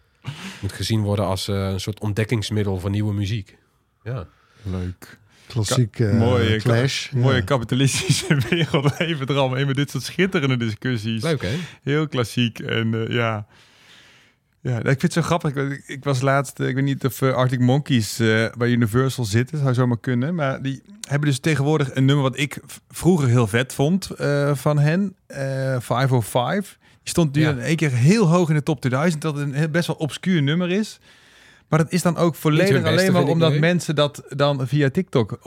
moet 0.62 0.72
gezien 0.72 1.00
worden 1.02 1.24
als 1.24 1.48
eh, 1.48 1.68
een 1.68 1.80
soort 1.80 2.00
ontdekkingsmiddel 2.00 2.80
van 2.80 2.90
nieuwe 2.90 3.14
muziek. 3.14 3.56
Ja. 4.02 4.26
Leuk. 4.62 5.18
Klassiek 5.46 5.98
eh, 5.98 6.18
mooie 6.18 6.56
clash. 6.56 7.10
Mooie 7.10 7.36
Ja. 7.36 7.42
kapitalistische 7.42 8.38
wereld 8.50 8.98
leven 8.98 9.26
er 9.26 9.36
allemaal 9.36 9.58
in 9.58 9.66
met 9.66 9.76
dit 9.76 9.90
soort 9.90 10.04
schitterende 10.04 10.56
discussies. 10.56 11.22
Leuk 11.22 11.42
hè? 11.42 11.56
Heel 11.82 12.08
klassiek. 12.08 12.58
En 12.58 12.94
eh, 12.94 13.14
ja. 13.14 13.46
Ja, 14.68 14.78
ik 14.78 14.84
vind 14.84 15.02
het 15.02 15.12
zo 15.12 15.22
grappig. 15.22 15.54
Ik, 15.54 15.82
ik 15.86 16.04
was 16.04 16.20
laatst, 16.20 16.60
eh, 16.60 16.68
ik 16.68 16.74
weet 16.74 16.84
niet 16.84 17.04
of 17.04 17.22
eh, 17.22 17.32
Arctic 17.34 17.60
Monkeys 17.60 18.18
eh, 18.18 18.44
bij 18.58 18.68
Universal 18.68 19.24
zitten, 19.24 19.58
zou 19.58 19.74
zomaar 19.74 19.98
kunnen. 20.00 20.34
Maar 20.34 20.62
die 20.62 20.82
hebben 21.08 21.28
dus 21.28 21.38
tegenwoordig 21.38 21.94
een 21.94 22.04
nummer 22.04 22.24
wat 22.24 22.38
ik 22.38 22.58
vroeger 22.90 23.28
heel 23.28 23.46
vet 23.46 23.72
vond 23.74 24.08
van 24.52 24.78
hen. 24.78 25.14
eh 25.26 25.76
505. 25.80 26.78
Die 26.80 26.88
stond 27.02 27.34
nu 27.34 27.40
Ja. 27.42 27.50
in 27.50 27.58
één 27.60 27.76
keer 27.76 27.90
heel 27.92 28.26
hoog 28.28 28.48
in 28.48 28.54
de 28.54 28.62
top 28.62 28.80
2000. 28.80 29.22
Dat 29.22 29.36
een 29.38 29.70
best 29.70 29.86
wel 29.86 29.96
obscuur 29.96 30.42
nummer 30.42 30.70
is. 30.70 30.98
Maar 31.68 31.78
dat 31.78 31.92
is 31.92 32.02
dan 32.02 32.16
ook 32.16 32.34
volledig 32.34 32.72
beste, 32.82 32.88
alleen 32.88 33.12
maar 33.12 33.22
omdat 33.22 33.58
mensen 33.58 33.94
dat 33.94 34.22
dan 34.28 34.66
via 34.68 34.90
TikTok 34.90 35.38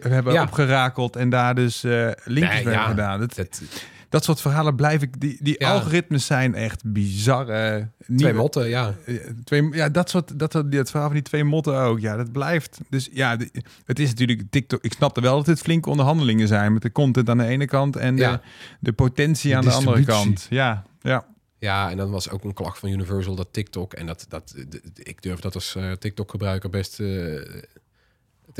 hebben 0.00 0.32
Ja. 0.32 0.42
opgerakeld 0.42 1.16
en 1.16 1.30
daar 1.30 1.54
dus 1.54 1.82
linkjes 2.24 2.64
Nee, 2.64 2.74
ja. 2.74 2.86
gedaan. 2.88 3.20
Dat, 3.20 3.62
dat 4.10 4.24
soort 4.24 4.40
verhalen 4.40 4.76
blijf 4.76 5.02
ik. 5.02 5.20
Die, 5.20 5.38
die 5.40 5.54
Ja. 5.58 5.72
algoritmes 5.72 6.26
zijn 6.26 6.54
echt 6.54 6.82
bizar. 6.92 7.48
eh, 7.48 7.74
twee 7.74 7.84
nieuwe- 8.06 8.32
motten, 8.32 8.68
ja. 8.68 8.94
eh, 9.06 9.16
twee, 9.44 9.68
ja, 9.72 9.88
dat 9.88 10.10
soort 10.10 10.38
dat, 10.38 10.52
dat 10.52 10.90
verhaal 10.90 11.06
van 11.06 11.12
die 11.14 11.22
twee 11.22 11.44
motten 11.44 11.78
ook. 11.78 12.00
Ja, 12.00 12.16
dat 12.16 12.32
blijft. 12.32 12.78
Dus 12.88 13.08
ja, 13.12 13.36
de- 13.36 13.50
het 13.84 13.98
is 13.98 14.08
natuurlijk 14.08 14.42
TikTok. 14.50 14.82
Ik 14.84 14.92
snapte 14.92 15.20
wel 15.20 15.36
dat 15.36 15.46
het 15.46 15.60
flinke 15.60 15.90
onderhandelingen 15.90 16.48
zijn 16.48 16.72
met 16.72 16.82
de 16.82 16.92
content 16.92 17.28
aan 17.28 17.38
de 17.38 17.44
ene 17.46 17.66
kant 17.66 17.96
en 17.96 18.16
de, 18.16 18.22
Ja. 18.22 18.40
de 18.80 18.92
potentie 18.92 19.50
De 19.50 19.56
aan 19.56 19.64
de 19.64 19.70
andere 19.70 20.04
kant. 20.04 20.46
Ja, 20.50 20.84
ja. 21.00 21.26
Ja, 21.58 21.90
en 21.90 21.96
dan 21.96 22.10
was 22.10 22.30
ook 22.30 22.44
een 22.44 22.54
klacht 22.54 22.78
van 22.78 22.88
Universal 22.88 23.34
dat 23.34 23.48
TikTok, 23.50 23.92
en 23.92 24.06
dat, 24.06 24.26
dat, 24.28 24.54
ik 24.94 25.22
durf 25.22 25.40
dat 25.40 25.54
als 25.54 25.74
eh, 25.76 25.92
TikTok-gebruiker 25.92 26.70
best 26.70 27.00
eh, 27.00 27.06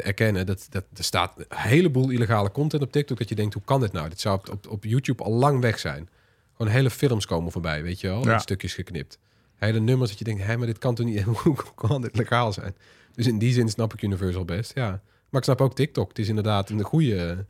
te 0.01 0.07
erkennen, 0.07 0.47
dat, 0.47 0.67
dat 0.71 0.85
er 0.97 1.05
staat 1.05 1.33
een 1.39 1.45
heleboel 1.49 2.11
illegale 2.11 2.51
content 2.53 2.83
op 2.83 2.93
TikTok 2.93 3.19
dat 3.19 3.29
je 3.29 3.35
denkt, 3.35 3.55
hoe 3.55 3.63
kan 3.65 3.81
dit 3.81 3.93
nou? 3.93 4.09
Dit 4.09 4.21
zou 4.21 4.39
op, 4.39 4.49
op, 4.51 4.69
op 4.69 4.85
YouTube 4.85 5.23
al 5.23 5.33
lang 5.33 5.61
weg 5.61 5.79
zijn. 5.79 6.09
Gewoon 6.57 6.73
hele 6.73 6.91
films 6.91 7.27
komen 7.27 7.53
voorbij, 7.53 7.83
weet 7.83 8.01
je 8.01 8.07
wel, 8.09 8.25
Ja. 8.27 8.39
stukjes 8.39 8.75
geknipt. 8.75 9.19
Hele 9.57 9.81
nummers 9.81 10.11
dat 10.11 10.19
je 10.19 10.25
denkt, 10.25 10.43
hé, 10.43 10.57
maar 10.57 10.67
dit 10.67 10.79
kan 10.79 10.95
toch 10.95 11.07
niet, 11.07 11.23
hoe 11.43 11.57
kan 11.75 12.03
dit 12.03 12.17
legaal 12.17 12.53
zijn? 12.53 12.77
Dus 13.15 13.27
in 13.27 13.39
die 13.39 13.53
zin 13.53 13.69
snap 13.69 13.93
ik 13.93 14.03
Universal 14.03 14.45
best, 14.45 14.75
ja. 14.75 14.89
Maar 15.29 15.41
ik 15.41 15.45
snap 15.47 15.61
ook 15.61 15.75
TikTok. 15.75 16.09
Het 16.09 16.19
is 16.19 16.29
inderdaad 16.29 16.71
een 16.71 16.83
goede, 16.83 17.47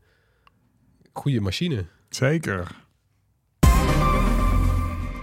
goede 1.13 1.41
machine. 1.41 1.85
Zeker. 2.09 2.77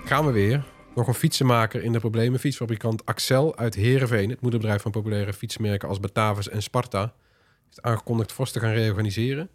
Gaan 0.05 0.25
we 0.25 0.31
weer. 0.31 0.65
Nog 0.97 1.07
een 1.07 1.13
fietsenmaker 1.13 1.83
in 1.83 1.91
de 1.91 1.99
problemen. 1.99 2.39
Fietsfabrikant 2.39 3.05
Axel 3.05 3.57
uit 3.57 3.75
Heerenveen. 3.75 4.29
Het 4.29 4.41
moederbedrijf 4.41 4.81
van 4.81 4.91
populaire 4.91 5.33
fietsmerken 5.33 5.87
als 5.87 5.99
Batavus 5.99 6.49
en 6.49 6.61
Sparta. 6.61 7.13
Heeft 7.65 7.81
aangekondigd 7.81 8.31
fors 8.31 8.51
te 8.51 8.59
gaan 8.59 8.73
reorganiseren. 8.73 9.49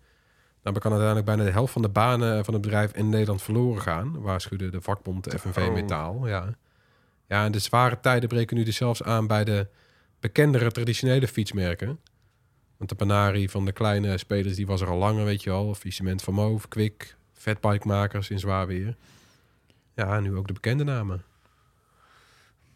Daarbij 0.62 0.82
kan 0.82 0.90
uiteindelijk 0.90 1.26
bijna 1.26 1.44
de 1.44 1.50
helft 1.50 1.72
van 1.72 1.82
de 1.82 1.88
banen 1.88 2.44
van 2.44 2.54
het 2.54 2.62
bedrijf 2.62 2.92
in 2.92 3.08
Nederland 3.08 3.42
verloren 3.42 3.82
gaan. 3.82 4.20
Waarschuwde 4.20 4.70
de 4.70 4.80
vakbond 4.80 5.30
de 5.30 5.38
FNV 5.38 5.56
Oh. 5.56 5.72
Metaal. 5.72 6.28
Ja. 6.28 6.54
ja, 7.28 7.44
en 7.44 7.52
de 7.52 7.58
zware 7.58 8.00
tijden 8.00 8.28
breken 8.28 8.56
nu 8.56 8.62
dus 8.62 8.76
zelfs 8.76 9.02
aan 9.02 9.26
bij 9.26 9.44
de 9.44 9.66
bekendere 10.20 10.70
traditionele 10.70 11.28
fietsmerken. 11.28 11.98
Want 12.76 12.90
de 12.90 12.96
Panari 12.96 13.48
van 13.48 13.64
de 13.64 13.72
kleine 13.72 14.18
spelers, 14.18 14.56
die 14.56 14.66
was 14.66 14.80
er 14.80 14.88
al 14.88 14.98
langer, 14.98 15.24
weet 15.24 15.42
je 15.42 15.50
wel. 15.50 15.66
Of 15.66 15.82
Cement 15.88 16.22
van 16.22 16.34
Moof, 16.34 16.68
Kwik, 16.68 17.16
Fatbike-makers 17.32 18.30
in 18.30 18.38
zwaar 18.38 18.66
weer. 18.66 18.96
Ja, 19.94 20.20
nu 20.20 20.36
ook 20.36 20.46
de 20.46 20.52
bekende 20.52 20.84
namen. 20.84 21.30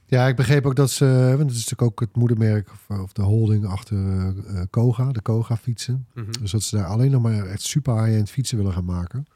Ja, 0.08 0.26
ik 0.26 0.36
begreep 0.36 0.66
ook 0.66 0.76
dat 0.76 0.90
ze, 0.90 1.04
want 1.36 1.38
het 1.38 1.50
is 1.50 1.64
natuurlijk 1.68 1.82
ook 1.82 2.00
het 2.00 2.16
moedermerk 2.16 2.68
of, 2.70 2.98
of 3.00 3.12
de 3.12 3.22
holding 3.22 3.66
achter 3.66 3.96
eh, 3.96 4.26
eh, 4.28 4.66
Koga, 4.70 5.12
de 5.12 5.20
Koga 5.20 5.56
fietsen. 5.56 6.06
Mhm. 6.14 6.30
Dus 6.40 6.50
dat 6.50 6.62
ze 6.62 6.76
daar 6.76 6.86
alleen 6.86 7.10
nog 7.10 7.22
maar 7.22 7.46
echt 7.46 7.62
super 7.62 8.04
high-end 8.04 8.30
fietsen 8.30 8.56
willen 8.58 8.72
gaan 8.72 8.84
maken. 8.84 9.26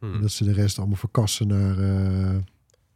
Mhm. 0.00 0.14
En 0.14 0.20
dat 0.20 0.30
ze 0.30 0.44
de 0.44 0.52
rest 0.52 0.78
allemaal 0.78 0.96
verkassen 0.96 1.46
naar, 1.46 1.78
eh, 1.78 2.36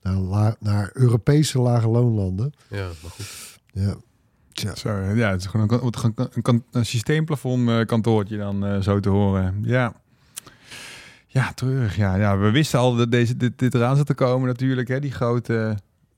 naar, 0.03 0.15
la- 0.17 0.57
naar 0.61 0.91
Europese 0.93 1.59
lage 1.61 1.89
loonlanden. 1.89 2.53
Ja, 2.69 2.87
maar 3.03 3.11
goed. 3.11 3.59
Ja. 3.73 3.95
Tja. 4.53 4.75
Zo, 4.75 4.91
ja, 5.01 5.31
het 5.31 5.41
is 5.41 5.47
gewoon 5.47 5.69
een, 5.71 5.79
kan- 5.93 6.13
een, 6.17 6.29
een, 6.35 6.43
kan- 6.43 6.65
een 6.71 6.87
systeemplafond 6.87 7.69
eh, 7.69 7.81
kantoortje 7.85 8.37
dan 8.37 8.65
eh, 8.67 8.81
zo 8.81 9.01
te 9.01 9.09
horen. 9.09 9.59
Ja. 9.63 9.95
Ja, 11.27 11.53
treurig. 11.53 11.97
Ja, 11.97 12.15
ja, 12.15 12.39
we 12.39 12.51
wisten 12.51 12.79
al 12.79 12.97
dat 12.97 13.11
deze, 13.11 13.37
dit, 13.37 13.59
dit 13.59 13.75
eraan 13.75 13.97
zat 13.97 14.07
te 14.07 14.15
komen 14.15 14.47
natuurlijk. 14.49 14.89
Hè, 14.89 15.01
die 15.01 15.13
grote, 15.13 15.77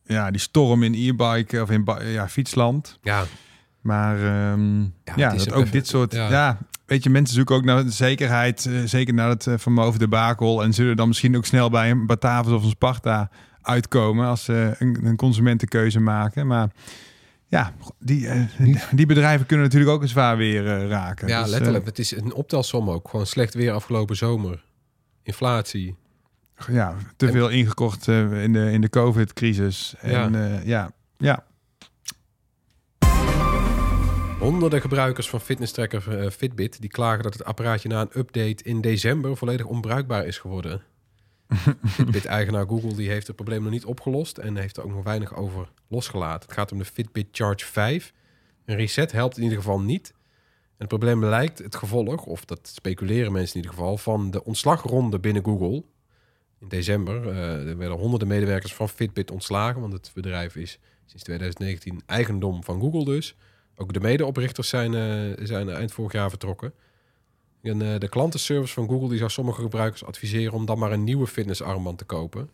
ja, 0.08 0.30
die 0.30 0.40
storm 0.40 0.82
in 0.82 0.94
e-bike 0.94 1.62
of 1.62 1.70
in 1.70 1.86
ja, 2.04 2.28
fietsland. 2.28 2.98
Ja, 3.02 3.24
Maar 3.80 4.16
ehm, 4.16 4.80
ja, 4.80 4.90
het 5.04 5.32
is 5.32 5.44
dat 5.44 5.54
een 5.54 5.60
ook 5.60 5.72
dit 5.72 5.86
soort... 5.86 6.12
ja. 6.12 6.30
Ja. 6.30 6.58
weet 6.86 7.02
je, 7.02 7.10
mensen 7.10 7.34
zoeken 7.34 7.56
ook 7.56 7.64
naar 7.64 7.84
de 7.84 7.90
zekerheid. 7.90 8.66
eh, 8.66 8.82
zeker 8.84 9.14
naar 9.14 9.28
het 9.28 9.46
uh, 9.46 9.54
vermogen 9.58 9.98
debakel. 9.98 10.62
En 10.62 10.72
zullen 10.72 10.96
dan 10.96 11.08
misschien 11.08 11.36
ook 11.36 11.46
snel 11.46 11.70
bij 11.70 11.90
een 11.90 12.06
Batavus 12.06 12.52
of 12.52 12.62
een 12.62 12.68
Sparta 12.68 13.30
uitkomen... 13.62 14.26
als 14.26 14.44
ze 14.44 14.74
een, 14.78 14.98
een 15.04 15.16
consumentenkeuze 15.16 16.00
maken. 16.00 16.46
Maar 16.46 16.70
ja, 17.46 17.72
die, 17.98 18.28
eh, 18.28 18.42
die 18.90 19.06
bedrijven 19.06 19.46
kunnen 19.46 19.66
natuurlijk 19.66 19.92
ook 19.92 20.02
een 20.02 20.08
zwaar 20.08 20.36
weer 20.36 20.86
raken. 20.88 21.28
ja 21.28 21.42
Dus, 21.42 21.50
letterlijk. 21.50 21.84
Het 21.84 21.98
is 21.98 22.16
een 22.16 22.32
optelsom 22.32 22.90
ook. 22.90 23.08
Gewoon 23.08 23.26
slecht 23.26 23.54
weer 23.54 23.72
afgelopen 23.72 24.16
zomer. 24.16 24.64
Inflatie. 25.22 25.96
Eh, 26.66 26.74
ja, 26.74 26.96
te 27.16 27.30
veel 27.30 27.48
ingekocht 27.48 28.08
eh, 28.08 28.42
in 28.42 28.52
de, 28.52 28.70
in 28.70 28.80
de 28.80 28.88
COVID-crisis. 28.88 29.94
Ja. 30.02 30.24
En 30.24 30.32
ja, 30.32 30.60
ja, 30.64 30.90
ja. 31.16 31.46
Honderden 34.38 34.80
gebruikers 34.80 35.28
van 35.28 35.40
fitnesstracker 35.40 36.18
eh, 36.18 36.30
Fitbit... 36.30 36.80
die 36.80 36.90
klagen 36.90 37.22
dat 37.22 37.32
het 37.32 37.44
apparaatje 37.44 37.88
na 37.88 38.00
een 38.00 38.18
update 38.18 38.64
in 38.64 38.80
december... 38.80 39.36
volledig 39.36 39.66
onbruikbaar 39.66 40.26
is 40.26 40.38
geworden. 40.38 40.82
Fitbit-eigenaar 41.86 42.66
Google 42.66 42.94
die 42.94 43.08
heeft 43.08 43.26
het 43.26 43.36
probleem 43.36 43.62
nog 43.62 43.72
niet 43.72 43.84
opgelost... 43.84 44.38
en 44.38 44.56
heeft 44.56 44.76
er 44.76 44.84
ook 44.84 44.90
nog 44.90 45.04
weinig 45.04 45.34
over 45.34 45.68
losgelaten. 45.88 46.48
Het 46.48 46.58
gaat 46.58 46.72
om 46.72 46.78
de 46.78 46.84
Fitbit 46.84 47.26
Charge 47.32 47.64
5. 47.64 48.12
Een 48.64 48.76
reset 48.76 49.12
helpt 49.12 49.36
in 49.36 49.42
ieder 49.42 49.58
geval 49.58 49.80
niet. 49.80 50.12
En 50.60 50.74
het 50.76 50.88
probleem 50.88 51.24
lijkt 51.24 51.58
het 51.58 51.76
gevolg, 51.76 52.24
of 52.24 52.44
dat 52.44 52.70
speculeren 52.74 53.32
mensen 53.32 53.56
in 53.56 53.60
ieder 53.62 53.76
geval... 53.76 53.96
van 53.96 54.30
de 54.30 54.44
ontslagronde 54.44 55.18
binnen 55.18 55.44
Google. 55.44 55.84
In 56.60 56.68
december 56.68 57.28
eh, 57.28 57.68
er 57.68 57.76
werden 57.76 57.98
honderden 57.98 58.28
medewerkers 58.28 58.74
van 58.74 58.88
Fitbit 58.88 59.30
ontslagen... 59.30 59.80
want 59.80 59.92
het 59.92 60.10
bedrijf 60.14 60.56
is 60.56 60.78
sinds 61.06 61.24
2019 61.24 62.02
eigendom 62.06 62.64
van 62.64 62.80
Google 62.80 63.04
dus... 63.04 63.36
Ook 63.80 63.92
de 63.92 64.00
medeoprichters 64.00 64.68
zijn, 64.68 64.94
eh, 64.94 65.46
zijn 65.46 65.68
eind 65.68 65.92
vorig 65.92 66.12
jaar 66.12 66.28
vertrokken. 66.28 66.72
En 67.62 67.82
eh, 67.82 67.98
de 67.98 68.08
klantenservice 68.08 68.72
van 68.72 68.88
Google 68.88 69.08
die 69.08 69.18
zou 69.18 69.30
sommige 69.30 69.60
gebruikers 69.60 70.04
adviseren 70.04 70.52
om 70.52 70.66
dan 70.66 70.78
maar 70.78 70.92
een 70.92 71.04
nieuwe 71.04 71.26
fitnessarmband 71.26 71.98
te 71.98 72.04
kopen. 72.04 72.50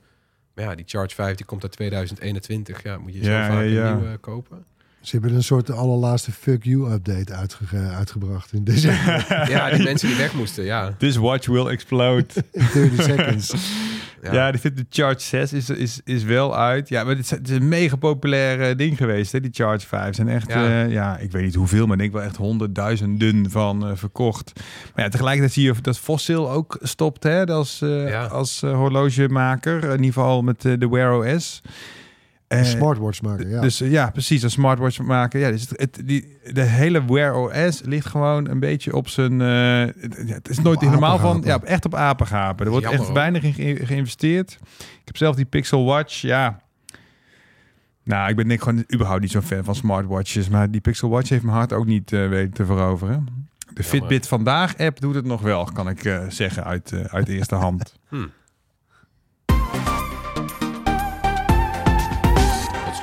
Maar 0.55 0.64
ja, 0.64 0.74
die 0.74 0.84
Charge 0.88 1.14
5 1.14 1.36
die 1.36 1.46
komt 1.46 1.62
uit 1.62 1.72
2021. 1.72 2.82
Ja, 2.82 2.98
moet 2.98 3.14
je 3.14 3.24
zo 3.24 3.30
Ja, 3.30 3.46
vaak 3.46 3.57
ja, 3.57 3.62
ja. 3.62 3.90
een 3.90 3.98
nieuwe 3.98 4.18
kopen. 4.18 4.64
Ze 5.05 5.11
hebben 5.16 5.34
een 5.34 5.42
soort 5.42 5.70
allerlaatste 5.70 6.32
fuck 6.32 6.64
you 6.64 6.92
update 6.92 7.32
uitge- 7.34 7.90
uitgebracht 7.96 8.52
in 8.52 8.64
december. 8.64 9.26
Ja, 9.50 9.70
die 9.70 9.82
mensen 9.84 10.09
die 10.09 10.16
weg 10.16 10.34
moesten, 10.34 10.64
ja. 10.64 10.94
This 10.98 11.16
watch 11.16 11.46
will 11.46 11.66
explode. 11.66 12.26
in 12.52 12.66
30 12.72 13.02
seconds. 13.05 13.55
Ja, 14.22 14.32
Ja, 14.32 14.50
die 14.50 14.61
Fitbit 14.61 14.86
Charge 14.90 15.20
6 15.20 15.52
is, 15.52 15.70
is, 15.70 16.00
is 16.05 16.22
wel 16.22 16.57
uit. 16.57 16.88
Ja, 16.88 17.05
maar 17.05 17.14
het 17.16 17.24
is, 17.24 17.30
het 17.30 17.48
is 17.48 17.57
een 17.57 17.68
mega 17.68 17.96
populair 17.96 18.61
eh, 18.70 18.76
ding 18.76 18.96
geweest, 18.96 19.32
hè, 19.32 19.40
die 19.40 19.50
Charge 19.55 19.86
5. 19.86 20.14
zijn 20.14 20.28
echt, 20.28 20.48
Ja. 20.52 20.68
ja. 20.68 20.82
ja, 20.84 21.18
ik 21.18 21.32
weet 21.32 21.42
niet 21.44 21.55
hoeveel, 21.55 21.84
maar 21.86 21.94
ik 21.96 22.00
denk 22.00 22.12
wel 22.12 22.22
echt 22.22 22.36
honderdduizenden 22.36 23.50
van 23.50 23.86
eh, 23.86 23.90
verkocht. 23.94 24.52
Maar 24.94 25.05
ja, 25.05 25.11
tegelijkertijd 25.11 25.52
zie 25.52 25.64
je 25.64 25.74
dat 25.82 25.98
Fossil 25.98 26.50
ook 26.50 26.78
stopt, 26.82 27.22
hè, 27.22 27.46
als, 27.46 27.82
eh, 27.82 28.09
Ja. 28.09 28.24
als 28.26 28.62
eh, 28.62 28.74
horlogemaker. 28.74 29.84
In 29.84 29.90
ieder 29.90 30.05
geval 30.07 30.42
met 30.42 30.64
eh, 30.64 30.72
de 30.78 30.88
Wear 30.88 31.18
OS. 31.34 31.62
Een 32.59 32.64
Eh, 32.64 32.70
smartwatch 32.70 33.22
maken, 33.22 33.48
ja. 33.48 33.61
Dus 33.61 33.80
eh, 33.80 33.90
ja, 33.90 34.11
precies, 34.11 34.42
een 34.42 34.50
smartwatch 34.50 34.98
maken. 35.00 35.40
Ja, 35.40 35.50
dus 35.50 35.61
het, 35.68 35.80
het- 35.80 36.02
die, 36.05 36.38
de 36.52 36.62
hele 36.62 37.05
Wear 37.05 37.34
OS 37.34 37.80
ligt 37.84 38.07
gewoon 38.07 38.48
een 38.48 38.61
beetje 38.61 38.94
op 38.94 39.09
zijn... 39.09 39.40
eh, 39.40 39.80
het, 40.02 40.22
ja, 40.26 40.34
het 40.34 40.48
is 40.48 40.59
nooit 40.61 40.76
Op 40.76 40.82
helemaal 40.88 41.18
van... 41.18 41.42
Ja, 41.44 41.61
echt 41.62 41.84
op 41.84 41.94
apengapen. 41.94 42.64
Er 42.64 42.70
wordt 42.70 42.84
Jammer, 42.86 43.00
echt 43.00 43.11
hoor. 43.11 43.18
weinig 43.20 43.42
in 43.42 43.52
ge- 43.55 43.86
geïnvesteerd. 43.86 44.59
Ik 44.78 45.02
heb 45.05 45.16
zelf 45.16 45.36
die 45.36 45.44
Pixel 45.44 45.84
Watch, 45.84 46.14
ja... 46.20 46.62
Nou, 48.05 48.28
ik 48.30 48.36
ben 48.36 48.48
denk 48.48 48.61
ik 48.61 48.66
gewoon 48.68 48.84
überhaupt 48.94 49.20
niet 49.20 49.30
zo'n 49.30 49.42
fan 49.42 49.64
van 49.64 49.74
smartwatches. 49.74 50.48
Maar 50.48 50.70
die 50.70 50.80
Pixel 50.80 51.09
Watch 51.09 51.28
heeft 51.28 51.42
mijn 51.42 51.57
hart 51.57 51.72
ook 51.72 51.86
niet 51.86 52.11
weten 52.11 52.52
te 52.52 52.64
veroveren. 52.64 53.48
De 53.74 53.82
Fitbit 53.82 54.28
Vandaag 54.28 54.78
app 54.78 55.00
doet 55.00 55.14
het 55.14 55.24
nog 55.24 55.40
wel, 55.40 55.64
kan 55.64 55.88
ik 55.88 56.20
zeggen, 56.28 56.64
uit, 56.64 56.92
uit 57.09 57.28
eerste 57.28 57.55
hand. 57.55 57.94
Tot 58.11 58.28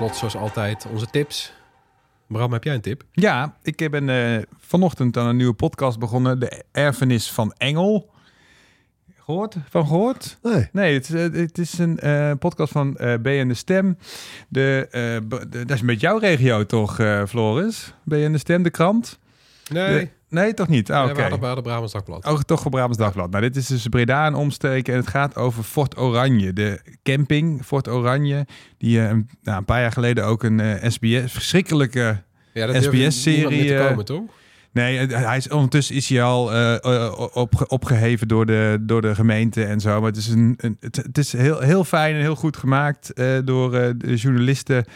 slot, 0.07 0.15
zoals 0.15 0.35
altijd, 0.35 0.85
onze 0.91 1.05
tips. 1.05 1.53
Bram, 2.27 2.53
heb 2.53 2.63
jij 2.63 2.73
een 2.73 2.81
tip? 2.81 3.03
Ja, 3.11 3.55
ik 3.63 3.91
ben 3.91 4.09
eh, 4.09 4.41
vanochtend 4.59 5.17
aan 5.17 5.27
een 5.27 5.35
nieuwe 5.35 5.53
podcast 5.53 5.99
begonnen. 5.99 6.39
De 6.39 6.63
Erfenis 6.71 7.31
van 7.31 7.53
Engel. 7.57 8.09
Gehoord? 9.19 9.55
Van 9.69 9.87
gehoord? 9.87 10.37
Nee. 10.41 10.69
Nee, 10.71 10.93
het 10.93 11.09
is, 11.09 11.13
eh, 11.15 11.39
het 11.41 11.57
is 11.57 11.77
een 11.77 11.99
eh, 11.99 12.31
podcast 12.39 12.71
van 12.71 12.97
eh 12.97 13.13
B 13.21 13.25
en 13.27 13.47
de 13.47 13.53
Stem. 13.53 13.97
De, 14.47 14.87
eh, 14.91 15.39
dat 15.49 15.69
is 15.71 15.79
beetje 15.85 16.07
jouw 16.07 16.17
regio 16.17 16.65
toch, 16.65 16.99
eh, 16.99 17.25
Floris? 17.25 17.93
B 18.09 18.13
en 18.13 18.31
de 18.31 18.37
Stem, 18.37 18.63
de 18.63 18.69
krant? 18.69 19.19
Nee, 19.71 19.99
De- 19.99 20.09
nee, 20.31 20.53
toch 20.53 20.67
niet? 20.67 20.91
Ah, 20.91 21.03
oké. 21.03 21.13
we 21.13 21.21
hadden 21.21 21.39
bij 21.39 21.55
de 21.55 21.61
Brabants 21.61 21.93
Dagblad. 21.93 22.25
Oh, 22.25 22.39
toch 22.39 22.61
voor 22.61 22.71
Brabants 22.71 22.97
Dagblad. 22.97 23.29
Nou, 23.29 23.41
dit 23.43 23.55
is 23.55 23.67
dus 23.67 23.87
Breda 23.87 24.25
en 24.25 24.35
omstreken 24.35 24.93
en 24.93 24.99
het 24.99 25.09
gaat 25.09 25.35
over 25.35 25.63
Fort 25.63 25.97
Oranje. 25.97 26.53
De 26.53 26.79
camping 27.03 27.65
Fort 27.65 27.87
Oranje, 27.87 28.45
die 28.77 28.99
eh, 28.99 29.09
een, 29.09 29.29
nou, 29.43 29.57
een 29.57 29.65
paar 29.65 29.81
jaar 29.81 29.91
geleden 29.91 30.25
ook 30.25 30.43
een 30.43 30.59
eh, 30.59 30.89
SBS, 30.89 31.31
verschrikkelijke... 31.31 32.21
Ja, 32.53 32.81
SBS-serie, 32.81 33.75
eh, 33.75 33.87
komen, 33.87 34.05
toch? 34.05 34.21
Nee, 34.73 34.97
hij 35.07 35.37
is, 35.37 35.49
ondertussen 35.49 35.95
is 35.95 36.09
hij 36.09 36.23
al 36.23 36.51
eh, 36.53 36.83
eh, 37.05 37.29
opge- 37.33 37.67
opgeheven 37.67 38.27
door 38.27 38.45
de, 38.45 38.77
door 38.81 39.01
de 39.01 39.15
gemeente 39.15 39.63
en 39.63 39.79
zo. 39.79 39.99
Maar 39.99 40.09
het 40.09 40.17
is, 40.17 40.27
een, 40.27 40.53
een, 40.57 40.77
het, 40.79 41.17
is 41.17 41.33
heel, 41.33 41.59
heel 41.59 41.83
fijn 41.83 42.15
en 42.15 42.21
heel 42.21 42.35
goed 42.35 42.57
gemaakt 42.57 43.13
eh, 43.13 43.37
door 43.45 43.73
eh, 43.75 43.89
de 43.97 44.15
journalisten 44.15 44.77
eh, 44.85 44.93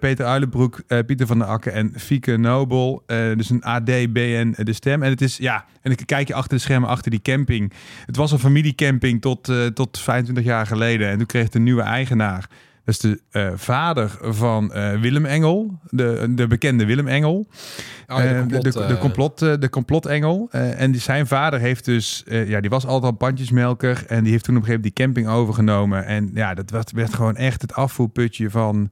Peter 0.00 0.26
Uilenbroek, 0.26 0.82
eh, 0.86 0.98
Pieter 1.06 1.26
van 1.26 1.38
der 1.38 1.46
Akker 1.48 1.72
en 1.72 1.92
Fieke 1.96 2.36
Nobel. 2.36 3.02
Eh, 3.06 3.36
dus 3.36 3.50
een 3.50 3.64
AD, 3.64 3.84
BN, 4.12 4.54
De 4.62 4.72
Stem. 4.72 5.02
En 5.02 5.10
het 5.10 5.20
is, 5.20 5.36
ja, 5.36 5.64
en 5.82 5.94
dan 5.94 6.04
kijk 6.04 6.28
je 6.28 6.34
achter 6.34 6.56
de 6.56 6.62
schermen, 6.62 6.88
achter 6.88 7.10
die 7.10 7.22
camping. 7.22 7.72
Het 8.06 8.16
was 8.16 8.32
een 8.32 8.38
familiecamping 8.38 9.20
tot, 9.20 9.48
eh, 9.48 9.66
tot 9.66 9.98
25 9.98 10.44
jaar 10.44 10.66
geleden. 10.66 11.08
En 11.08 11.16
toen 11.18 11.26
kreeg 11.26 11.44
het 11.44 11.54
een 11.54 11.62
nieuwe 11.62 11.82
eigenaar. 11.82 12.48
Dat 12.84 12.94
is 12.94 13.00
de 13.00 13.20
eh, 13.30 13.48
vader 13.54 14.18
van 14.20 14.72
eh, 14.72 15.00
Willem 15.00 15.24
Engel, 15.24 15.78
de, 15.90 16.26
de 16.30 16.46
bekende 16.46 16.84
Willem 16.86 17.08
Engel. 17.08 17.46
Oh, 18.06 18.22
Eh, 18.24 18.38
complot, 18.38 18.62
de, 18.62 18.70
de, 18.70 18.86
de 18.86 18.92
eh, 18.94 19.00
complot, 19.00 19.42
eh, 19.42 19.52
de 19.58 19.68
complotengel. 19.68 20.48
Eh, 20.50 20.80
en 20.80 20.90
die, 20.90 21.00
zijn 21.00 21.26
vader 21.26 21.60
heeft 21.60 21.84
dus, 21.84 22.22
eh, 22.26 22.48
ja, 22.48 22.60
die 22.60 22.70
was 22.70 22.86
altijd 22.86 23.12
al 23.12 23.18
pandjesmelker. 23.18 24.04
En 24.08 24.22
die 24.22 24.32
heeft 24.32 24.44
toen 24.44 24.56
op 24.56 24.60
een 24.62 24.66
gegeven 24.68 24.90
moment 24.90 24.96
die 24.96 25.04
camping 25.04 25.28
overgenomen. 25.28 26.04
En 26.06 26.30
ja, 26.34 26.54
dat 26.54 26.70
werd, 26.70 26.92
werd 26.92 27.14
gewoon 27.14 27.36
echt 27.36 27.62
het 27.62 27.74
afvoerputje 27.74 28.50
van, 28.50 28.90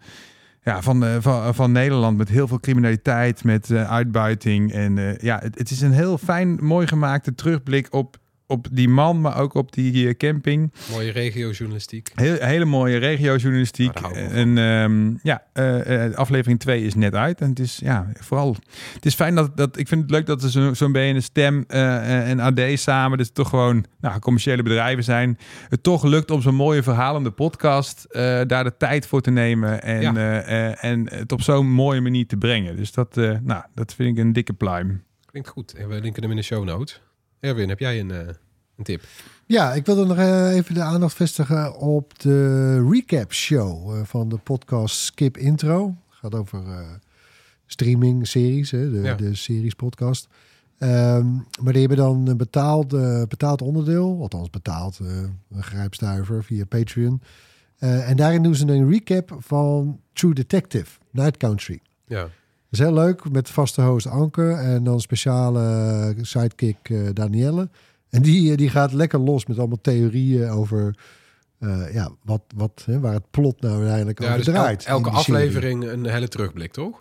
ja, 0.63 0.83
van, 0.83 1.05
eh, 1.05 1.17
van, 1.21 1.55
van 1.55 1.73
Nederland. 1.73 2.17
Met 2.17 2.29
heel 2.29 2.49
veel 2.49 2.61
criminaliteit, 2.61 3.45
met 3.45 3.71
eh, 3.71 3.91
uitbuiting. 3.91 4.73
En 4.73 4.99
eh, 4.99 5.19
ja, 5.19 5.39
het, 5.43 5.59
het 5.59 5.71
is 5.71 5.81
een 5.81 5.93
heel 5.93 6.19
fijn, 6.19 6.65
mooi 6.65 6.87
gemaakte 6.87 7.35
terugblik 7.35 7.95
op, 7.95 8.17
op 8.53 8.67
die 8.73 8.89
man, 8.89 9.21
maar 9.21 9.39
ook 9.41 9.55
op 9.55 9.73
die 9.73 10.09
eh, 10.09 10.15
camping. 10.15 10.73
Mooie 10.91 11.11
regiojournalistiek. 11.11 12.11
Heel, 12.15 12.37
hele 12.41 12.65
mooie 12.65 12.97
regiojournalistiek. 12.97 14.01
Nou, 14.01 14.15
en 14.17 14.59
ehm, 14.59 15.15
ja, 15.23 15.43
eh, 15.53 16.05
eh, 16.07 16.15
aflevering 16.15 16.61
2 16.61 16.85
is 16.85 16.95
net 16.95 17.15
uit. 17.15 17.41
En 17.41 17.49
het 17.49 17.59
is 17.59 17.79
ja, 17.83 18.07
vooral. 18.21 18.57
Het 18.95 19.07
is 19.07 19.15
fijn 19.15 19.35
dat, 19.35 19.57
dat 19.57 19.79
ik 19.79 19.89
vind 19.89 20.03
het 20.03 20.11
leuk 20.11 20.27
dat 20.27 20.43
er 20.43 20.51
zo- 20.51 20.75
zo'n 20.75 20.93
beetje 20.93 21.15
een 21.15 21.23
stem 21.23 21.65
eh, 21.69 22.31
en 22.31 22.41
AD 22.41 22.61
samen, 22.75 23.19
dus 23.19 23.31
toch 23.31 23.49
gewoon 23.49 23.85
nou, 24.01 24.19
commerciële 24.19 24.63
bedrijven 24.63 25.05
zijn. 25.05 25.39
Het 25.69 25.83
toch 25.83 26.03
lukt 26.05 26.31
om 26.31 26.43
zo'n 26.43 26.55
mooie 26.55 26.83
verhalende 26.83 27.31
podcast 27.31 28.07
daar 28.47 28.65
de 28.65 28.77
tijd 28.77 29.07
voor 29.07 29.21
te 29.21 29.31
nemen 29.31 29.83
en, 29.83 30.01
Ja. 30.01 30.43
en 30.75 31.09
het 31.15 31.33
op 31.33 31.43
zo'n 31.43 31.71
mooie 31.71 32.01
manier 32.01 32.27
te 32.27 32.37
brengen. 32.37 32.77
Dus 32.77 32.93
dat, 32.93 33.17
nou, 33.43 33.63
dat 33.75 33.95
vind 33.95 34.19
ik 34.19 34.25
een 34.25 34.33
dikke 34.33 34.53
pluim. 34.53 35.03
Klinkt 35.27 35.49
goed. 35.49 35.75
En 35.75 35.89
we 35.89 36.01
linken 36.01 36.23
hem 36.23 36.31
in 36.31 36.37
de 36.37 36.43
show 36.43 36.65
notes. 36.65 37.01
Erwin, 37.41 37.69
heb 37.69 37.79
jij 37.79 38.01
een, 38.01 38.37
een 38.77 38.85
tip? 38.85 39.03
Ja, 39.47 39.73
ik 39.73 39.87
wilde 39.87 40.05
nog 40.07 40.17
eh, 40.17 40.55
even 40.55 40.75
de 40.75 40.83
aandacht 40.83 41.15
vestigen 41.15 41.77
op 41.79 42.19
de 42.19 42.89
recap 42.91 43.33
show 43.33 43.95
eh, 43.97 44.05
van 44.05 44.29
de 44.29 44.37
podcast 44.37 44.97
Skip 44.97 45.37
Intro. 45.37 45.87
Het 45.87 46.19
gaat 46.19 46.35
over 46.35 46.59
eh, 46.67 46.89
streaming 47.67 48.27
series, 48.27 48.71
hè, 48.71 48.91
de, 48.91 49.01
Ja. 49.01 49.15
de 49.15 49.35
series 49.35 49.75
podcast. 49.75 50.29
Ehm, 50.79 51.27
maar 51.63 51.73
die 51.73 51.81
hebben 51.81 51.97
dan 51.97 52.27
een 52.27 52.37
betaald, 52.37 52.89
betaald 53.29 53.63
onderdeel, 53.63 54.19
althans 54.21 54.51
betaald, 54.51 54.99
een 54.99 55.63
grijpstuiver 55.63 56.45
via 56.45 56.65
Patreon. 56.65 57.21
En 57.79 58.17
daarin 58.17 58.43
doen 58.43 58.55
ze 58.55 58.67
een 58.67 58.91
recap 58.91 59.37
van 59.39 60.01
True 60.13 60.35
Detective, 60.35 60.99
Night 61.11 61.37
Country. 61.37 61.81
Ja. 62.07 62.21
Dat 62.23 62.31
is 62.71 62.79
heel 62.79 62.93
leuk, 62.93 63.31
met 63.31 63.51
vaste 63.51 63.83
host 63.83 64.07
Anke 64.07 64.53
en 64.53 64.85
dan 64.85 65.01
speciale 65.01 66.15
sidekick 66.21 66.95
Danielle. 67.15 67.69
En 68.13 68.23
die, 68.23 68.51
eh, 68.51 68.57
die 68.57 68.69
gaat 68.71 68.93
lekker 68.93 69.19
los 69.19 69.47
met 69.47 69.59
allemaal 69.59 69.81
theorieën 69.81 70.49
over 70.49 70.97
eh, 71.59 71.95
ja, 71.95 72.11
wat, 72.25 72.43
wat, 72.55 72.83
hè, 72.87 73.01
waar 73.01 73.13
het 73.15 73.31
plot 73.31 73.61
nou 73.61 73.75
uiteindelijk 73.77 74.19
Ja, 74.21 74.25
over 74.27 74.39
dus 74.39 74.47
el- 74.47 74.53
draait. 74.53 74.85
elke 74.85 75.05
serie. 75.09 75.19
aflevering 75.19 75.85
een 75.91 76.07
hele 76.07 76.29
terugblik, 76.29 76.73
toch? 76.73 77.01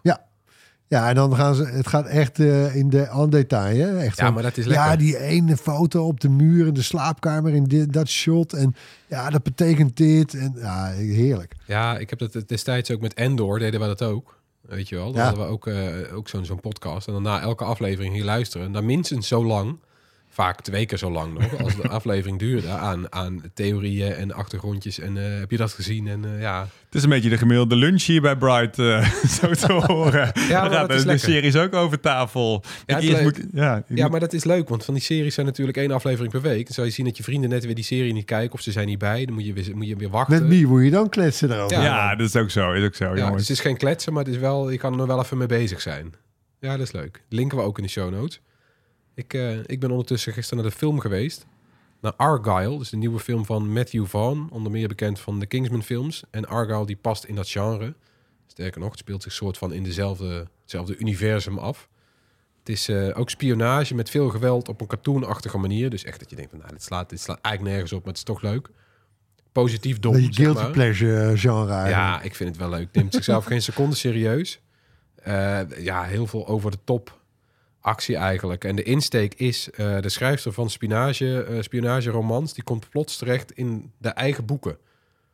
Ja, 0.87 1.09
en 1.09 1.15
dan 1.15 1.35
gaan 1.35 1.55
ze, 1.55 1.63
het 1.65 1.87
gaat 1.87 2.05
echt 2.05 2.39
eh, 2.39 2.75
in 2.75 2.89
de 2.89 3.09
aan 3.09 3.29
detail. 3.29 3.77
Hè? 3.79 3.97
Echt 3.97 4.17
Ja, 4.17 4.25
van, 4.25 4.33
maar 4.33 4.43
dat 4.43 4.57
is 4.57 4.65
lekker. 4.65 4.85
Ja, 4.85 4.95
die 4.95 5.17
ene 5.19 5.57
foto 5.57 6.05
op 6.07 6.19
de 6.19 6.29
muur 6.29 6.67
in 6.67 6.73
de 6.73 6.81
slaapkamer 6.81 7.53
in 7.53 7.63
dit, 7.63 7.93
dat 7.93 8.07
shot. 8.07 8.53
En 8.53 8.75
ja, 9.07 9.29
dat 9.29 9.43
betekent 9.43 9.97
dit. 9.97 10.33
En 10.33 10.53
ja, 10.55 10.85
heerlijk. 10.91 11.55
Ja, 11.65 11.97
ik 11.97 12.09
heb 12.09 12.19
dat 12.19 12.43
destijds 12.47 12.91
ook 12.91 13.01
met 13.01 13.13
Endor, 13.13 13.59
deden 13.59 13.79
we 13.79 13.85
dat 13.85 14.01
ook. 14.01 14.39
Weet 14.61 14.89
je 14.89 14.95
wel, 14.95 15.11
dan 15.11 15.21
Ja. 15.21 15.27
hadden 15.27 15.45
we 15.45 15.51
ook, 15.51 15.69
ook 16.15 16.27
zo'n 16.29 16.45
zo'n 16.45 16.59
podcast. 16.59 17.07
En 17.07 17.13
dan 17.13 17.23
na 17.23 17.41
elke 17.41 17.63
aflevering 17.63 18.13
hier 18.13 18.23
luisteren. 18.25 18.71
Dan 18.71 18.85
minstens 18.85 19.27
zo 19.27 19.45
lang, 19.45 19.79
vaak 20.33 20.61
twee 20.61 20.85
keer 20.85 20.97
zo 20.97 21.11
lang 21.11 21.33
nog, 21.39 21.61
als 21.63 21.75
de 21.75 21.87
aflevering 21.97 22.39
duurde, 22.39 22.67
aan, 22.69 23.11
aan 23.13 23.41
theorieën 23.53 24.13
en 24.13 24.31
achtergrondjes. 24.33 24.99
En 24.99 25.17
eh, 25.17 25.39
heb 25.39 25.51
je 25.51 25.57
dat 25.57 25.73
gezien? 25.73 26.07
En 26.07 26.25
eh, 26.35 26.41
ja, 26.41 26.61
Het 26.85 26.95
is 26.95 27.03
een 27.03 27.09
beetje 27.09 27.29
de 27.29 27.37
gemiddelde 27.37 27.75
lunch 27.75 28.03
hier 28.03 28.21
bij 28.21 28.35
Bright, 28.35 28.79
eh, 28.79 29.09
zo 29.39 29.53
te 29.53 29.73
horen. 29.73 30.31
Ja, 30.49 30.61
maar 30.61 30.69
dat 30.69 30.87
de, 30.89 30.93
is 30.95 31.01
de 31.01 31.07
lekker. 31.07 31.29
series 31.29 31.55
ook 31.55 31.73
over 31.75 31.99
tafel. 31.99 32.63
Ja, 32.85 32.97
Ik 32.97 33.21
moet, 33.21 33.39
ja, 33.53 33.77
ik 33.77 33.83
ja, 33.87 34.01
moet- 34.01 34.11
maar 34.11 34.19
dat 34.19 34.33
is 34.33 34.43
leuk, 34.43 34.69
want 34.69 34.85
van 34.85 34.93
die 34.93 35.03
series 35.03 35.33
zijn 35.33 35.45
natuurlijk 35.45 35.77
één 35.77 35.91
aflevering 35.91 36.31
per 36.31 36.41
week. 36.41 36.63
Dan 36.65 36.73
zou 36.73 36.87
je 36.87 36.93
zien 36.93 37.05
dat 37.05 37.17
je 37.17 37.23
vrienden 37.23 37.49
net 37.49 37.65
weer 37.65 37.75
die 37.75 37.83
serie 37.83 38.13
niet 38.13 38.25
kijken 38.25 38.53
of 38.53 38.61
ze 38.61 38.71
zijn 38.71 38.87
niet 38.87 38.99
bij. 38.99 39.25
Dan 39.25 39.33
moet 39.33 39.45
je 39.45 39.53
weer, 39.53 39.75
moet 39.75 39.87
je 39.87 39.95
weer 39.95 40.09
wachten. 40.09 40.39
Met 40.41 40.47
wie 40.49 40.67
moet 40.67 40.83
je 40.83 40.89
dan 40.91 41.09
kletsen 41.09 41.49
daarover? 41.49 41.77
Ja. 41.77 41.83
ja, 41.83 42.15
dat 42.15 42.27
is 42.27 42.35
ook 42.35 42.49
zo. 42.49 42.71
Is 42.71 42.83
ook 42.85 42.95
zo, 42.95 43.15
Ja, 43.15 43.31
dus 43.31 43.39
het 43.41 43.49
is 43.49 43.59
geen 43.59 43.77
kletsen, 43.77 44.13
maar 44.13 44.23
het 44.23 44.33
is 44.33 44.39
wel, 44.39 44.69
je 44.69 44.77
kan 44.77 44.91
er 44.91 44.97
nog 44.97 45.07
wel 45.07 45.19
even 45.21 45.37
mee 45.37 45.47
bezig 45.47 45.81
zijn. 45.81 46.13
Ja, 46.59 46.77
dat 46.77 46.85
is 46.87 46.91
leuk. 46.91 47.23
Linken 47.29 47.57
we 47.57 47.63
ook 47.63 47.77
in 47.77 47.83
de 47.83 47.89
show 47.89 48.11
notes. 48.11 48.41
Ik, 49.13 49.33
eh, 49.33 49.57
ik 49.65 49.79
ben 49.79 49.91
ondertussen 49.91 50.33
gisteren 50.33 50.63
naar 50.63 50.71
de 50.71 50.77
film 50.77 50.99
geweest. 50.99 51.45
Naar 52.01 52.13
Argyle, 52.15 52.77
dus 52.77 52.89
de 52.89 52.97
nieuwe 52.97 53.19
film 53.19 53.45
van 53.45 53.73
Matthew 53.73 54.05
Vaughn. 54.05 54.47
Onder 54.51 54.71
meer 54.71 54.87
bekend 54.87 55.19
van 55.19 55.39
de 55.39 55.45
Kingsman 55.45 55.83
films. 55.83 56.23
En 56.31 56.47
Argyle 56.47 56.85
die 56.85 56.95
past 56.95 57.23
in 57.23 57.35
dat 57.35 57.49
genre. 57.49 57.93
Sterker 58.47 58.79
nog, 58.81 58.89
het 58.89 58.99
speelt 58.99 59.23
zich 59.23 59.31
soort 59.31 59.57
van 59.57 59.73
in 59.73 59.83
dezelfde, 59.83 60.47
hetzelfde 60.61 60.97
universum 60.97 61.57
af. 61.57 61.87
Het 62.59 62.69
is 62.69 62.89
eh, 62.89 63.19
ook 63.19 63.29
spionage 63.29 63.95
met 63.95 64.09
veel 64.09 64.29
geweld 64.29 64.67
op 64.69 64.81
een 64.81 64.87
cartoonachtige 64.87 65.57
manier. 65.57 65.89
Dus 65.89 66.03
echt 66.03 66.19
dat 66.19 66.29
je 66.29 66.35
denkt 66.35 66.51
van, 66.51 66.59
nou, 66.59 66.71
dit 66.71 66.83
slaat, 66.83 67.09
dit 67.09 67.19
slaat 67.19 67.39
eigenlijk 67.41 67.73
nergens 67.75 67.93
op, 67.93 67.99
maar 67.99 68.13
het 68.13 68.17
is 68.17 68.23
toch 68.23 68.41
leuk. 68.41 68.69
Positief 69.51 69.99
dom, 69.99 70.13
Beetje 70.13 70.33
zeg 70.33 70.43
guilty 70.45 70.61
maar. 70.61 70.71
pleasure 70.71 71.37
genre. 71.37 71.71
eigenlijk. 71.73 71.95
Ja, 71.95 72.21
ik 72.21 72.35
vind 72.35 72.49
het 72.49 72.57
wel 72.57 72.69
leuk. 72.69 72.87
Neemt 72.91 73.13
zichzelf 73.13 73.45
geen 73.45 73.61
seconde 73.61 73.95
serieus. 73.95 74.61
Eh, 75.15 75.59
ja, 75.77 76.03
heel 76.03 76.27
veel 76.27 76.47
over 76.47 76.71
de 76.71 76.77
top 76.83 77.20
actie 77.81 78.15
eigenlijk. 78.15 78.63
En 78.63 78.75
de 78.75 78.83
insteek 78.83 79.33
is 79.33 79.69
eh, 79.69 80.01
de 80.01 80.09
schrijfster 80.09 80.53
van 80.53 80.69
spionage, 80.69 81.43
eh 81.43 81.61
spionageromans. 81.61 82.53
Die 82.53 82.63
komt 82.63 82.89
plots 82.89 83.17
terecht 83.17 83.51
in 83.51 83.91
de 83.97 84.09
eigen 84.09 84.45
boeken. 84.45 84.77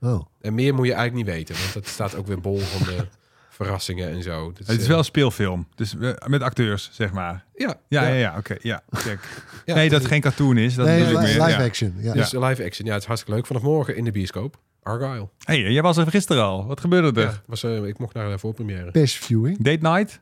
Oh. 0.02 0.26
En 0.42 0.54
meer 0.54 0.74
moet 0.74 0.86
je 0.86 0.94
eigenlijk 0.94 1.26
niet 1.28 1.36
weten. 1.36 1.56
Want 1.62 1.74
dat 1.74 1.88
staat 1.88 2.16
ook 2.16 2.28
weer 2.28 2.42
bol 2.42 2.60
van 2.60 2.88
de 2.88 3.06
verrassingen 3.50 4.10
en 4.10 4.24
zo. 4.24 4.52
Dus, 4.54 4.68
het 4.68 4.76
is 4.78 4.84
eh, 4.84 4.90
wel 4.90 4.98
een 4.98 5.04
speelfilm. 5.04 5.68
Dus 5.76 5.96
met 6.28 6.42
acteurs, 6.42 6.90
zeg 6.94 7.12
maar. 7.12 7.46
Ja, 7.56 7.76
Ja, 7.88 8.02
ja, 8.02 8.08
ja. 8.08 8.14
ja. 8.14 8.36
Oké, 8.38 8.56
ja. 8.62 8.84
Check. 8.92 9.20
Ja, 9.66 9.76
nee, 9.76 9.84
dat 9.84 9.92
het 9.94 10.02
het 10.02 10.12
geen 10.12 10.22
cartoon 10.22 10.58
is. 10.58 10.76
Dat 10.76 10.86
nee, 10.86 11.06
li- 11.06 11.14
meer. 11.14 11.22
live 11.22 11.50
ja. 11.50 11.64
action. 11.64 11.94
Ja. 11.98 12.14
Dus 12.14 12.32
live 12.32 12.64
action. 12.64 12.88
Ja, 12.88 12.94
het 12.94 13.02
is 13.02 13.08
hartstikke 13.08 13.36
leuk. 13.38 13.46
Vanaf 13.46 13.62
morgen 13.62 13.96
in 13.96 14.04
de 14.04 14.12
bioscoop. 14.12 14.58
Argyle. 14.84 15.30
hey, 15.44 15.60
jij 15.72 15.82
was 15.82 15.98
er 15.98 16.08
gisteren 16.08 16.44
al. 16.44 16.66
Wat 16.66 16.80
gebeurde 16.80 17.22
er? 17.22 17.28
Ja, 17.28 17.42
was, 17.46 17.64
eh, 17.64 17.84
ik 17.84 17.98
mocht 17.98 18.14
naar 18.14 18.30
de 18.30 18.38
voorpremière. 18.38 18.92
Best 18.92 19.16
viewing. 19.16 19.58
Date 19.62 19.88
night? 19.90 20.22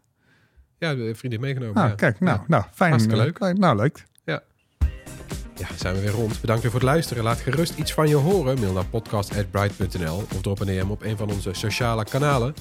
Ja, 0.80 0.94
de 0.96 1.16
vriendin 1.16 1.40
meegenomen. 1.40 1.76
Nou, 1.76 1.88
ja. 1.90 1.96
kijk. 1.96 2.20
Nou, 2.20 2.38
Ja. 2.38 2.44
nou 2.48 2.64
fijn. 2.74 2.90
Hartstikke 2.90 3.20
eh, 3.20 3.26
leuk. 3.26 3.38
fijn. 3.38 3.60
Nou, 3.60 3.76
leuk. 3.76 4.06
Ja, 5.58 5.68
zijn 5.76 5.96
we 5.96 6.02
weer 6.02 6.10
rond. 6.12 6.42
Bedankt 6.42 6.62
weer 6.62 6.72
voor 6.72 6.80
het 6.80 6.90
luisteren. 6.90 7.24
Laat 7.24 7.40
gerust 7.40 7.74
iets 7.78 7.94
van 7.94 8.08
je 8.08 8.16
horen. 8.16 8.60
Mail 8.60 8.74
naar 8.74 8.86
podcast.bright.nl 8.86 10.16
of 10.16 10.42
drop 10.42 10.60
een 10.60 10.68
DM 10.68 10.90
op 10.90 11.04
een 11.04 11.18
van 11.18 11.30
onze 11.32 11.50
sociale 11.54 12.04
kanalen. 12.04 12.54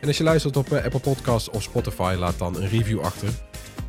En 0.00 0.06
als 0.08 0.16
je 0.18 0.24
luistert 0.24 0.56
op 0.56 0.72
eh, 0.72 0.84
Apple 0.84 1.00
Podcasts 1.00 1.50
of 1.50 1.62
Spotify, 1.62 2.14
laat 2.18 2.38
dan 2.38 2.56
een 2.56 2.68
review 2.68 3.00
achter. 3.00 3.28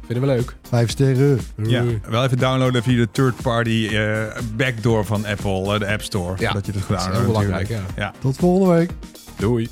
Vinden 0.05 0.27
we 0.27 0.33
leuk. 0.35 0.55
Vijf 0.69 0.89
sterren. 0.89 1.39
Ja, 1.63 1.83
wel 2.09 2.23
even 2.23 2.37
downloaden 2.37 2.83
via 2.83 2.95
de 2.95 3.11
third-party 3.11 3.89
eh, 3.91 4.37
backdoor 4.55 5.05
van 5.05 5.25
Apple, 5.25 5.79
de 5.79 5.87
App 5.87 6.01
Store. 6.01 6.35
Ja, 6.39 6.51
dat 6.51 6.65
je 6.65 6.71
het 6.71 6.81
Dat 6.87 6.97
gedaan 6.99 6.99
is 6.99 7.05
heel 7.05 7.13
hebt. 7.15 7.27
belangrijk, 7.27 7.69
natuurlijk. 7.69 8.15
Tot 8.19 8.35
volgende 8.37 8.73
week. 8.75 8.91
Doei. 9.37 9.69